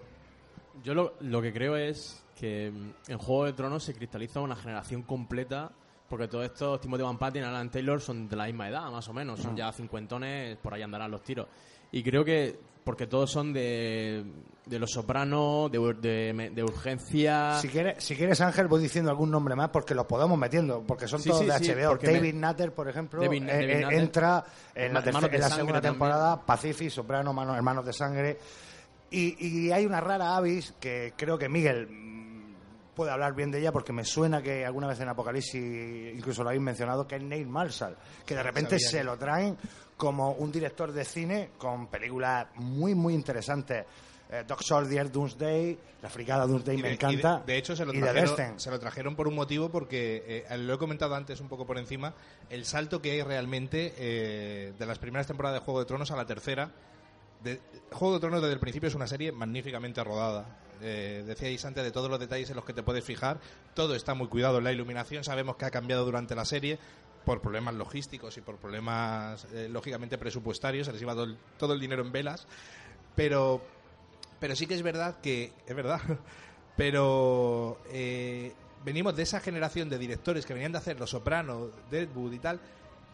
Yo 0.84 0.94
lo, 0.94 1.14
lo 1.22 1.42
que 1.42 1.52
creo 1.54 1.76
es 1.76 2.24
que 2.36 2.72
mm, 2.72 3.12
en 3.12 3.18
Juego 3.18 3.46
de 3.46 3.54
Tronos 3.54 3.84
se 3.84 3.94
cristaliza 3.94 4.40
una 4.42 4.56
generación 4.56 5.04
completa, 5.04 5.72
porque 6.10 6.28
todos 6.28 6.46
estos, 6.46 6.80
Timothy 6.80 7.04
Van 7.04 7.18
Patten 7.18 7.44
y 7.44 7.46
Alan 7.46 7.70
Taylor, 7.72 8.00
son 8.00 8.30
de 8.30 8.36
la 8.36 8.46
misma 8.46 8.70
edad, 8.70 8.90
más 8.92 9.08
o 9.10 9.14
menos, 9.14 9.40
son 9.42 9.56
ya 9.56 9.72
cincuentones, 9.72 10.58
por 10.58 10.74
ahí 10.74 10.82
andarán 10.82 11.12
los 11.12 11.22
tiros. 11.24 11.48
Y 11.92 12.04
creo 12.04 12.24
que, 12.24 12.58
porque 12.84 13.08
todos 13.08 13.30
son 13.32 13.52
de, 13.54 14.26
de 14.66 14.80
Los 14.80 14.92
Sopranos, 14.92 15.70
de, 15.72 15.80
de, 16.00 16.50
de 16.54 16.64
Urgencia... 16.64 17.54
Si 17.62 17.68
quieres, 17.70 18.04
si 18.04 18.16
quieres, 18.16 18.40
Ángel, 18.42 18.68
voy 18.68 18.82
diciendo 18.82 19.10
algún 19.10 19.32
nombre 19.32 19.56
más 19.56 19.70
porque 19.70 19.96
los 19.96 20.06
podemos 20.06 20.38
metiendo, 20.38 20.84
porque 20.86 21.08
son 21.08 21.20
Sí, 21.22 21.30
todos 21.30 21.42
sí, 21.42 21.48
de 21.48 21.60
sí, 21.60 21.72
HBO. 21.74 21.90
porque 21.90 22.08
David 22.12 22.34
me- 22.36 22.48
Nutter, 22.48 22.74
por 22.74 22.88
ejemplo, 22.90 23.22
David- 23.22 23.44
eh, 23.44 23.48
David 23.48 23.70
eh, 23.70 23.82
Nutter. 23.84 24.00
entra 24.00 24.44
en 24.76 24.94
la, 24.94 25.00
en 25.00 25.06
la 25.14 25.22
segunda 25.50 25.50
también. 25.50 25.82
temporada, 25.82 26.46
Pacific, 26.46 26.90
Soprano, 26.90 27.34
Mano- 27.34 27.56
Hermanos 27.56 27.86
de 27.86 27.94
Sangre. 27.94 28.38
Y, 29.10 29.36
y 29.48 29.72
hay 29.72 29.86
una 29.86 30.02
rara 30.02 30.36
avis 30.36 30.74
que 30.80 31.14
creo 31.16 31.38
que 31.38 31.48
Miguel 31.48 31.88
mm, 31.90 32.54
puede 32.96 33.12
hablar 33.12 33.34
bien 33.36 33.52
de 33.52 33.60
ella 33.60 33.72
porque 33.72 33.94
me 33.94 34.04
suena 34.04 34.42
que 34.42 34.66
alguna 34.66 34.88
vez 34.88 35.00
en 35.00 35.08
Apocalipsis 35.10 36.14
incluso 36.16 36.44
lo 36.44 36.50
habéis 36.50 36.62
mencionado, 36.64 37.08
que 37.08 37.16
es 37.16 37.24
Neil 37.24 37.48
Marshall, 37.48 37.96
que 38.26 38.36
de 38.36 38.44
repente 38.44 38.72
sabía 38.80 38.90
se 38.90 38.98
que- 38.98 39.04
lo 39.04 39.18
traen 39.18 39.58
como 39.96 40.32
un 40.34 40.52
director 40.52 40.92
de 40.92 41.06
cine 41.06 41.52
con 41.58 41.88
películas 41.88 42.48
muy, 42.56 42.94
muy 42.96 43.14
interesantes. 43.14 43.86
Eh, 44.30 44.44
Dog 44.46 44.62
Soldier, 44.62 45.10
Doomsday, 45.10 45.80
La 46.02 46.10
Fricada 46.10 46.46
Doomsday 46.46 46.76
me 46.78 46.92
encanta. 46.94 47.40
de, 47.46 47.54
de 47.54 47.58
hecho, 47.60 47.74
lo, 47.86 47.94
trajeron, 47.94 48.60
se 48.60 48.70
lo 48.70 48.78
trajeron 48.78 49.16
por 49.16 49.26
un 49.30 49.36
motivo 49.36 49.70
porque, 49.70 50.44
eh, 50.50 50.58
lo 50.58 50.74
he 50.74 50.78
comentado 50.78 51.16
antes 51.16 51.40
un 51.40 51.48
poco 51.48 51.66
por 51.66 51.78
encima, 51.78 52.14
el 52.50 52.66
salto 52.66 53.02
que 53.02 53.12
hay 53.12 53.22
realmente 53.22 53.94
eh, 53.98 54.74
de 54.78 54.86
las 54.86 55.00
primeras 55.00 55.28
temporadas 55.28 55.62
de 55.62 55.64
Juego 55.66 55.80
de 55.80 55.86
Tronos 55.86 56.12
a 56.12 56.18
la 56.18 56.26
tercera. 56.26 56.72
Juego 57.92 58.16
de 58.16 58.20
Tronos 58.20 58.42
desde 58.42 58.54
el 58.54 58.60
principio 58.60 58.88
es 58.88 58.96
una 58.96 59.08
serie 59.08 59.32
magníficamente 59.32 60.04
rodada. 60.04 60.60
Eh, 60.82 61.24
decíais 61.26 61.64
antes 61.66 61.84
de 61.84 61.92
todos 61.92 62.10
los 62.10 62.20
detalles 62.20 62.50
en 62.50 62.56
los 62.56 62.66
que 62.66 62.74
te 62.74 62.84
puedes 62.84 63.04
fijar. 63.04 63.40
Todo 63.74 63.96
está 63.96 64.14
muy 64.14 64.28
cuidado. 64.28 64.62
La 64.62 64.72
iluminación 64.72 65.24
sabemos 65.24 65.56
que 65.56 65.66
ha 65.66 65.72
cambiado 65.72 66.06
durante 66.06 66.36
la 66.36 66.46
serie 66.46 66.80
por 67.26 67.42
problemas 67.42 67.76
logísticos 67.76 68.38
y 68.38 68.42
por 68.42 68.58
problemas, 68.58 69.46
eh, 69.54 69.68
lógicamente, 69.70 70.18
presupuestarios. 70.18 70.88
Se 70.88 70.94
les 70.94 71.02
iba 71.02 71.14
todo 71.14 71.26
el, 71.26 71.38
todo 71.58 71.74
el 71.74 71.80
dinero 71.80 72.02
en 72.04 72.12
velas. 72.12 72.48
Pero 73.16 73.62
pero 74.40 74.56
sí 74.56 74.68
que 74.68 74.76
es 74.76 74.84
verdad 74.84 75.20
que. 75.22 75.54
Es 75.66 75.76
verdad. 75.76 76.02
Pero. 76.78 77.80
eh, 77.90 78.54
venimos 78.86 79.16
de 79.16 79.24
esa 79.24 79.40
generación 79.42 79.90
de 79.90 79.98
directores 79.98 80.46
que 80.46 80.54
venían 80.54 80.72
de 80.72 80.78
hacer 80.78 81.00
Los 81.00 81.10
Sopranos, 81.10 81.72
Deadwood 81.90 82.34
y 82.34 82.40
tal. 82.40 82.60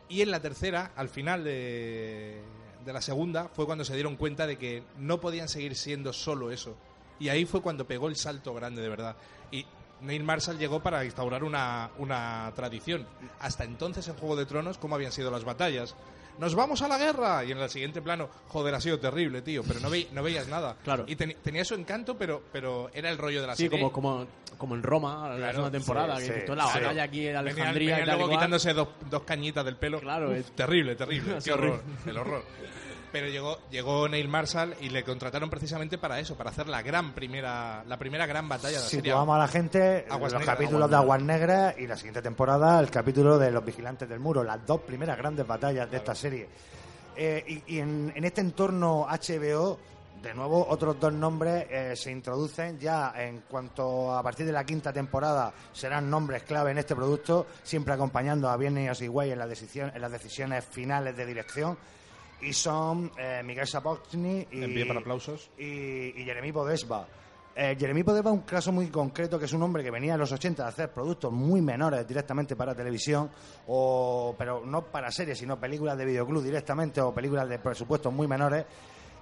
Y 0.09 0.21
en 0.21 0.29
la 0.31 0.41
tercera, 0.41 0.91
al 0.95 1.09
final 1.09 1.43
de, 1.43 2.41
de 2.85 2.93
la 2.93 3.01
segunda, 3.01 3.49
fue 3.49 3.65
cuando 3.65 3.85
se 3.85 3.93
dieron 3.93 4.15
cuenta 4.15 4.47
de 4.47 4.57
que 4.57 4.83
no 4.97 5.19
podían 5.19 5.49
seguir 5.49 5.75
siendo 5.75 6.13
solo 6.13 6.51
eso. 6.51 6.75
Y 7.19 7.29
ahí 7.29 7.45
fue 7.45 7.61
cuando 7.61 7.85
pegó 7.85 8.07
el 8.07 8.15
salto 8.15 8.53
grande, 8.53 8.81
de 8.81 8.89
verdad. 8.89 9.15
Y 9.51 9.65
Neil 10.01 10.23
Marshall 10.23 10.57
llegó 10.57 10.81
para 10.81 11.05
instaurar 11.05 11.43
una, 11.43 11.91
una 11.97 12.51
tradición. 12.55 13.07
Hasta 13.39 13.63
entonces 13.63 14.07
en 14.07 14.15
Juego 14.15 14.35
de 14.35 14.45
Tronos, 14.45 14.77
¿cómo 14.77 14.95
habían 14.95 15.11
sido 15.11 15.31
las 15.31 15.43
batallas? 15.43 15.95
¡Nos 16.39 16.55
vamos 16.55 16.81
a 16.81 16.87
la 16.87 16.97
guerra! 16.97 17.43
Y 17.45 17.51
en 17.51 17.59
el 17.59 17.69
siguiente 17.69 18.01
plano, 18.01 18.29
joder, 18.47 18.73
ha 18.75 18.81
sido 18.81 18.99
terrible, 18.99 19.41
tío, 19.41 19.63
pero 19.63 19.79
no, 19.79 19.89
ve- 19.89 20.07
no 20.11 20.23
veías 20.23 20.47
nada. 20.47 20.75
Claro. 20.83 21.05
Y 21.07 21.15
tenía 21.15 21.63
su 21.63 21.75
encanto, 21.75 22.17
pero, 22.17 22.43
pero 22.51 22.89
era 22.93 23.09
el 23.09 23.17
rollo 23.17 23.41
de 23.41 23.47
la 23.47 23.55
Sí, 23.55 23.63
serie. 23.63 23.79
como, 23.79 23.91
como, 23.91 24.27
como 24.57 24.75
en 24.75 24.83
Roma, 24.83 25.29
la 25.29 25.35
Claro, 25.37 25.53
segunda 25.53 25.71
temporada, 25.77 26.19
sí, 26.19 26.27
que 26.27 26.39
sí, 26.41 26.45
tú, 26.47 26.55
la 26.55 26.67
sí. 26.67 26.79
batalla 26.79 27.03
aquí 27.03 27.27
en 27.27 27.35
Alejandría 27.35 27.73
venían 27.97 28.01
y 28.01 28.05
tal 28.05 28.17
luego 28.17 28.31
quitándose 28.33 28.73
dos, 28.73 28.87
dos 29.09 29.23
cañitas 29.23 29.63
del 29.65 29.75
pelo. 29.77 29.99
Claro, 29.99 30.29
Uf, 30.31 30.37
es- 30.37 30.51
terrible, 30.55 30.95
terrible. 30.95 31.35
Qué 31.43 31.51
horror, 31.51 31.81
el 32.05 32.17
horror. 32.17 32.43
Pero 33.13 33.27
llegó, 33.27 33.59
llegó 33.69 34.09
Neil 34.09 34.27
Marshall 34.27 34.75
y 34.81 34.89
le 34.89 35.03
contrataron 35.03 35.47
precisamente 35.47 35.99
para 35.99 36.19
eso, 36.19 36.35
para 36.35 36.49
hacer 36.49 36.67
la 36.67 36.81
gran 36.81 37.13
primera, 37.13 37.83
la 37.87 37.97
primera 37.97 38.25
gran 38.25 38.49
batalla 38.49 38.77
de 38.77 38.83
la 38.83 38.89
serie. 38.89 39.03
Situamos 39.03 39.35
a 39.35 39.37
la 39.37 39.47
gente 39.47 40.05
Aguas 40.09 40.33
los 40.33 40.41
Negras, 40.41 40.55
capítulos 40.55 40.81
Aguas 40.81 40.89
de 40.89 40.97
Aguas 40.97 41.21
Negras 41.21 41.75
y 41.77 41.87
la 41.87 41.95
siguiente 41.95 42.23
temporada 42.23 42.79
el 42.79 42.89
capítulo 42.89 43.37
de 43.37 43.51
los 43.51 43.63
Vigilantes 43.63 44.09
del 44.09 44.19
Muro, 44.19 44.43
las 44.43 44.65
dos 44.65 44.81
primeras 44.81 45.15
grandes 45.15 45.45
batallas 45.45 45.89
de 45.91 45.97
esta 45.97 46.15
serie. 46.15 46.49
Eh, 47.15 47.43
y 47.67 47.75
y 47.75 47.79
en, 47.79 48.11
en 48.15 48.23
este 48.23 48.41
entorno 48.41 49.05
HBO, 49.07 49.77
de 50.23 50.33
nuevo, 50.33 50.65
otros 50.67 50.99
dos 50.99 51.13
nombres 51.13 51.67
eh, 51.69 51.95
se 51.95 52.09
introducen 52.09 52.79
ya 52.79 53.13
en 53.15 53.41
cuanto 53.41 54.11
a 54.15 54.23
partir 54.23 54.45
de 54.45 54.53
la 54.53 54.65
quinta 54.65 54.91
temporada 54.91 55.53
serán 55.73 56.09
nombres 56.09 56.43
clave 56.43 56.71
en 56.71 56.77
este 56.77 56.95
producto, 56.95 57.45
siempre 57.61 57.93
acompañando 57.93 58.49
a 58.49 58.57
Viernes 58.57 59.01
y 59.01 59.09
Way 59.09 59.31
en, 59.31 59.39
la 59.39 59.47
decisión, 59.47 59.91
en 59.93 60.01
las 60.01 60.11
decisiones 60.11 60.65
finales 60.65 61.15
de 61.15 61.25
dirección. 61.25 61.77
Y 62.41 62.53
son 62.53 63.11
eh, 63.17 63.41
Miguel 63.43 63.67
Sapochny 63.67 64.47
y, 64.51 64.63
En 64.63 64.73
pie 64.73 64.85
para 64.85 64.99
aplausos. 64.99 65.49
y, 65.57 66.21
y 66.21 66.25
Jeremy 66.25 66.51
Podesba. 66.51 67.07
Eh, 67.55 67.75
Jeremy 67.79 68.03
Podesba 68.03 68.31
es 68.31 68.35
un 68.35 68.41
caso 68.41 68.71
muy 68.71 68.87
concreto, 68.87 69.37
que 69.37 69.45
es 69.45 69.53
un 69.53 69.61
hombre 69.61 69.83
que 69.83 69.91
venía 69.91 70.13
en 70.13 70.19
los 70.19 70.31
80 70.31 70.65
a 70.65 70.69
hacer 70.69 70.91
productos 70.91 71.31
muy 71.31 71.61
menores 71.61 72.07
directamente 72.07 72.55
para 72.55 72.73
televisión, 72.73 73.29
o, 73.67 74.33
pero 74.37 74.65
no 74.65 74.85
para 74.85 75.11
series, 75.11 75.37
sino 75.37 75.59
películas 75.59 75.97
de 75.97 76.05
videoclub 76.05 76.43
directamente 76.43 76.99
o 76.99 77.13
películas 77.13 77.47
de 77.47 77.59
presupuestos 77.59 78.11
muy 78.11 78.27
menores. 78.27 78.65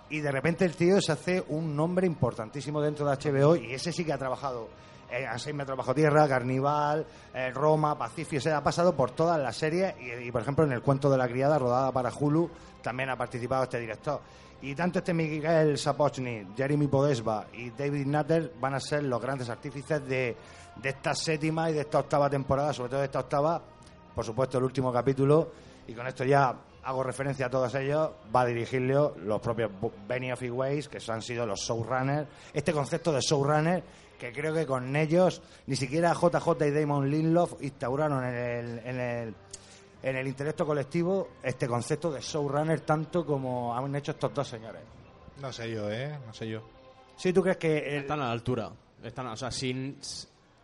Y 0.09 0.20
de 0.20 0.32
repente 0.32 0.64
el 0.66 0.76
tío 0.76 1.01
se 1.01 1.12
hace 1.12 1.43
un 1.49 1.76
nombre 1.76 2.07
importantísimo 2.07 2.82
dentro 2.82 3.05
de 3.05 3.18
HBO 3.18 3.55
y 3.55 3.74
ese 3.74 3.91
sí 3.91 4.05
que 4.05 4.14
ha 4.14 4.18
trabajado 4.18 4.70
eh, 5.12 5.28
a 5.28 5.38
6 5.38 5.53
metros 5.55 5.78
bajo 5.78 5.93
tierra, 5.93 6.28
Carnival, 6.28 7.05
eh, 7.34 7.51
Roma, 7.51 7.97
Pacific, 7.97 8.39
o 8.39 8.41
sea, 8.41 8.57
ha 8.57 8.64
pasado 8.64 8.95
por 8.95 9.12
todas 9.12 9.38
las 9.39 9.57
series 9.57 9.93
y, 9.99 10.32
por 10.32 10.41
ejemplo 10.41 10.64
en 10.64 10.72
el 10.72 10.82
cuento 10.82 11.09
de 11.09 11.18
la 11.18 11.28
criada 11.28 11.59
rodada 11.59 11.91
para 11.91 12.12
Hulu 12.18 12.49
también 12.82 13.09
ha 13.09 13.18
participado 13.18 13.64
este 13.64 13.80
director. 13.80 14.22
Y 14.62 14.76
tanto 14.76 14.99
este 14.99 15.14
Miguel 15.14 15.78
Sapochny, 15.78 16.47
Jeremy 16.55 16.88
Podesba 16.88 17.47
y 17.51 17.72
David 17.72 18.05
Nutter 18.05 18.53
van 18.59 18.76
a 18.76 18.80
ser 18.80 19.03
los 19.03 19.22
grandes 19.22 19.49
artífices 19.49 20.07
de, 20.07 20.38
esta 20.84 21.14
séptima 21.14 21.70
y 21.70 21.74
de 21.74 21.82
esta 21.82 21.99
octava 21.99 22.30
temporada, 22.30 22.72
sobre 22.72 22.89
todo 22.89 22.99
de 22.99 23.07
esta 23.07 23.20
octava, 23.20 23.62
por 24.16 24.24
supuesto 24.24 24.59
el 24.59 24.64
último 24.64 24.93
capítulo, 24.93 25.51
y 25.88 25.93
con 25.93 26.07
esto 26.07 26.24
ya 26.24 26.55
hago 26.84 27.03
referencia 27.03 27.47
a 27.47 27.49
todos 27.49 27.74
ellos, 27.76 28.12
va 28.34 28.41
a 28.41 28.45
dirigirlo 28.45 29.16
los 29.18 29.41
propios 29.41 29.72
Benioff 30.07 30.41
y 30.43 30.49
Weiss, 30.49 30.88
que 30.88 30.99
han 31.12 31.22
sido 31.22 31.45
los 31.45 31.59
showrunners. 31.59 32.28
Este 32.53 32.72
concepto 32.72 33.12
de 33.12 33.20
showrunner, 33.20 33.84
que 34.22 34.32
creo 34.32 34.54
que 34.54 34.68
con 34.68 34.96
ellos 34.96 35.42
ni 35.66 35.76
siquiera 35.76 36.14
JJ 36.14 36.68
y 36.68 36.70
Damon 36.72 37.10
Lindelof 37.10 37.54
instauraron 37.62 38.24
en 38.24 38.36
el, 38.36 38.80
en 38.86 39.00
el, 39.00 39.36
en 40.04 40.16
el 40.16 40.28
intelecto 40.28 40.64
colectivo 40.64 41.30
este 41.42 41.68
concepto 41.68 42.12
de 42.12 42.22
showrunner 42.22 42.82
tanto 42.82 43.26
como 43.26 43.76
han 43.76 43.96
hecho 43.96 44.12
estos 44.12 44.32
dos 44.32 44.48
señores. 44.48 44.84
No 45.42 45.52
sé 45.52 45.72
yo, 45.72 45.90
¿eh? 45.92 46.20
No 46.28 46.34
sé 46.36 46.48
yo. 46.48 46.62
Sí, 47.18 47.34
¿tú 47.34 47.42
crees 47.42 47.58
que 47.58 47.80
el- 47.80 48.02
Están 48.04 48.22
a 48.22 48.26
la 48.26 48.32
altura. 48.32 48.70
Están, 49.04 49.26
o 49.26 49.36
sea, 49.36 49.50
sin. 49.50 49.98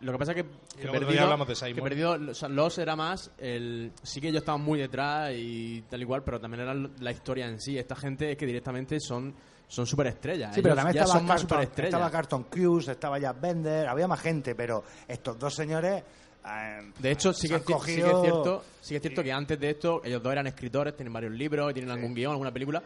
Lo 0.02 0.12
que 0.12 0.18
pasa 0.18 0.30
es 0.30 0.36
que, 0.44 0.48
que 0.80 0.86
perdido, 0.88 1.44
de 1.44 1.54
Simon. 1.56 1.74
que 1.74 1.82
perdido, 1.82 2.12
o 2.30 2.34
sea, 2.34 2.48
Los 2.48 2.78
era 2.78 2.94
más 2.94 3.32
el 3.38 3.90
sí 4.04 4.20
que 4.20 4.28
ellos 4.28 4.42
estaban 4.42 4.60
muy 4.60 4.78
detrás 4.78 5.32
y 5.34 5.82
tal 5.90 6.00
igual, 6.00 6.22
pero 6.22 6.38
también 6.40 6.60
era 6.62 6.74
la 6.74 7.10
historia 7.10 7.48
en 7.48 7.60
sí. 7.60 7.76
Esta 7.76 7.96
gente 7.96 8.30
es 8.30 8.36
que 8.36 8.46
directamente 8.46 9.00
son 9.00 9.34
son 9.68 9.86
superestrellas. 9.86 10.54
Sí, 10.54 10.62
pero 10.62 10.74
Ellos 10.74 10.84
también 10.84 11.02
estaba 11.04 11.20
Carton, 11.20 11.38
superestrellas. 11.38 11.88
estaba 11.94 12.10
Carton 12.10 12.42
Cruise, 12.44 12.88
estaba 12.88 13.18
Jack 13.18 13.40
Bender, 13.40 13.86
había 13.86 14.08
más 14.08 14.20
gente, 14.20 14.54
pero 14.54 14.82
estos 15.06 15.38
dos 15.38 15.54
señores... 15.54 16.02
eh, 16.46 16.92
De 16.98 17.10
hecho, 17.10 17.32
sí 17.32 17.48
que, 17.48 17.56
es, 17.56 17.60
ci- 17.64 17.64
sí 17.84 17.94
que 17.94 18.00
es 18.00 18.06
cogido- 18.06 18.22
cierto, 18.22 18.64
sí 18.80 18.88
que 18.90 18.96
es 18.96 19.02
cierto 19.02 19.22
que 19.22 19.32
antes 19.32 19.60
de 19.60 19.70
esto 19.70 20.00
ellos 20.04 20.22
dos 20.22 20.32
eran 20.32 20.46
escritores, 20.46 20.96
tienen 20.96 21.12
varios 21.12 21.32
libros, 21.32 21.72
tienen 21.74 21.90
algún 21.92 22.14
guion, 22.14 22.32
alguna 22.32 22.50
película, 22.52 22.82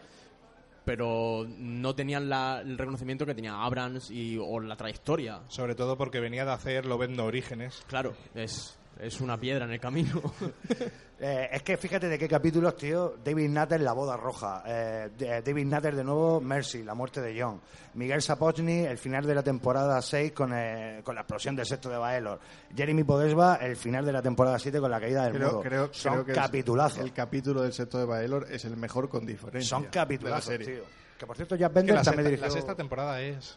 pero 0.85 1.45
no 1.47 1.95
tenían 1.95 2.27
la- 2.29 2.59
el 2.59 2.77
reconocimiento 2.77 3.25
que 3.25 3.33
tenía 3.33 3.53
Abrams 3.63 4.11
y, 4.11 4.37
o 4.37 4.59
la 4.59 4.75
trayectoria. 4.75 5.39
Sobre 5.47 5.75
todo 5.75 5.97
porque 5.97 6.19
venía 6.19 6.43
de 6.43 6.51
hacer 6.51 6.85
Lobezno 6.85 7.23
Orígenes. 7.23 7.81
Claro, 7.87 8.13
es, 8.35 8.77
es 8.99 9.19
una 9.21 9.37
piedra 9.39 9.65
en 9.65 9.71
el 9.71 9.79
camino. 9.79 10.21
Eh, 11.25 11.47
es 11.53 11.63
que 11.63 11.77
fíjate 11.77 12.09
de 12.09 12.19
qué 12.19 12.27
capítulos, 12.27 12.75
tío. 12.75 13.15
David 13.23 13.47
Nutter, 13.47 13.79
La 13.79 13.93
Boda 13.93 14.17
Roja. 14.17 14.61
Eh, 14.67 15.41
David 15.45 15.65
Nutter, 15.67 15.95
de 15.95 16.03
nuevo, 16.03 16.41
Mercy, 16.41 16.83
La 16.83 16.95
Muerte 16.95 17.21
de 17.21 17.41
John. 17.41 17.61
Miguel 17.93 18.21
Sapochny, 18.21 18.79
el 18.85 18.97
final 18.97 19.25
de 19.25 19.33
la 19.33 19.41
temporada 19.41 20.01
6 20.01 20.33
con, 20.33 20.51
eh, 20.53 20.99
con 21.01 21.15
la 21.15 21.21
explosión 21.21 21.55
del 21.55 21.65
sexto 21.65 21.87
de 21.89 21.95
Baelor. 21.95 22.41
Jeremy 22.75 23.05
Podesba, 23.05 23.55
el 23.57 23.77
final 23.77 24.05
de 24.05 24.11
la 24.11 24.21
temporada 24.21 24.59
7 24.59 24.81
con 24.81 24.91
la 24.91 24.99
caída 24.99 25.23
del 25.23 25.33
Creo, 25.35 25.47
muro. 25.49 25.61
creo, 25.61 25.93
Son 25.93 26.11
creo 26.13 26.25
que 26.25 26.31
es- 26.33 26.37
capitulazos. 26.39 26.99
el 26.99 27.13
capítulo 27.13 27.61
del 27.61 27.71
sexto 27.71 27.99
de 27.99 28.05
Baelor 28.05 28.47
es 28.51 28.65
el 28.65 28.75
mejor 28.75 29.07
con 29.07 29.25
diferencia. 29.25 29.69
Son 29.69 29.83
de 29.83 29.87
la 29.87 29.91
capitulazos, 29.93 30.45
serie. 30.45 30.67
tío. 30.67 30.83
Que 31.17 31.25
por 31.25 31.37
cierto, 31.37 31.55
Que 31.57 31.67
Bender 31.69 31.95
la, 31.95 32.01
también 32.03 32.25
sexta, 32.27 32.29
dirigió... 32.31 32.45
la 32.47 32.51
sexta 32.51 32.75
temporada 32.75 33.21
es... 33.21 33.55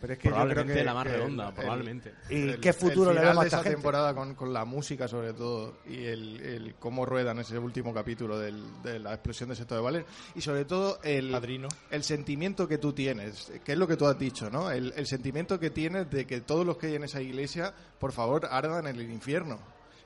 Pero 0.00 0.12
es 0.12 0.18
que 0.20 0.28
yo 0.28 0.34
creo 0.34 0.44
probablemente 0.44 0.74
que, 0.78 0.84
la 0.84 0.94
más 0.94 1.04
que 1.04 1.12
redonda, 1.12 1.48
el- 1.48 1.54
probablemente. 1.54 2.14
¿Y 2.30 2.34
el- 2.42 2.60
qué 2.60 2.72
futuro 2.72 3.10
el 3.10 3.16
le 3.16 3.22
vemos 3.22 3.38
a 3.38 3.40
de 3.40 3.46
esta 3.46 3.56
esa 3.56 3.64
gente? 3.64 3.76
temporada 3.76 4.14
con, 4.14 4.34
con 4.36 4.52
la 4.52 4.64
música 4.64 5.08
sobre 5.08 5.32
todo 5.32 5.78
y 5.86 6.04
el, 6.04 6.40
el 6.40 6.74
cómo 6.76 7.04
ruedan 7.04 7.40
ese 7.40 7.58
último 7.58 7.92
capítulo 7.92 8.38
del- 8.38 8.80
de 8.84 9.00
la 9.00 9.14
explosión 9.14 9.48
de 9.48 9.56
sexto 9.56 9.74
de 9.74 9.80
Valer 9.80 10.06
y 10.36 10.40
sobre 10.40 10.64
todo 10.64 11.00
el 11.02 11.32
Padrino. 11.32 11.66
el 11.90 12.04
sentimiento 12.04 12.68
que 12.68 12.78
tú 12.78 12.92
tienes 12.92 13.50
que 13.64 13.72
es 13.72 13.78
lo 13.78 13.88
que 13.88 13.96
tú 13.96 14.06
has 14.06 14.18
dicho 14.18 14.48
no 14.50 14.70
el, 14.70 14.92
el 14.96 15.06
sentimiento 15.06 15.58
que 15.58 15.70
tienes 15.70 16.08
de 16.10 16.26
que 16.26 16.40
todos 16.42 16.64
los 16.64 16.76
que 16.78 16.86
hay 16.88 16.94
en 16.94 17.02
esa 17.04 17.20
iglesia 17.20 17.74
por 17.98 18.12
favor 18.12 18.46
ardan 18.50 18.86
en 18.86 18.96
el 19.00 19.10
infierno 19.10 19.58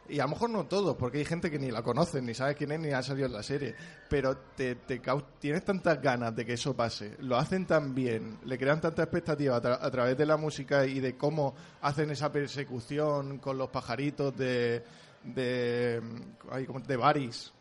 y 0.08 0.18
a 0.20 0.24
lo 0.24 0.30
mejor 0.30 0.50
no 0.50 0.66
todos, 0.66 0.96
porque 0.96 1.18
hay 1.18 1.24
gente 1.24 1.50
que 1.50 1.58
ni 1.58 1.70
la 1.70 1.82
conocen, 1.82 2.26
ni 2.26 2.34
sabe 2.34 2.54
quién 2.54 2.72
es, 2.72 2.80
ni 2.80 2.90
ha 2.90 3.02
salido 3.02 3.26
en 3.26 3.32
la 3.32 3.42
serie. 3.42 3.74
Pero 4.08 4.36
te, 4.56 4.74
te 4.74 5.00
tienes 5.38 5.64
tantas 5.64 6.00
ganas 6.02 6.34
de 6.36 6.44
que 6.44 6.54
eso 6.54 6.74
pase, 6.76 7.16
lo 7.20 7.36
hacen 7.36 7.66
tan 7.66 7.94
bien, 7.94 8.38
le 8.44 8.58
crean 8.58 8.80
tanta 8.80 9.02
expectativa 9.02 9.56
a, 9.56 9.62
tra- 9.62 9.78
a 9.80 9.90
través 9.90 10.16
de 10.18 10.26
la 10.26 10.36
música 10.36 10.84
y 10.86 11.00
de 11.00 11.16
cómo 11.16 11.54
hacen 11.80 12.10
esa 12.10 12.30
persecución 12.32 13.38
con 13.38 13.56
los 13.58 13.70
pajaritos 13.70 14.36
de 14.36 14.84
de, 15.24 16.02
de 16.86 16.96
Baris, 16.96 17.52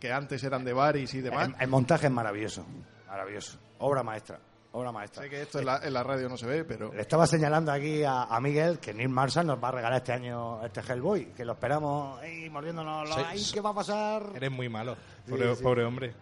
que 0.00 0.10
antes 0.10 0.42
eran 0.42 0.64
de 0.64 0.72
Baris 0.72 1.12
y 1.14 1.20
demás. 1.20 1.48
El, 1.48 1.54
el 1.60 1.68
montaje 1.68 2.06
es 2.06 2.12
maravilloso. 2.12 2.64
Maravilloso. 3.06 3.58
Obra 3.80 4.02
maestra. 4.02 4.38
Obra 4.72 4.90
maestra. 4.90 5.22
Sé 5.22 5.28
que 5.28 5.42
esto 5.42 5.58
en 5.58 5.66
la, 5.66 5.80
en 5.84 5.92
la 5.92 6.02
radio 6.02 6.28
no 6.28 6.36
se 6.38 6.46
ve, 6.46 6.64
pero 6.64 6.92
Le 6.94 7.02
estaba 7.02 7.26
señalando 7.26 7.70
aquí 7.70 8.02
a, 8.04 8.22
a 8.22 8.40
Miguel 8.40 8.78
que 8.78 8.94
Neil 8.94 9.10
Marshall 9.10 9.46
nos 9.46 9.62
va 9.62 9.68
a 9.68 9.72
regalar 9.72 9.98
este 9.98 10.12
año 10.12 10.64
este 10.64 10.80
Hellboy, 10.80 11.26
que 11.36 11.44
lo 11.44 11.52
esperamos 11.52 12.18
ahí 12.20 12.48
mordiéndonos 12.48 13.08
los... 13.08 13.16
Sí. 13.16 13.22
¡Ay, 13.26 13.46
qué 13.52 13.60
va 13.60 13.70
a 13.70 13.74
pasar! 13.74 14.30
Eres 14.34 14.50
muy 14.50 14.70
malo, 14.70 14.96
pobre, 15.28 15.54
sí. 15.54 15.62
pobre 15.62 15.84
hombre. 15.84 16.14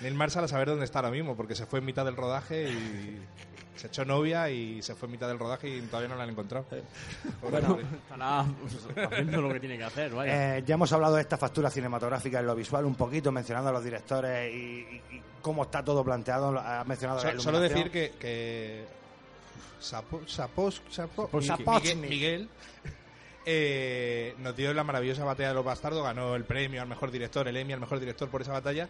Neil 0.00 0.14
Marshall 0.14 0.44
a 0.44 0.48
saber 0.48 0.68
dónde 0.68 0.84
está 0.84 0.98
ahora 0.98 1.10
mismo, 1.10 1.36
porque 1.36 1.54
se 1.54 1.64
fue 1.64 1.78
en 1.78 1.84
mitad 1.84 2.04
del 2.04 2.16
rodaje 2.16 2.70
y 2.70 3.22
se 3.80 3.86
echó 3.86 4.04
novia 4.04 4.50
y 4.50 4.82
se 4.82 4.94
fue 4.94 5.06
en 5.06 5.12
mitad 5.12 5.26
del 5.26 5.38
rodaje 5.38 5.68
y 5.68 5.80
todavía 5.82 6.08
no 6.10 6.16
la 6.16 6.24
han 6.24 6.30
encontrado. 6.30 6.66
Bueno, 7.40 7.78
estará 8.02 8.44
pues, 8.60 9.06
haciendo 9.06 9.40
lo 9.40 9.52
que 9.52 9.60
tiene 9.60 9.78
que 9.78 9.84
hacer, 9.84 10.10
vaya. 10.12 10.58
Eh, 10.58 10.62
ya 10.66 10.74
hemos 10.74 10.92
hablado 10.92 11.14
de 11.14 11.22
esta 11.22 11.38
factura 11.38 11.70
cinematográfica 11.70 12.40
en 12.40 12.46
lo 12.46 12.54
visual 12.54 12.84
un 12.84 12.94
poquito, 12.94 13.32
mencionando 13.32 13.70
a 13.70 13.72
los 13.72 13.82
directores 13.82 14.52
y, 14.52 14.56
y- 14.58 15.02
y 15.16 15.22
cómo 15.40 15.62
está 15.62 15.82
todo 15.82 16.04
planteado. 16.04 16.58
Has 16.58 16.86
mencionado 16.86 17.22
la 17.24 17.32
So- 17.32 17.40
solo 17.40 17.58
iluminación. 17.58 17.90
decir 17.92 18.12
que, 18.12 18.18
que 18.18 18.84
Sapo- 19.80 20.26
Sapos- 20.26 20.82
Sapo-. 20.90 21.30
Miguel, 21.32 21.96
Miguel, 21.96 22.48
eh, 23.46 24.34
nos 24.38 24.54
dio 24.54 24.74
la 24.74 24.84
maravillosa 24.84 25.24
batalla 25.24 25.48
de 25.48 25.54
los 25.54 25.64
bastardos, 25.64 26.02
ganó 26.04 26.36
el 26.36 26.44
premio 26.44 26.82
al 26.82 26.88
mejor 26.88 27.10
director, 27.10 27.48
el 27.48 27.56
Emmy 27.56 27.72
al 27.72 27.80
mejor 27.80 27.98
director 27.98 28.28
por 28.28 28.42
esa 28.42 28.52
batalla. 28.52 28.88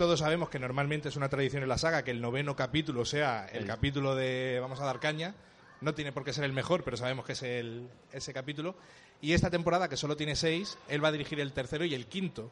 Todos 0.00 0.20
sabemos 0.20 0.48
que 0.48 0.58
normalmente 0.58 1.10
es 1.10 1.16
una 1.16 1.28
tradición 1.28 1.62
en 1.62 1.68
la 1.68 1.76
saga 1.76 2.02
que 2.04 2.10
el 2.10 2.22
noveno 2.22 2.56
capítulo 2.56 3.04
sea 3.04 3.46
el 3.52 3.66
capítulo 3.66 4.14
de 4.14 4.56
Vamos 4.58 4.80
a 4.80 4.86
dar 4.86 4.98
caña. 4.98 5.34
No 5.82 5.92
tiene 5.92 6.10
por 6.10 6.24
qué 6.24 6.32
ser 6.32 6.44
el 6.44 6.54
mejor, 6.54 6.84
pero 6.84 6.96
sabemos 6.96 7.26
que 7.26 7.32
es 7.32 7.42
el, 7.42 7.86
ese 8.10 8.32
capítulo. 8.32 8.76
Y 9.20 9.34
esta 9.34 9.50
temporada, 9.50 9.90
que 9.90 9.98
solo 9.98 10.16
tiene 10.16 10.36
seis, 10.36 10.78
él 10.88 11.04
va 11.04 11.08
a 11.08 11.12
dirigir 11.12 11.38
el 11.38 11.52
tercero 11.52 11.84
y 11.84 11.94
el 11.94 12.06
quinto. 12.06 12.50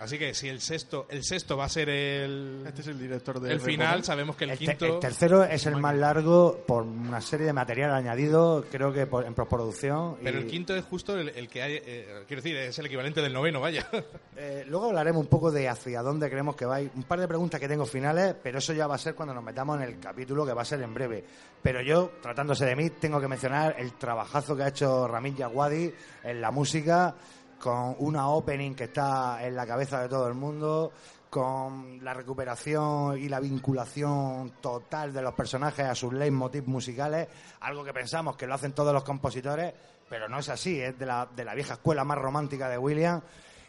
Así 0.00 0.18
que 0.18 0.32
si 0.34 0.48
el 0.48 0.60
sexto, 0.60 1.06
el 1.10 1.22
sexto 1.22 1.56
va 1.56 1.66
a 1.66 1.68
ser 1.68 1.88
el, 1.90 2.64
este 2.66 2.80
es 2.80 2.86
el 2.88 2.98
director 2.98 3.38
de 3.38 3.52
el 3.52 3.60
final, 3.60 4.02
sabemos 4.02 4.34
que 4.34 4.44
el, 4.44 4.50
El, 4.50 4.58
te- 4.58 4.64
quinto... 4.66 4.86
el 4.86 4.98
tercero 4.98 5.44
es 5.44 5.66
el 5.66 5.76
más 5.76 5.94
largo 5.94 6.58
por 6.66 6.84
una 6.84 7.20
serie 7.20 7.44
de 7.46 7.52
material 7.52 7.92
añadido, 7.92 8.64
creo 8.70 8.92
que 8.94 9.06
por- 9.06 9.26
en 9.26 9.34
postproducción. 9.34 10.16
Pero 10.22 10.38
y- 10.38 10.42
el 10.42 10.46
quinto 10.48 10.74
es 10.74 10.84
justo 10.86 11.18
el, 11.18 11.28
el 11.28 11.48
que 11.48 11.62
hay, 11.62 11.74
eh, 11.84 12.24
quiero 12.26 12.42
decir, 12.42 12.56
es 12.56 12.78
el 12.78 12.86
equivalente 12.86 13.20
del 13.20 13.32
noveno, 13.32 13.60
vaya. 13.60 13.86
Eh, 14.42 14.64
luego 14.66 14.86
hablaremos 14.86 15.20
un 15.20 15.26
poco 15.28 15.50
de 15.50 15.68
hacia 15.68 16.00
dónde 16.00 16.30
creemos 16.30 16.56
que 16.56 16.64
va. 16.64 16.76
Hay 16.76 16.90
un 16.94 17.02
par 17.02 17.20
de 17.20 17.28
preguntas 17.28 17.60
que 17.60 17.68
tengo 17.68 17.84
finales, 17.84 18.34
pero 18.42 18.58
eso 18.58 18.72
ya 18.72 18.86
va 18.86 18.94
a 18.94 18.98
ser 18.98 19.14
cuando 19.14 19.34
nos 19.34 19.44
metamos 19.44 19.76
en 19.76 19.82
el 19.82 20.00
capítulo 20.00 20.46
que 20.46 20.54
va 20.54 20.62
a 20.62 20.64
ser 20.64 20.80
en 20.80 20.94
breve. 20.94 21.22
Pero 21.62 21.82
yo, 21.82 22.12
tratándose 22.22 22.64
de 22.64 22.74
mí, 22.74 22.88
tengo 22.88 23.20
que 23.20 23.28
mencionar 23.28 23.76
el 23.78 23.92
trabajazo 23.98 24.56
que 24.56 24.62
ha 24.62 24.68
hecho 24.68 25.06
Ramin 25.06 25.34
Djawadi 25.36 25.92
en 26.24 26.40
la 26.40 26.50
música, 26.52 27.14
con 27.60 27.94
una 27.98 28.28
opening 28.28 28.74
que 28.74 28.84
está 28.84 29.46
en 29.46 29.54
la 29.54 29.66
cabeza 29.66 30.00
de 30.02 30.08
todo 30.08 30.26
el 30.26 30.34
mundo, 30.34 30.92
con 31.28 32.02
la 32.02 32.12
recuperación 32.14 33.16
y 33.18 33.28
la 33.28 33.38
vinculación 33.38 34.54
total 34.60 35.12
de 35.12 35.22
los 35.22 35.34
personajes 35.34 35.86
a 35.86 35.94
sus 35.94 36.12
leitmotiv 36.12 36.66
musicales, 36.66 37.28
algo 37.60 37.84
que 37.84 37.92
pensamos 37.92 38.36
que 38.36 38.46
lo 38.46 38.54
hacen 38.54 38.72
todos 38.72 38.92
los 38.92 39.04
compositores, 39.04 39.72
pero 40.08 40.28
no 40.28 40.38
es 40.40 40.48
así, 40.48 40.80
es 40.80 40.98
de 40.98 41.06
la, 41.06 41.28
de 41.36 41.44
la 41.44 41.54
vieja 41.54 41.74
escuela 41.74 42.02
más 42.04 42.18
romántica 42.18 42.68
de 42.68 42.78
William 42.78 43.20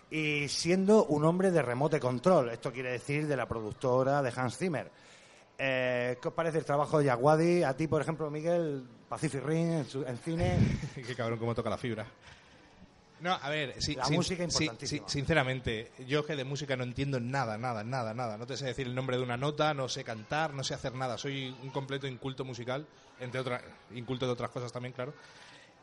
y 0.10 0.48
siendo 0.50 1.06
un 1.06 1.24
hombre 1.24 1.52
de 1.52 1.62
remote 1.62 2.00
control, 2.00 2.50
esto 2.50 2.72
quiere 2.72 2.92
decir 2.94 3.28
de 3.28 3.36
la 3.38 3.48
productora 3.48 4.22
de 4.24 4.34
Hans 4.36 4.58
Zimmer. 4.58 4.92
Eh, 5.58 6.18
¿Qué 6.20 6.28
os 6.30 6.34
parece 6.34 6.58
el 6.58 6.66
trabajo 6.66 6.98
de 6.98 7.06
Yaguadi? 7.06 7.62
A 7.64 7.78
ti, 7.78 7.88
por 7.88 8.02
ejemplo, 8.02 8.32
Miguel, 8.32 8.84
Pacific 9.08 9.44
Rim 9.46 9.72
en, 9.74 9.86
su- 9.86 10.04
en 10.04 10.18
cine. 10.18 10.58
Qué 10.96 11.16
cabrón 11.16 11.38
cómo 11.38 11.54
toca 11.54 11.70
la 11.70 11.78
fibra. 11.78 12.08
No, 13.22 13.34
a 13.39 13.49
ver, 13.49 13.76
sí, 13.82 13.93
La 13.95 14.05
sin- 14.05 14.15
música 14.15 14.49
sí, 14.49 14.63
importantísima. 14.63 15.07
sí, 15.07 15.13
sinceramente, 15.19 15.91
yo 16.07 16.26
que 16.26 16.36
de 16.36 16.43
música 16.43 16.76
no 16.76 16.84
entiendo 16.84 17.19
nada, 17.19 17.57
nada, 17.57 17.84
nada, 17.84 18.13
nada. 18.13 18.38
No 18.38 18.47
te 18.47 18.57
sé 18.57 18.65
decir 18.65 18.88
el 18.88 18.95
nombre 18.95 19.17
de 19.17 19.24
una 19.24 19.38
nota, 19.38 19.74
no 19.74 19.88
sé 19.89 20.03
cantar, 20.03 20.53
no 20.53 20.63
sé 20.63 20.74
hacer 20.74 20.95
nada. 20.95 21.17
Soy 21.17 21.55
un 21.61 21.69
completo 21.69 22.07
inculto 22.07 22.43
musical, 22.43 22.88
entre 23.19 23.39
otras, 23.39 23.61
inculto 23.93 24.26
de 24.26 24.32
otras 24.32 24.49
cosas 24.49 24.72
también, 24.72 24.93
claro. 24.93 25.13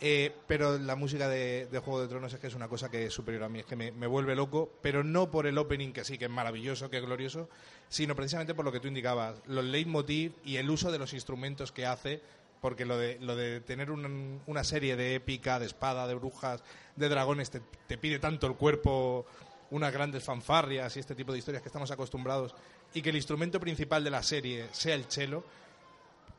Eh, 0.00 0.32
pero 0.46 0.78
la 0.78 0.94
música 0.94 1.28
de, 1.28 1.66
de 1.66 1.78
Juego 1.80 2.00
de 2.02 2.08
Tronos 2.08 2.32
es 2.32 2.38
que 2.38 2.46
es 2.46 2.54
una 2.54 2.68
cosa 2.68 2.88
que 2.88 3.06
es 3.06 3.12
superior 3.12 3.42
a 3.44 3.48
mí, 3.48 3.60
es 3.60 3.66
que 3.66 3.74
me, 3.74 3.90
me 3.90 4.06
vuelve 4.06 4.36
loco, 4.36 4.70
pero 4.80 5.02
no 5.02 5.28
por 5.30 5.46
el 5.48 5.58
opening, 5.58 5.92
que 5.92 6.04
sí, 6.04 6.18
que 6.18 6.26
es 6.26 6.30
maravilloso, 6.30 6.88
que 6.88 6.98
es 6.98 7.02
glorioso, 7.04 7.48
sino 7.88 8.14
precisamente 8.14 8.54
por 8.54 8.64
lo 8.64 8.70
que 8.70 8.78
tú 8.78 8.86
indicabas, 8.86 9.36
los 9.46 9.64
leitmotiv 9.64 10.34
y 10.44 10.56
el 10.56 10.70
uso 10.70 10.92
de 10.92 10.98
los 11.00 11.14
instrumentos 11.14 11.72
que 11.72 11.84
hace, 11.84 12.20
porque 12.60 12.84
lo 12.84 12.96
de, 12.98 13.18
lo 13.20 13.36
de 13.36 13.60
tener 13.60 13.90
un- 13.90 14.40
una 14.46 14.64
serie 14.64 14.96
de 14.96 15.14
épica, 15.14 15.58
de 15.58 15.66
espada, 15.66 16.06
de 16.06 16.14
brujas, 16.14 16.62
de 16.96 17.08
dragones, 17.08 17.50
te, 17.50 17.98
pide 17.98 18.18
tanto 18.18 18.46
el 18.46 18.54
cuerpo, 18.54 19.26
unas 19.70 19.92
grandes 19.92 20.24
fanfarrias 20.24 20.96
y 20.96 21.00
este 21.00 21.14
tipo 21.14 21.32
de 21.32 21.38
historias 21.38 21.62
que 21.62 21.68
estamos 21.68 21.90
acostumbrados, 21.90 22.54
y 22.94 23.02
que 23.02 23.10
el 23.10 23.16
instrumento 23.16 23.60
principal 23.60 24.02
de 24.02 24.10
la 24.10 24.22
serie 24.22 24.66
sea 24.72 24.94
el 24.94 25.04
cello, 25.04 25.44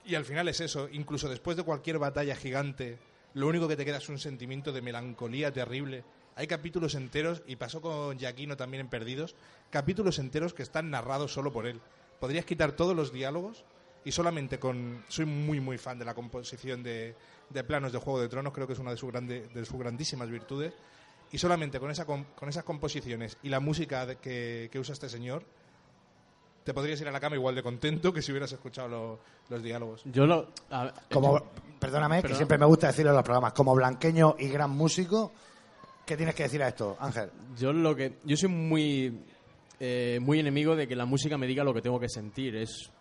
y 0.05 0.15
al 0.15 0.25
final 0.25 0.47
es 0.47 0.59
eso, 0.59 0.89
incluso 0.91 1.29
después 1.29 1.55
de 1.55 1.63
cualquier 1.63 1.99
batalla 1.99 2.35
gigante, 2.35 2.97
lo 3.35 3.47
único 3.47 3.67
que 3.67 3.75
te 3.77 3.85
queda 3.85 3.97
es 3.97 4.09
un 4.09 4.17
sentimiento 4.17 4.71
de 4.71 4.81
melancolía 4.81 5.53
terrible. 5.53 6.03
Hay 6.35 6.47
capítulos 6.47 6.95
enteros, 6.95 7.43
y 7.45 7.57
pasó 7.57 7.81
con 7.81 8.17
Giaquino 8.17 8.57
también 8.57 8.81
en 8.81 8.89
Perdidos, 8.89 9.35
capítulos 9.69 10.17
enteros 10.17 10.53
que 10.53 10.63
están 10.63 10.89
narrados 10.89 11.31
solo 11.33 11.53
por 11.53 11.67
él. 11.67 11.79
Podrías 12.19 12.45
quitar 12.45 12.71
todos 12.71 12.95
los 12.95 13.13
diálogos 13.13 13.63
y 14.05 14.11
solamente 14.11 14.59
con... 14.59 15.03
Soy 15.07 15.25
muy, 15.25 15.59
muy 15.59 15.77
fan 15.77 15.99
de 15.99 16.05
la 16.05 16.13
composición 16.13 16.81
de, 16.83 17.15
de 17.49 17.63
planos 17.63 17.91
de 17.91 17.99
Juego 17.99 18.21
de 18.21 18.29
Tronos, 18.29 18.53
creo 18.53 18.65
que 18.67 18.73
es 18.73 18.79
una 18.79 18.91
de 18.91 18.97
sus, 18.97 19.11
grande, 19.11 19.47
de 19.53 19.65
sus 19.65 19.77
grandísimas 19.79 20.29
virtudes. 20.29 20.73
Y 21.31 21.37
solamente 21.37 21.79
con, 21.79 21.91
esa, 21.91 22.05
con 22.05 22.25
esas 22.47 22.63
composiciones 22.63 23.37
y 23.43 23.49
la 23.49 23.59
música 23.59 24.05
de- 24.05 24.15
que, 24.17 24.69
que 24.71 24.79
usa 24.79 24.93
este 24.93 25.09
señor, 25.09 25.43
te 26.63 26.73
podrías 26.73 26.99
ir 27.01 27.07
a 27.07 27.11
la 27.11 27.19
cama 27.19 27.35
igual 27.35 27.55
de 27.55 27.63
contento 27.63 28.11
que 28.13 28.21
si 28.21 28.31
hubieras 28.31 28.51
escuchado 28.51 28.87
lo- 28.87 29.19
los 29.49 29.61
diálogos. 29.63 30.01
Yo 30.05 30.25
lo. 30.25 30.49
a 30.71 30.85
ver, 30.85 30.93
Como, 31.11 31.37
yo- 31.39 31.45
perdóname, 31.79 32.17
que 32.17 32.21
Perdona. 32.23 32.37
siempre 32.37 32.57
me 32.57 32.65
gusta 32.65 32.87
decirlo 32.87 33.11
en 33.11 33.15
los 33.17 33.23
programas, 33.23 33.53
como 33.53 33.75
blanqueño 33.75 34.35
y 34.39 34.47
gran 34.49 34.71
músico, 34.71 35.31
¿qué 36.05 36.15
tienes 36.17 36.33
que 36.35 36.43
decir 36.43 36.61
a 36.63 36.67
esto, 36.67 36.97
Ángel? 36.99 37.29
Yo 37.57 37.73
lo 37.73 37.95
que 37.95 38.17
yo 38.23 38.35
soy 38.35 38.49
muy 38.49 39.21
eh, 39.79 40.19
muy 40.21 40.39
enemigo 40.39 40.75
de 40.75 40.87
que 40.87 40.95
la 40.95 41.05
música 41.05 41.37
me 41.37 41.47
diga 41.47 41.63
lo 41.63 41.73
que 41.73 41.81
tengo 41.81 41.99
que 41.99 42.09
sentir. 42.09 42.55
Es 42.55 42.91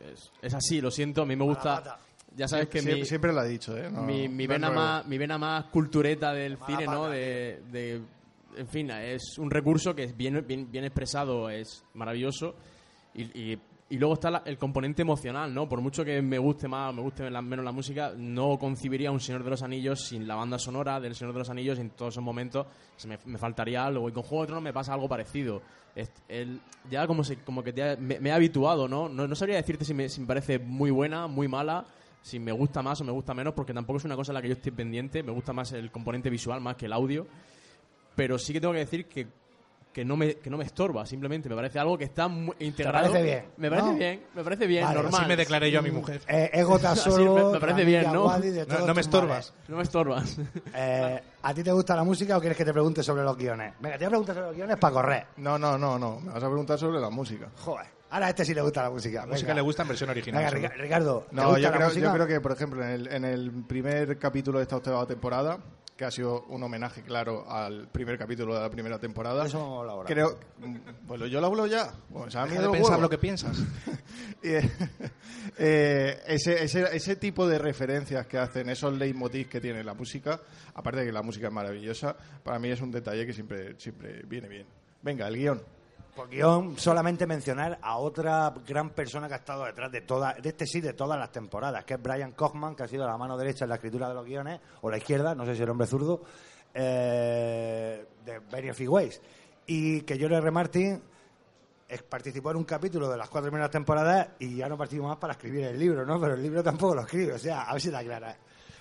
es, 0.00 0.30
es 0.42 0.54
así, 0.54 0.80
lo 0.80 0.90
siento. 0.90 1.22
A 1.22 1.26
mí 1.26 1.36
me 1.36 1.44
gusta. 1.44 1.98
Ya 2.36 2.46
sabes 2.46 2.68
que 2.68 2.80
siempre, 2.80 3.00
mi, 3.00 3.06
siempre 3.06 3.32
lo 3.32 3.40
ha 3.40 3.44
dicho, 3.44 3.76
¿eh? 3.76 3.90
No- 3.90 4.02
mi, 4.02 4.28
mi 4.28 4.46
no 4.46 4.52
vena 4.52 4.68
más 4.70 5.06
mi 5.06 5.18
vena 5.18 5.38
más 5.38 5.64
cultureta 5.66 6.32
del 6.32 6.58
Mala 6.58 6.66
cine, 6.66 6.86
¿no? 6.86 7.08
De, 7.08 7.62
de- 7.72 8.02
en 8.56 8.68
fin, 8.68 8.90
es 8.90 9.38
un 9.38 9.50
recurso 9.50 9.94
que 9.94 10.04
es 10.04 10.16
bien 10.16 10.44
bien, 10.46 10.70
bien 10.70 10.84
expresado, 10.84 11.48
es 11.50 11.84
maravilloso 11.94 12.54
y, 13.14 13.22
y- 13.52 13.58
y 13.90 13.96
luego 13.96 14.14
está 14.14 14.30
la- 14.30 14.42
el 14.44 14.58
componente 14.58 15.02
emocional, 15.02 15.54
¿no? 15.54 15.68
Por 15.68 15.80
mucho 15.80 16.04
que 16.04 16.20
me 16.20 16.38
guste 16.38 16.68
más 16.68 16.90
o 16.90 16.92
me 16.92 17.00
guste 17.02 17.28
menos 17.30 17.64
la 17.64 17.72
música, 17.72 18.12
no 18.16 18.58
concibiría 18.58 19.10
un 19.10 19.20
Señor 19.20 19.42
de 19.44 19.50
los 19.50 19.62
Anillos 19.62 20.02
sin 20.06 20.28
la 20.28 20.34
banda 20.34 20.58
sonora 20.58 21.00
del 21.00 21.14
Señor 21.14 21.32
de 21.32 21.38
los 21.38 21.50
Anillos 21.50 21.78
en 21.78 21.90
todos 21.90 22.14
esos 22.14 22.22
momentos 22.22 22.66
me, 23.06 23.18
me 23.24 23.38
faltaría 23.38 23.84
algo. 23.86 24.08
Y 24.08 24.12
con 24.12 24.22
Juego 24.24 24.42
de 24.42 24.46
Tronos 24.48 24.62
me 24.64 24.72
pasa 24.72 24.92
algo 24.92 25.08
parecido. 25.08 25.62
El- 26.28 26.60
ya 26.90 27.06
como, 27.06 27.24
se, 27.24 27.38
como 27.38 27.62
que 27.64 27.72
me, 27.98 28.16
he 28.28 28.32
habituado, 28.32 28.86
¿no? 28.88 29.08
¿no? 29.08 29.26
no 29.26 29.34
sabría 29.34 29.56
decirte 29.56 29.84
si 29.84 29.94
me, 29.94 30.08
si 30.08 30.20
me 30.20 30.26
parece 30.26 30.58
muy 30.58 30.90
buena, 30.90 31.26
muy 31.26 31.48
mala, 31.48 31.84
si 32.20 32.38
me 32.38 32.52
gusta 32.52 32.82
más 32.82 33.00
o 33.00 33.04
me 33.04 33.12
gusta 33.12 33.32
menos, 33.32 33.54
porque 33.54 33.72
tampoco 33.72 33.96
es 33.96 34.04
una 34.04 34.14
cosa 34.16 34.32
en 34.32 34.34
la 34.34 34.42
que 34.42 34.48
yo 34.48 34.54
estoy 34.54 34.72
pendiente. 34.72 35.22
Me 35.22 35.32
gusta 35.32 35.52
más 35.54 35.72
el 35.72 35.90
componente 35.90 36.28
visual 36.28 36.60
más 36.60 36.76
que 36.76 36.86
el 36.86 36.92
audio. 36.92 37.26
Pero 38.14 38.38
sí 38.38 38.52
que 38.52 38.60
tengo 38.60 38.74
que 38.74 38.80
decir 38.80 39.06
que, 39.06 39.28
que, 39.98 40.04
no, 40.04 40.16
me, 40.16 40.36
que 40.36 40.48
no 40.48 40.56
me 40.56 40.64
estorba, 40.64 41.04
simplemente. 41.04 41.48
Me 41.48 41.56
parece 41.56 41.80
algo 41.80 41.98
que 41.98 42.04
está 42.04 42.28
muy 42.28 42.54
integrado. 42.60 43.08
parece 43.10 43.20
bien, 43.20 43.44
Me 43.56 43.68
parece 43.68 43.88
¿no? 43.88 43.94
bien, 43.96 44.22
me 44.32 44.44
parece 44.44 44.66
bien, 44.68 44.84
Vale, 44.84 44.94
normal. 45.02 45.20
Así 45.22 45.28
me 45.28 45.36
declaré 45.36 45.70
yo 45.72 45.80
a 45.80 45.82
mi 45.82 45.90
mujer. 45.90 46.20
Eh, 46.28 46.50
Ego 46.52 46.78
solo, 46.78 47.34
me- 47.34 47.52
me 47.54 47.58
parece 47.60 47.84
bien, 47.84 48.04
¿no? 48.04 48.12
No, 48.38 48.86
no 48.86 48.94
me 48.94 49.00
estorbas. 49.00 49.52
No 49.66 49.76
me 49.76 49.82
estorbas. 49.82 50.36
Eh, 50.72 51.20
¿A 51.42 51.52
ti 51.52 51.64
te 51.64 51.72
gusta 51.72 51.96
la 51.96 52.04
música 52.04 52.36
o 52.36 52.40
quieres 52.40 52.56
que 52.56 52.64
te 52.64 52.72
pregunte 52.72 53.02
sobre 53.02 53.24
los 53.24 53.36
guiones? 53.36 53.74
Venga, 53.80 53.98
te 53.98 54.04
voy 54.04 54.06
a 54.06 54.10
preguntar 54.10 54.34
sobre 54.36 54.46
los 54.48 54.56
guiones 54.56 54.76
para 54.76 54.94
correr. 54.94 55.26
No, 55.38 55.58
no, 55.58 55.76
no, 55.76 55.98
no. 55.98 56.20
Me 56.20 56.28
vas 56.32 56.42
a 56.44 56.46
preguntar 56.46 56.78
sobre 56.78 57.00
la 57.00 57.10
música. 57.10 57.48
Joder, 57.56 57.86
ahora 58.10 58.26
a 58.26 58.28
este 58.28 58.44
sí 58.44 58.54
le 58.54 58.62
gusta 58.62 58.84
la 58.84 58.90
música. 58.90 59.22
La 59.22 59.32
música 59.32 59.52
le 59.52 59.60
gusta 59.62 59.82
en 59.82 59.88
versión 59.88 60.10
original. 60.10 60.54
Venga, 60.54 60.68
Ricardo, 60.68 61.26
¿te 61.28 61.34
No, 61.34 61.42
gusta 61.46 61.58
yo 61.58 61.70
la 61.70 61.76
creo, 61.76 61.88
música? 61.88 62.06
yo 62.06 62.12
creo 62.12 62.26
que, 62.28 62.40
por 62.40 62.52
ejemplo, 62.52 62.84
en 62.84 62.90
el, 62.90 63.08
en 63.08 63.24
el 63.24 63.50
primer 63.66 64.16
capítulo 64.16 64.58
de 64.58 64.62
esta 64.62 64.76
octava 64.76 65.04
temporada, 65.06 65.58
que 65.98 66.04
ha 66.04 66.12
sido 66.12 66.44
un 66.44 66.62
homenaje 66.62 67.02
claro 67.02 67.50
al 67.50 67.88
primer 67.88 68.16
capítulo 68.16 68.54
de 68.54 68.60
la 68.60 68.70
primera 68.70 69.00
temporada. 69.00 69.44
Eso 69.44 69.58
vamos 69.58 69.74
a 69.74 69.80
hablar 69.80 69.94
ahora. 69.96 70.06
Creo. 70.06 70.38
Bueno, 71.04 71.26
yo 71.26 71.40
lo 71.40 71.48
hablo 71.48 71.66
ya. 71.66 71.92
Bueno, 72.08 72.30
se 72.30 72.38
Deja 72.38 72.62
de 72.62 72.68
pensar 72.68 72.90
huevo. 72.92 73.02
lo 73.02 73.10
que 73.10 73.18
piensas. 73.18 73.58
Y, 74.40 74.50
eh, 75.58 76.22
ese, 76.28 76.62
ese, 76.62 76.96
ese 76.96 77.16
tipo 77.16 77.48
de 77.48 77.58
referencias 77.58 78.24
que 78.28 78.38
hacen, 78.38 78.70
esos 78.70 78.96
leitmotivs 78.96 79.48
que 79.48 79.60
tiene 79.60 79.82
la 79.82 79.94
música, 79.94 80.40
aparte 80.74 81.00
de 81.00 81.06
que 81.06 81.12
la 81.12 81.22
música 81.22 81.48
es 81.48 81.52
maravillosa, 81.52 82.16
para 82.44 82.60
mí 82.60 82.68
es 82.68 82.80
un 82.80 82.92
detalle 82.92 83.26
que 83.26 83.32
siempre, 83.32 83.74
siempre 83.80 84.22
viene 84.28 84.46
bien. 84.46 84.66
Venga, 85.02 85.26
el 85.26 85.36
guion. 85.36 85.60
Por 86.18 86.28
guion, 86.28 86.76
solamente 86.76 87.28
mencionar 87.28 87.78
a 87.80 87.96
otra 87.98 88.52
gran 88.66 88.90
persona 88.90 89.28
que 89.28 89.34
ha 89.34 89.36
estado 89.36 89.66
detrás 89.66 89.92
de 89.92 90.00
toda, 90.00 90.34
de 90.34 90.48
este 90.48 90.66
sí, 90.66 90.80
de 90.80 90.92
todas 90.92 91.16
las 91.16 91.30
temporadas, 91.30 91.84
que 91.84 91.94
es 91.94 92.02
Brian 92.02 92.32
Kochman, 92.32 92.74
que 92.74 92.82
ha 92.82 92.88
sido 92.88 93.06
la 93.06 93.16
mano 93.16 93.38
derecha 93.38 93.66
en 93.66 93.68
la 93.68 93.76
escritura 93.76 94.08
de 94.08 94.14
los 94.14 94.24
guiones, 94.24 94.58
o 94.80 94.90
la 94.90 94.96
izquierda, 94.96 95.36
no 95.36 95.46
sé 95.46 95.54
si 95.54 95.62
el 95.62 95.70
hombre 95.70 95.86
zurdo, 95.86 96.22
eh, 96.74 98.04
de 98.24 98.38
Very 98.50 98.72
Few 98.72 98.92
Ways. 98.92 99.22
Y 99.68 100.00
que 100.00 100.16
George 100.16 100.38
R. 100.38 100.50
Martin 100.50 101.00
participó 102.08 102.50
en 102.50 102.56
un 102.56 102.64
capítulo 102.64 103.08
de 103.08 103.16
las 103.16 103.28
cuatro 103.28 103.48
primeras 103.48 103.70
temporadas 103.70 104.30
y 104.40 104.56
ya 104.56 104.68
no 104.68 104.76
participó 104.76 105.06
más 105.06 105.18
para 105.18 105.34
escribir 105.34 105.66
el 105.66 105.78
libro, 105.78 106.04
¿no? 106.04 106.20
Pero 106.20 106.34
el 106.34 106.42
libro 106.42 106.64
tampoco 106.64 106.96
lo 106.96 107.02
escribe, 107.02 107.34
o 107.34 107.38
sea, 107.38 107.62
a 107.62 107.74
ver 107.74 107.80
si 107.80 107.90
está 107.90 108.02
clara. 108.02 108.36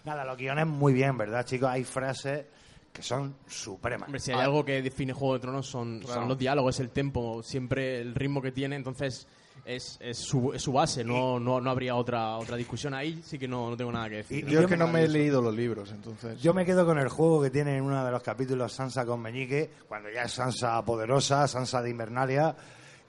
Nada, 0.05 0.25
los 0.25 0.37
guiones 0.37 0.65
muy 0.65 0.91
bien, 0.91 1.15
¿verdad, 1.15 1.45
chicos? 1.45 1.69
Hay 1.69 1.83
frases 1.83 2.47
que 2.93 3.01
son 3.03 3.35
supremas. 3.47 4.07
Hombre, 4.07 4.19
si 4.19 4.31
hay 4.31 4.39
algo 4.39 4.65
que 4.65 4.81
define 4.81 5.13
Juego 5.13 5.35
de 5.35 5.39
Tronos 5.39 5.67
son, 5.67 5.99
Claro. 5.99 6.13
son 6.21 6.27
los 6.29 6.37
diálogos, 6.37 6.75
es 6.75 6.79
el 6.79 6.89
tempo, 6.89 7.43
siempre 7.43 8.01
el 8.01 8.15
ritmo 8.15 8.41
que 8.41 8.51
tiene, 8.51 8.75
entonces 8.75 9.27
es, 9.65 9.97
es, 10.01 10.17
su, 10.17 10.53
es 10.53 10.61
su 10.61 10.71
base, 10.71 11.03
no, 11.03 11.39
no, 11.39 11.59
no 11.59 11.69
habría 11.69 11.95
otra 11.95 12.37
otra 12.37 12.55
discusión 12.55 12.93
ahí, 12.93 13.21
sí 13.23 13.37
que 13.37 13.47
no, 13.47 13.69
no 13.69 13.77
tengo 13.77 13.91
nada 13.91 14.09
que 14.09 14.15
decir. 14.17 14.47
Y 14.47 14.51
Yo 14.51 14.61
es 14.61 14.67
que 14.67 14.77
no 14.77 14.87
me 14.87 15.03
he 15.03 15.07
leído 15.07 15.41
los 15.41 15.53
libros, 15.53 15.91
entonces. 15.91 16.41
Yo 16.41 16.53
me 16.53 16.65
quedo 16.65 16.85
con 16.85 16.97
el 16.97 17.09
juego 17.09 17.41
que 17.41 17.49
tiene 17.49 17.77
en 17.77 17.83
uno 17.83 18.03
de 18.03 18.11
los 18.11 18.23
capítulos 18.23 18.71
Sansa 18.73 19.05
con 19.05 19.21
Meñique, 19.21 19.69
cuando 19.87 20.09
ya 20.09 20.23
es 20.23 20.31
Sansa 20.31 20.83
poderosa, 20.85 21.47
Sansa 21.47 21.81
de 21.81 21.89
Invernalia, 21.89 22.55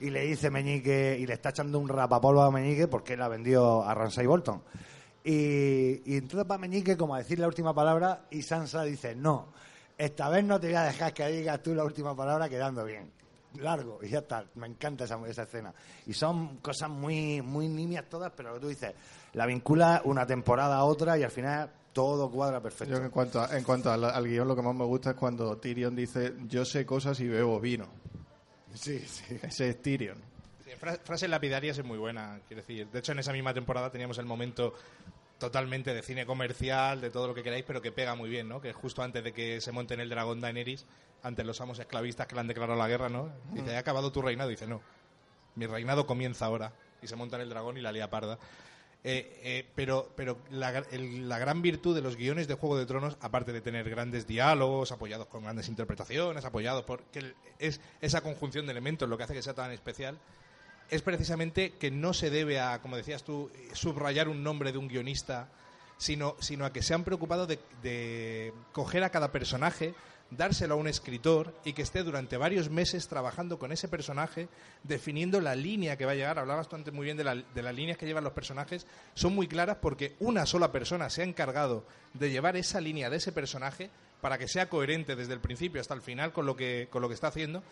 y 0.01 0.09
le 0.11 0.21
dice 0.25 0.49
Meñique, 0.51 1.17
y 1.19 1.25
le 1.25 1.33
está 1.33 1.49
echando 1.49 1.79
un 1.79 1.87
rapapolvo 1.87 2.41
a 2.43 2.51
Meñique 2.51 2.87
porque 2.87 3.15
la 3.17 3.27
vendió 3.27 3.83
a 3.83 3.93
Ramsay 3.93 4.25
Bolton. 4.27 4.61
Y, 5.23 6.01
y 6.13 6.17
entonces 6.17 6.49
va 6.49 6.57
Meñique 6.57 6.95
como 6.97 7.15
a 7.15 7.19
decir 7.19 7.39
la 7.39 7.47
última 7.47 7.73
palabra 7.73 8.25
y 8.31 8.41
Sansa 8.41 8.83
dice, 8.83 9.15
no, 9.15 9.47
esta 9.99 10.29
vez 10.29 10.43
no 10.43 10.59
te 10.59 10.67
voy 10.67 10.75
a 10.77 10.83
dejar 10.83 11.13
que 11.13 11.27
digas 11.27 11.61
tú 11.61 11.75
la 11.75 11.83
última 11.83 12.15
palabra 12.15 12.49
quedando 12.49 12.83
bien. 12.85 13.11
Largo, 13.55 13.99
y 14.01 14.09
ya 14.09 14.19
está. 14.19 14.45
Me 14.55 14.67
encanta 14.67 15.03
esa, 15.05 15.19
esa 15.27 15.43
escena. 15.43 15.73
Y 16.05 16.13
son 16.13 16.57
cosas 16.57 16.89
muy, 16.89 17.41
muy 17.41 17.67
nimias 17.67 18.05
todas, 18.09 18.31
pero 18.35 18.49
lo 18.49 18.55
que 18.55 18.61
tú 18.61 18.67
dices, 18.69 18.93
la 19.33 19.45
vincula 19.45 20.01
una 20.05 20.25
temporada 20.25 20.77
a 20.77 20.83
otra 20.85 21.17
y 21.17 21.23
al 21.23 21.31
final 21.31 21.69
todo 21.91 22.29
cuadra 22.29 22.61
perfecto. 22.61 22.95
Yo 22.95 23.03
en 23.03 23.09
cuanto, 23.09 23.41
a- 23.41 23.57
en 23.57 23.63
cuanto 23.63 23.91
al, 23.91 24.03
al 24.05 24.23
guion, 24.27 24.47
lo 24.47 24.55
que 24.55 24.61
más 24.61 24.75
me 24.75 24.85
gusta 24.85 25.11
es 25.11 25.15
cuando 25.15 25.57
Tyrion 25.57 25.95
dice, 25.95 26.33
yo 26.47 26.63
sé 26.63 26.85
cosas 26.85 27.19
y 27.19 27.27
bebo 27.27 27.59
vino. 27.59 27.87
Sí, 28.75 28.99
sí. 28.99 29.37
Ese 29.41 29.69
es 29.69 29.81
Tyrion. 29.81 30.17
Frases 31.03 31.29
lapidarias 31.29 31.79
es 31.79 31.83
muy 31.83 31.97
buena, 31.97 32.39
quiero 32.47 32.61
decir. 32.61 32.87
De 32.89 32.99
hecho, 32.99 33.11
en 33.11 33.19
esa 33.19 33.33
misma 33.33 33.53
temporada 33.53 33.89
teníamos 33.91 34.17
el 34.19 34.25
momento 34.25 34.75
totalmente 35.39 35.93
de 35.93 36.01
cine 36.03 36.25
comercial, 36.25 37.01
de 37.01 37.09
todo 37.09 37.27
lo 37.27 37.33
que 37.33 37.41
queráis, 37.43 37.63
pero 37.65 37.81
que 37.81 37.91
pega 37.91 38.13
muy 38.13 38.29
bien, 38.29 38.47
¿no? 38.47 38.61
Que 38.61 38.69
es 38.69 38.75
justo 38.75 39.01
antes 39.01 39.23
de 39.23 39.33
que 39.33 39.59
se 39.61 39.71
monte 39.71 39.95
en 39.95 40.01
el 40.01 40.09
dragón 40.09 40.41
Daenerys, 40.41 40.85
ante 41.23 41.43
los 41.43 41.59
amos 41.61 41.79
esclavistas 41.79 42.27
que 42.27 42.35
le 42.35 42.41
han 42.41 42.47
declarado 42.47 42.77
la 42.77 42.87
guerra, 42.87 43.09
¿no? 43.09 43.31
Dice, 43.53 43.75
¿ha 43.75 43.79
acabado 43.79 44.11
tu 44.11 44.21
reinado? 44.21 44.49
Dice, 44.49 44.67
no, 44.67 44.81
mi 45.55 45.65
reinado 45.65 46.05
comienza 46.05 46.45
ahora. 46.45 46.73
Y 47.01 47.07
se 47.07 47.15
monta 47.15 47.37
en 47.37 47.43
el 47.43 47.49
dragón 47.49 47.77
y 47.77 47.81
la 47.81 47.91
lía 47.93 48.09
parda. 48.09 48.37
Eh, 49.01 49.39
eh, 49.43 49.65
pero 49.75 50.11
pero 50.17 50.37
la, 50.51 50.79
el- 50.91 51.29
la 51.29 51.39
gran 51.39 51.61
virtud 51.61 51.95
de 51.95 52.01
los 52.01 52.17
guiones 52.17 52.49
de 52.49 52.55
Juego 52.55 52.77
de 52.77 52.85
Tronos, 52.85 53.15
aparte 53.21 53.53
de 53.53 53.61
tener 53.61 53.89
grandes 53.89 54.27
diálogos, 54.27 54.91
apoyados 54.91 55.27
con 55.27 55.43
grandes 55.43 55.69
interpretaciones, 55.69 56.43
apoyados 56.43 56.83
por... 56.83 57.03
que 57.03 57.33
es 57.59 57.79
esa 58.01 58.19
conjunción 58.19 58.65
de 58.65 58.73
elementos 58.73 59.07
lo 59.07 59.17
que 59.17 59.23
hace 59.23 59.33
que 59.33 59.41
sea 59.41 59.53
tan 59.53 59.71
especial, 59.71 60.17
es 60.89 61.01
precisamente 61.01 61.73
que 61.79 61.91
no 61.91 62.13
se 62.13 62.29
debe 62.29 62.59
a, 62.59 62.81
como 62.81 62.97
decías 62.97 63.23
tú, 63.23 63.51
subrayar 63.73 64.27
un 64.27 64.43
nombre 64.43 64.71
de 64.71 64.77
un 64.77 64.87
guionista, 64.87 65.49
sino, 65.97 66.35
sino 66.39 66.65
a 66.65 66.73
que 66.73 66.81
se 66.81 66.93
han 66.93 67.03
preocupado 67.03 67.45
de, 67.47 68.53
coger 68.71 69.03
a 69.03 69.09
cada 69.09 69.31
personaje, 69.31 69.93
dárselo 70.31 70.75
a 70.75 70.77
un 70.77 70.87
escritor 70.87 71.53
y 71.65 71.73
que 71.73 71.81
esté 71.81 72.03
durante 72.03 72.37
varios 72.37 72.69
meses 72.69 73.07
trabajando 73.07 73.57
con 73.59 73.71
ese 73.71 73.87
personaje, 73.87 74.47
definiendo 74.83 75.41
la 75.41 75.55
línea 75.55 75.97
que 75.97 76.05
va 76.05 76.11
a 76.11 76.15
llegar. 76.15 76.39
Hablabas 76.39 76.69
tú 76.69 76.75
antes 76.75 76.93
muy 76.93 77.05
bien 77.05 77.17
de, 77.17 77.23
la- 77.23 77.35
de 77.35 77.61
las 77.63 77.73
líneas 77.75 77.97
que 77.97 78.05
llevan 78.05 78.23
los 78.23 78.33
personajes. 78.33 78.85
Son 79.15 79.33
muy 79.33 79.47
claras 79.47 79.77
porque 79.81 80.15
una 80.19 80.45
sola 80.45 80.71
persona 80.71 81.09
se 81.09 81.21
ha 81.21 81.25
encargado 81.25 81.85
de 82.13 82.29
llevar 82.29 82.55
esa 82.57 82.79
línea 82.79 83.09
de 83.09 83.17
ese 83.17 83.31
personaje 83.31 83.89
para 84.21 84.37
que 84.37 84.47
sea 84.47 84.69
coherente 84.69 85.15
desde 85.15 85.33
el 85.33 85.39
principio 85.39 85.81
hasta 85.81 85.93
el 85.93 86.01
final 86.01 86.31
con 86.31 86.45
lo 86.45 86.55
que, 86.55 86.87
con 86.91 87.01
lo 87.01 87.07
que 87.07 87.15
está 87.15 87.27
haciendo. 87.27 87.63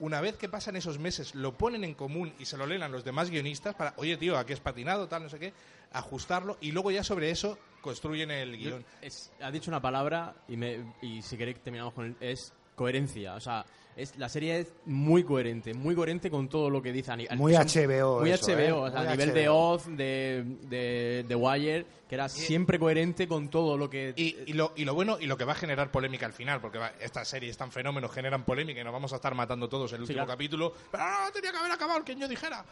Una 0.00 0.20
vez 0.20 0.36
que 0.36 0.48
pasan 0.48 0.76
esos 0.76 0.98
meses, 0.98 1.34
lo 1.34 1.56
ponen 1.58 1.82
en 1.84 1.94
común 1.94 2.32
y 2.38 2.44
se 2.44 2.56
lo 2.56 2.66
leen 2.66 2.82
a 2.82 2.88
los 2.88 3.04
demás 3.04 3.30
guionistas 3.30 3.74
para, 3.74 3.94
oye 3.96 4.16
tío, 4.16 4.38
aquí 4.38 4.52
es 4.52 4.60
patinado, 4.60 5.08
tal, 5.08 5.24
no 5.24 5.28
sé 5.28 5.38
qué, 5.38 5.52
ajustarlo 5.92 6.56
y 6.60 6.70
luego 6.72 6.90
ya 6.90 7.02
sobre 7.02 7.30
eso 7.30 7.58
construyen 7.80 8.30
el 8.30 8.56
guion. 8.56 8.84
Es- 9.02 9.32
has 9.40 9.52
dicho 9.52 9.70
una 9.70 9.80
palabra 9.82 10.34
y, 10.48 10.56
me, 10.56 10.94
y 11.02 11.22
si 11.22 11.36
queréis 11.36 11.58
terminamos 11.60 11.94
con 11.94 12.04
el, 12.06 12.16
es 12.20 12.52
coherencia. 12.76 13.34
O 13.34 13.40
sea, 13.40 13.64
es, 13.98 14.16
la 14.16 14.28
serie 14.28 14.60
es 14.60 14.72
muy 14.86 15.24
coherente, 15.24 15.74
muy 15.74 15.94
coherente 15.94 16.30
con 16.30 16.48
todo 16.48 16.70
lo 16.70 16.80
que 16.80 16.92
dice. 16.92 17.12
Muy 17.36 17.52
HBO 17.52 18.20
Muy 18.20 18.30
eso, 18.30 18.46
HBO, 18.52 18.58
¿eh? 18.58 18.72
o 18.72 18.90
sea, 18.90 19.00
Muy 19.00 19.08
a 19.08 19.10
nivel 19.10 19.34
de. 19.34 19.48
Oz, 19.48 19.86
de, 19.88 20.44
de, 20.62 21.24
de 21.28 21.34
Wire, 21.34 21.84
que 22.08 22.14
era 22.14 22.28
siempre 22.28 22.78
coherente 22.78 23.28
con 23.28 23.48
todo 23.50 23.76
lo 23.76 23.90
que... 23.90 24.14
Y, 24.16 24.36
y 24.46 24.52
lo, 24.54 24.72
y 24.76 24.84
lo 24.84 24.94
bueno 24.94 25.18
y 25.20 25.26
lo 25.26 25.36
que 25.36 25.44
va 25.44 25.52
a 25.52 25.56
generar 25.56 25.90
polémica 25.90 26.24
al 26.26 26.32
final, 26.32 26.60
porque 26.60 26.78
va- 26.78 26.92
estas 27.00 27.28
series 27.28 27.56
tan 27.56 27.70
fenómenos 27.70 28.10
generan 28.12 28.44
polémica 28.44 28.80
y 28.80 28.84
nos 28.84 28.92
vamos 28.92 29.12
a 29.12 29.16
estar 29.16 29.34
matando 29.34 29.68
todos 29.68 29.92
el 29.92 30.00
último 30.02 30.16
claro. 30.18 30.28
capítulo. 30.30 30.72
¡Ah, 30.94 31.28
tenía 31.34 31.50
que 31.52 31.58
haber 31.58 31.72
acabado 31.72 32.02
quien 32.04 32.18
yo 32.18 32.28
dijera! 32.28 32.64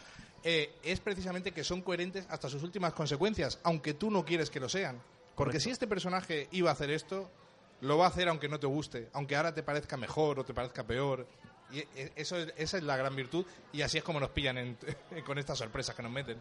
Eh, 0.43 0.71
es 0.83 0.99
precisamente 1.01 1.51
que 1.51 1.63
son 1.63 1.81
coherentes 1.81 2.25
hasta 2.29 2.47
sus 2.49 2.63
últimas 2.63 2.93
consecuencias, 2.93 3.59
aunque 3.63 3.93
tú 3.93 4.09
no 4.09 4.23
quieres 4.23 4.49
que 4.49 4.59
lo 4.59 4.69
sean. 4.69 4.99
Porque 5.35 5.59
si 5.59 5.69
este 5.69 5.85
personaje 5.87 6.47
iba 6.51 6.69
a 6.69 6.73
hacer 6.73 6.89
esto, 6.89 7.29
lo 7.81 7.97
va 7.97 8.05
a 8.05 8.09
hacer 8.09 8.27
aunque 8.29 8.49
no 8.49 8.59
te 8.59 8.67
guste, 8.67 9.09
aunque 9.13 9.35
ahora 9.35 9.53
te 9.53 9.63
parezca 9.63 9.97
mejor 9.97 10.39
o 10.39 10.43
te 10.45 10.53
parezca 10.53 10.83
peor. 10.83 11.27
Y 11.71 11.79
e- 11.79 12.13
eso 12.15 12.37
es- 12.37 12.53
esa 12.57 12.77
es 12.77 12.83
la 12.83 12.95
gran 12.97 13.15
virtud 13.15 13.45
y 13.73 13.81
así 13.81 13.97
es 13.97 14.03
como 14.03 14.19
nos 14.19 14.29
pillan 14.29 14.57
en- 14.57 14.77
con 15.25 15.37
estas 15.37 15.57
sorpresas 15.57 15.95
que 15.95 16.03
nos 16.03 16.11
meten. 16.11 16.37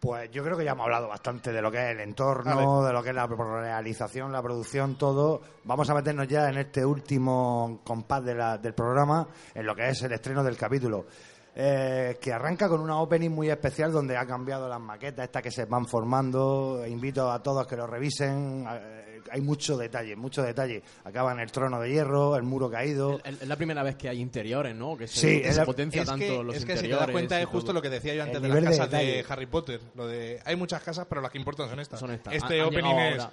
Pues 0.00 0.32
yo 0.32 0.42
creo 0.42 0.56
que 0.58 0.64
ya 0.64 0.72
hemos 0.72 0.82
hablado 0.84 1.06
bastante 1.06 1.52
de 1.52 1.62
lo 1.62 1.70
que 1.70 1.78
es 1.78 1.90
el 1.92 2.00
entorno, 2.00 2.56
Vale. 2.56 2.86
de 2.88 2.92
lo 2.92 3.02
que 3.04 3.10
es 3.10 3.14
la 3.14 3.26
realización, 3.28 4.32
la 4.32 4.42
producción, 4.42 4.98
todo. 4.98 5.40
Vamos 5.62 5.88
a 5.90 5.94
meternos 5.94 6.26
ya 6.26 6.48
en 6.48 6.58
este 6.58 6.84
último 6.84 7.80
compás 7.84 8.24
de 8.24 8.34
la- 8.34 8.58
del 8.58 8.74
programa, 8.74 9.28
en 9.54 9.64
lo 9.64 9.76
que 9.76 9.88
es 9.90 10.02
el 10.02 10.10
estreno 10.12 10.42
del 10.42 10.56
capítulo. 10.56 11.06
Eh, 11.54 12.16
que 12.20 12.32
arranca 12.32 12.66
con 12.68 12.80
una 12.80 12.98
opening 13.00 13.28
muy 13.30 13.50
especial 13.50 13.92
donde 13.92 14.16
ha 14.16 14.26
cambiado 14.26 14.68
las 14.68 14.80
maquetas, 14.80 15.24
estas 15.26 15.42
que 15.42 15.50
se 15.50 15.66
van 15.66 15.86
formando. 15.86 16.82
Invito 16.86 17.30
a 17.30 17.42
todos 17.42 17.66
que 17.66 17.76
lo 17.76 17.86
revisen. 17.86 18.66
Eh, 18.70 19.20
hay 19.30 19.40
mucho 19.42 19.76
detalle, 19.76 20.16
mucho 20.16 20.42
detalle. 20.42 20.82
Acaba 21.04 21.32
en 21.32 21.40
el 21.40 21.52
trono 21.52 21.78
de 21.80 21.90
hierro, 21.90 22.36
el 22.36 22.42
muro 22.42 22.70
caído. 22.70 23.20
Es 23.24 23.46
la 23.46 23.56
primera 23.56 23.82
vez 23.82 23.96
que 23.96 24.08
hay 24.08 24.20
interiores, 24.20 24.74
¿no? 24.74 24.96
Que 24.96 25.06
se, 25.06 25.18
Sí, 25.20 25.26
que 25.42 25.48
es 25.48 25.54
se 25.54 25.60
la- 25.60 25.66
potencia 25.66 26.02
es 26.02 26.08
tanto 26.08 26.24
que, 26.24 26.42
los 26.42 26.56
es 26.56 26.64
que 26.64 26.76
si 26.76 26.82
te 26.88 26.94
das 26.94 27.10
cuenta 27.10 27.38
es 27.40 27.46
justo 27.46 27.66
todo. 27.66 27.74
lo 27.74 27.82
que 27.82 27.90
decía 27.90 28.14
yo 28.14 28.22
antes 28.22 28.36
El 28.36 28.42
de 28.42 28.48
las 28.48 28.58
de 28.58 28.64
casas 28.64 28.90
de, 28.90 28.96
detalle. 28.98 29.24
Harry 29.28 29.46
Potter. 29.46 29.80
Lo 29.94 30.06
de, 30.06 30.40
hay 30.44 30.56
muchas 30.56 30.82
casas, 30.82 31.06
pero 31.08 31.20
las 31.20 31.30
que 31.30 31.38
importan 31.38 31.68
son 31.68 31.80
estas. 31.80 32.00
Son 32.00 32.10
estas. 32.10 32.34
Este 32.34 32.54
Han- 32.54 32.60
han 32.60 32.66
opening 32.68 32.90
llegado 32.90 33.08
es 33.16 33.22
ahora. 33.24 33.32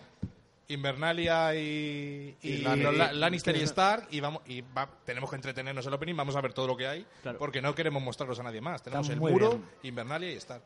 Invernalia 0.70 1.56
y, 1.56 2.38
y. 2.42 2.58
La- 2.60 3.12
Lannister 3.12 3.56
y 3.58 3.62
Stark 3.62 4.08
y 4.12 4.20
vamos 4.20 4.42
y 4.48 4.62
va- 4.62 4.90
tenemos 5.04 5.30
que 5.30 5.36
entretenernos 5.36 5.86
el 5.86 5.94
opening, 5.94 6.16
vamos 6.16 6.36
a 6.36 6.42
ver 6.42 6.54
todo 6.54 6.68
lo 6.68 6.78
que 6.78 6.88
hay 6.88 7.06
Claro. 7.22 7.38
porque 7.40 7.62
no 7.62 7.74
queremos 7.76 8.02
mostraros 8.02 8.40
a 8.40 8.44
nadie 8.44 8.62
más. 8.62 8.82
Tenemos 8.84 9.10
Está 9.10 9.14
el 9.14 9.20
muro, 9.32 9.50
bien. 9.50 9.66
Invernalia 9.84 10.32
y 10.32 10.36
Stark. 10.36 10.62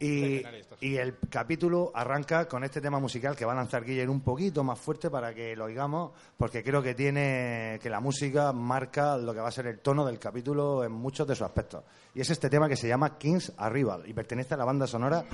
Y, 0.00 0.44
y 0.80 0.96
el 0.96 1.16
capítulo 1.28 1.90
arranca 1.92 2.46
con 2.46 2.62
este 2.62 2.80
tema 2.80 3.00
musical 3.00 3.34
que 3.34 3.44
va 3.44 3.50
a 3.50 3.56
lanzar 3.56 3.84
Guillermo 3.84 4.12
un 4.12 4.20
poquito 4.20 4.62
más 4.62 4.78
fuerte 4.78 5.10
para 5.10 5.34
que 5.34 5.56
lo 5.56 5.64
oigamos, 5.64 6.12
porque 6.36 6.62
creo 6.62 6.80
que 6.80 6.94
tiene 6.94 7.80
que 7.82 7.90
la 7.90 7.98
música 7.98 8.52
marca 8.52 9.16
lo 9.16 9.34
que 9.34 9.40
va 9.40 9.48
a 9.48 9.50
ser 9.50 9.66
el 9.66 9.80
tono 9.80 10.06
del 10.06 10.20
capítulo 10.20 10.84
en 10.84 10.92
muchos 10.92 11.26
de 11.26 11.34
sus 11.34 11.46
aspectos. 11.46 11.82
Y 12.14 12.20
es 12.20 12.30
este 12.30 12.48
tema 12.48 12.68
que 12.68 12.76
se 12.76 12.86
llama 12.86 13.18
King's 13.18 13.52
Arrival 13.56 14.04
y 14.06 14.12
pertenece 14.12 14.54
a 14.54 14.58
la 14.58 14.64
banda 14.64 14.86
sonora 14.86 15.24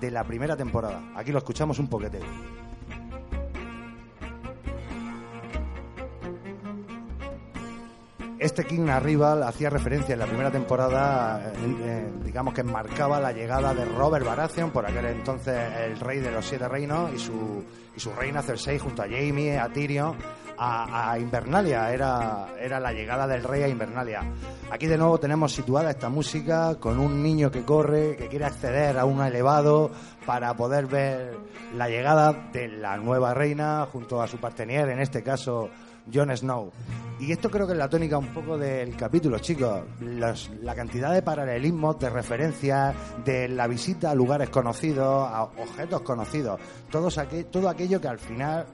de 0.00 0.10
la 0.12 0.22
primera 0.22 0.56
temporada. 0.56 1.02
Aquí 1.16 1.32
lo 1.32 1.38
escuchamos 1.38 1.80
un 1.80 1.88
poquete. 1.88 2.20
Este 8.42 8.64
King 8.64 8.88
Arrival 8.88 9.44
hacía 9.44 9.70
referencia 9.70 10.14
en 10.14 10.18
la 10.18 10.26
primera 10.26 10.50
temporada, 10.50 11.52
digamos 12.24 12.52
que 12.52 12.64
marcaba 12.64 13.20
la 13.20 13.30
llegada 13.30 13.72
de 13.72 13.84
Robert 13.84 14.26
Baratheon, 14.26 14.72
por 14.72 14.84
aquel 14.84 15.06
entonces 15.06 15.56
el 15.78 16.00
rey 16.00 16.18
de 16.18 16.32
los 16.32 16.44
siete 16.44 16.66
reinos, 16.66 17.12
y 17.14 17.20
su, 17.20 18.10
reina 18.18 18.42
Cersei 18.42 18.80
junto 18.80 19.02
a 19.02 19.08
Jaime, 19.08 19.60
a 19.60 19.68
Tyrion, 19.68 20.16
a, 20.58 21.12
a 21.12 21.18
Invernalia. 21.20 21.92
Era, 21.92 22.48
era 22.58 22.80
la 22.80 22.92
llegada 22.92 23.28
del 23.28 23.44
rey 23.44 23.62
a 23.62 23.68
Invernalia. 23.68 24.24
Aquí 24.72 24.88
de 24.88 24.98
nuevo 24.98 25.20
tenemos 25.20 25.52
situada 25.52 25.90
esta 25.90 26.08
música 26.08 26.74
con 26.80 26.98
un 26.98 27.22
niño 27.22 27.48
que 27.48 27.62
corre, 27.62 28.16
que 28.16 28.26
quiere 28.26 28.46
acceder 28.46 28.98
a 28.98 29.04
un 29.04 29.22
elevado 29.22 29.92
para 30.26 30.52
poder 30.56 30.86
ver 30.86 31.36
la 31.76 31.88
llegada 31.88 32.32
de 32.52 32.66
la 32.66 32.96
nueva 32.96 33.34
reina 33.34 33.86
junto 33.92 34.20
a 34.20 34.26
su 34.26 34.38
partenaire, 34.38 34.92
en 34.92 35.00
este 35.00 35.22
caso 35.22 35.70
Jon 36.12 36.36
Snow. 36.36 36.72
Y 37.20 37.30
esto 37.30 37.50
creo 37.50 37.66
que 37.66 37.74
es 37.74 37.78
la 37.78 37.88
tónica 37.88 38.18
un 38.18 38.28
poco 38.34 38.58
del 38.58 38.96
capítulo, 38.96 39.38
chicos. 39.38 39.82
Los- 40.00 40.50
la 40.62 40.74
cantidad 40.74 41.12
de 41.12 41.22
paralelismos, 41.22 41.98
de 42.00 42.10
referencias, 42.10 42.94
de 43.24 43.48
la 43.48 43.66
visita 43.68 44.10
a 44.10 44.14
lugares 44.14 44.48
conocidos, 44.50 45.28
a 45.30 45.44
objetos 45.44 46.00
conocidos. 46.00 46.60
Todos 46.90 47.18
aqu- 47.18 47.48
todo 47.50 47.68
aquello 47.68 48.00
que 48.00 48.08
al 48.08 48.18
final 48.18 48.66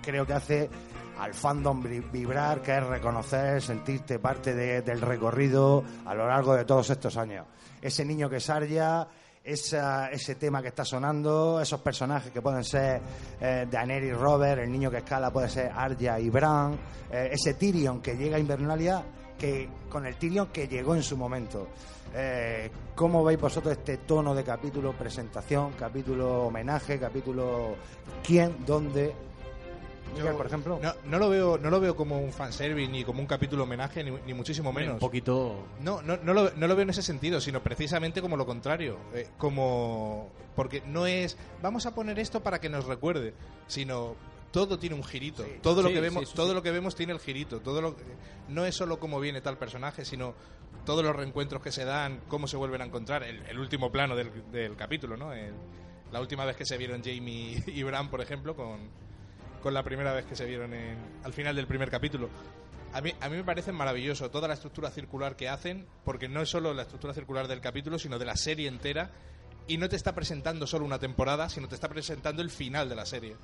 creo 0.00 0.24
que 0.26 0.32
hace 0.32 0.70
al 1.18 1.34
fandom 1.34 1.82
vibrar, 2.10 2.62
que 2.62 2.76
es 2.78 2.84
reconocer, 2.86 3.60
sentirte 3.60 4.18
parte 4.18 4.54
de- 4.54 4.80
del 4.82 5.00
recorrido 5.00 5.84
a 6.06 6.14
lo 6.14 6.26
largo 6.26 6.54
de 6.54 6.64
todos 6.64 6.88
estos 6.90 7.16
años. 7.18 7.46
Ese 7.80 8.04
niño 8.04 8.30
que 8.30 8.36
es 8.36 8.48
Arya, 8.48 9.06
esa- 9.44 10.08
ese 10.10 10.34
tema 10.36 10.62
que 10.62 10.68
está 10.68 10.84
sonando, 10.84 11.60
esos 11.60 11.80
personajes 11.80 12.30
que 12.32 12.40
pueden 12.42 12.62
ser 12.64 13.00
eh, 13.40 13.66
Daenerys 13.70 14.16
Robert, 14.16 14.62
el 14.62 14.70
niño 14.70 14.90
que 14.90 14.98
escala 14.98 15.32
puede 15.32 15.48
ser 15.48 15.70
Arya 15.74 16.18
y 16.20 16.30
Bran, 16.30 16.74
eh, 17.10 17.30
ese 17.32 17.54
Tyrion 17.54 18.00
que 18.00 18.16
llega 18.16 18.36
a 18.36 18.40
Invernalia 18.40 19.02
que 19.38 19.68
con 19.88 20.06
el 20.06 20.16
Tyrion 20.16 20.48
que 20.48 20.68
llegó 20.68 20.94
en 20.94 21.02
su 21.02 21.16
momento. 21.16 21.68
Eh, 22.14 22.70
¿Cómo 22.94 23.24
veis 23.24 23.40
vosotros 23.40 23.72
este 23.78 23.96
tono 23.98 24.34
de 24.34 24.44
capítulo 24.44 24.92
presentación, 24.92 25.72
capítulo 25.78 26.44
homenaje, 26.44 26.98
capítulo 27.00 27.74
quién, 28.22 28.64
dónde? 28.66 29.12
Por 30.14 30.46
ejemplo. 30.46 30.78
No, 30.82 30.92
no 31.04 31.18
lo 31.18 31.28
veo 31.30 31.58
no 31.58 31.70
lo 31.70 31.80
veo 31.80 31.96
como 31.96 32.18
un 32.20 32.32
fanservice 32.32 32.90
ni 32.90 33.04
como 33.04 33.20
un 33.20 33.26
capítulo 33.26 33.64
homenaje 33.64 34.04
ni, 34.04 34.10
ni 34.26 34.34
muchísimo 34.34 34.72
menos. 34.72 34.94
Un 34.94 34.98
poquito... 35.00 35.66
No, 35.80 36.02
no, 36.02 36.16
no, 36.18 36.34
lo, 36.34 36.50
no 36.54 36.66
lo 36.66 36.74
veo 36.76 36.82
en 36.82 36.90
ese 36.90 37.02
sentido, 37.02 37.40
sino 37.40 37.62
precisamente 37.62 38.20
como 38.20 38.36
lo 38.36 38.46
contrario. 38.46 38.98
Eh, 39.14 39.28
como. 39.38 40.30
Porque 40.54 40.82
no 40.86 41.06
es. 41.06 41.36
Vamos 41.62 41.86
a 41.86 41.94
poner 41.94 42.18
esto 42.18 42.42
para 42.42 42.60
que 42.60 42.68
nos 42.68 42.84
recuerde, 42.86 43.34
sino. 43.66 44.14
Todo 44.50 44.78
tiene 44.78 44.94
un 44.94 45.02
girito. 45.02 45.46
todo 45.62 45.80
lo 45.82 45.88
Sí, 45.88 45.94
que 45.94 46.00
sí, 46.00 46.04
vemos, 46.04 46.28
sí, 46.28 46.34
todo 46.36 46.48
sí. 46.48 46.54
lo 46.54 46.62
que 46.62 46.70
vemos 46.70 46.94
tiene 46.94 47.14
el 47.14 47.20
girito. 47.20 47.60
Todo 47.60 47.80
lo 47.80 47.96
no 48.48 48.66
es 48.66 48.74
solo 48.74 48.98
cómo 49.00 49.18
viene 49.18 49.40
tal 49.40 49.56
personaje, 49.56 50.04
sino 50.04 50.34
todos 50.84 51.02
los 51.02 51.16
reencuentros 51.16 51.62
que 51.62 51.72
se 51.72 51.86
dan, 51.86 52.20
cómo 52.28 52.46
se 52.46 52.58
vuelven 52.58 52.82
a 52.82 52.84
encontrar. 52.84 53.22
El, 53.22 53.42
el 53.46 53.58
último 53.58 53.90
plano 53.90 54.14
del, 54.14 54.30
del 54.52 54.76
capítulo, 54.76 55.16
¿no? 55.16 55.32
El- 55.32 55.54
la 56.12 56.20
última 56.20 56.44
vez 56.44 56.54
que 56.58 56.66
se 56.66 56.76
vieron 56.76 57.02
Jamie 57.02 57.62
y 57.66 57.82
Bran, 57.82 58.10
por 58.10 58.20
ejemplo, 58.20 58.54
con, 58.54 58.90
con 59.62 59.72
la 59.72 59.82
primera 59.82 60.12
vez 60.12 60.26
que 60.26 60.36
se 60.36 60.44
vieron 60.44 60.74
en, 60.74 60.98
al 61.24 61.32
final 61.32 61.56
del 61.56 61.66
primer 61.66 61.90
capítulo. 61.90 62.28
A 62.92 63.00
mí, 63.00 63.14
a 63.20 63.28
mí 63.30 63.36
me 63.36 63.44
parece 63.44 63.72
maravilloso 63.72 64.30
toda 64.30 64.48
la 64.48 64.54
estructura 64.54 64.90
circular 64.90 65.36
que 65.36 65.48
hacen, 65.48 65.86
porque 66.04 66.28
no 66.28 66.42
es 66.42 66.50
solo 66.50 66.74
la 66.74 66.82
estructura 66.82 67.14
circular 67.14 67.48
del 67.48 67.62
capítulo, 67.62 67.98
sino 67.98 68.18
de 68.18 68.26
la 68.26 68.36
serie 68.36 68.68
entera, 68.68 69.10
y 69.66 69.78
no 69.78 69.88
te 69.88 69.96
está 69.96 70.14
presentando 70.14 70.66
solo 70.66 70.84
una 70.84 70.98
temporada, 70.98 71.48
sino 71.48 71.68
te 71.68 71.74
está 71.74 71.88
presentando 71.88 72.42
el 72.42 72.50
final 72.50 72.88
de 72.88 72.96
la 72.96 73.06
serie. 73.06 73.36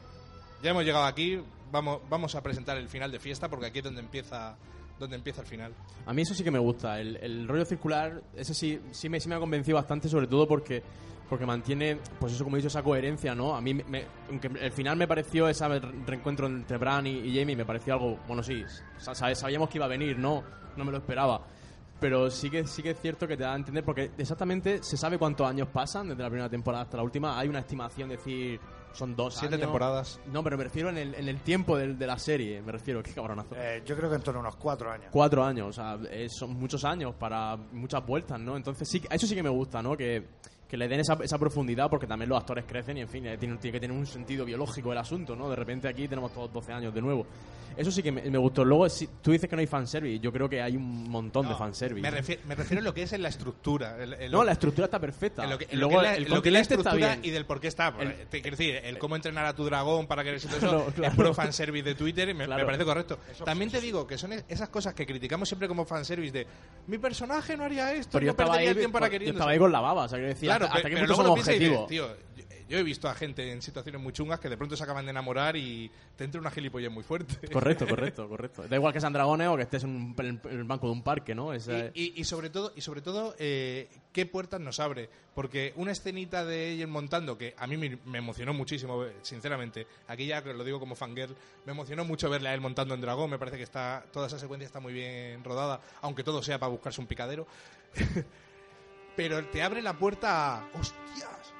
Ya 0.62 0.70
hemos 0.70 0.84
llegado 0.84 1.04
aquí, 1.04 1.40
vamos, 1.70 2.00
vamos 2.10 2.34
a 2.34 2.42
presentar 2.42 2.76
el 2.76 2.88
final 2.88 3.12
de 3.12 3.20
fiesta, 3.20 3.48
porque 3.48 3.66
aquí 3.66 3.78
es 3.78 3.84
donde 3.84 4.00
empieza, 4.00 4.56
donde 4.98 5.16
empieza 5.16 5.42
el 5.42 5.46
final. 5.46 5.72
A 6.06 6.12
mí 6.12 6.22
eso 6.22 6.34
sí 6.34 6.42
que 6.44 6.50
me 6.50 6.58
gusta. 6.58 7.00
El, 7.00 7.16
el 7.16 7.46
rollo 7.48 7.64
circular, 7.64 8.22
ese 8.34 8.54
sí, 8.54 8.80
sí, 8.90 9.08
me, 9.08 9.20
sí 9.20 9.28
me 9.28 9.34
ha 9.36 9.38
convencido 9.38 9.76
bastante, 9.76 10.08
sobre 10.08 10.26
todo 10.26 10.46
porque 10.46 10.82
porque 11.28 11.44
mantiene, 11.44 11.98
pues 12.18 12.32
eso 12.32 12.42
como 12.42 12.56
he 12.56 12.58
dicho, 12.60 12.68
esa 12.68 12.82
coherencia, 12.82 13.34
¿no? 13.34 13.54
A 13.54 13.60
mí, 13.60 13.74
me- 13.74 14.06
aunque 14.30 14.46
el 14.62 14.72
final 14.72 14.96
me 14.96 15.06
pareció 15.06 15.46
ese 15.46 15.68
re- 15.68 15.78
reencuentro 16.06 16.46
entre 16.46 16.78
Bran 16.78 17.06
y, 17.06 17.18
y 17.18 17.38
Jamie, 17.38 17.54
me 17.54 17.66
pareció 17.66 17.92
algo, 17.92 18.18
bueno, 18.26 18.42
sí, 18.42 18.64
sa- 18.96 19.14
sa- 19.14 19.34
sabíamos 19.34 19.68
que 19.68 19.76
iba 19.76 19.84
a 19.84 19.88
venir, 19.88 20.18
¿no? 20.18 20.42
No 20.74 20.84
me 20.86 20.90
lo 20.90 20.96
esperaba. 20.96 21.42
Pero 22.00 22.30
sí 22.30 22.48
que, 22.48 22.66
sí 22.66 22.82
que 22.82 22.92
es 22.92 23.00
cierto 23.02 23.28
que 23.28 23.36
te 23.36 23.42
da 23.42 23.52
a 23.52 23.56
entender, 23.56 23.84
porque 23.84 24.10
exactamente 24.16 24.82
se 24.82 24.96
sabe 24.96 25.18
cuántos 25.18 25.46
años 25.46 25.68
pasan 25.68 26.08
desde 26.08 26.22
la 26.22 26.30
primera 26.30 26.48
temporada 26.48 26.84
hasta 26.84 26.96
la 26.96 27.02
última. 27.02 27.38
Hay 27.38 27.48
una 27.48 27.58
estimación, 27.58 28.08
decir, 28.08 28.58
son 28.98 29.14
dos 29.14 29.34
Siete 29.34 29.54
años. 29.54 29.66
temporadas. 29.66 30.20
No, 30.32 30.42
pero 30.42 30.58
me 30.58 30.64
refiero 30.64 30.88
en 30.90 30.98
el, 30.98 31.14
en 31.14 31.28
el 31.28 31.40
tiempo 31.40 31.76
del- 31.78 31.96
de, 31.98 32.06
la 32.06 32.18
serie, 32.18 32.60
me 32.62 32.72
refiero, 32.72 33.02
qué 33.02 33.12
cabronazo. 33.12 33.54
Eh, 33.56 33.82
yo 33.86 33.96
creo 33.96 34.10
que 34.10 34.16
en 34.16 34.22
torno 34.22 34.40
a 34.40 34.42
unos 34.42 34.56
cuatro 34.56 34.90
años. 34.90 35.06
Cuatro 35.12 35.44
años, 35.44 35.68
o 35.68 35.72
sea, 35.72 35.98
eh, 36.10 36.28
son 36.28 36.54
muchos 36.54 36.84
años 36.84 37.14
para 37.14 37.56
muchas 37.72 38.04
vueltas, 38.04 38.40
¿no? 38.40 38.56
Entonces 38.56 38.88
sí, 38.88 39.00
que- 39.00 39.08
eso 39.14 39.26
sí 39.26 39.34
que 39.34 39.42
me 39.42 39.48
gusta, 39.48 39.80
¿no? 39.82 39.96
Que, 39.96 40.26
que 40.68 40.76
le 40.76 40.86
den 40.88 41.00
esa, 41.00 41.16
esa 41.22 41.38
profundidad 41.38 41.88
porque 41.88 42.06
también 42.06 42.28
los 42.28 42.38
actores 42.38 42.64
crecen 42.66 42.98
y 42.98 43.00
en 43.00 43.08
fin, 43.08 43.26
eh, 43.26 43.38
tiene, 43.38 43.56
tiene 43.56 43.72
que 43.72 43.80
tener 43.80 43.96
un 43.96 44.06
sentido 44.06 44.44
biológico 44.44 44.92
el 44.92 44.98
asunto, 44.98 45.34
¿no? 45.34 45.48
De 45.48 45.56
repente 45.56 45.88
aquí 45.88 46.06
tenemos 46.08 46.32
todos 46.32 46.52
12 46.52 46.72
años 46.72 46.94
de 46.94 47.00
nuevo. 47.00 47.26
Eso 47.76 47.92
sí 47.92 48.02
que 48.02 48.10
me, 48.10 48.22
me 48.28 48.38
gustó. 48.38 48.64
Luego, 48.64 48.88
si, 48.88 49.06
tú 49.22 49.30
dices 49.30 49.48
que 49.48 49.54
no 49.54 49.60
hay 49.60 49.68
fanservice, 49.68 50.18
yo 50.18 50.32
creo 50.32 50.48
que 50.48 50.60
hay 50.60 50.74
un 50.76 51.08
montón 51.08 51.44
de 51.46 51.52
No, 51.52 51.58
fanservice. 51.58 52.00
Me 52.02 52.10
refiero, 52.10 52.42
me 52.48 52.56
refiero 52.56 52.80
a 52.80 52.84
lo 52.84 52.92
que 52.92 53.04
es 53.04 53.12
en 53.12 53.22
la 53.22 53.28
estructura. 53.28 54.02
el- 54.02 54.14
el- 54.14 54.32
no, 54.32 54.42
la 54.42 54.50
estructura 54.50 54.86
está 54.86 54.98
perfecta. 54.98 55.44
en 55.44 55.50
lo 55.50 55.58
que, 55.58 55.66
en 55.66 55.70
Y 55.70 55.76
lo 55.76 55.86
luego 55.86 56.00
que 56.02 56.06
es 56.06 56.10
la, 56.12 56.16
el 56.16 56.22
lo 56.22 56.26
que 56.42 56.50
la 56.50 56.58
continente 56.58 56.60
está 56.74 56.74
estructura 56.74 57.08
bien. 57.14 57.20
y 57.24 57.30
del 57.30 57.46
por 57.46 57.60
qué 57.60 57.68
está. 57.68 57.94
El- 58.00 58.26
Te 58.26 58.42
quiero 58.42 58.56
decir, 58.56 58.74
el 58.82 58.98
cómo 58.98 59.14
entrenar 59.14 59.46
a 59.46 59.54
tu 59.54 59.64
dragón 59.64 60.08
para 60.08 60.24
que 60.24 60.34
eso 60.34 60.48
Claro, 60.58 60.92
es 61.00 61.14
puro 61.14 61.32
fanservice 61.32 61.84
de 61.84 61.94
Twitter 61.94 62.28
y 62.28 62.34
me, 62.34 62.40
me 62.40 62.46
Claro. 62.46 62.66
parece 62.66 62.84
correcto. 62.84 63.18
También 63.44 63.70
te 63.70 63.80
digo 63.80 64.08
que 64.08 64.18
son 64.18 64.32
es- 64.32 64.44
esas 64.48 64.70
cosas 64.70 64.92
que 64.94 65.06
criticamos 65.06 65.48
siempre 65.48 65.68
como 65.68 65.84
fanservice 65.84 66.32
de 66.32 66.46
mi 66.88 66.98
personaje 66.98 67.56
no 67.56 67.62
haría 67.62 67.92
esto, 67.92 68.10
Pero 68.14 68.22
yo 68.24 68.26
no 68.26 68.30
estaba, 68.32 68.50
perdería 68.50 68.70
ahí, 68.70 68.74
el 68.74 68.78
tiempo 68.80 68.94
para 68.98 69.06
yo 69.06 69.10
queriendo. 69.12 69.38
estaba 69.38 69.50
ahí 69.52 69.58
con 69.60 69.70
la 69.70 69.80
baba, 69.80 70.02
o 70.04 70.08
sea, 70.08 70.18
que 70.18 70.24
decía, 70.24 70.57
Claro, 70.58 70.64
hasta, 70.66 70.76
hasta 70.78 70.88
qué 70.90 70.94
punto 71.06 71.32
objetivos. 71.32 71.88
tío, 71.88 72.28
yo, 72.68 72.76
he 72.78 72.82
visto 72.82 73.08
a 73.08 73.14
gente 73.14 73.50
en 73.50 73.62
situaciones 73.62 73.98
muy 74.00 74.12
chungas 74.12 74.40
que 74.40 74.50
de 74.50 74.56
pronto 74.58 74.76
se 74.76 74.82
acaban 74.84 75.06
de 75.06 75.10
enamorar 75.10 75.56
y 75.56 75.90
te 76.16 76.24
entra 76.24 76.38
una 76.38 76.50
gilipollez 76.50 76.90
muy 76.90 77.02
fuerte. 77.02 77.48
Correcto, 77.48 77.86
correcto, 77.88 78.28
correcto. 78.28 78.68
Da 78.68 78.76
igual 78.76 78.92
que 78.92 79.00
sean 79.00 79.12
dragones 79.14 79.48
o 79.48 79.56
que 79.56 79.62
estés 79.62 79.84
en, 79.84 79.90
un- 79.90 80.40
en 80.44 80.58
el 80.58 80.64
banco 80.64 80.86
de 80.86 80.92
un 80.92 81.02
parque, 81.02 81.34
¿no? 81.34 81.54
Esa- 81.54 81.86
Y, 81.94 82.12
y- 82.16 82.20
y 82.20 82.24
sobre 82.24 82.50
todo, 82.50 82.72
y 82.76 82.82
sobre 82.82 83.00
todo 83.00 83.34
eh, 83.38 83.88
qué 84.12 84.26
puertas 84.26 84.60
nos 84.60 84.80
abre. 84.80 85.08
Porque 85.34 85.72
una 85.76 85.92
escenita 85.92 86.44
de 86.44 86.72
ella 86.72 86.86
montando, 86.86 87.38
que 87.38 87.54
a 87.56 87.66
mí 87.66 87.76
me, 87.78 87.98
me 88.04 88.18
emocionó 88.18 88.52
muchísimo, 88.52 89.02
eh, 89.04 89.14
sinceramente. 89.22 89.86
Aquí 90.08 90.26
ya 90.26 90.40
lo 90.42 90.62
digo 90.64 90.78
como 90.78 90.94
fangirl, 90.94 91.34
me 91.64 91.72
emocionó 91.72 92.04
mucho 92.04 92.28
verle 92.28 92.50
a 92.50 92.54
él 92.54 92.60
montando 92.60 92.94
en 92.94 93.00
dragón. 93.00 93.30
Me 93.30 93.38
parece 93.38 93.56
que 93.56 93.62
está 93.62 94.04
toda 94.12 94.26
esa 94.26 94.38
secuencia 94.38 94.66
está 94.66 94.80
muy 94.80 94.92
bien 94.92 95.42
rodada, 95.42 95.80
aunque 96.02 96.22
todo 96.22 96.42
sea 96.42 96.58
para 96.58 96.70
buscarse 96.70 97.00
un 97.00 97.06
picadero. 97.06 97.46
Pero 99.18 99.44
te 99.46 99.62
abre 99.62 99.82
la 99.82 99.94
puerta 99.94 100.58
a. 100.58 100.64
¡Hostias! 100.78 101.52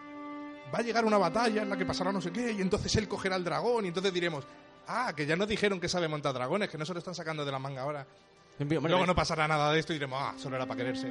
Va 0.73 0.79
a 0.79 0.83
llegar 0.83 1.05
una 1.05 1.19
batalla 1.19 1.63
en 1.63 1.69
la 1.69 1.77
que 1.77 1.85
pasará 1.85 2.13
no 2.13 2.21
sé 2.21 2.31
qué, 2.31 2.53
y 2.53 2.61
entonces 2.61 2.95
él 2.97 3.09
cogerá 3.09 3.35
el 3.35 3.43
dragón, 3.43 3.85
y 3.85 3.89
entonces 3.89 4.13
diremos. 4.15 4.47
Ah, 4.87 5.13
que 5.15 5.27
ya 5.27 5.35
nos 5.35 5.49
dijeron 5.49 5.81
que 5.81 5.89
sabe 5.89 6.07
montar 6.09 6.33
dragones, 6.35 6.69
que 6.71 6.79
no 6.79 6.87
se 6.87 6.93
lo 6.95 7.01
están 7.01 7.15
sacando 7.17 7.45
de 7.45 7.51
la 7.53 7.59
manga 7.59 7.83
ahora. 7.83 8.07
Hombre, 8.61 8.81
Luego 8.81 9.05
no 9.07 9.15
pasará 9.15 9.47
nada 9.49 9.73
de 9.73 9.81
esto 9.81 9.93
y 9.93 9.97
diremos, 9.97 10.19
ah, 10.23 10.35
solo 10.39 10.55
era 10.57 10.67
para 10.67 10.79
quererse. 10.79 11.09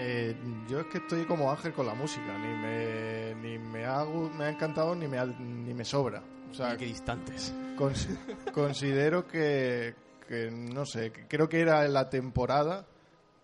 Eh, 0.00 0.34
yo 0.68 0.80
es 0.80 0.86
que 0.86 0.98
estoy 0.98 1.24
como 1.24 1.50
Ángel 1.50 1.72
con 1.72 1.86
la 1.86 1.94
música, 1.94 2.36
ni 2.38 2.48
me, 2.56 3.34
ni 3.34 3.58
me, 3.58 3.84
ha, 3.84 4.04
me 4.04 4.44
ha 4.44 4.48
encantado 4.50 4.94
ni 4.94 5.08
me, 5.08 5.18
ha- 5.18 5.26
ni 5.26 5.74
me 5.74 5.84
sobra. 5.84 6.22
O 6.50 6.54
sea, 6.54 6.76
qué 6.76 6.84
distantes. 6.86 7.52
Cons- 7.76 8.08
considero 8.54 9.26
que, 9.26 9.94
que, 10.28 10.50
no 10.50 10.86
sé, 10.86 11.10
que 11.12 11.26
creo 11.26 11.48
que 11.48 11.60
era 11.60 11.86
la 11.88 12.08
temporada 12.10 12.86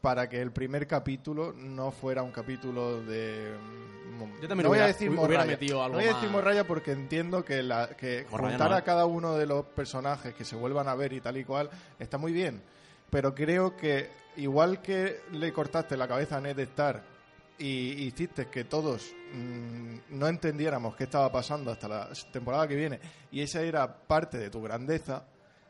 para 0.05 0.28
que 0.28 0.39
el 0.43 0.52
primer 0.52 0.86
capítulo 0.86 1.55
no 1.56 1.90
fuera 1.90 2.22
un 2.22 2.31
capítulo 2.31 3.02
de... 3.05 3.55
mm, 4.18 4.43
Yo 4.43 4.48
también 4.48 4.64
no 4.64 4.68
voy 4.68 4.68
hubiera- 4.72 4.85
a 4.85 4.89
decir 4.89 5.10
metido 5.10 5.82
algo 5.82 5.97
no 5.97 6.02
voy 6.02 6.10
a 6.10 6.14
decir 6.14 6.28
morralla 6.31 6.64
porque 6.66 6.93
entiendo 6.93 7.43
que, 7.43 7.62
la, 7.62 7.89
que 7.97 8.26
juntar 8.28 8.68
no, 8.70 8.76
a 8.76 8.82
cada 8.82 9.06
uno 9.06 9.35
de 9.36 9.47
los 9.47 9.64
personajes 9.64 10.35
que 10.35 10.44
se 10.44 10.56
vuelvan 10.56 10.89
a 10.89 10.94
ver 10.94 11.14
y 11.14 11.22
tal 11.22 11.39
y 11.39 11.44
cual 11.44 11.70
está 11.98 12.18
muy 12.18 12.32
bien. 12.35 12.62
Pero 13.09 13.35
creo 13.35 13.76
que 13.78 14.10
igual 14.36 14.82
que 14.82 15.20
le 15.32 15.52
cortaste 15.55 15.97
la 15.97 16.06
cabeza 16.06 16.36
a 16.36 16.40
Ned 16.43 16.59
Stark 16.59 17.02
y 17.59 18.02
hiciste 18.05 18.48
que 18.48 18.64
todos 18.64 19.10
mm, 19.32 19.97
no 20.18 20.28
entendiéramos 20.28 20.97
qué 20.97 21.05
estaba 21.05 21.32
pasando 21.32 21.70
hasta 21.70 21.89
la 21.89 22.09
temporada 22.31 22.68
que 22.68 22.76
viene 22.76 23.01
y 23.32 23.40
esa 23.40 23.62
era 23.62 23.90
parte 23.90 24.36
de 24.36 24.51
tu 24.51 24.60
grandeza, 24.60 25.24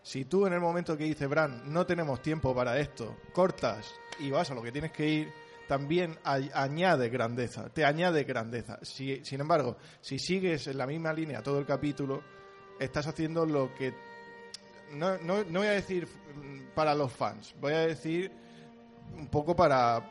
si 0.04 0.26
tú 0.26 0.46
en 0.46 0.52
el 0.52 0.60
momento 0.60 0.96
que 0.96 1.02
dice 1.04 1.26
Bran 1.26 1.72
no 1.72 1.84
tenemos 1.84 2.22
tiempo 2.22 2.54
para 2.54 2.78
esto, 2.78 3.16
cortas 3.32 3.92
y 4.20 4.30
vas 4.30 4.50
a 4.50 4.54
lo 4.54 4.62
que 4.62 4.70
tienes 4.70 4.92
que 4.92 5.08
ir, 5.08 5.32
también 5.66 6.16
añade 6.22 7.08
grandeza, 7.08 7.70
te 7.70 7.84
añade 7.84 8.22
grandeza. 8.24 8.78
Si, 8.82 9.24
sin 9.24 9.40
embargo, 9.40 9.78
si 10.02 10.18
sigues 10.18 10.66
en 10.68 10.76
la 10.78 10.86
misma 10.86 11.12
línea 11.12 11.42
todo 11.42 11.58
el 11.58 11.64
capítulo, 11.66 12.22
estás 12.78 13.06
haciendo 13.06 13.44
lo 13.46 13.74
que... 13.74 13.94
No, 14.92 15.16
no, 15.18 15.42
no 15.42 15.60
voy 15.60 15.68
a 15.68 15.72
decir 15.72 16.06
mm, 16.06 16.74
para 16.74 16.94
los 16.94 17.10
fans, 17.10 17.54
voy 17.60 17.72
a 17.72 17.80
decir 17.80 18.30
un 19.16 19.28
poco 19.28 19.56
para 19.56 20.10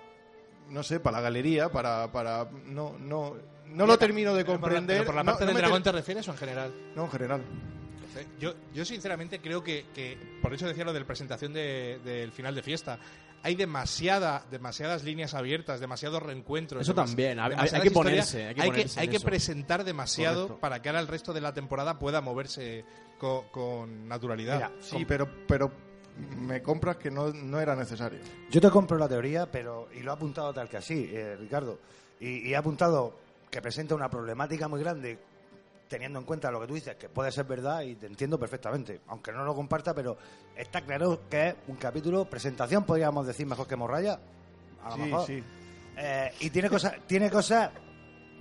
no 0.70 0.82
sé, 0.82 1.00
para 1.00 1.18
la 1.18 1.24
galería, 1.24 1.70
para, 1.72 2.12
para 2.12 2.50
no, 2.66 2.98
no, 2.98 3.36
no 3.68 3.86
lo 3.86 3.98
termino 4.00 4.34
de 4.34 4.44
Pero 4.44 4.60
por 4.60 4.72
la- 4.72 4.78
comprender. 4.78 5.06
por 5.06 5.14
la 5.16 5.24
parte 5.24 5.46
no 5.46 5.52
del 5.52 5.58
dragón 5.58 5.84
te 5.84 5.92
refieres 5.92 6.28
o 6.28 6.32
en 6.32 6.38
general? 6.38 6.74
No, 6.96 7.04
en 7.06 7.12
general. 7.12 7.44
Yo, 8.40 8.54
yo 8.74 8.86
sinceramente 8.86 9.40
creo 9.40 9.64
que, 9.64 9.86
que, 9.94 10.18
por 10.42 10.54
eso 10.54 10.68
decía 10.68 10.86
lo 10.86 10.94
de 10.94 11.00
la 11.00 11.06
presentación 11.08 11.54
de- 11.54 12.00
del 12.04 12.32
final 12.32 12.54
de 12.56 12.62
fiesta, 12.64 13.00
hay 13.42 13.56
demasiada, 13.56 14.46
demasiadas 14.50 15.04
líneas 15.04 15.34
abiertas, 15.34 15.80
demasiados 15.80 16.24
reencuentros. 16.24 16.82
Eso 16.82 16.94
también, 16.94 17.40
hay- 17.40 17.52
que 17.82 17.92
ponerse, 17.92 18.48
hay 18.48 18.56
que 18.56 18.62
hay 18.62 18.70
ponerse 18.70 19.00
hay 19.00 19.06
en 19.08 19.12
que 19.12 19.18
eso. 19.18 19.26
presentar 19.26 19.84
demasiado 19.84 20.44
Correcto. 20.44 20.62
para 20.62 20.82
que 20.82 20.90
ahora 20.90 21.02
el 21.02 21.08
resto 21.08 21.34
de 21.34 21.42
la 21.42 21.54
temporada 21.54 22.00
pueda 22.00 22.22
moverse 22.22 22.86
co- 23.18 23.46
con, 23.52 24.08
naturalidad. 24.08 24.56
Mira, 24.56 24.72
Sí, 24.80 25.04
pero, 25.06 25.28
pero 25.48 25.72
me 26.40 26.62
compras 26.62 26.98
que 26.98 27.10
no, 27.12 27.34
no 27.34 27.60
era 27.60 27.76
necesario. 27.76 28.20
Yo 28.50 28.62
te 28.62 28.70
compro 28.70 28.98
la 28.98 29.10
teoría, 29.10 29.52
pero 29.52 29.90
y 29.94 30.02
lo 30.02 30.12
ha 30.12 30.16
apuntado 30.16 30.54
tal 30.54 30.70
que 30.70 30.78
así, 30.78 31.10
eh, 31.12 31.36
Ricardo. 31.38 31.80
Y, 32.20 32.48
y 32.50 32.54
ha 32.54 32.60
apuntado 32.60 33.18
que 33.52 33.62
presenta 33.62 33.94
una 33.96 34.10
problemática 34.10 34.68
muy 34.68 34.80
grande, 34.80 35.20
teniendo 35.94 36.18
en 36.18 36.26
cuenta 36.26 36.50
lo 36.50 36.60
que 36.60 36.66
tú 36.68 36.74
dices, 36.74 36.96
que 36.96 37.08
puede 37.08 37.32
ser 37.32 37.46
verdad 37.46 37.82
y 37.82 37.94
te 37.96 38.08
entiendo 38.08 38.40
perfectamente, 38.40 39.02
aunque 39.10 39.32
no 39.32 39.44
lo 39.46 39.54
comparta, 39.54 39.94
pero 39.94 40.18
está 40.56 40.82
claro 40.82 41.22
que 41.30 41.50
es 41.50 41.56
un 41.68 41.76
capítulo, 41.76 42.26
presentación, 42.26 42.84
podríamos 42.84 43.28
decir 43.28 43.46
mejor 43.46 43.68
que 43.68 43.76
Morraya. 43.76 44.20
A 44.84 44.90
lo 44.90 44.96
Sí, 44.96 45.02
mejor. 45.02 45.28
sí. 45.28 45.44
Eh, 45.96 46.32
y 46.40 46.50
tiene 46.50 46.68
cosas, 46.70 46.96
tiene 47.06 47.30
cosas 47.30 47.70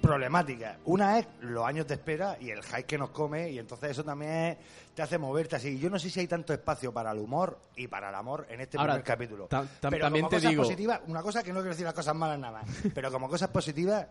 problemáticas. 0.01 0.79
Una 0.87 1.19
es 1.19 1.27
los 1.43 1.65
años 1.65 1.87
de 1.87 1.95
espera 1.95 2.37
y 2.41 2.51
el 2.51 2.62
hype 2.62 2.85
que 2.85 2.99
nos 2.99 3.11
come, 3.11 3.51
y 3.51 3.59
entonces 3.59 3.91
eso 3.91 4.03
también 4.03 4.57
te 4.95 5.03
hace 5.03 5.19
moverte 5.19 5.57
así. 5.57 5.79
Yo 5.79 5.91
no 5.91 5.99
sé 5.99 6.11
si 6.11 6.20
hay 6.20 6.27
tanto 6.27 6.53
espacio 6.53 6.93
para 6.93 7.12
el 7.12 7.19
humor 7.19 7.59
y 7.77 7.87
para 7.87 8.09
el 8.09 8.15
amor 8.15 8.47
en 8.49 8.61
este 8.62 8.79
Ahora, 8.79 8.95
primer 8.95 9.05
capítulo. 9.07 9.49
tam- 9.49 9.69
tam- 9.81 9.91
pero 9.91 10.07
también 10.07 10.24
como 10.24 10.31
te 10.31 10.37
cosas 10.37 10.51
digo- 10.51 10.62
positivas, 10.65 11.01
una 11.07 11.23
cosa 11.23 11.43
que 11.43 11.51
no 11.53 11.57
quiero 11.61 11.70
decir 11.70 11.85
las 11.85 11.95
cosas 11.95 12.15
malas 12.16 12.39
nada 12.39 12.62
más, 12.62 12.66
pero 12.95 13.12
como 13.12 13.29
cosas 13.29 13.51
positivas, 13.51 14.07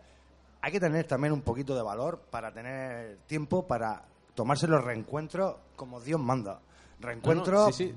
hay 0.61 0.71
que 0.71 0.79
tener 0.79 1.05
también 1.07 1.33
un 1.33 1.41
poquito 1.41 1.75
de 1.75 1.81
valor 1.81 2.19
para 2.29 2.51
tener 2.53 3.17
tiempo 3.27 3.65
para 3.67 4.03
tomarse 4.35 4.67
los 4.67 4.83
reencuentros 4.83 5.55
como 5.75 5.99
Dios 5.99 6.19
manda. 6.19 6.59
Reencuentros 6.99 7.59
No, 7.61 7.65
no, 7.67 7.71
sí. 7.73 7.95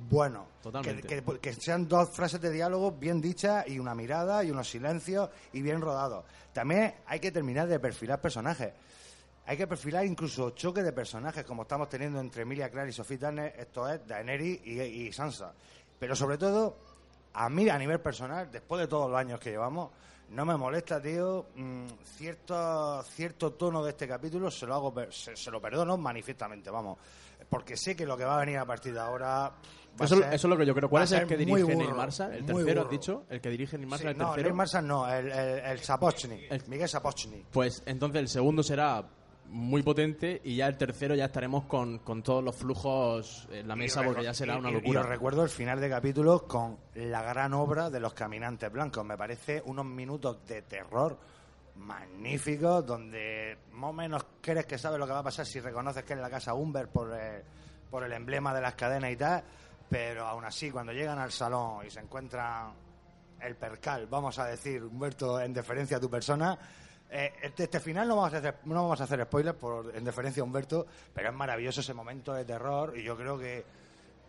Totalmente. 0.62 1.06
Que, 1.06 1.22
que- 1.22 1.38
que 1.38 1.52
sean 1.52 1.86
dos 1.86 2.08
frases 2.08 2.40
de 2.40 2.50
diálogo 2.50 2.92
bien 2.92 3.20
dichas 3.20 3.68
y 3.68 3.78
una 3.78 3.94
mirada 3.94 4.42
y 4.42 4.50
unos 4.50 4.68
silencios 4.70 5.28
y 5.52 5.60
bien 5.60 5.80
rodados. 5.82 6.24
También 6.54 6.94
hay 7.06 7.20
que 7.20 7.30
terminar 7.30 7.68
de 7.68 7.78
perfilar 7.78 8.20
personajes. 8.20 8.72
Hay 9.46 9.58
que 9.58 9.66
perfilar 9.66 10.06
incluso 10.06 10.50
choques 10.52 10.82
de 10.82 10.92
personajes, 10.94 11.44
como 11.44 11.62
estamos 11.62 11.90
teniendo 11.90 12.18
entre 12.18 12.42
Emilia 12.42 12.70
Clarke 12.70 12.88
y 12.88 12.92
Sophie 12.94 13.18
Turner, 13.18 13.54
esto 13.58 13.86
es 13.86 14.06
Daenerys 14.06 14.60
y, 14.66 14.80
y 14.80 15.12
Sansa. 15.12 15.52
Pero 15.98 16.16
sobre 16.16 16.38
todo, 16.38 16.78
a 17.34 17.50
mí 17.50 17.68
a 17.68 17.76
nivel 17.78 18.00
personal, 18.00 18.50
después 18.50 18.80
de 18.80 18.86
todos 18.86 19.10
los 19.10 19.18
años 19.20 19.38
que 19.38 19.50
llevamos, 19.50 19.90
no 20.30 20.44
me 20.44 20.56
molesta, 20.56 21.00
tío, 21.00 21.46
mm, 21.54 21.86
cierto, 22.16 23.02
cierto 23.04 23.52
tono 23.52 23.82
de 23.84 23.90
este 23.90 24.08
capítulo, 24.08 24.50
se 24.50 24.66
lo 24.66 24.74
hago, 24.74 24.94
se, 25.10 25.36
se 25.36 25.50
lo 25.50 25.60
perdono 25.60 25.96
manifiestamente, 25.96 26.70
vamos. 26.70 26.98
Porque 27.48 27.76
sé 27.76 27.94
que 27.94 28.06
lo 28.06 28.16
que 28.16 28.24
va 28.24 28.36
a 28.36 28.40
venir 28.40 28.58
a 28.58 28.64
partir 28.64 28.94
de 28.94 29.00
ahora... 29.00 29.28
va 29.28 29.54
a 30.00 30.04
Eso, 30.04 30.16
ser- 30.16 30.32
eso 30.32 30.46
es 30.46 30.50
lo 30.50 30.56
que 30.56 30.64
yo 30.66 30.74
creo. 30.74 30.88
¿Cuál 30.88 31.04
es 31.04 31.12
el 31.12 31.26
que 31.26 31.36
dirige 31.36 31.62
Neil 31.64 31.76
burro, 31.86 31.96
Marshall? 31.96 32.32
¿El 32.32 32.42
muy 32.44 32.64
tercero 32.64 32.82
has 32.82 32.90
dicho? 32.90 33.24
¿El 33.28 33.40
que 33.40 33.50
dirige 33.50 33.76
Neil 33.76 33.86
Sí, 33.86 33.90
Marshall, 33.90 34.10
el 34.12 34.18
no, 34.18 34.24
tercero? 34.28 34.42
Neil 34.48 34.54
Marshall 34.56 34.86
no, 34.86 35.12
el, 35.12 35.26
el, 35.30 35.58
el 35.58 35.78
Sapochnik, 35.80 36.50
El- 36.50 36.62
Miguel 36.68 36.88
Sapochnik. 36.88 37.46
Pues 37.52 37.82
entonces 37.86 38.20
el 38.20 38.28
segundo 38.28 38.62
será 38.62 39.04
muy 39.46 39.82
potente 39.82 40.40
y 40.44 40.56
ya 40.56 40.66
el 40.66 40.76
tercero 40.76 41.14
ya 41.14 41.26
estaremos 41.26 41.64
con, 41.64 41.98
con 41.98 42.22
todos 42.22 42.42
los 42.42 42.56
flujos 42.56 43.48
en 43.50 43.68
la 43.68 43.76
mesa 43.76 44.02
porque 44.02 44.22
ya 44.22 44.34
será 44.34 44.56
una 44.56 44.70
locura. 44.70 45.00
Y 45.00 45.02
os 45.02 45.08
recuerdo 45.08 45.42
el 45.42 45.48
final 45.48 45.80
de 45.80 45.88
capítulo 45.88 46.46
con 46.46 46.78
la 46.94 47.22
gran 47.22 47.54
obra 47.54 47.90
de 47.90 48.00
los 48.00 48.14
caminantes 48.14 48.70
blancos. 48.72 49.04
Me 49.04 49.16
parece 49.16 49.62
unos 49.66 49.84
minutos 49.86 50.44
de 50.46 50.62
terror 50.62 51.18
magníficos 51.76 52.86
donde 52.86 53.58
más 53.72 53.90
o 53.90 53.92
menos 53.92 54.24
crees 54.40 54.66
que 54.66 54.78
sabes 54.78 54.98
lo 54.98 55.06
que 55.06 55.12
va 55.12 55.20
a 55.20 55.24
pasar 55.24 55.46
si 55.46 55.60
reconoces 55.60 56.04
que 56.04 56.12
es 56.12 56.18
la 56.18 56.30
casa 56.30 56.54
Humber 56.54 56.88
por 56.88 57.12
el, 57.12 57.42
por 57.90 58.04
el 58.04 58.12
emblema 58.12 58.54
de 58.54 58.60
las 58.60 58.74
cadenas 58.74 59.10
y 59.10 59.16
tal. 59.16 59.42
Pero 59.88 60.26
aún 60.26 60.44
así, 60.44 60.70
cuando 60.70 60.92
llegan 60.92 61.18
al 61.18 61.30
salón 61.30 61.86
y 61.86 61.90
se 61.90 62.00
encuentran 62.00 62.72
el 63.40 63.56
percal, 63.56 64.06
vamos 64.06 64.38
a 64.38 64.46
decir, 64.46 64.82
Humberto, 64.82 65.40
en 65.40 65.52
deferencia 65.52 65.98
a 65.98 66.00
tu 66.00 66.08
persona. 66.10 66.58
Eh, 67.10 67.32
este, 67.42 67.64
este 67.64 67.80
final 67.80 68.08
no 68.08 68.16
vamos 68.16 68.34
a 68.34 68.38
hacer, 68.38 68.56
no 68.64 68.74
vamos 68.74 69.00
a 69.00 69.04
hacer 69.04 69.22
spoilers 69.24 69.56
por, 69.56 69.94
en 69.94 70.04
deferencia 70.04 70.40
a 70.42 70.44
Humberto, 70.44 70.86
pero 71.12 71.28
es 71.30 71.34
maravilloso 71.34 71.80
ese 71.80 71.94
momento 71.94 72.32
de 72.34 72.44
terror 72.44 72.94
y 72.98 73.02
yo 73.04 73.16
creo 73.16 73.38
que 73.38 73.64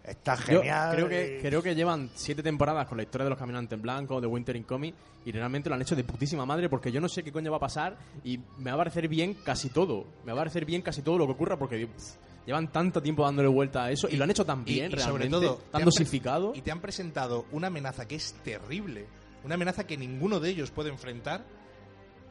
está 0.03 0.35
Yo 0.35 0.59
genial. 0.59 0.95
creo 0.95 1.09
que, 1.09 1.37
y- 1.37 1.41
creo 1.41 1.63
que 1.63 1.73
llevan 1.73 2.11
siete 2.13 2.43
temporadas 2.43 2.87
con 2.87 2.97
la 2.97 3.03
historia 3.03 3.23
de 3.23 3.31
los 3.31 3.39
caminantes 3.39 3.75
en 3.75 3.81
blanco, 3.81 4.21
de 4.21 4.27
Winter 4.27 4.55
in 4.55 4.63
Comic, 4.63 4.93
y 5.25 5.31
realmente 5.31 5.67
lo 5.67 5.75
han 5.75 5.81
hecho 5.81 5.95
de 5.95 6.03
putísima 6.03 6.45
madre 6.45 6.69
porque 6.69 6.91
yo 6.91 7.01
no 7.01 7.09
sé 7.09 7.23
qué 7.23 7.31
coño 7.31 7.49
va 7.49 7.57
a 7.57 7.61
pasar 7.61 7.97
y 8.23 8.37
me 8.59 8.69
va 8.69 8.75
a 8.75 8.77
parecer 8.77 9.07
bien 9.07 9.33
casi 9.33 9.69
todo. 9.69 10.05
Me 10.23 10.31
va 10.31 10.39
a 10.39 10.41
parecer 10.41 10.63
bien 10.65 10.83
casi 10.83 11.01
todo 11.01 11.17
lo 11.17 11.25
que 11.25 11.31
ocurra 11.31 11.57
porque 11.57 11.87
pff, 11.87 12.45
llevan 12.45 12.71
tanto 12.71 13.01
tiempo 13.01 13.23
dándole 13.23 13.47
vuelta 13.47 13.85
a 13.85 13.89
eso 13.91 14.07
y, 14.07 14.15
lo 14.17 14.25
han 14.25 14.29
hecho 14.29 14.45
tan 14.45 14.63
bien, 14.63 14.91
y, 14.91 14.95
y 14.95 14.99
sobre 14.99 15.23
realmente, 15.23 15.47
todo, 15.47 15.57
tan 15.71 15.83
dosificado. 15.83 16.51
Y 16.53 16.61
te 16.61 16.69
han 16.71 16.81
presentado 16.81 17.45
una 17.51 17.67
amenaza 17.67 18.07
que 18.07 18.13
es 18.15 18.33
terrible. 18.43 19.07
Una 19.43 19.55
amenaza 19.55 19.87
que 19.87 19.97
ninguno 19.97 20.39
de 20.39 20.49
ellos 20.51 20.69
puede 20.69 20.89
enfrentar. 20.89 21.43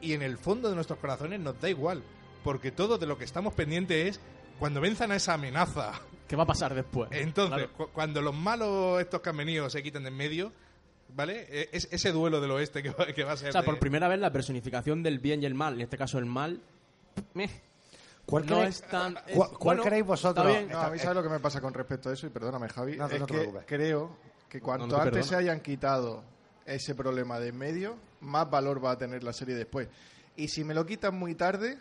Y 0.05 0.13
en 0.13 0.21
el 0.21 0.37
fondo 0.37 0.69
de 0.69 0.75
nuestros 0.75 0.99
corazones 0.99 1.39
nos 1.39 1.59
da 1.59 1.69
igual, 1.69 2.03
porque 2.43 2.71
todo 2.71 2.97
de 2.97 3.05
lo 3.07 3.17
que 3.17 3.23
estamos 3.25 3.53
pendientes 3.53 4.15
es 4.17 4.21
cuando 4.59 4.79
venzan 4.81 5.11
a 5.11 5.15
esa 5.17 5.33
amenaza. 5.33 5.93
¿Qué 6.27 6.35
va 6.35 6.43
a 6.43 6.47
pasar 6.47 6.73
después? 6.73 7.09
Entonces, 7.11 7.67
Claro. 7.67 7.73
cu- 7.73 7.89
cuando 7.93 8.21
los 8.21 8.33
malos 8.33 8.99
estos 9.01 9.21
que 9.21 9.29
han 9.29 9.37
venido 9.37 9.69
se 9.69 9.83
quiten 9.83 10.03
de 10.03 10.09
en 10.09 10.15
medio, 10.17 10.51
¿vale? 11.15 11.45
E- 11.49 11.69
Es, 11.71 11.87
ese 11.91 12.11
duelo 12.11 12.41
del 12.41 12.51
oeste 12.51 12.81
que 12.81 12.89
va, 12.91 13.05
que 13.07 13.23
va 13.23 13.33
a 13.33 13.37
ser. 13.37 13.49
O 13.49 13.51
sea, 13.51 13.61
de- 13.61 13.65
por 13.65 13.77
primera 13.79 14.07
vez 14.07 14.19
la 14.19 14.31
personificación 14.31 15.03
del 15.03 15.19
bien 15.19 15.43
y 15.43 15.45
el 15.45 15.53
mal, 15.53 15.75
en 15.75 15.81
este 15.81 15.97
caso 15.97 16.17
el 16.17 16.25
mal, 16.25 16.61
meh, 17.33 17.49
¿Cuál 18.25 18.45
no 18.47 18.55
creéis- 18.61 18.69
es 18.69 18.81
tan... 18.89 19.17
es- 19.27 19.35
¿Cuál- 19.35 19.49
cuál 19.51 19.59
bueno, 19.77 19.83
creéis 19.83 20.05
vosotros? 20.05 20.45
está 20.47 20.59
bien. 20.59 20.71
No, 20.71 20.79
a 20.81 20.89
mí 20.89 20.97
sabes 20.97 21.15
lo 21.15 21.23
que 21.23 21.29
me 21.29 21.39
pasa 21.39 21.61
con 21.61 21.73
respecto 21.75 22.09
a 22.09 22.13
eso, 22.13 22.25
y 22.25 22.29
perdóname 22.31 22.69
Javi, 22.69 22.93
No, 22.93 22.97
no 22.97 23.05
es 23.05 23.11
te 23.11 23.19
que 23.19 23.25
preocupes. 23.33 23.63
creo 23.67 24.17
que 24.49 24.61
cuanto 24.61 24.87
No, 24.87 24.93
no 24.97 25.03
te 25.03 25.09
antes 25.09 25.27
se 25.27 25.35
hayan 25.35 25.59
quitado 25.59 26.23
ese 26.65 26.95
problema 26.95 27.39
de 27.39 27.49
en 27.49 27.57
medio, 27.59 27.97
más 28.21 28.49
valor 28.49 28.83
va 28.83 28.91
a 28.91 28.97
tener 28.97 29.23
la 29.23 29.33
serie 29.33 29.55
después. 29.55 29.87
Y 30.35 30.47
si 30.49 30.63
me 30.63 30.73
lo 30.73 30.85
quitan 30.85 31.17
muy 31.17 31.35
tarde, 31.35 31.77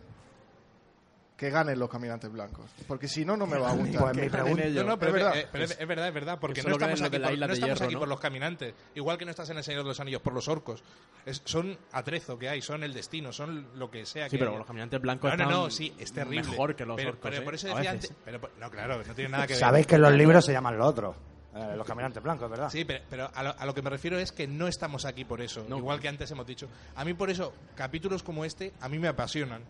que 1.36 1.50
ganen 1.50 1.76
los 1.80 1.90
caminantes 1.90 2.30
blancos. 2.30 2.70
Porque 2.86 3.08
si 3.08 3.24
no, 3.24 3.36
no 3.36 3.44
me 3.48 3.58
va 3.58 3.70
a 3.70 3.74
gustar. 3.74 4.12
Pues 4.12 4.30
pregunta... 4.30 4.62
ellos. 4.64 4.84
No, 4.84 4.92
no, 4.92 4.98
pero 5.00 5.08
Es 5.10 5.14
verdad. 5.14 5.36
eh, 5.36 5.48
pero 5.50 5.64
es- 5.64 5.80
es 5.80 5.88
verdad, 5.88 6.06
es 6.08 6.14
verdad, 6.14 6.38
porque 6.40 6.60
que 6.62 6.68
no 6.68 6.74
estamos 6.74 7.02
aquí, 7.02 7.18
por, 7.18 7.32
isla 7.32 7.46
no 7.48 7.50
de 7.52 7.54
estamos 7.54 7.74
hierro, 7.76 7.84
aquí 7.86 7.94
¿no? 7.94 7.98
por 7.98 8.08
los 8.08 8.20
caminantes. 8.20 8.74
Igual 8.94 9.18
que 9.18 9.24
no 9.24 9.32
estás 9.32 9.50
en 9.50 9.56
el 9.56 9.64
Señor 9.64 9.82
de 9.82 9.88
los 9.88 9.98
Anillos 9.98 10.22
por 10.22 10.32
los 10.32 10.46
orcos. 10.46 10.84
Es- 11.26 11.42
son 11.44 11.76
atrezo 11.90 12.38
que 12.38 12.48
hay, 12.48 12.62
son 12.62 12.84
el 12.84 12.94
destino, 12.94 13.32
son 13.32 13.66
lo 13.76 13.90
que 13.90 14.06
sea 14.06 14.26
Sí, 14.26 14.30
que 14.36 14.38
pero 14.38 14.50
haya. 14.52 14.58
los 14.58 14.66
caminantes 14.68 15.00
blancos 15.00 15.28
No, 15.32 15.36
no, 15.36 15.42
están 15.42 15.58
no, 15.64 15.70
sí, 15.70 15.92
es 15.98 16.12
terrible. 16.12 16.42
mejor 16.48 16.76
que 16.76 16.86
los 16.86 16.94
pero, 16.96 17.08
orcos, 17.10 17.22
pero 17.28 17.42
¿eh? 17.42 17.44
por 17.44 17.54
eso 17.56 17.66
decía 17.74 17.90
antes... 17.90 18.14
Pero, 18.24 18.40
no, 18.60 18.70
claro, 18.70 19.02
no 19.04 19.14
tiene 19.14 19.30
nada 19.30 19.46
que 19.48 19.54
ver. 19.54 19.60
Sabéis 19.60 19.88
que 19.88 19.96
en 19.96 20.02
los 20.02 20.12
libros 20.12 20.44
se 20.44 20.52
llaman 20.52 20.78
los 20.78 20.86
otros. 20.86 21.16
Eh, 21.54 21.74
los 21.76 21.86
caminantes 21.86 22.22
blancos, 22.22 22.50
¿verdad? 22.50 22.70
Sí, 22.70 22.84
pero, 22.84 23.04
pero 23.08 23.30
a, 23.32 23.42
lo, 23.42 23.54
a 23.58 23.66
lo 23.66 23.74
que 23.74 23.82
me 23.82 23.90
refiero 23.90 24.18
es 24.18 24.32
que 24.32 24.46
no 24.46 24.66
estamos 24.68 25.04
aquí 25.04 25.24
por 25.24 25.40
eso. 25.40 25.64
No. 25.68 25.78
Igual 25.78 26.00
que 26.00 26.08
antes 26.08 26.30
hemos 26.30 26.46
dicho. 26.46 26.68
A 26.96 27.04
mí 27.04 27.14
por 27.14 27.30
eso, 27.30 27.52
capítulos 27.76 28.22
como 28.22 28.44
este, 28.44 28.72
a 28.80 28.88
mí 28.88 28.98
me 28.98 29.08
apasionan. 29.08 29.62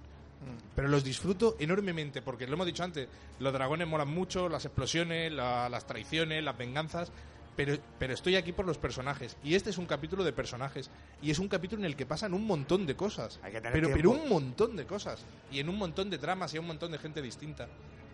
Pero 0.77 0.89
los 0.89 1.03
disfruto 1.03 1.57
enormemente, 1.59 2.21
porque 2.21 2.47
lo 2.47 2.53
hemos 2.53 2.67
dicho 2.67 2.85
antes, 2.85 3.09
los 3.39 3.51
dragones 3.53 3.89
molan 3.89 4.09
mucho, 4.09 4.49
las 4.51 4.67
explosiones, 4.67 5.33
la- 5.33 5.71
las 5.71 5.87
traiciones, 5.87 6.45
las 6.45 6.59
venganzas, 6.59 7.11
pero, 7.57 7.79
pero 7.99 8.13
estoy 8.13 8.37
aquí 8.37 8.53
por 8.53 8.67
los 8.67 8.77
personajes. 8.77 9.39
Y 9.43 9.55
este 9.55 9.71
es 9.71 9.79
un 9.79 9.87
capítulo 9.87 10.23
de 10.23 10.35
personajes. 10.35 10.91
Y 11.23 11.31
es 11.31 11.39
un 11.39 11.49
capítulo 11.49 11.81
en 11.81 11.87
el 11.87 11.97
que 11.97 12.05
pasan 12.05 12.35
un 12.35 12.47
montón 12.47 12.85
de 12.85 12.95
cosas. 12.95 13.41
Hay 13.43 13.53
que 13.53 13.59
tener 13.63 13.73
pero, 13.73 13.89
pero 13.95 14.11
un 14.11 14.29
montón 14.29 14.77
de 14.77 14.85
cosas. 14.85 15.25
Y 15.51 15.61
en 15.61 15.69
un 15.71 15.79
montón 15.79 16.11
de 16.11 16.19
tramas 16.19 16.53
y 16.53 16.59
a 16.59 16.61
un 16.61 16.67
montón 16.67 16.93
de 16.93 16.99
gente 16.99 17.23
distinta. 17.23 17.67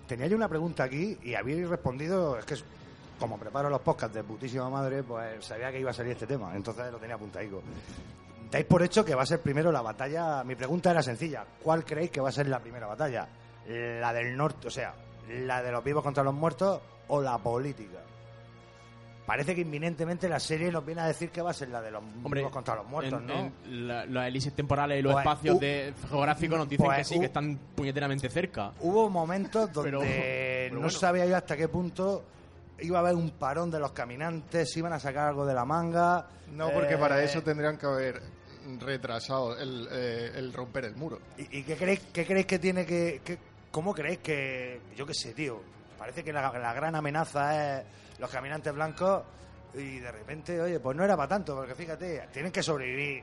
Tenía 0.07 0.29
yo 0.29 0.37
una 0.37 0.49
pregunta 0.49 0.85
aquí 0.85 1.17
y 1.25 1.35
habéis 1.35 1.69
respondido, 1.69 2.39
es 2.39 2.45
que 2.45 2.55
como 3.21 3.39
preparo 3.39 3.69
los 3.71 3.81
podcasts 3.83 4.15
de 4.15 4.25
putísima 4.25 4.69
madre, 4.71 5.03
pues 5.05 5.45
sabía 5.45 5.71
que 5.71 5.79
iba 5.79 5.91
a 5.91 5.95
salir 5.95 6.13
este 6.13 6.27
tema, 6.27 6.57
entonces 6.57 6.91
lo 6.91 6.99
tenía 6.99 7.15
apuntadico. 7.17 7.63
Dais 8.51 8.65
por 8.67 8.83
hecho 8.83 9.05
que 9.05 9.15
va 9.15 9.23
a 9.23 9.27
ser 9.27 9.41
primero 9.41 9.71
la 9.71 9.83
batalla. 9.83 10.43
Mi 10.43 10.57
pregunta 10.57 10.91
era 10.91 11.03
sencilla: 11.03 11.45
¿cuál 11.63 11.85
creéis 11.85 12.11
que 12.11 12.21
va 12.21 12.31
a 12.31 12.33
ser 12.33 12.49
la 12.49 12.59
primera 12.59 12.87
batalla? 12.89 13.29
¿La 13.69 14.13
del 14.13 14.37
norte, 14.37 14.67
o 14.67 14.71
sea, 14.71 14.93
la 15.29 15.63
de 15.63 15.71
los 15.71 15.85
vivos 15.85 16.03
contra 16.03 16.25
los 16.25 16.35
muertos 16.35 16.81
o 17.09 17.21
la 17.23 17.39
política? 17.39 17.99
Parece 19.27 19.55
que 19.55 19.61
inminentemente 19.61 20.29
la 20.29 20.41
serie 20.41 20.73
nos 20.73 20.85
viene 20.85 21.03
a 21.03 21.07
decir 21.07 21.31
que 21.31 21.41
va 21.41 21.51
a 21.51 21.55
ser 21.55 21.69
la 21.69 21.81
de 21.81 21.93
los 21.93 22.03
Hombre, 22.03 22.41
vivos 22.41 22.53
contra 22.53 22.75
los 22.75 22.87
muertos, 22.87 23.21
en- 23.21 23.27
¿no? 23.29 23.53
en 23.65 23.87
la- 23.87 24.05
las 24.07 24.27
elipsis 24.27 24.53
temporales 24.55 24.99
y 24.99 25.03
los 25.03 25.13
Pues, 25.13 25.25
espacios 25.25 25.57
u- 25.57 25.61
de 25.61 25.95
geográficos 26.09 26.59
nos 26.59 26.69
dicen 26.69 26.87
pues, 26.87 26.99
que 26.99 27.05
sí, 27.05 27.17
u- 27.17 27.21
que 27.21 27.27
están 27.27 27.57
puñeteramente 27.77 28.29
cerca. 28.29 28.73
Hubo 28.81 29.09
momentos 29.09 29.73
donde 29.73 29.91
Pero- 29.93 30.01
pero 30.03 30.75
no 30.75 30.81
bueno. 30.81 30.91
sabía 30.91 31.27
yo 31.27 31.37
hasta 31.37 31.57
qué 31.57 31.69
punto 31.69 32.25
iba 32.83 32.99
a 32.99 33.01
haber 33.01 33.15
un 33.15 33.31
parón 33.31 33.71
de 33.71 33.79
los 33.79 33.93
caminantes, 33.93 34.77
iban 34.77 34.93
a 34.93 34.99
sacar 35.01 35.29
algo 35.29 35.45
de 35.47 35.55
la 35.55 35.65
manga. 35.65 36.27
No, 36.53 36.71
porque 36.71 36.95
Eh, 36.95 36.99
para 36.99 37.23
eso 37.23 37.43
tendrían 37.43 37.77
que 37.79 37.87
haber 37.87 38.21
retrasado 38.79 39.57
el, 39.59 39.89
eh, 39.91 40.33
el 40.37 40.53
romper 40.53 40.85
el 40.87 40.97
muro. 40.97 41.19
¿Y, 41.39 41.59
y 41.59 41.63
qué 41.65 41.77
creéis, 41.77 42.01
qué 42.13 42.25
creéis 42.27 42.47
que 42.47 42.59
tiene 42.59 42.85
que, 42.87 43.21
que- 43.25 43.39
¿Cómo 43.71 43.95
creéis 43.95 44.19
que.? 44.19 44.81
Yo 44.97 45.07
qué 45.07 45.15
sé, 45.15 45.33
tío. 45.33 45.63
Parece 45.97 46.25
que 46.25 46.33
la, 46.33 46.51
la 46.59 46.73
gran 46.75 46.95
amenaza 46.97 47.79
es 47.81 47.85
los 48.19 48.29
caminantes 48.31 48.73
blancos 48.75 49.23
y 49.75 49.99
de 50.01 50.11
repente, 50.11 50.61
oye, 50.61 50.81
pues 50.81 50.97
no 50.97 51.05
era 51.05 51.17
para 51.17 51.29
tanto, 51.29 51.55
porque 51.55 51.75
fíjate, 51.77 52.27
tienen 52.33 52.51
que 52.51 52.63
sobrevivir 52.63 53.23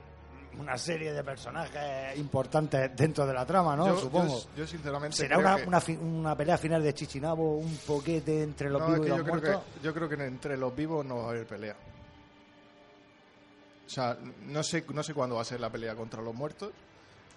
una 0.59 0.77
serie 0.77 1.13
de 1.13 1.23
personajes 1.23 2.17
importantes 2.17 2.95
dentro 2.95 3.25
de 3.25 3.33
la 3.33 3.45
trama, 3.45 3.75
¿no? 3.75 3.87
yo, 3.87 3.97
Supongo. 3.99 4.39
yo- 4.39 4.49
yo 4.57 4.67
sinceramente 4.67 5.15
¿Será 5.17 5.35
creo 5.37 5.47
una, 5.47 5.55
que- 5.57 5.67
una, 5.67 5.81
fi- 5.81 5.97
una 5.97 6.35
pelea 6.35 6.57
final 6.57 6.81
de 6.83 6.93
Chichinabo, 6.93 7.57
un 7.57 7.77
poquete 7.85 8.43
entre 8.43 8.69
los 8.69 8.81
No, 8.81 8.87
es 8.87 8.93
vivos 9.01 9.05
que 9.05 9.07
y 9.07 9.09
yo 9.11 9.17
los 9.17 9.25
creo 9.25 9.41
muertos? 9.41 9.73
que 9.75 9.79
yo 9.85 9.93
creo 9.93 10.09
que 10.09 10.15
entre 10.25 10.57
los 10.57 10.75
vivos 10.75 11.05
no 11.05 11.17
va 11.17 11.23
a 11.25 11.29
haber 11.29 11.45
pelea. 11.47 11.75
O 13.85 13.89
sea, 13.89 14.17
no 14.45 14.63
sé 14.63 14.83
no 14.93 15.01
sé 15.03 15.13
cuándo 15.13 15.35
va 15.37 15.41
a 15.41 15.45
ser 15.45 15.59
la 15.61 15.69
pelea 15.69 15.95
contra 15.95 16.21
los 16.21 16.35
muertos, 16.35 16.71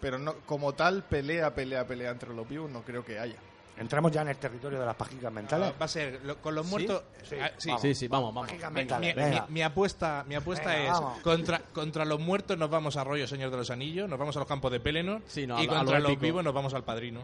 pero 0.00 0.18
no 0.18 0.34
como 0.46 0.72
tal 0.74 1.04
pelea 1.04 1.54
pelea 1.54 1.86
pelea 1.86 2.10
entre 2.10 2.34
los 2.34 2.48
vivos 2.48 2.70
no 2.70 2.82
creo 2.82 3.04
que 3.04 3.18
haya. 3.18 3.36
Entramos 3.80 4.12
ya 4.12 4.22
en 4.22 4.28
el 4.28 4.36
territorio 4.36 4.78
de 4.78 4.86
las 4.86 4.94
pajicas 4.94 5.32
mentales. 5.32 5.72
Va 5.80 5.86
a 5.86 5.88
ser 5.88 6.20
lo- 6.24 6.36
con 6.36 6.54
los 6.54 6.66
¿Sí? 6.66 6.70
muertos. 6.70 7.02
Sí, 7.22 7.36
ah, 7.40 7.50
sí. 7.56 7.68
vamos. 7.70 7.82
Sí, 7.82 7.94
sí, 7.94 8.08
vamos, 8.08 8.34
vamos. 8.34 8.52
Mentales, 8.72 9.16
mi- 9.16 9.22
venga. 9.22 9.46
mi- 9.48 9.54
mi 9.54 9.62
apuesta, 9.62 10.24
mi 10.28 10.34
apuesta 10.34 10.68
Venga, 10.70 10.84
es 10.84 10.90
vamos. 10.92 11.18
contra, 11.20 11.58
contra 11.72 12.04
los 12.04 12.20
muertos 12.20 12.58
nos 12.58 12.68
vamos 12.70 12.96
a 12.96 13.04
rollo 13.04 13.26
Señor 13.26 13.50
de 13.50 13.56
los 13.56 13.70
Anillos, 13.70 14.08
nos 14.08 14.18
vamos 14.18 14.36
a 14.36 14.40
los 14.40 14.48
campos 14.48 14.70
de 14.70 14.80
Pelennor 14.80 15.22
Sí, 15.26 15.46
no, 15.46 15.58
y 15.58 15.62
a 15.62 15.66
lo- 15.66 15.72
a 15.72 15.78
contra 15.78 15.98
lo 15.98 16.08
los 16.10 16.20
vivos 16.20 16.44
nos 16.44 16.52
vamos 16.54 16.74
al 16.74 16.84
Padrino. 16.84 17.22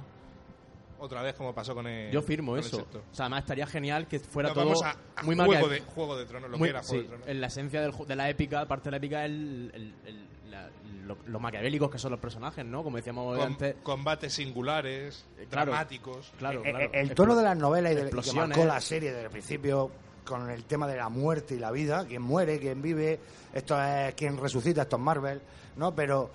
Otra 0.99 1.21
vez 1.21 1.35
como 1.35 1.55
pasó 1.55 1.75
con 1.75 1.87
el 1.87 2.11
Yo 2.11 2.23
firmo 2.23 2.53
con 2.53 2.61
eso. 2.61 2.79
O 2.91 3.15
sea, 3.15 3.27
además 3.27 3.41
estaría 3.41 3.67
genial 3.67 4.07
que 4.09 4.19
fuera 4.19 4.49
Nos 4.49 4.55
todo 4.55 4.65
vamos 4.65 4.83
a, 4.83 4.97
a 5.17 5.23
muy 5.25 5.37
juego, 5.37 5.69
de, 5.69 5.81
juego 5.81 6.17
de 6.17 6.25
Tronos, 6.25 6.51
lo 6.51 6.57
muy- 6.57 6.69
que 6.69 6.71
era 6.71 6.83
Juego 6.83 6.95
sí, 6.95 7.03
de 7.03 7.09
Tronos. 7.09 7.29
en 7.29 7.41
la 7.43 7.47
esencia 7.49 7.81
del 7.83 7.93
ju- 7.93 8.07
de 8.07 8.17
la 8.17 8.31
épica, 8.31 8.65
parte 8.67 8.85
de 8.85 8.91
la 8.93 8.97
épica, 8.97 9.25
el, 9.27 9.71
el- 9.75 9.95
el- 10.07 10.51
la- 10.51 10.71
lo, 11.07 11.17
lo 11.27 11.41
maquiavélicos 11.41 11.91
que 11.91 11.99
son 11.99 12.11
los 12.11 12.21
personajes, 12.21 12.65
¿no? 12.65 12.83
Como 12.83 12.97
decíamos 12.97 13.39
antes. 13.41 13.77
combates 13.83 14.33
singulares, 14.35 15.25
Eh, 15.39 15.47
claro. 15.51 15.71
dramáticos. 15.73 16.33
Claro, 16.39 16.61
Eh, 16.65 16.71
claro. 16.71 16.85
eh, 16.87 16.91
el 17.01 17.15
tono 17.15 17.37
de 17.37 17.43
las 17.45 17.57
novelas 17.57 17.93
y, 17.93 17.95
de, 17.97 18.11
que 18.11 18.33
marcó 18.33 18.65
la 18.65 18.81
serie 18.81 19.11
desde 19.11 19.25
el 19.25 19.31
principio 19.31 19.91
con 20.25 20.51
el 20.51 20.65
tema 20.65 20.87
de 20.89 20.97
la 20.97 21.09
muerte 21.09 21.55
y 21.55 21.59
la 21.59 21.71
vida, 21.71 22.05
quién 22.07 22.23
muere, 22.23 22.59
quién 22.59 22.83
vive, 22.83 23.21
esto 23.55 23.81
es 23.81 24.15
quién 24.15 24.37
resucita, 24.37 24.83
esto 24.83 24.97
es 24.97 25.03
Marvel, 25.03 25.41
¿no? 25.77 25.95
Pero 25.95 26.31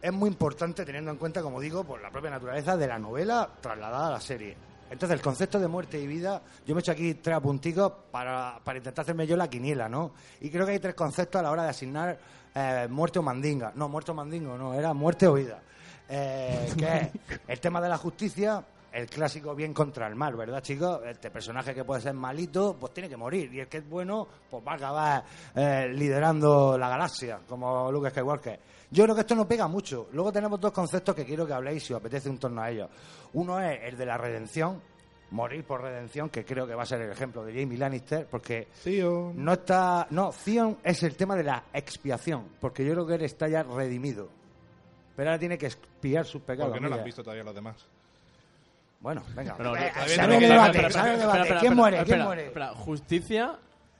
es 0.00 0.12
muy 0.12 0.28
importante 0.28 0.84
teniendo 0.84 1.10
en 1.10 1.16
cuenta, 1.16 1.42
como 1.42 1.60
digo, 1.60 1.82
por 1.82 2.00
la 2.00 2.10
propia 2.10 2.30
naturaleza 2.30 2.76
de 2.76 2.86
la 2.86 2.98
novela 2.98 3.48
trasladada 3.60 4.08
a 4.08 4.10
la 4.12 4.20
serie. 4.20 4.56
Entonces, 4.94 5.16
el 5.16 5.22
concepto 5.22 5.58
de 5.58 5.66
muerte 5.66 6.00
y 6.00 6.06
vida, 6.06 6.40
yo 6.64 6.72
me 6.72 6.78
he 6.78 6.82
hecho 6.82 6.92
aquí 6.92 7.14
tres 7.14 7.36
apunticos 7.36 7.92
para, 8.12 8.60
para 8.62 8.78
intentar 8.78 9.02
hacerme 9.02 9.26
yo 9.26 9.36
la 9.36 9.50
quiniela, 9.50 9.88
¿no? 9.88 10.12
Y 10.40 10.50
creo 10.50 10.64
que 10.64 10.70
hay 10.70 10.78
tres 10.78 10.94
conceptos 10.94 11.40
a 11.40 11.42
la 11.42 11.50
hora 11.50 11.64
de 11.64 11.70
asignar 11.70 12.16
eh, 12.54 12.86
muerte 12.88 13.18
o 13.18 13.22
mandinga. 13.22 13.72
No, 13.74 13.88
muerte 13.88 14.12
o 14.12 14.14
mandingo, 14.14 14.56
no, 14.56 14.72
era 14.72 14.94
muerte 14.94 15.26
o 15.26 15.34
vida. 15.34 15.60
Eh, 16.08 16.72
que 16.78 16.86
es 16.86 17.40
el 17.48 17.58
tema 17.58 17.80
de 17.80 17.88
la 17.88 17.98
justicia, 17.98 18.64
el 18.94 19.10
clásico 19.10 19.54
bien 19.54 19.74
contra 19.74 20.06
el 20.06 20.14
mal, 20.14 20.36
¿verdad, 20.36 20.62
chicos? 20.62 21.00
Este 21.04 21.30
personaje 21.30 21.74
que 21.74 21.84
puede 21.84 22.00
ser 22.00 22.14
malito, 22.14 22.76
pues 22.78 22.94
tiene 22.94 23.08
que 23.08 23.16
morir. 23.16 23.52
Y 23.52 23.60
el 23.60 23.68
que 23.68 23.78
es 23.78 23.88
bueno, 23.88 24.26
pues 24.48 24.62
va 24.66 24.72
a 24.72 24.76
acabar 24.76 25.24
eh, 25.54 25.88
liderando 25.92 26.78
la 26.78 26.88
galaxia, 26.88 27.40
como 27.48 27.90
Luke 27.90 28.10
Skywalker. 28.10 28.60
Yo 28.90 29.02
creo 29.04 29.14
que 29.16 29.22
esto 29.22 29.34
no 29.34 29.48
pega 29.48 29.66
mucho. 29.66 30.08
Luego 30.12 30.30
tenemos 30.32 30.60
dos 30.60 30.70
conceptos 30.70 31.14
que 31.14 31.24
quiero 31.24 31.44
que 31.44 31.52
habléis 31.52 31.82
si 31.82 31.92
os 31.92 31.98
apetece 31.98 32.30
un 32.30 32.38
torno 32.38 32.62
a 32.62 32.70
ellos. 32.70 32.88
Uno 33.32 33.60
es 33.60 33.80
el 33.82 33.96
de 33.96 34.06
la 34.06 34.16
redención, 34.16 34.80
morir 35.32 35.64
por 35.64 35.82
redención, 35.82 36.30
que 36.30 36.44
creo 36.44 36.64
que 36.64 36.76
va 36.76 36.84
a 36.84 36.86
ser 36.86 37.00
el 37.00 37.10
ejemplo 37.10 37.44
de 37.44 37.52
Jamie 37.52 37.76
Lannister, 37.76 38.28
porque 38.30 38.68
no 39.34 39.52
está... 39.54 40.06
No, 40.10 40.30
Theon 40.30 40.78
es 40.84 41.02
el 41.02 41.16
tema 41.16 41.34
de 41.34 41.42
la 41.42 41.64
expiación, 41.72 42.46
porque 42.60 42.84
yo 42.84 42.92
creo 42.92 43.06
que 43.06 43.14
él 43.14 43.22
está 43.22 43.48
ya 43.48 43.64
redimido. 43.64 44.28
Pero 45.16 45.30
ahora 45.30 45.38
tiene 45.40 45.58
que 45.58 45.66
expiar 45.66 46.24
sus 46.26 46.42
pecados. 46.42 46.70
Porque 46.70 46.80
no 46.80 46.88
lo 46.88 46.94
han 46.94 47.04
visto 47.04 47.24
todavía 47.24 47.42
los 47.42 47.54
demás. 47.54 47.88
Bueno, 49.04 49.22
venga. 49.36 49.54
Pero- 49.56 49.76
Eh, 49.76 49.92
se 50.06 50.18
abre 50.20 50.36
el 50.36 50.48
debate, 50.48 50.70
espera, 50.78 50.90
se 50.90 50.98
abre 50.98 51.12
el 51.12 51.20
debate. 51.20 51.40
espera, 51.42 51.60
¿Quién 51.60 51.74
muere? 51.76 51.96
¿Quién 51.98 52.04
espera, 52.06 52.24
muere? 52.24 52.46
espera. 52.46 52.68
Justicia, 52.74 53.58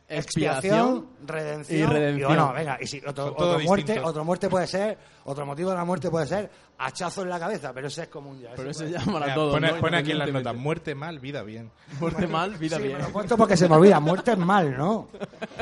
Expiación, 0.08 1.06
redención 1.26 1.78
y 1.80 1.92
redención. 1.92 2.28
bueno, 2.28 2.52
venga, 2.54 2.78
y 2.80 2.86
si 2.86 3.02
otro, 3.06 3.34
muerte, 3.64 4.00
otro 4.00 4.24
muerte 4.24 4.48
puede 4.48 4.66
ser, 4.66 4.96
otro 5.24 5.44
motivo 5.46 5.70
de 5.70 5.76
la 5.76 5.84
muerte 5.84 6.10
puede 6.10 6.26
ser 6.26 6.50
hachazo 6.78 7.22
en 7.22 7.28
la 7.30 7.38
cabeza, 7.38 7.72
pero 7.74 7.86
ese 7.88 8.02
es 8.02 8.08
común 8.08 8.40
ya. 8.40 8.50
Pero 8.56 8.70
ese 8.70 8.86
ese 8.86 8.94
puede- 8.94 9.04
llama 9.06 9.18
a 9.18 9.20
Mira, 9.22 9.34
todos. 9.34 9.52
pone, 9.54 9.72
¿no? 9.72 9.80
pone 9.80 9.96
aquí 9.98 10.10
en 10.12 10.18
las 10.18 10.32
notas, 10.32 10.54
muerte 10.56 10.94
mal, 10.94 11.18
vida 11.20 11.42
bien. 11.42 11.70
Muerte 12.00 12.26
mal, 12.26 12.54
vida 12.56 12.76
Sí, 12.78 12.82
bien. 12.84 12.96
me 12.96 13.02
lo 13.02 13.08
he 13.08 13.12
puesto 13.12 13.36
porque 13.36 13.56
se 13.58 13.68
me 13.68 13.76
olvida. 13.76 14.00
Muerte 14.00 14.32
es 14.32 14.38
mal, 14.38 14.76
¿no? 14.76 15.08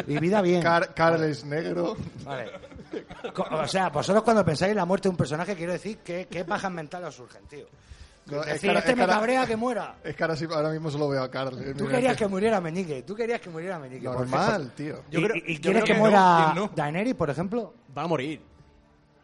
Y 0.07 0.19
vida 0.19 0.41
bien. 0.41 0.63
Car 0.63 0.95
Carl 0.95 1.23
es 1.25 1.45
negro. 1.45 1.97
Vale. 2.25 2.51
O 3.53 3.67
sea, 3.69 3.89
vosotros 3.91 4.23
cuando 4.23 4.45
pensáis 4.45 4.71
en 4.71 4.77
la 4.77 4.85
muerte 4.85 5.09
de 5.09 5.11
un 5.11 5.17
personaje, 5.17 5.55
quiero 5.57 5.73
decir 5.73 5.99
que, 5.99 6.27
que 6.27 6.43
bajas 6.45 6.71
mentales 6.71 7.09
os 7.09 7.15
surgen, 7.17 7.43
tío. 7.47 7.67
No, 8.27 8.41
Es 8.43 8.47
decir, 8.53 8.69
cara- 8.71 8.79
este 8.79 8.91
es 8.93 8.97
me 8.97 9.03
cara- 9.03 9.15
cabrea 9.15 9.47
que 9.47 9.57
muera. 9.57 9.97
Es 10.05 10.15
que 10.15 10.23
ahora, 10.23 10.37
sí- 10.37 10.47
ahora 10.51 10.71
mismo 10.71 10.91
solo 10.91 11.09
veo 11.09 11.23
a 11.23 11.31
Carl. 11.31 11.57
mi 11.57 11.75
Tú 11.75 11.89
querías 11.89 12.17
que 12.17 12.29
muriera 12.29 12.61
Meñique, 12.61 13.03
tú 13.03 13.15
querías 13.17 13.41
que 13.41 13.51
muriera 13.51 13.79
Meñique. 13.79 14.05
Normal, 14.05 14.73
tío. 14.77 15.03
¿Y, 15.11 15.15
Yo 15.15 15.23
creo- 15.23 15.37
y- 15.37 15.53
y 15.53 15.55
yo 15.57 15.63
quieres 15.63 15.83
creo 15.83 15.85
que 15.85 15.93
que 15.95 15.99
muera 15.99 16.53
no. 16.55 16.71
Daenerys, 16.75 17.15
por 17.15 17.31
ejemplo? 17.31 17.75
Va 17.97 18.03
a 18.03 18.07
morir. 18.07 18.41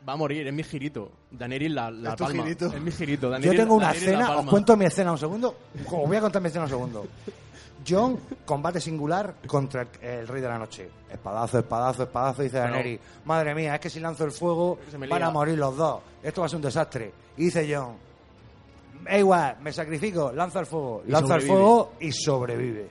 Va 0.09 0.15
a 0.15 0.17
morir, 0.17 0.47
es 0.47 0.53
mi 0.55 0.63
girito. 0.65 1.13
Daenerys 1.31 1.71
la, 1.71 1.91
la 1.91 2.11
¿Es 2.11 2.17
tu 2.17 2.25
palma. 2.25 2.43
girito? 2.43 2.67
Es 2.67 2.81
mi 2.81 2.91
girito. 2.91 3.29
Yo 3.31 3.39
Daenerys- 3.39 3.57
tengo 3.57 3.75
una 3.75 3.87
Daenerys 3.87 4.09
escena, 4.09 4.37
os 4.39 4.47
cuento 4.47 4.77
mi 4.77 4.85
escena 4.87 5.13
un 5.13 5.19
segundo. 5.19 5.57
Os 5.87 6.09
voy 6.09 6.17
a 6.17 6.21
contar 6.21 6.43
mi 6.43 6.49
escena 6.49 6.65
un 6.65 6.71
segundo. 6.71 7.07
John, 7.87 8.19
combate 8.45 8.81
singular 8.81 9.35
contra 9.47 9.83
el, 9.83 9.89
el 10.03 10.29
Rey 10.29 10.43
de 10.43 10.49
la 10.49 10.59
Noche. 10.59 10.91
Espadazo, 11.11 11.61
espadazo, 11.61 12.03
espadazo, 12.03 12.43
dice 12.43 12.59
Daenerys. 12.59 13.01
Madre 13.25 13.55
mía, 13.55 13.75
es 13.77 13.81
que 13.81 13.91
si 13.91 14.01
lanzo 14.01 14.25
el 14.25 14.33
fuego 14.33 14.79
van 15.09 15.23
a 15.23 15.31
morir 15.31 15.57
los 15.57 15.77
dos. 15.77 16.01
Esto 16.23 16.41
va 16.41 16.47
a 16.47 16.51
ser 16.51 16.57
un 16.57 16.63
desastre. 16.63 17.13
Y 17.37 17.45
dice 17.45 17.67
John, 17.73 17.95
"Da 19.09 19.19
igual, 19.19 19.57
me 19.61 19.73
sacrifico, 19.73 20.33
lanza 20.33 20.61
el 20.61 20.67
fuego. 20.67 21.03
Y 21.07 21.11
lanza 21.11 21.37
el 21.37 21.43
fuego 21.43 21.93
y 22.01 22.13
sobrevive. 22.13 22.89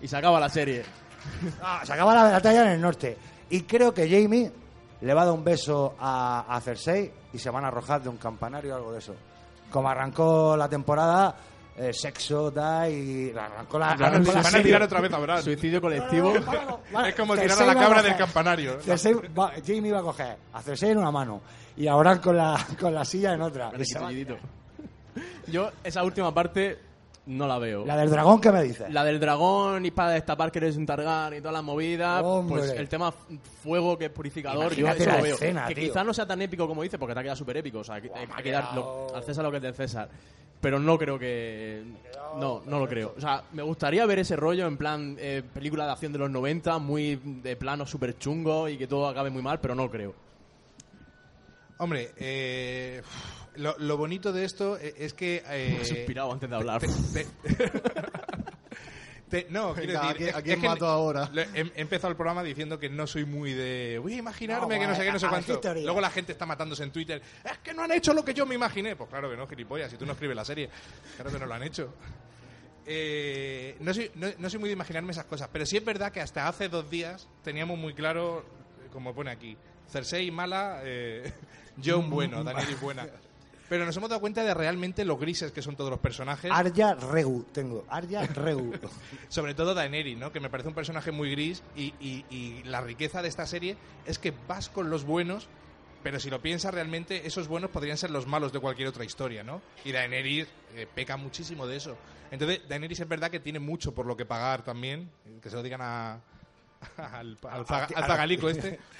Y 0.00 0.08
se 0.08 0.16
acaba 0.16 0.40
la 0.40 0.48
serie. 0.48 0.82
Ah, 1.62 1.82
se 1.84 1.92
acaba 1.92 2.14
la 2.14 2.22
batalla 2.32 2.62
en 2.64 2.68
el 2.72 2.80
norte. 2.80 3.16
Y 3.50 3.62
creo 3.62 3.92
que 3.92 4.08
Jamie 4.08 4.50
le 5.02 5.14
va 5.14 5.22
a 5.22 5.24
dar 5.26 5.34
un 5.34 5.44
beso 5.44 5.94
a, 5.98 6.46
a 6.48 6.60
Cersei 6.60 7.12
y 7.32 7.38
se 7.38 7.50
van 7.50 7.64
a 7.64 7.68
arrojar 7.68 8.02
de 8.02 8.08
un 8.08 8.16
campanario 8.16 8.72
o 8.72 8.76
algo 8.76 8.92
de 8.92 8.98
eso. 9.00 9.14
Como 9.70 9.88
arrancó 9.88 10.56
la 10.56 10.68
temporada, 10.68 11.36
eh, 11.76 11.92
sexo, 11.92 12.50
da 12.50 12.88
y 12.88 13.30
arrancó 13.36 13.78
la, 13.78 13.94
Claro, 13.96 14.14
arrancó 14.16 14.30
se 14.30 14.36
la 14.36 14.42
Van 14.42 14.54
a 14.54 14.62
tirar 14.62 14.82
otra 14.82 15.00
vez 15.00 15.12
a 15.12 15.18
Bran. 15.18 15.42
Suicidio 15.42 15.80
colectivo. 15.80 16.32
Es 16.34 17.14
como 17.14 17.36
tirar 17.36 17.62
a 17.62 17.66
la 17.66 17.74
cabra 17.74 17.98
coger- 18.00 18.02
del 18.04 18.16
campanario. 18.16 18.80
Cersei 18.80 19.14
va- 19.38 19.52
Jamie 19.64 19.92
va 19.92 19.98
a 20.00 20.02
coger 20.02 20.36
a 20.54 20.62
Cersei 20.62 20.90
en 20.90 20.98
una 20.98 21.10
mano 21.10 21.40
y 21.76 21.86
a 21.86 21.94
Bran 21.94 22.18
con 22.18 22.36
la, 22.36 22.66
con 22.80 22.94
la 22.94 23.04
silla 23.04 23.34
en 23.34 23.42
otra. 23.42 23.70
Y 23.78 23.84
se 23.84 23.98
va- 23.98 24.08
Seguidito. 24.08 24.36
Yo 25.48 25.70
esa 25.84 26.02
última 26.04 26.32
parte 26.34 26.78
no 27.26 27.46
la 27.46 27.58
veo. 27.58 27.84
La 27.86 27.96
del 27.96 28.10
dragón, 28.10 28.40
¿qué 28.40 28.50
me 28.50 28.62
dices? 28.62 28.90
La 28.92 29.04
del 29.04 29.20
dragón 29.20 29.84
y 29.86 29.90
para 29.90 30.10
destapar 30.10 30.50
que 30.50 30.58
eres 30.58 30.76
un 30.76 30.86
Targaryen 30.86 31.38
y 31.38 31.42
todas 31.42 31.52
las 31.54 31.62
movidas, 31.62 32.22
Hombre. 32.24 32.58
pues 32.60 32.70
el 32.72 32.88
tema 32.88 33.12
fuego 33.62 33.96
que 33.98 34.06
es 34.06 34.10
purificador, 34.10 34.74
yo 34.74 34.88
eso 34.88 35.04
la 35.06 35.16
lo 35.18 35.22
veo. 35.22 35.34
escena, 35.34 35.66
que 35.68 35.74
tío. 35.74 35.84
quizás 35.84 36.04
no 36.04 36.12
sea 36.14 36.26
tan 36.26 36.40
épico 36.42 36.66
como 36.66 36.82
dice, 36.82 36.98
porque 36.98 37.14
te 37.14 37.20
ha 37.20 37.22
quedado 37.22 37.36
súper 37.36 37.58
épico, 37.58 37.80
o 37.80 37.84
sea, 37.84 38.00
me 38.00 38.08
ha 38.10 38.36
hay 38.36 38.42
que 38.42 38.50
dar 38.50 38.74
lo- 38.74 39.06
quedado- 39.06 39.16
al 39.16 39.22
César 39.24 39.44
lo 39.44 39.50
que 39.50 39.58
es 39.58 39.62
del 39.62 39.74
César. 39.74 40.08
Pero 40.60 40.78
no 40.78 40.98
creo 40.98 41.18
que... 41.18 41.82
No, 42.38 42.60
no 42.66 42.78
lo 42.80 42.86
creo. 42.86 43.14
O 43.16 43.20
sea, 43.20 43.44
me 43.52 43.62
gustaría 43.62 44.04
ver 44.04 44.18
ese 44.18 44.36
rollo 44.36 44.66
en 44.66 44.76
plan 44.76 45.16
eh, 45.18 45.42
película 45.54 45.86
de 45.86 45.92
acción 45.92 46.12
de 46.12 46.18
los 46.18 46.30
90, 46.30 46.78
muy 46.78 47.16
de 47.24 47.56
plano 47.56 47.86
súper 47.86 48.18
chungo 48.18 48.68
y 48.68 48.76
que 48.76 48.86
todo 48.86 49.08
acabe 49.08 49.30
muy 49.30 49.40
mal, 49.40 49.58
pero 49.58 49.74
no 49.74 49.90
creo. 49.90 50.14
Hombre, 51.78 52.12
eh, 52.18 53.00
lo, 53.56 53.76
lo 53.78 53.96
bonito 53.96 54.32
de 54.32 54.44
esto 54.44 54.78
e- 54.78 54.94
es 54.98 55.14
que... 55.14 55.42
eh, 55.48 55.74
Me 55.76 55.82
he 55.82 55.84
suspirado 55.84 56.32
antes 56.32 56.48
de 56.50 56.56
hablar. 56.56 56.80
te- 56.80 56.88
te- 57.12 57.26
te- 59.28 59.46
no, 59.50 59.74
quiero 59.74 59.92
Venga, 59.92 60.00
decir... 60.00 60.10
¿a 60.10 60.14
quién- 60.16 60.28
es- 60.30 60.34
a 60.36 60.42
quién 60.42 60.56
es 60.56 60.60
que 60.62 60.68
mato 60.68 60.86
ahora? 60.86 61.28
le- 61.32 61.42
He, 61.54 61.60
he 61.76 61.80
empezado 61.80 62.10
el 62.10 62.16
programa 62.16 62.42
diciendo 62.42 62.78
que 62.78 62.88
no 62.88 63.06
soy 63.06 63.24
muy 63.24 63.52
de... 63.52 63.98
Voy 64.00 64.14
a 64.14 64.18
imaginarme 64.18 64.74
No, 64.76 64.80
que 64.80 64.86
no 64.88 64.94
sé 64.94 65.04
qué, 65.04 65.12
no 65.12 65.18
sé 65.18 65.28
cuánto. 65.28 65.60
Luego 65.74 66.00
la 66.00 66.10
gente 66.10 66.32
está 66.32 66.46
matándose 66.46 66.82
en 66.82 66.90
Twitter. 66.90 67.22
Es 67.44 67.58
que 67.58 67.72
no 67.74 67.82
han 67.82 67.92
hecho 67.92 68.12
lo 68.12 68.24
que 68.24 68.34
yo 68.34 68.44
me 68.46 68.54
imaginé. 68.56 68.96
Pues 68.96 69.08
claro 69.08 69.30
que 69.30 69.36
no, 69.36 69.46
gilipollas. 69.46 69.90
Si 69.90 69.96
tú 69.96 70.04
no 70.06 70.12
escribes 70.12 70.34
la 70.36 70.44
serie. 70.44 70.68
Claro 71.16 71.30
que 71.30 71.38
no 71.38 71.46
lo 71.46 71.54
han 71.54 71.62
hecho. 71.62 71.94
Eh, 72.86 73.76
no, 73.80 73.94
soy, 73.94 74.10
no, 74.16 74.26
no 74.38 74.50
soy 74.50 74.58
muy 74.58 74.68
de 74.68 74.72
imaginarme 74.72 75.12
esas 75.12 75.26
cosas, 75.26 75.48
pero 75.52 75.64
sí 75.64 75.76
es 75.76 75.84
verdad 75.84 76.10
que 76.10 76.20
hasta 76.20 76.48
hace 76.48 76.68
dos 76.68 76.90
días 76.90 77.28
teníamos 77.44 77.78
muy 77.78 77.94
claro, 77.94 78.40
eh, 78.84 78.88
como 78.90 79.14
pone 79.14 79.30
aquí, 79.30 79.56
Cersei 79.88 80.30
mala, 80.32 80.80
eh, 80.82 81.32
Jon 81.84 82.10
bueno, 82.10 82.42
Daenerys 82.42 82.80
buena. 82.80 83.06
Pero 83.70 83.86
nos 83.86 83.96
hemos 83.96 84.10
dado 84.10 84.20
cuenta 84.20 84.42
de 84.44 84.52
realmente 84.52 85.04
lo 85.06 85.16
grises 85.16 85.52
que 85.52 85.62
son 85.62 85.76
todos 85.76 85.90
los 85.90 86.00
personajes, 86.00 86.50
Arya 86.52 86.92
Regu, 86.94 87.44
tengo. 87.52 87.86
Arya 87.88 88.26
Regu. 88.26 88.72
sobre 89.28 89.54
todo 89.54 89.72
Daenerys, 89.74 90.18
¿no? 90.18 90.30
que 90.32 90.40
me 90.40 90.50
parece 90.50 90.68
un 90.68 90.74
personaje 90.74 91.12
muy 91.12 91.30
gris 91.30 91.62
y, 91.76 91.94
y- 92.00 92.26
y 92.28 92.62
la 92.64 92.80
riqueza 92.82 93.22
de 93.22 93.28
esta 93.28 93.46
serie 93.46 93.76
es 94.04 94.18
que 94.18 94.34
vas 94.48 94.68
con 94.68 94.90
los 94.90 95.04
buenos, 95.04 95.48
pero 96.02 96.18
si 96.18 96.30
lo 96.30 96.42
piensas 96.42 96.74
realmente, 96.74 97.26
esos 97.28 97.46
buenos 97.46 97.70
podrían 97.70 97.96
ser 97.96 98.10
los 98.10 98.26
malos 98.26 98.52
de 98.52 98.58
cualquier 98.58 98.88
otra 98.88 99.04
historia, 99.04 99.44
¿no? 99.44 99.62
Y 99.84 99.92
Daenerys 99.92 100.48
eh, 100.74 100.86
peca 100.92 101.16
muchísimo 101.16 101.66
de 101.66 101.76
eso. 101.76 101.96
Entonces, 102.32 102.62
Daenerys 102.68 102.98
es 103.00 103.08
verdad 103.08 103.30
que 103.30 103.38
tiene 103.40 103.60
mucho 103.60 103.92
por 103.94 104.04
lo 104.04 104.16
que 104.16 104.24
pagar 104.26 104.62
también, 104.64 105.08
que 105.40 105.48
se 105.48 105.54
lo 105.56 105.62
digan 105.62 105.80
a, 105.82 106.14
al, 106.96 107.38
al, 107.48 107.60
al 107.60 107.66
zagalico 108.06 108.48
este. 108.48 108.80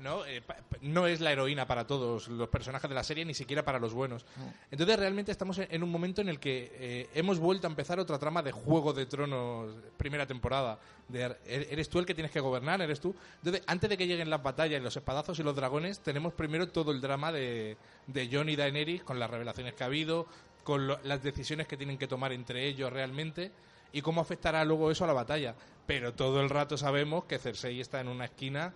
No, 0.00 0.24
Eh, 0.26 0.42
no 0.82 1.06
es 1.06 1.20
la 1.20 1.32
heroína 1.32 1.66
para 1.66 1.86
todos 1.86 2.28
los 2.28 2.48
personajes 2.48 2.88
de 2.88 2.94
la 2.94 3.02
serie, 3.04 3.24
ni 3.24 3.32
siquiera 3.34 3.64
para 3.64 3.78
los 3.78 3.94
buenos. 3.94 4.24
Entonces 4.70 4.98
realmente 4.98 5.32
estamos 5.32 5.58
en, 5.58 5.82
un 5.82 5.90
momento 5.90 6.20
en 6.20 6.28
el 6.28 6.38
que 6.38 6.70
eh, 6.74 7.08
hemos 7.14 7.38
vuelto 7.38 7.66
a 7.66 7.70
empezar 7.70 7.98
otra 7.98 8.18
trama 8.18 8.42
de 8.42 8.52
Juego 8.52 8.92
de 8.92 9.06
Tronos, 9.06 9.70
primera 9.96 10.26
temporada. 10.26 10.78
De, 11.08 11.24
er- 11.24 11.38
eres 11.70 11.88
tú 11.88 11.98
el 11.98 12.06
que 12.06 12.14
tienes 12.14 12.30
que 12.32 12.40
gobernar, 12.40 12.80
eres 12.82 13.00
tú. 13.00 13.14
Entonces, 13.38 13.62
antes 13.66 13.88
de 13.88 13.96
que 13.96 14.06
lleguen 14.06 14.28
las 14.30 14.42
batallas, 14.42 14.82
los 14.82 14.96
espadazos 14.96 15.38
y 15.38 15.42
los 15.42 15.56
dragones, 15.56 16.00
tenemos 16.00 16.32
primero 16.34 16.68
todo 16.68 16.90
el 16.92 17.00
drama 17.00 17.32
de, 17.32 17.76
de 18.06 18.28
Jon 18.30 18.48
y 18.48 18.56
Daenerys, 18.56 19.02
con 19.04 19.18
las 19.18 19.30
revelaciones 19.30 19.74
que 19.74 19.84
ha 19.84 19.86
habido, 19.86 20.26
con 20.64 20.86
lo- 20.86 20.98
las 21.04 21.22
decisiones 21.22 21.66
que 21.66 21.76
tienen 21.78 21.96
que 21.98 22.08
tomar 22.08 22.32
entre 22.32 22.66
ellos 22.66 22.92
realmente 22.92 23.52
y 23.92 24.02
cómo 24.02 24.20
afectará 24.20 24.64
luego 24.64 24.90
eso 24.90 25.04
a 25.04 25.06
la 25.06 25.12
batalla. 25.12 25.54
Pero 25.86 26.12
todo 26.14 26.40
el 26.40 26.50
rato 26.50 26.76
sabemos 26.76 27.24
que 27.24 27.38
Cersei 27.38 27.80
está 27.80 28.00
en 28.00 28.08
una 28.08 28.24
esquina 28.26 28.72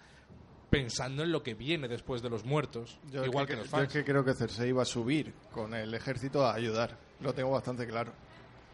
pensando 0.70 1.22
en 1.22 1.32
lo 1.32 1.42
que 1.42 1.54
viene 1.54 1.88
después 1.88 2.20
de 2.22 2.30
los 2.30 2.44
muertos, 2.44 2.98
Yo 3.10 3.24
igual 3.24 3.46
que, 3.46 3.56
los 3.56 3.64
yo 3.66 3.70
fans. 3.70 3.88
es 3.88 3.92
que 3.92 4.04
creo 4.04 4.24
que 4.24 4.34
Cersei 4.34 4.72
va 4.72 4.82
a 4.82 4.86
subir 4.86 5.32
con 5.52 5.74
el 5.74 5.92
ejército 5.94 6.44
a 6.46 6.54
ayudar. 6.54 6.98
Lo 7.20 7.32
tengo 7.34 7.50
bastante 7.50 7.86
claro. 7.86 8.12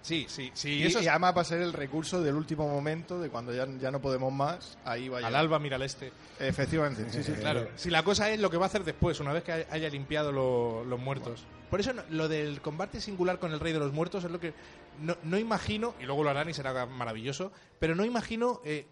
Sí, 0.03 0.27
sí, 0.29 0.51
sí. 0.53 0.81
Y, 0.81 0.83
eso 0.83 0.99
y 0.99 1.05
es- 1.05 1.09
además 1.09 1.35
va 1.35 1.41
a 1.41 1.45
ser 1.45 1.62
el 1.62 1.73
recurso 1.73 2.21
del 2.21 2.35
último 2.35 2.69
momento, 2.69 3.19
de 3.21 3.31
cuando 3.31 3.55
ya, 3.55 3.66
ya 3.81 3.91
no 3.91 4.03
podemos 4.03 4.31
más, 4.31 4.77
ahí 4.85 5.09
va 5.09 5.16
a 5.16 5.19
al 5.21 5.25
llegar. 5.27 5.41
alba 5.41 5.59
mira 5.59 5.77
al 5.77 5.83
este. 5.83 6.12
Efectivamente, 6.39 7.07
sí, 7.11 7.23
sí. 7.23 7.33
Claro, 7.41 7.69
si 7.77 7.89
la 7.89 8.03
cosa 8.03 8.29
es 8.31 8.39
lo 8.39 8.51
que 8.51 8.59
va 8.59 8.65
a 8.65 8.69
hacer 8.69 8.85
después, 8.85 9.19
una 9.21 9.33
vez 9.33 9.45
que 9.45 9.53
hay- 9.53 9.65
haya 9.71 9.89
limpiado 9.89 10.31
lo- 10.31 10.85
los 10.85 11.01
muertos. 11.01 11.47
Por 11.71 11.81
eso 11.81 11.95
no- 11.95 12.03
lo 12.11 12.29
del 12.29 12.61
combate 12.61 13.01
singular 13.01 13.39
con 13.39 13.53
el 13.53 13.61
Rey 13.61 13.73
de 13.73 13.79
los 13.79 13.93
Muertos 13.95 14.25
es 14.25 14.31
lo 14.31 14.39
que 14.41 14.53
no, 15.01 15.16
no 15.23 15.39
imagino, 15.39 15.95
y 15.99 16.05
luego 16.05 16.23
lo 16.23 16.29
harán 16.31 16.51
y 16.51 16.55
será 16.55 16.85
maravilloso, 16.85 17.51
pero 17.79 17.95
no 17.95 18.05
imagino 18.05 18.61
eh, 18.65 18.87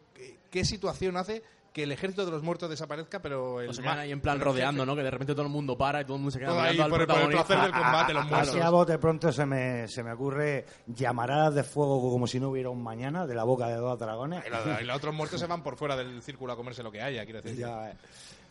qué 0.51 0.65
situación 0.65 1.19
hace 1.19 1.43
que 1.73 1.85
el 1.85 1.93
ejército 1.93 2.25
de 2.27 2.31
los 2.31 2.43
muertos 2.43 2.69
desaparezca, 2.69 3.21
pero 3.23 3.61
el 3.63 3.71
O 3.71 3.73
se 3.73 3.81
quedan 3.81 3.97
ma- 3.97 4.03
ahí 4.03 4.13
en 4.13 4.21
plan 4.21 4.39
rodeando, 4.41 4.85
¿no? 4.85 4.95
Que 4.95 5.03
de 5.03 5.11
repente 5.11 5.33
todo 5.33 5.47
el 5.47 5.49
mundo 5.53 5.77
para 5.79 6.03
y 6.03 6.05
todo 6.05 6.17
el 6.17 6.21
mundo 6.23 6.31
se 6.31 6.39
queda 6.39 6.49
Todo 6.51 6.61
ahí 6.61 6.69
al 6.69 6.77
por 6.77 6.85
el- 6.85 6.91
por 6.91 7.01
el 7.01 7.07
protagonista. 7.07 7.45
placer 7.47 7.65
del 7.73 7.83
combate, 7.83 8.13
los 8.15 8.27
muertos. 8.27 8.49
Así 8.51 8.61
a 8.61 8.71
bote 8.71 8.99
pronto 8.99 9.33
se 9.33 9.47
me, 9.47 9.89
se 9.89 10.03
me 10.03 10.13
ocurre 10.13 10.67
llamaradas 10.87 11.55
de 11.55 11.63
fuego 11.65 12.01
como 12.11 12.27
si 12.27 12.39
no 12.39 12.51
hubiera 12.51 12.69
un 12.69 12.83
mañana 12.83 13.27
de 13.27 13.35
la 13.35 13.45
boca 13.45 13.69
de 13.69 13.77
dos 13.77 13.99
dragones. 13.99 14.45
Y 14.47 14.51
los, 14.51 14.81
y 14.83 14.85
los 14.85 14.97
otros 14.97 15.15
muertos 15.15 15.41
se 15.41 15.47
van 15.47 15.63
por 15.63 15.77
fuera 15.77 15.97
del 15.97 16.21
círculo 16.23 16.53
a 16.53 16.57
comerse 16.57 16.83
lo 16.83 16.93
que 16.93 17.01
haya, 17.01 17.25
quiero 17.25 17.41
decir. 17.41 17.59
Ya, 17.59 17.91
eh. 17.91 17.95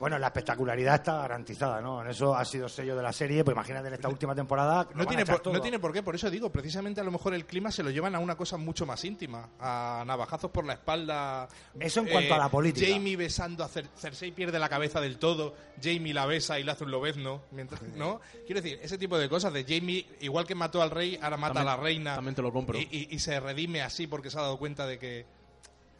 Bueno, 0.02 0.18
la 0.18 0.28
espectacularidad 0.28 0.96
está 0.96 1.18
garantizada, 1.22 1.80
¿no? 1.80 2.02
En 2.02 2.10
eso 2.10 2.36
ha 2.36 2.44
sido 2.44 2.68
sello 2.68 2.96
de 2.96 3.04
la 3.04 3.14
serie, 3.14 3.44
pues 3.46 3.54
imagínate 3.56 3.88
en 3.88 3.94
esta 3.94 4.10
última 4.10 4.34
temporada. 4.34 4.88
No 4.96 5.06
tiene, 5.06 5.26
por, 5.28 5.40
todo. 5.42 5.54
no 5.54 5.62
tiene 5.62 5.78
por 5.78 5.94
qué, 5.94 6.02
por 6.02 6.16
eso 6.16 6.28
digo, 6.32 6.52
precisamente 6.52 7.00
a 7.00 7.04
lo 7.04 7.12
mejor 7.12 7.36
el 7.36 7.46
clima 7.46 7.72
se 7.72 7.84
lo 7.84 7.92
llevan 7.92 8.16
a 8.16 8.20
una 8.20 8.36
cosa 8.36 8.58
mucho 8.58 8.88
más 8.88 9.06
íntima, 9.06 9.52
a 9.60 10.04
navajazos 10.08 10.50
por 10.50 10.66
la 10.66 10.74
espalda. 10.74 11.48
eh, 11.76 11.86
Eso 11.86 12.00
en 12.00 12.08
cuanto 12.08 12.34
a 12.34 12.40
la 12.40 12.50
política. 12.50 12.88
Jamie 12.92 13.16
besando 13.16 13.64
a 13.64 13.70
Cer- 13.70 13.90
Cersei 13.96 14.32
pierde 14.32 14.58
la 14.58 14.70
cabeza 14.70 15.00
del 15.00 15.20
todo, 15.20 15.54
Jamie 15.80 16.16
la 16.16 16.26
besa 16.26 16.60
y 16.60 16.64
le 16.64 16.72
hace 16.72 16.84
un 16.84 16.90
lobezno, 16.90 17.44
mientras, 17.52 17.80
¿no? 17.96 18.22
Quiero 18.48 18.60
decir, 18.60 18.80
ese 18.82 18.98
tipo 18.98 19.20
de 19.20 19.30
cosas 19.30 19.54
de 19.54 19.64
Jamie, 19.64 20.08
igual 20.22 20.48
que 20.48 20.56
mató 20.56 20.82
al 20.82 20.90
rey, 20.90 21.20
ahora 21.22 21.38
mata 21.38 21.54
También- 21.54 21.74
a 21.74 21.78
la 21.78 21.84
reina. 21.84 22.16
también 22.16 22.34
te 22.34 22.42
lo 22.42 22.52
compro. 22.52 22.80
Y, 22.80 22.88
y- 22.92 23.08
y 23.12 23.20
se 23.20 23.40
redime 23.40 23.84
así 23.84 24.08
porque 24.08 24.32
se 24.32 24.40
ha 24.40 24.42
dado 24.42 24.58
cuenta 24.58 24.88
de 24.88 24.98
que... 24.98 25.26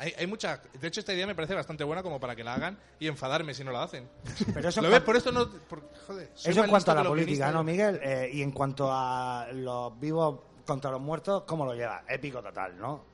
Hay, 0.02 0.16
hay 0.18 0.26
mucha... 0.26 0.60
De 0.80 0.88
hecho, 0.88 1.00
esta 1.00 1.14
idea 1.14 1.28
me 1.28 1.36
parece 1.36 1.54
bastante 1.54 1.84
buena 1.84 2.02
como 2.02 2.20
para 2.20 2.36
que 2.36 2.44
la 2.44 2.56
hagan 2.56 2.76
y 3.00 3.08
enfadarme 3.08 3.54
si 3.54 3.64
no 3.64 3.72
la 3.72 3.84
hacen. 3.84 4.10
Pero 4.54 4.68
eso 4.68 4.80
en 4.80 4.86
¿Lo 4.88 4.92
ves? 4.92 5.02
Por 5.02 5.16
esto 5.16 5.32
no... 5.32 5.48
por- 5.48 5.88
joder, 6.08 6.32
soy 6.34 6.52
Eso 6.54 6.64
en 6.64 6.70
cuanto 6.72 6.92
a 6.92 6.96
la 6.96 7.04
política. 7.04 7.52
¿no, 7.52 7.64
Miguel? 7.64 8.00
Eh, 8.02 8.32
y 8.34 8.42
en 8.42 8.52
cuanto 8.52 8.90
a 8.92 9.48
los 9.54 10.00
vivos 10.00 10.40
contra 10.66 10.90
los 10.90 11.02
muertos, 11.02 11.44
¿cómo 11.46 11.66
lo 11.66 11.76
lleva? 11.76 12.04
Épico 12.08 12.42
total, 12.42 12.80
¿no? 12.80 13.11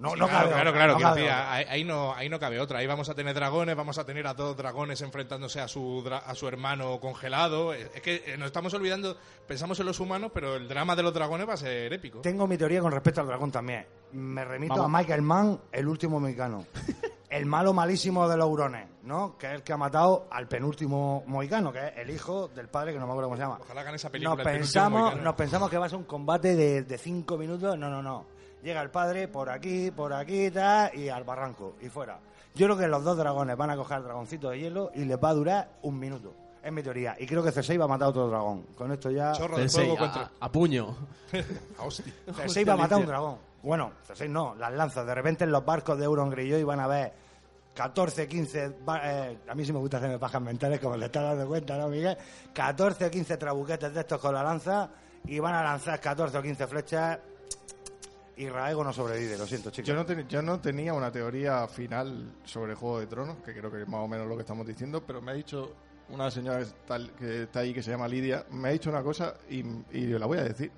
No, 0.00 0.16
no 0.16 0.26
claro, 0.26 0.30
cabe 0.30 0.48
claro, 0.48 0.70
otra, 0.70 0.72
claro, 0.72 0.92
no 0.92 0.96
quiero 0.96 1.10
cabe 1.10 1.20
decir, 1.20 1.34
otra. 1.34 1.52
ahí, 1.52 1.84
no, 1.84 2.14
ahí 2.14 2.28
no 2.30 2.40
cabe 2.40 2.58
otra. 2.58 2.78
Ahí 2.78 2.86
vamos 2.86 3.10
a 3.10 3.14
tener 3.14 3.34
dragones, 3.34 3.76
vamos 3.76 3.98
a 3.98 4.04
tener 4.06 4.26
a 4.26 4.32
dos 4.32 4.56
dragones 4.56 5.02
enfrentándose 5.02 5.60
a 5.60 5.68
su, 5.68 6.02
a 6.10 6.34
su 6.34 6.48
hermano 6.48 6.98
congelado. 7.00 7.74
Es 7.74 8.00
que 8.00 8.24
eh, 8.26 8.36
nos 8.38 8.46
estamos 8.46 8.72
olvidando, 8.72 9.18
pensamos 9.46 9.78
en 9.78 9.84
los 9.84 10.00
humanos, 10.00 10.30
pero 10.32 10.56
el 10.56 10.66
drama 10.68 10.96
de 10.96 11.02
los 11.02 11.12
dragones 11.12 11.46
va 11.46 11.52
a 11.52 11.58
ser 11.58 11.92
épico. 11.92 12.20
Tengo 12.22 12.46
mi 12.46 12.56
teoría 12.56 12.80
con 12.80 12.92
respecto 12.92 13.20
al 13.20 13.26
dragón 13.26 13.52
también. 13.52 13.86
Me 14.12 14.42
remito 14.42 14.74
Vamos. 14.74 14.86
a 14.86 14.98
Michael 14.98 15.22
Mann, 15.22 15.60
el 15.70 15.86
último 15.86 16.18
mexicano. 16.18 16.66
El 17.30 17.46
malo 17.46 17.72
malísimo 17.72 18.28
de 18.28 18.36
los 18.36 18.48
hurones, 18.48 18.88
¿no? 19.04 19.38
Que 19.38 19.46
es 19.46 19.52
el 19.52 19.62
que 19.62 19.72
ha 19.72 19.76
matado 19.76 20.26
al 20.32 20.48
penúltimo 20.48 21.22
mohicano, 21.28 21.72
que 21.72 21.78
es 21.78 21.92
el 21.98 22.10
hijo 22.10 22.48
del 22.48 22.66
padre, 22.66 22.92
que 22.92 22.98
no 22.98 23.06
me 23.06 23.12
acuerdo 23.12 23.28
cómo 23.28 23.36
se 23.36 23.42
llama. 23.44 23.58
Ojalá 23.60 23.82
hagan 23.82 23.94
esa 23.94 24.10
película. 24.10 24.34
Nos 24.34 24.44
el 24.44 24.58
pensamos, 24.58 25.16
nos 25.20 25.34
pensamos 25.36 25.70
que 25.70 25.78
va 25.78 25.86
a 25.86 25.88
ser 25.88 25.98
un 25.98 26.06
combate 26.06 26.56
de, 26.56 26.82
de 26.82 26.98
cinco 26.98 27.38
minutos. 27.38 27.78
No, 27.78 27.88
no, 27.88 28.02
no. 28.02 28.39
Llega 28.62 28.82
el 28.82 28.90
padre 28.90 29.28
por 29.28 29.48
aquí, 29.48 29.90
por 29.90 30.12
aquí, 30.12 30.50
tal, 30.50 30.94
y 30.94 31.08
al 31.08 31.24
barranco, 31.24 31.76
y 31.80 31.88
fuera. 31.88 32.18
Yo 32.54 32.66
creo 32.66 32.76
que 32.76 32.88
los 32.88 33.02
dos 33.04 33.16
dragones 33.16 33.56
van 33.56 33.70
a 33.70 33.76
coger 33.76 33.98
el 33.98 34.04
dragoncito 34.04 34.50
de 34.50 34.58
hielo 34.60 34.90
y 34.94 35.04
les 35.04 35.16
va 35.22 35.30
a 35.30 35.34
durar 35.34 35.68
un 35.82 35.98
minuto. 35.98 36.34
Es 36.62 36.70
mi 36.70 36.82
teoría. 36.82 37.16
Y 37.18 37.26
creo 37.26 37.42
que 37.42 37.52
Cersei 37.52 37.78
va 37.78 37.86
a 37.86 37.88
matar 37.88 38.06
a 38.06 38.08
otro 38.10 38.28
dragón. 38.28 38.64
Con 38.76 38.92
esto 38.92 39.10
ya... 39.10 39.32
Chorro 39.32 39.56
de 39.56 39.62
Cersei, 39.62 39.86
fuego 39.86 39.94
a, 39.94 39.98
contra... 40.12 40.30
a 40.40 40.52
puño. 40.52 40.96
Ah, 41.78 41.84
hostia. 41.86 42.12
Cersei 42.34 42.64
va 42.64 42.74
a 42.74 42.76
matar 42.76 42.98
a 42.98 43.00
un 43.00 43.06
dragón. 43.06 43.36
Bueno, 43.62 43.92
Cersei 44.06 44.28
no, 44.28 44.54
las 44.56 44.72
lanzas. 44.72 45.06
De 45.06 45.14
repente 45.14 45.44
en 45.44 45.52
los 45.52 45.64
barcos 45.64 45.96
de 45.96 46.04
Euron 46.04 46.28
Greyjoy 46.28 46.62
van 46.64 46.80
a 46.80 46.86
ver 46.86 47.12
14, 47.74 48.28
15... 48.28 48.72
ba- 48.84 49.00
eh, 49.04 49.38
a 49.48 49.54
mí 49.54 49.64
sí 49.64 49.72
me 49.72 49.78
gusta 49.78 49.96
hacerme 49.96 50.18
pajas 50.18 50.42
mentales, 50.42 50.80
como 50.80 50.96
le 50.98 51.06
estás 51.06 51.22
dando 51.22 51.46
cuenta, 51.46 51.78
¿no, 51.78 51.88
Miguel? 51.88 52.18
14 52.52 53.06
o 53.06 53.10
15 53.10 53.36
trabuquetes 53.38 53.94
de 53.94 54.00
estos 54.00 54.20
con 54.20 54.34
la 54.34 54.42
lanza 54.42 54.90
y 55.24 55.38
van 55.38 55.54
a 55.54 55.62
lanzar 55.62 55.98
14 56.00 56.36
o 56.36 56.42
15 56.42 56.66
flechas 56.66 57.18
y 58.42 58.48
Raego 58.48 58.82
no 58.84 58.92
sobrevive, 58.92 59.36
lo 59.36 59.46
siento, 59.46 59.70
chicos. 59.70 59.86
Yo 59.88 59.94
no, 59.94 60.06
ten- 60.06 60.26
yo 60.28 60.40
no 60.42 60.60
tenía 60.60 60.94
una 60.94 61.10
teoría 61.12 61.66
final 61.68 62.36
sobre 62.44 62.74
Juego 62.74 63.00
de 63.00 63.06
Tronos, 63.06 63.36
que 63.44 63.52
creo 63.54 63.70
que 63.70 63.82
es 63.82 63.88
más 63.88 64.00
o 64.00 64.08
menos 64.08 64.26
lo 64.26 64.34
que 64.36 64.40
estamos 64.42 64.66
diciendo, 64.66 65.02
pero 65.06 65.20
me 65.20 65.32
ha 65.32 65.34
dicho 65.34 65.74
una 66.08 66.30
señora 66.30 66.58
que 66.58 66.64
está, 66.64 66.98
que 67.18 67.42
está 67.44 67.60
ahí, 67.60 67.72
que 67.74 67.82
se 67.82 67.90
llama 67.90 68.08
Lidia, 68.08 68.44
me 68.50 68.68
ha 68.68 68.72
dicho 68.72 68.90
una 68.90 69.02
cosa 69.02 69.34
y, 69.48 69.60
y 69.92 70.06
la 70.06 70.26
voy 70.26 70.38
a 70.38 70.42
decir. 70.44 70.70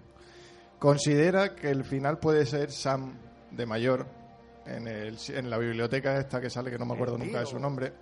Considera 0.78 1.54
que 1.54 1.70
el 1.70 1.84
final 1.84 2.18
puede 2.18 2.44
ser 2.44 2.72
Sam 2.72 3.14
de 3.50 3.66
mayor, 3.66 4.06
en, 4.66 4.88
el, 4.88 5.16
en 5.28 5.48
la 5.50 5.58
biblioteca 5.58 6.18
esta 6.18 6.40
que 6.40 6.50
sale, 6.50 6.70
que 6.70 6.78
no 6.78 6.84
me 6.86 6.94
acuerdo 6.94 7.16
nunca 7.18 7.40
de 7.40 7.46
su 7.46 7.58
nombre. 7.58 7.92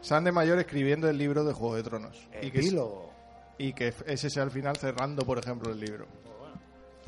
Sam 0.00 0.24
de 0.24 0.32
mayor 0.32 0.58
escribiendo 0.58 1.08
el 1.10 1.18
libro 1.18 1.44
de 1.44 1.52
Juego 1.52 1.76
de 1.76 1.82
Tronos. 1.82 2.26
Y 2.42 2.50
que, 2.50 2.62
y 3.58 3.72
que 3.74 3.92
ese 4.06 4.30
sea 4.30 4.42
el 4.44 4.50
final 4.50 4.76
cerrando, 4.78 5.24
por 5.26 5.38
ejemplo, 5.38 5.70
el 5.70 5.78
libro. 5.80 6.06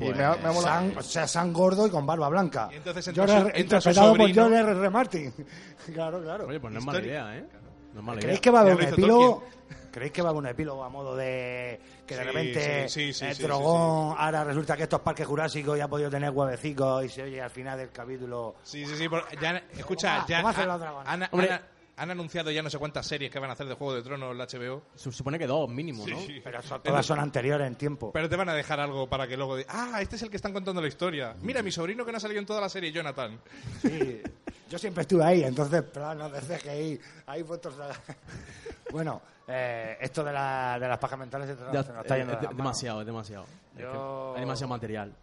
Y 0.03 0.07
Pues 0.07 0.17
me 0.17 0.23
ha, 0.23 0.35
me 0.35 0.47
ha 0.49 0.51
molado- 0.51 0.61
San, 0.63 0.97
o 0.97 1.01
sea, 1.01 1.27
San 1.27 1.53
gordo 1.53 1.87
y 1.87 1.89
con 1.89 2.05
barba 2.05 2.29
blanca. 2.29 2.69
Y 2.71 2.75
entonces 2.75 3.07
entra 3.07 3.25
George- 3.25 3.41
su- 3.41 3.47
entra 3.61 3.81
su 3.81 3.89
interpretado 3.89 4.09
por 4.09 4.17
sobrino. 4.19 4.41
George 4.43 4.59
R. 4.59 4.71
R. 4.79 4.89
Martin. 4.89 5.33
claro, 5.93 6.21
claro. 6.21 6.47
Oye, 6.47 6.59
pues 6.59 6.73
no 6.73 6.79
es 6.79 6.85
mala 6.85 6.99
idea, 6.99 7.37
¿eh? 7.37 7.45
No 7.93 7.99
es 7.99 8.05
mala 8.05 8.19
¿Creéis 8.19 8.33
idea. 8.39 8.41
que 8.41 8.49
va 8.51 8.59
a 8.59 8.61
haber 8.61 8.73
Ya 8.73 8.79
un 8.79 8.81
lo 8.81 8.87
hizo 8.87 9.01
epílogo? 9.01 9.43
¿Creéis 9.91 10.11
que 10.11 10.21
va 10.23 10.29
a 10.29 10.31
haber 10.31 10.39
un 10.39 10.47
epílogo 10.47 10.83
a 10.83 10.89
modo 10.89 11.15
de 11.15 11.79
que 12.07 12.15
de 12.15 12.21
Sí, 12.21 12.27
repente 12.27 12.89
sí, 12.89 13.05
sí, 13.05 13.13
sí, 13.13 13.25
el 13.25 13.35
sí, 13.35 13.43
dragón 13.43 14.15
ahora 14.17 14.43
resulta 14.43 14.75
que 14.75 14.83
estos 14.83 15.01
parques 15.01 15.27
jurásicos 15.27 15.77
ya 15.77 15.83
ha 15.85 15.87
podido 15.87 16.09
tener 16.09 16.31
huevecicos 16.31 17.05
y 17.05 17.09
se 17.09 17.21
oye 17.21 17.39
al 17.39 17.51
final 17.51 17.77
del 17.77 17.91
capítulo 17.91 18.55
Sí, 18.63 18.83
sí, 18.87 18.95
sí. 18.97 19.07
por- 19.07 19.23
ya, 19.39 19.61
escucha, 19.77 20.15
¿Cómo 20.17 20.27
ya 20.27 20.37
han- 20.39 20.67
los 20.67 20.79
dragones? 20.79 21.07
han, 21.09 21.23
Hombre. 21.31 21.51
han- 21.51 21.61
han 21.95 22.09
anunciado 22.11 22.49
ya 22.51 22.63
no 22.63 22.69
sé 22.69 22.77
cuántas 22.79 23.05
series 23.05 23.29
que 23.31 23.37
van 23.39 23.49
a 23.49 23.53
hacer 23.53 23.67
de 23.67 23.75
Juego 23.75 23.93
de 23.93 24.01
Tronos 24.01 24.35
la 24.35 24.45
HBO. 24.47 24.81
Se 24.95 25.11
supone 25.11 25.37
que 25.37 25.45
dos 25.47 25.69
mínimo, 25.69 26.05
¿no? 26.07 26.19
Sí. 26.21 26.41
pero 26.43 26.61
son- 26.61 26.81
todas 26.81 27.05
son 27.05 27.19
anteriores 27.19 27.67
en 27.67 27.75
tiempo. 27.75 28.11
Pero 28.11 28.27
te 28.27 28.35
van 28.35 28.49
a 28.49 28.53
dejar 28.53 28.79
algo 28.79 29.07
para 29.07 29.27
que 29.27 29.37
luego... 29.37 29.55
di- 29.57 29.65
Ah, 29.69 29.99
este 30.01 30.15
es 30.15 30.21
el 30.23 30.29
que 30.29 30.37
están 30.37 30.53
contando 30.53 30.81
la 30.81 30.87
historia. 30.87 31.35
Mira, 31.41 31.61
mi 31.61 31.71
sobrino 31.71 32.03
que 32.05 32.11
no 32.11 32.17
ha 32.17 32.21
salido 32.21 32.39
en 32.39 32.45
toda 32.45 32.61
la 32.61 32.69
serie, 32.69 32.91
Jonathan. 32.91 33.39
Sí, 33.81 34.21
yo 34.69 34.79
siempre 34.79 35.01
estuve 35.03 35.23
ahí, 35.23 35.43
entonces 35.43 35.83
planos 35.83 36.31
de 36.31 36.39
CGI, 36.41 36.99
ahí 37.27 37.41
a- 37.43 38.91
Bueno, 38.91 39.21
eh, 39.47 39.97
esto 40.01 40.23
de, 40.23 40.33
la, 40.33 40.77
de 40.79 40.87
las 40.87 40.97
pajas 40.97 41.19
mentales 41.19 41.49
se, 41.49 41.55
Ya, 41.73 41.83
se 41.83 41.93
nos 41.93 42.01
está 42.01 42.15
eh, 42.15 42.19
yendo 42.19 42.33
es 42.33 42.41
de 42.41 42.47
de- 42.47 42.53
demasiado, 42.55 42.99
es 43.01 43.05
demasiado. 43.05 43.45
Es 43.75 43.81
Yo- 43.81 44.31
que 44.33 44.39
Hay 44.39 44.41
demasiado 44.45 44.69
material. 44.69 45.13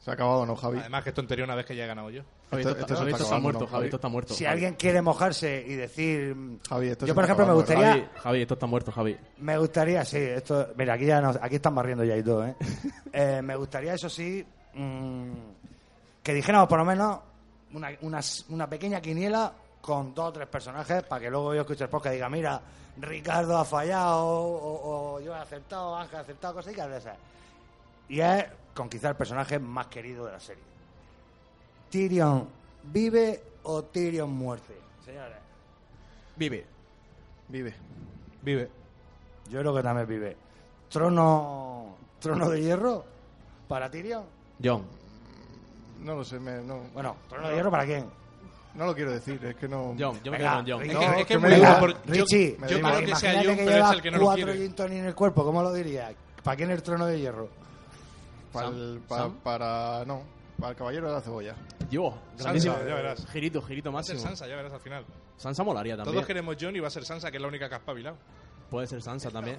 Se 0.00 0.10
ha 0.10 0.14
acabado, 0.14 0.46
¿no, 0.46 0.54
Javi? 0.56 0.78
Además 0.78 1.02
que 1.02 1.08
es 1.10 1.14
tontería 1.14 1.44
una 1.44 1.54
vez 1.56 1.66
que 1.66 1.74
ya 1.76 1.84
he 1.84 1.86
ganado 1.86 2.08
yo. 2.10 2.22
Javi, 2.50 2.62
Esto- 2.62 2.70
esto, 2.70 2.80
esto 2.82 2.94
se 2.94 2.98
Javi, 3.00 3.10
está 3.10 3.16
esto 3.16 3.24
está 3.24 3.36
acabando, 3.36 3.42
muerto, 3.42 3.60
¿no, 3.60 3.66
Javi, 3.70 3.84
esto 3.86 3.96
está 3.96 4.08
muerto. 4.08 4.34
Si 4.34 4.44
Javi. 4.44 4.52
alguien 4.54 4.74
quiere 4.74 5.02
mojarse 5.02 5.64
y 5.66 5.74
decir... 5.74 6.36
Javi, 6.68 6.88
esto 6.88 7.06
Yo, 7.06 7.14
por 7.14 7.24
está 7.24 7.32
ejemplo, 7.34 7.46
me 7.46 7.52
gustaría... 7.60 7.88
Javi, 7.90 8.06
Javi, 8.22 8.42
esto 8.42 8.54
está 8.54 8.66
muerto, 8.66 8.92
Javi. 8.92 9.16
Me 9.38 9.58
gustaría, 9.58 10.04
sí, 10.04 10.16
esto, 10.18 10.68
mira, 10.76 10.94
aquí 10.94 11.06
ya 11.06 11.20
nos, 11.20 11.36
aquí 11.42 11.56
están 11.56 11.74
barriendo 11.74 12.04
ya 12.04 12.16
y 12.16 12.22
todo, 12.22 12.46
¿eh? 12.46 12.54
Eh, 13.12 13.42
me 13.42 13.56
gustaría, 13.56 13.94
eso 13.94 14.08
sí, 14.08 14.46
mm, 14.74 15.30
que 16.22 16.32
dijéramos 16.34 16.68
por 16.68 16.78
lo 16.78 16.84
menos 16.84 17.18
una, 17.74 17.90
una, 18.02 18.20
una 18.50 18.66
pequeña 18.68 19.00
quiniela 19.00 19.52
con 19.80 20.14
dos 20.14 20.28
o 20.28 20.32
tres 20.32 20.46
personajes 20.48 21.02
para 21.02 21.20
que 21.22 21.30
luego 21.30 21.54
yo 21.54 21.62
escuche 21.62 21.84
el 21.84 21.90
podcast 21.90 22.12
y 22.12 22.16
diga, 22.16 22.28
mira, 22.28 22.60
Ricardo 22.98 23.58
ha 23.58 23.64
fallado, 23.64 24.26
o, 24.26 25.14
o 25.16 25.20
yo 25.20 25.34
he 25.34 25.38
acertado, 25.38 25.96
Ángel 25.96 26.18
ha 26.18 26.20
acertado, 26.20 26.54
cosas 26.54 26.74
de 26.74 26.96
esas. 26.96 27.16
Y 28.08 28.20
es 28.20 28.44
con 28.74 28.88
quizá 28.88 29.10
el 29.10 29.16
personaje 29.16 29.58
más 29.58 29.86
querido 29.88 30.24
de 30.26 30.32
la 30.32 30.40
serie. 30.40 30.62
Tyrion 31.90 32.48
vive 32.84 33.42
o 33.64 33.82
Tyrion 33.84 34.30
muerte, 34.30 34.74
señores. 35.04 35.36
Vive. 36.36 36.64
Vive. 37.48 37.74
Vive. 38.42 38.70
Yo 39.50 39.60
creo 39.60 39.74
que 39.74 39.82
también 39.82 40.06
vive. 40.06 40.36
Trono, 40.90 41.96
trono 42.20 42.48
de 42.50 42.62
hierro 42.62 43.04
para 43.66 43.90
Tyrion. 43.90 44.24
John. 44.62 44.84
No 46.02 46.14
lo 46.16 46.24
sé, 46.24 46.38
me- 46.38 46.62
no, 46.62 46.80
Bueno, 46.94 47.16
trono 47.28 47.48
de 47.48 47.54
hierro 47.56 47.70
para 47.70 47.84
quién. 47.84 48.06
no 48.74 48.86
lo 48.86 48.94
quiero 48.94 49.10
decir, 49.10 49.44
es 49.44 49.56
que 49.56 49.66
no... 49.66 49.94
John, 49.98 50.20
yo 50.22 50.30
me 50.30 50.38
Venga, 50.38 50.64
quedo 50.64 50.76
con 50.78 50.86
John. 50.86 50.88
Ricky. 50.88 50.94
Es 50.94 50.98
que, 51.14 51.20
es 51.20 51.26
que 51.26 51.38
me 51.38 51.48
muy 51.48 51.56
diga, 51.56 51.68
duro 51.68 51.80
por- 51.80 51.92
yo- 52.06 52.12
Richie, 52.24 52.50
yo, 52.52 52.80
creo 52.80 53.00
que 53.00 53.16
sea 53.16 53.32
John, 53.44 53.56
que 53.56 53.64
pero 53.64 53.84
es 53.86 53.90
el 53.92 54.02
que 54.02 54.10
no 54.12 54.18
lo 54.18 54.24
cuatro 54.24 54.44
quiere. 54.46 54.60
gin 54.62 54.74
tonic 54.74 54.98
en 54.98 55.04
el 55.06 55.14
cuerpo, 55.14 55.44
¿cómo 55.44 55.62
lo 55.62 55.72
diría? 55.72 56.12
¿Para 56.44 56.56
quién 56.56 56.70
el 56.70 56.82
trono 56.82 57.06
de 57.06 57.18
hierro? 57.18 57.48
Para, 58.52 58.68
el- 58.68 59.00
pa- 59.08 59.16
¿Sam? 59.18 59.34
para... 59.42 60.04
No, 60.06 60.22
para 60.58 60.70
el 60.70 60.76
caballero 60.76 61.08
de 61.08 61.14
la 61.14 61.20
cebolla. 61.20 61.54
Yo, 61.90 62.10
Sansa, 62.30 62.44
grandísimo. 62.44 62.74
ya 62.78 62.94
verás. 62.94 63.26
Girito, 63.30 63.62
girito 63.62 63.92
Va 63.92 64.00
a 64.00 64.02
ser 64.02 64.14
máximo. 64.16 64.28
Sansa, 64.28 64.46
ya 64.48 64.56
verás 64.56 64.72
al 64.72 64.80
final. 64.80 65.04
Sansa 65.36 65.62
molaría 65.64 65.96
también. 65.96 66.14
Todos 66.14 66.26
queremos 66.26 66.56
John 66.60 66.74
y 66.76 66.80
va 66.80 66.88
a 66.88 66.90
ser 66.90 67.04
Sansa, 67.04 67.30
que 67.30 67.36
es 67.36 67.40
la 67.42 67.48
única 67.48 67.68
que 67.68 67.74
ha 67.76 67.78
espabilado. 67.78 68.16
Puede 68.70 68.86
ser 68.86 69.00
Sansa 69.00 69.30
también. 69.30 69.56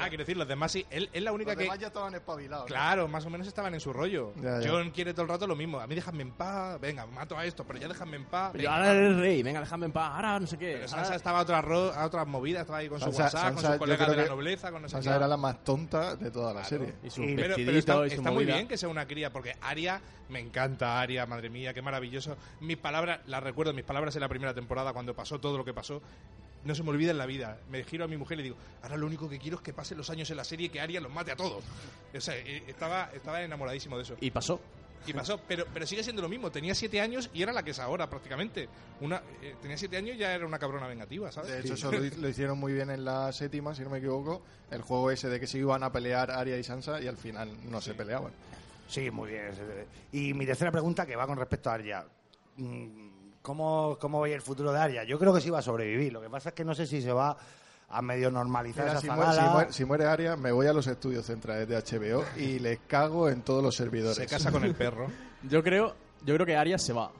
Ah, 0.00 0.06
quiero 0.08 0.22
decir, 0.22 0.36
los 0.36 0.48
demás 0.48 0.72
sí. 0.72 0.84
Él 0.90 1.08
es 1.12 1.22
la 1.22 1.30
única 1.32 1.50
Los 1.52 1.58
que... 1.58 1.62
demás 1.64 1.78
ya 1.78 1.86
estaban 1.88 2.12
espabilados. 2.14 2.64
¿no? 2.64 2.66
Claro, 2.66 3.06
más 3.06 3.24
o 3.24 3.30
menos 3.30 3.46
estaban 3.46 3.72
en 3.72 3.78
su 3.80 3.92
rollo. 3.92 4.32
Ya, 4.42 4.60
ya. 4.60 4.68
John 4.68 4.90
quiere 4.90 5.12
todo 5.12 5.22
el 5.22 5.28
rato 5.28 5.46
lo 5.46 5.54
mismo. 5.54 5.78
A 5.78 5.86
mí 5.86 5.94
déjame 5.94 6.22
en 6.22 6.32
paz. 6.32 6.80
Venga, 6.80 7.06
mato 7.06 7.36
a 7.38 7.44
esto, 7.46 7.64
pero 7.64 7.78
ya 7.78 7.86
déjame 7.86 8.16
en 8.16 8.24
paz. 8.24 8.50
Pero 8.52 8.62
Venga. 8.64 8.76
ahora 8.76 8.90
eres 8.92 9.10
el 9.12 9.20
rey, 9.20 9.42
venga, 9.44 9.60
déjame 9.60 9.86
en 9.86 9.92
paz. 9.92 10.10
Ahora 10.14 10.40
no 10.40 10.46
sé 10.48 10.58
qué. 10.58 10.72
Pero 10.74 10.88
Sansa 10.88 11.04
ahora- 11.04 11.16
estaba 11.16 11.38
a 11.38 11.42
otras, 11.42 11.64
ro- 11.64 11.92
a 11.94 12.04
otras 12.04 12.26
movidas, 12.26 12.62
estaba 12.62 12.78
ahí 12.78 12.88
con 12.88 12.98
su 12.98 13.06
WhatsApp, 13.10 13.30
Sansa, 13.30 13.52
con 13.54 13.64
sus 13.64 13.76
colegas 13.76 14.10
de 14.10 14.16
la 14.16 14.26
nobleza, 14.26 14.72
con 14.72 14.82
no 14.82 14.88
sé 14.88 14.92
Sansa 14.92 15.10
qué. 15.10 15.16
era 15.16 15.28
la 15.28 15.36
más 15.36 15.62
tonta 15.62 16.16
de 16.16 16.30
toda 16.32 16.52
la 16.52 16.64
serie. 16.64 16.94
Y 17.04 17.10
su 17.10 17.22
Pero, 17.36 17.54
está, 17.54 18.06
y 18.06 18.10
su 18.10 18.16
está 18.16 18.30
muy 18.32 18.44
bien 18.44 18.66
que 18.66 18.76
sea 18.76 18.88
una 18.88 19.06
cría, 19.06 19.32
porque 19.32 19.54
Aria, 19.60 20.00
me 20.30 20.40
encanta 20.40 21.00
Aria, 21.00 21.26
madre 21.26 21.48
mía, 21.48 21.72
qué 21.72 21.80
maravilloso. 21.82 22.36
Mis 22.60 22.76
palabras, 22.76 23.20
las 23.26 23.40
recuerdo, 23.42 23.72
mis 23.72 23.84
palabras 23.84 24.16
en 24.16 24.20
la 24.22 24.28
primera 24.28 24.52
temporada, 24.52 24.92
cuando 24.92 25.14
pasó 25.14 25.38
todo 25.38 25.56
lo 25.56 25.64
que 25.64 25.72
pasó, 25.72 26.02
no 26.64 26.74
se 26.74 26.82
me 26.82 26.90
olvida 26.90 27.10
en 27.10 27.18
la 27.18 27.26
vida. 27.26 27.58
Me 27.70 27.84
giro 27.84 28.04
a 28.04 28.08
mi 28.08 28.16
mujer 28.16 28.38
y 28.38 28.42
le 28.42 28.44
digo, 28.44 28.56
ahora 28.82 28.96
lo 28.96 29.06
único 29.06 29.28
que 29.28 29.38
quiero 29.38 29.58
es 29.58 29.62
que 29.62 29.72
pasen 29.72 29.98
los 29.98 30.10
años 30.10 30.30
en 30.30 30.36
la 30.36 30.44
serie 30.44 30.66
y 30.66 30.70
que 30.70 30.80
Aria 30.80 31.00
los 31.00 31.12
mate 31.12 31.32
a 31.32 31.36
todos. 31.36 31.64
O 32.14 32.20
sea, 32.20 32.36
eh, 32.36 32.64
estaba, 32.66 33.10
estaba 33.14 33.42
enamoradísimo 33.42 33.96
de 33.96 34.02
eso. 34.02 34.16
Y 34.20 34.30
pasó. 34.30 34.60
Y 35.06 35.12
pasó, 35.12 35.40
pero, 35.46 35.64
pero 35.72 35.86
sigue 35.86 36.02
siendo 36.02 36.20
lo 36.20 36.28
mismo. 36.28 36.50
Tenía 36.50 36.74
siete 36.74 37.00
años 37.00 37.30
y 37.32 37.42
era 37.42 37.52
la 37.52 37.62
que 37.62 37.70
es 37.70 37.78
ahora, 37.78 38.10
prácticamente. 38.10 38.68
Una, 39.00 39.22
eh, 39.40 39.54
tenía 39.62 39.78
siete 39.78 39.96
años 39.96 40.16
y 40.16 40.18
ya 40.18 40.34
era 40.34 40.44
una 40.44 40.58
cabrona 40.58 40.86
vengativa, 40.86 41.30
¿sabes? 41.32 41.50
De 41.50 41.60
hecho, 41.60 41.74
eso 41.74 41.92
lo, 41.92 41.98
lo 41.98 42.28
hicieron 42.28 42.58
muy 42.58 42.72
bien 42.72 42.90
en 42.90 43.04
la 43.04 43.32
séptima, 43.32 43.74
si 43.74 43.82
no 43.82 43.90
me 43.90 43.98
equivoco. 43.98 44.42
El 44.70 44.82
juego 44.82 45.10
ese 45.10 45.28
de 45.28 45.40
que 45.40 45.46
se 45.46 45.58
iban 45.58 45.82
a 45.82 45.92
pelear 45.92 46.30
Arya 46.30 46.58
y 46.58 46.64
Sansa 46.64 47.00
y 47.00 47.06
al 47.06 47.16
final 47.16 47.50
no 47.70 47.80
se 47.80 47.94
peleaban. 47.94 48.32
Sí, 48.88 49.10
muy 49.10 49.30
bien. 49.30 49.52
Y 50.12 50.34
mi 50.34 50.46
tercera 50.46 50.72
pregunta, 50.72 51.06
que 51.06 51.14
va 51.14 51.26
con 51.26 51.38
respecto 51.38 51.70
a 51.70 51.74
Arya. 51.74 52.04
Mm, 52.56 53.08
¿Cómo, 53.42 53.96
¿Cómo 54.00 54.20
veis 54.20 54.34
el 54.34 54.42
futuro 54.42 54.72
de 54.72 54.78
Arya? 54.78 55.04
Yo 55.04 55.18
creo 55.18 55.32
que 55.32 55.40
sí 55.40 55.50
va 55.50 55.60
a 55.60 55.62
sobrevivir. 55.62 56.12
Lo 56.12 56.20
que 56.20 56.28
pasa 56.28 56.50
es 56.50 56.54
que 56.54 56.64
no 56.64 56.74
sé 56.74 56.86
si 56.86 57.00
se 57.00 57.12
va 57.12 57.36
a 57.90 58.02
medio 58.02 58.30
normalizar 58.30 58.84
Mira, 58.84 58.98
esa 58.98 59.00
si, 59.00 59.10
muere, 59.10 59.32
si, 59.32 59.40
muere, 59.40 59.72
si 59.72 59.84
muere 59.84 60.04
Arya, 60.04 60.36
me 60.36 60.52
voy 60.52 60.66
a 60.66 60.72
los 60.72 60.86
estudios 60.86 61.24
centrales 61.24 61.66
de 61.68 61.76
HBO 61.76 62.24
y 62.36 62.58
les 62.58 62.80
cago 62.86 63.28
en 63.28 63.42
todos 63.42 63.62
los 63.62 63.74
servidores. 63.74 64.16
Se 64.16 64.26
casa 64.26 64.52
con 64.52 64.64
el 64.64 64.74
perro. 64.74 65.06
Yo 65.44 65.62
creo, 65.62 65.94
yo 66.24 66.34
creo 66.34 66.46
que 66.46 66.56
Arias 66.56 66.82
se 66.82 66.92
va. 66.92 67.10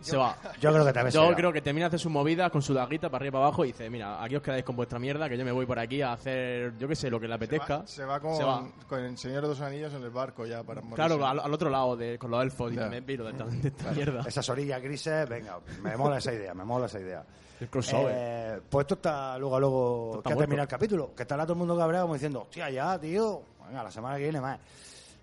Se 0.00 0.16
va. 0.16 0.36
Yo 0.60 0.70
creo 0.72 0.84
que 0.84 0.92
también 0.92 1.12
se 1.12 1.18
Yo 1.18 1.24
va. 1.28 1.34
creo 1.34 1.52
que 1.52 1.60
termina 1.62 1.84
de 1.84 1.88
hacer 1.88 2.00
su 2.00 2.10
movida 2.10 2.50
con 2.50 2.62
su 2.62 2.74
daguita 2.74 3.08
para 3.08 3.22
arriba 3.22 3.28
y 3.30 3.32
para 3.32 3.44
abajo 3.46 3.64
y 3.64 3.68
dice, 3.68 3.88
mira, 3.90 4.22
aquí 4.22 4.36
os 4.36 4.42
quedáis 4.42 4.64
con 4.64 4.76
vuestra 4.76 4.98
mierda, 4.98 5.28
que 5.28 5.36
yo 5.38 5.44
me 5.44 5.52
voy 5.52 5.66
por 5.66 5.78
aquí 5.78 6.02
a 6.02 6.12
hacer, 6.12 6.76
yo 6.78 6.86
qué 6.88 6.94
sé, 6.96 7.10
lo 7.10 7.18
que 7.20 7.26
le 7.28 7.32
Se 7.34 7.36
apetezca. 7.36 7.78
va, 7.78 7.86
se 7.86 8.04
va 8.04 8.20
con, 8.20 8.36
Se 8.36 8.44
va. 8.44 8.66
con 8.88 9.00
el 9.00 9.16
Señor 9.18 9.42
de 9.42 9.48
los 9.48 9.60
Anillos 9.60 9.92
en 9.94 10.02
el 10.02 10.10
barco 10.10 10.46
ya 10.46 10.62
para 10.62 10.80
morirse. 10.82 10.96
Claro, 10.96 11.26
al, 11.26 11.40
al 11.40 11.52
otro 11.54 11.70
lado, 11.70 11.96
de, 11.96 12.18
con 12.18 12.30
los 12.30 12.42
elfos, 12.42 12.72
y 12.72 12.76
Ya. 12.76 12.88
me 12.88 13.00
viro 13.00 13.24
de 13.24 13.30
esta, 13.32 13.44
de 13.46 13.68
esta 13.68 13.90
mierda. 13.92 14.22
Esas 14.26 14.48
orillas 14.48 14.82
grises, 14.82 15.28
venga, 15.28 15.58
me 15.82 15.96
mola 15.96 16.18
esa 16.18 16.32
idea, 16.32 16.54
me 16.54 16.64
mola 16.64 16.86
esa 16.86 17.00
idea. 17.00 17.24
El 17.60 17.68
crossover. 17.70 18.12
Eh, 18.16 18.60
pues 18.68 18.84
esto 18.84 18.94
está 18.94 19.38
luego 19.38 19.56
a 19.56 19.60
luego 19.60 20.12
está 20.18 20.30
que 20.30 20.36
muerto. 20.36 20.54
el 20.62 20.68
capítulo. 20.68 21.14
Que 21.14 21.22
estará 21.22 21.44
todo 21.44 21.52
el 21.52 21.58
mundo 21.60 21.78
cabreado 21.78 22.04
como 22.06 22.14
diciendo, 22.14 22.42
hostia, 22.42 22.68
ya, 22.68 22.98
tío. 22.98 23.42
Venga, 23.66 23.84
la 23.84 23.90
semana 23.92 24.16
que 24.16 24.24
viene 24.24 24.40
más. 24.40 24.58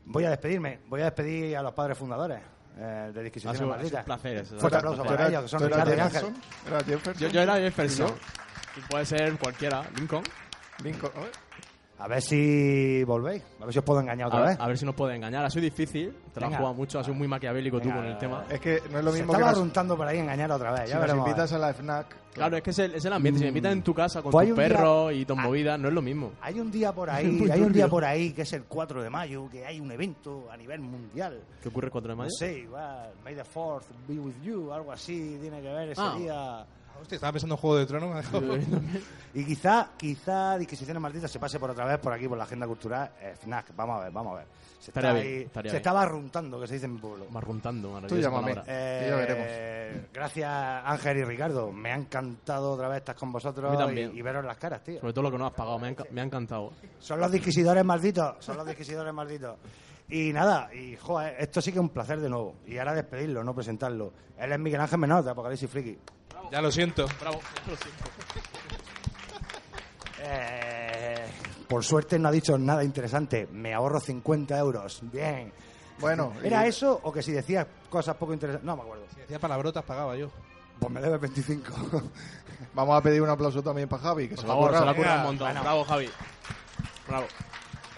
Voy 0.05 0.23
a 0.23 0.29
despedirme. 0.29 0.79
Voy 0.87 1.01
a 1.01 1.05
despedir 1.05 1.55
a 1.57 1.61
los 1.61 1.73
padres 1.73 1.97
fundadores 1.97 2.39
eh, 2.77 3.11
de 3.13 3.23
sido 3.57 3.67
Malditas. 3.69 3.99
un 3.99 4.05
placer 4.05 4.37
eso. 4.37 4.59
Fuerte 4.59 4.77
¿Tú 4.79 4.87
aplauso 4.89 5.03
para 5.03 5.27
ellos, 5.27 5.41
que 5.43 5.47
son 5.49 5.63
Ricardo 5.63 5.95
y 5.95 5.99
Ángel. 5.99 6.33
Yo, 7.19 7.27
yo 7.29 7.41
era 7.41 7.55
Jefferson. 7.55 8.13
¿Y 8.75 8.79
Y 8.79 8.81
puede 8.81 9.05
ser 9.05 9.37
cualquiera, 9.37 9.83
Lincoln. 9.95 10.23
Lincoln. 10.83 11.11
¿eh? 11.17 11.31
A 12.03 12.07
ver 12.07 12.21
si 12.21 13.03
volvéis. 13.03 13.43
A 13.59 13.65
ver 13.65 13.73
si 13.73 13.79
os 13.79 13.85
puedo 13.85 13.99
engañar 13.99 14.27
otra 14.27 14.39
A, 14.39 14.47
vez. 14.49 14.57
a 14.59 14.67
ver 14.67 14.77
si 14.77 14.85
nos 14.85 14.95
puede 14.95 15.15
engañar. 15.15 15.45
Ha 15.45 15.49
sido 15.51 15.63
difícil, 15.63 16.11
te 16.33 16.39
lo 16.39 16.47
has 16.47 16.55
jugado 16.55 16.73
mucho, 16.73 16.97
has 16.99 17.05
sido 17.05 17.15
muy 17.15 17.27
maquiavélico 17.27 17.79
tú 17.79 17.89
Venga, 17.89 18.01
con 18.01 18.05
el 18.11 18.17
tema. 18.17 18.45
Es 18.49 18.59
que 18.59 18.81
no 18.91 18.97
es 18.99 19.05
lo 19.05 19.11
Se 19.11 19.17
mismo 19.19 19.33
que 19.33 19.37
estaba 19.37 19.51
nos, 19.51 19.59
runtando 19.59 19.95
por 19.97 20.07
ahí 20.07 20.17
engañar 20.17 20.51
otra 20.51 20.71
vez. 20.71 20.81
si 20.85 20.87
Ya 20.89 20.95
nos 20.95 21.01
veremos. 21.03 21.27
invitas 21.27 21.53
a 21.53 21.57
la 21.59 21.73
FNAC. 21.73 22.15
Claro, 22.33 22.55
es 22.57 22.63
que 22.63 22.69
es 22.69 22.79
el, 22.79 22.95
es 22.95 23.05
el 23.05 23.13
ambiente. 23.13 23.39
Si 23.39 23.43
me 23.43 23.49
invitan 23.49 23.73
en 23.73 23.83
tu 23.83 23.93
casa 23.93 24.21
con 24.21 24.31
Pues 24.31 24.47
tus 24.47 24.57
un 24.57 24.63
día- 24.63 24.67
perros 24.77 25.13
y 25.13 25.25
tus 25.25 25.37
Ah. 25.37 25.41
movidas, 25.41 25.79
no 25.79 25.89
es 25.89 25.93
lo 25.93 26.01
mismo. 26.01 26.31
Hay 26.41 26.59
un 26.59 26.71
día 26.71 26.91
por 26.93 27.09
ahí, 27.11 27.47
hay 27.51 27.61
un 27.61 27.73
día 27.73 27.87
por 27.87 28.03
ahí 28.05 28.31
que 28.33 28.41
es 28.43 28.53
el 28.53 28.63
4 28.63 29.03
de 29.03 29.09
mayo, 29.09 29.47
que 29.51 29.65
hay 29.65 29.79
un 29.79 29.91
evento 29.91 30.47
a 30.51 30.57
nivel 30.57 30.79
mundial. 30.79 31.39
¿Qué 31.61 31.69
ocurre 31.69 31.87
el 31.87 31.91
4 31.91 32.09
de 32.09 32.15
No 32.15 32.23
mayo? 32.23 32.31
sé, 32.31 32.59
igual, 32.59 33.11
May 33.23 33.35
the 33.35 33.43
4th 33.43 33.83
be 34.07 34.15
with 34.15 34.33
you, 34.41 34.71
algo 34.73 34.91
así, 34.91 35.37
tiene 35.39 35.61
que 35.61 35.67
ver 35.71 35.89
ese 35.89 36.01
Ah. 36.01 36.15
día. 36.17 36.65
Hostia, 36.99 37.15
estaba 37.15 37.31
pensando 37.33 37.55
en 37.55 37.61
Juego 37.61 37.77
de 37.77 37.85
Tronos. 37.85 38.25
Y 39.33 39.45
quizá, 39.45 39.91
quizá 39.97 40.57
Disquisiciones 40.57 41.01
Malditas 41.01 41.31
se 41.31 41.39
pase 41.39 41.57
por 41.57 41.69
otra 41.71 41.85
vez 41.85 41.97
por 41.99 42.11
aquí, 42.11 42.27
por 42.27 42.37
la 42.37 42.43
agenda 42.43 42.67
cultural. 42.67 43.11
Eh, 43.21 43.33
FNAC, 43.37 43.73
vamos 43.75 43.97
a 43.99 44.03
ver, 44.03 44.11
vamos 44.11 44.33
a 44.33 44.39
ver. 44.39 44.47
Se, 44.77 44.91
está 44.91 45.13
bien, 45.13 45.15
ahí- 45.25 45.41
estaría 45.43 45.69
se 45.71 45.75
bien. 45.75 45.81
estaba 45.81 46.05
runtando, 46.05 46.59
que 46.59 46.67
se 46.67 46.73
dice 46.73 46.85
en 46.87 46.93
mi 46.95 46.99
pueblo. 46.99 47.27
Marruntando, 47.31 48.01
Tú 48.09 48.17
llámame. 48.17 48.55
Eh, 48.67 49.07
ya 49.09 49.15
veremos. 49.15 50.09
Gracias 50.13 50.49
Ángel 50.51 51.17
y 51.19 51.23
Ricardo. 51.23 51.71
Me 51.71 51.91
ha 51.93 51.95
encantado 51.95 52.71
otra 52.73 52.89
vez 52.89 52.97
estar 52.97 53.15
con 53.15 53.31
vosotros 53.31 53.73
y, 53.93 53.99
y 53.99 54.21
veros 54.21 54.43
las 54.43 54.57
caras, 54.57 54.83
tío. 54.83 54.99
Sobre 54.99 55.13
todo 55.13 55.23
lo 55.23 55.31
que 55.31 55.37
no 55.37 55.45
has 55.47 55.53
pagado, 55.53 55.79
me 55.79 55.89
ha, 55.89 55.95
me 56.11 56.21
ha 56.21 56.23
encantado. 56.25 56.73
Son 56.99 57.17
los 57.19 57.31
disquisidores 57.31 57.85
malditos, 57.85 58.35
son 58.43 58.57
los 58.57 58.67
disquisidores 58.67 59.13
malditos. 59.13 59.55
Y 60.09 60.33
nada, 60.33 60.73
y 60.75 60.97
joder, 60.97 61.35
esto 61.39 61.61
sí 61.61 61.71
que 61.71 61.77
es 61.77 61.81
un 61.83 61.89
placer 61.89 62.19
de 62.19 62.29
nuevo. 62.29 62.55
Y 62.67 62.77
ahora 62.77 62.93
despedirlo, 62.93 63.45
no 63.45 63.55
presentarlo. 63.55 64.11
Él 64.37 64.51
es 64.51 64.59
Miguel 64.59 64.81
Ángel 64.81 64.99
Menor 64.99 65.23
de 65.23 65.31
Apocalipsis 65.31 65.69
Friki. 65.69 65.97
Ya 66.51 66.61
lo 66.61 66.71
siento. 66.71 67.07
Bravo, 67.19 67.39
ya 67.65 67.71
lo 67.71 67.77
siento. 67.77 68.03
Eh, 70.23 71.25
por 71.67 71.83
suerte 71.83 72.19
no 72.19 72.27
ha 72.29 72.31
dicho 72.31 72.57
nada 72.57 72.83
interesante. 72.83 73.47
Me 73.51 73.73
ahorro 73.73 73.99
50 73.99 74.57
euros. 74.57 74.99
Bien. 75.03 75.51
Bueno, 75.99 76.33
¿Era 76.43 76.65
y- 76.65 76.69
eso 76.69 76.99
o 77.03 77.11
que 77.11 77.21
si 77.21 77.31
decías 77.31 77.65
cosas 77.89 78.15
poco 78.17 78.33
interesantes? 78.33 78.65
No 78.65 78.75
me 78.75 78.81
acuerdo. 78.83 79.05
Si 79.13 79.21
decía 79.21 79.39
palabrotas, 79.39 79.83
pagaba 79.83 80.15
yo. 80.15 80.29
Pues 80.79 80.91
me 80.91 80.99
debes 81.01 81.21
25. 81.33 81.71
Vamos 82.73 82.97
a 82.97 83.01
pedir 83.01 83.21
un 83.21 83.29
aplauso 83.29 83.61
también 83.61 83.87
para 83.87 84.03
Javi, 84.03 84.27
que 84.27 84.35
Por 84.35 84.41
se 84.41 84.47
lo 84.47 84.53
ha 84.53 84.55
favor, 84.55 84.69
se 84.77 85.05
la 85.05 85.15
un 85.17 85.23
montón. 85.23 85.47
bueno. 85.47 85.61
Bravo, 85.61 85.83
Javi. 85.85 86.09
Bravo. 87.07 87.25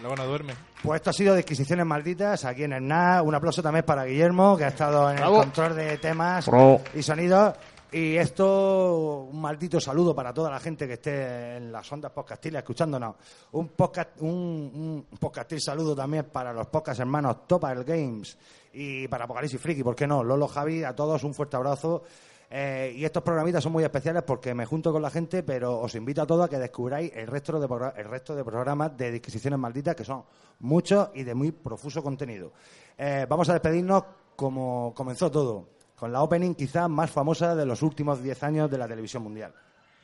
Luego 0.02 0.16
no 0.18 0.26
duerme. 0.26 0.54
Pues 0.82 0.98
esto 1.00 1.12
ha 1.12 1.14
sido 1.14 1.34
Disquisiciones 1.36 1.86
Malditas 1.86 2.44
aquí 2.44 2.64
en 2.64 2.74
el 2.74 2.86
NA. 2.86 3.22
Un 3.22 3.36
aplauso 3.36 3.62
también 3.64 3.86
para 3.86 4.04
Guillermo, 4.04 4.58
que 4.58 4.66
ha 4.66 4.70
estado 4.70 5.10
en 5.10 5.16
Bravo. 5.16 5.38
el 5.38 5.42
control 5.44 5.76
de 5.76 5.98
temas 5.98 6.46
y 6.94 7.04
sonidos. 7.04 7.54
Y 7.94 8.18
esto, 8.18 9.28
un 9.32 9.40
maldito 9.40 9.80
saludo 9.80 10.16
para 10.16 10.34
toda 10.34 10.50
la 10.50 10.60
gente 10.60 10.88
que 10.88 10.94
esté 10.94 11.58
en 11.58 11.72
las 11.72 11.92
ondas 11.92 12.12
podcastiles 12.12 12.58
escuchándonos. 12.58 13.16
Un, 13.52 13.68
podcast, 13.70 14.20
un, 14.22 15.06
un 15.12 15.18
podcastil 15.20 15.62
saludo 15.62 15.96
también 15.96 16.26
para 16.26 16.52
los 16.52 16.66
podcast 16.70 17.02
hermanos 17.02 17.46
Topal 17.46 17.84
Games 17.84 18.36
y 18.74 19.08
para 19.08 19.26
Apocalipsis 19.26 19.62
Friki, 19.62 19.84
¿por 19.84 19.96
qué 19.96 20.08
no? 20.08 20.24
Lolo, 20.24 20.48
Javi, 20.48 20.84
a 20.84 20.96
todos 20.96 21.24
un 21.24 21.36
fuerte 21.36 21.56
abrazo. 21.56 22.02
Eh, 22.50 22.96
y 22.96 23.06
estos 23.06 23.22
programitas 23.22 23.62
son 23.62 23.72
muy 23.72 23.84
especiales 23.84 24.24
porque 24.24 24.56
me 24.56 24.66
junto 24.66 24.92
con 24.92 25.04
la 25.04 25.12
gente, 25.12 25.44
pero 25.44 25.80
os 25.80 25.94
invito 25.94 26.24
a 26.24 26.26
todos 26.26 26.46
a 26.46 26.50
que 26.50 26.58
descubráis 26.58 27.12
el 27.16 27.28
resto 27.28 27.60
de, 27.60 27.92
el 27.96 28.06
resto 28.10 28.36
de 28.36 28.44
programas 28.44 28.98
de 28.98 29.12
Disquisiciones 29.12 29.60
Malditas, 29.60 29.96
que 29.96 30.04
son 30.04 30.24
muchos 30.62 31.10
y 31.14 31.22
de 31.22 31.36
muy 31.36 31.52
profuso 31.52 32.02
contenido. 32.02 32.54
Eh, 32.98 33.28
vamos 33.30 33.50
a 33.50 33.54
despedirnos 33.54 34.04
como 34.36 34.94
comenzó 34.96 35.30
todo, 35.30 35.73
con 36.04 36.12
la 36.12 36.22
opening 36.22 36.54
quizás 36.54 36.90
más 36.90 37.10
famosa 37.10 37.56
de 37.56 37.66
los 37.66 37.82
últimos 37.82 38.22
10 38.22 38.44
años 38.44 38.70
de 38.70 38.78
la 38.78 38.90
televisión 38.90 39.24
mundial. 39.24 39.54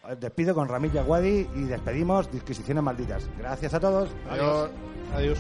Os 0.02 0.18
despido 0.18 0.56
con 0.56 0.70
Ramil 0.70 0.94
Yaguadi 0.94 1.46
y 1.54 1.64
despedimos 1.64 2.32
Disquisiciones 2.32 2.82
Malditas. 2.82 3.30
Gracias 3.38 3.74
a 3.74 3.82
todos. 3.82 4.10
Adiós. 4.30 4.70
Adiós. 5.14 5.40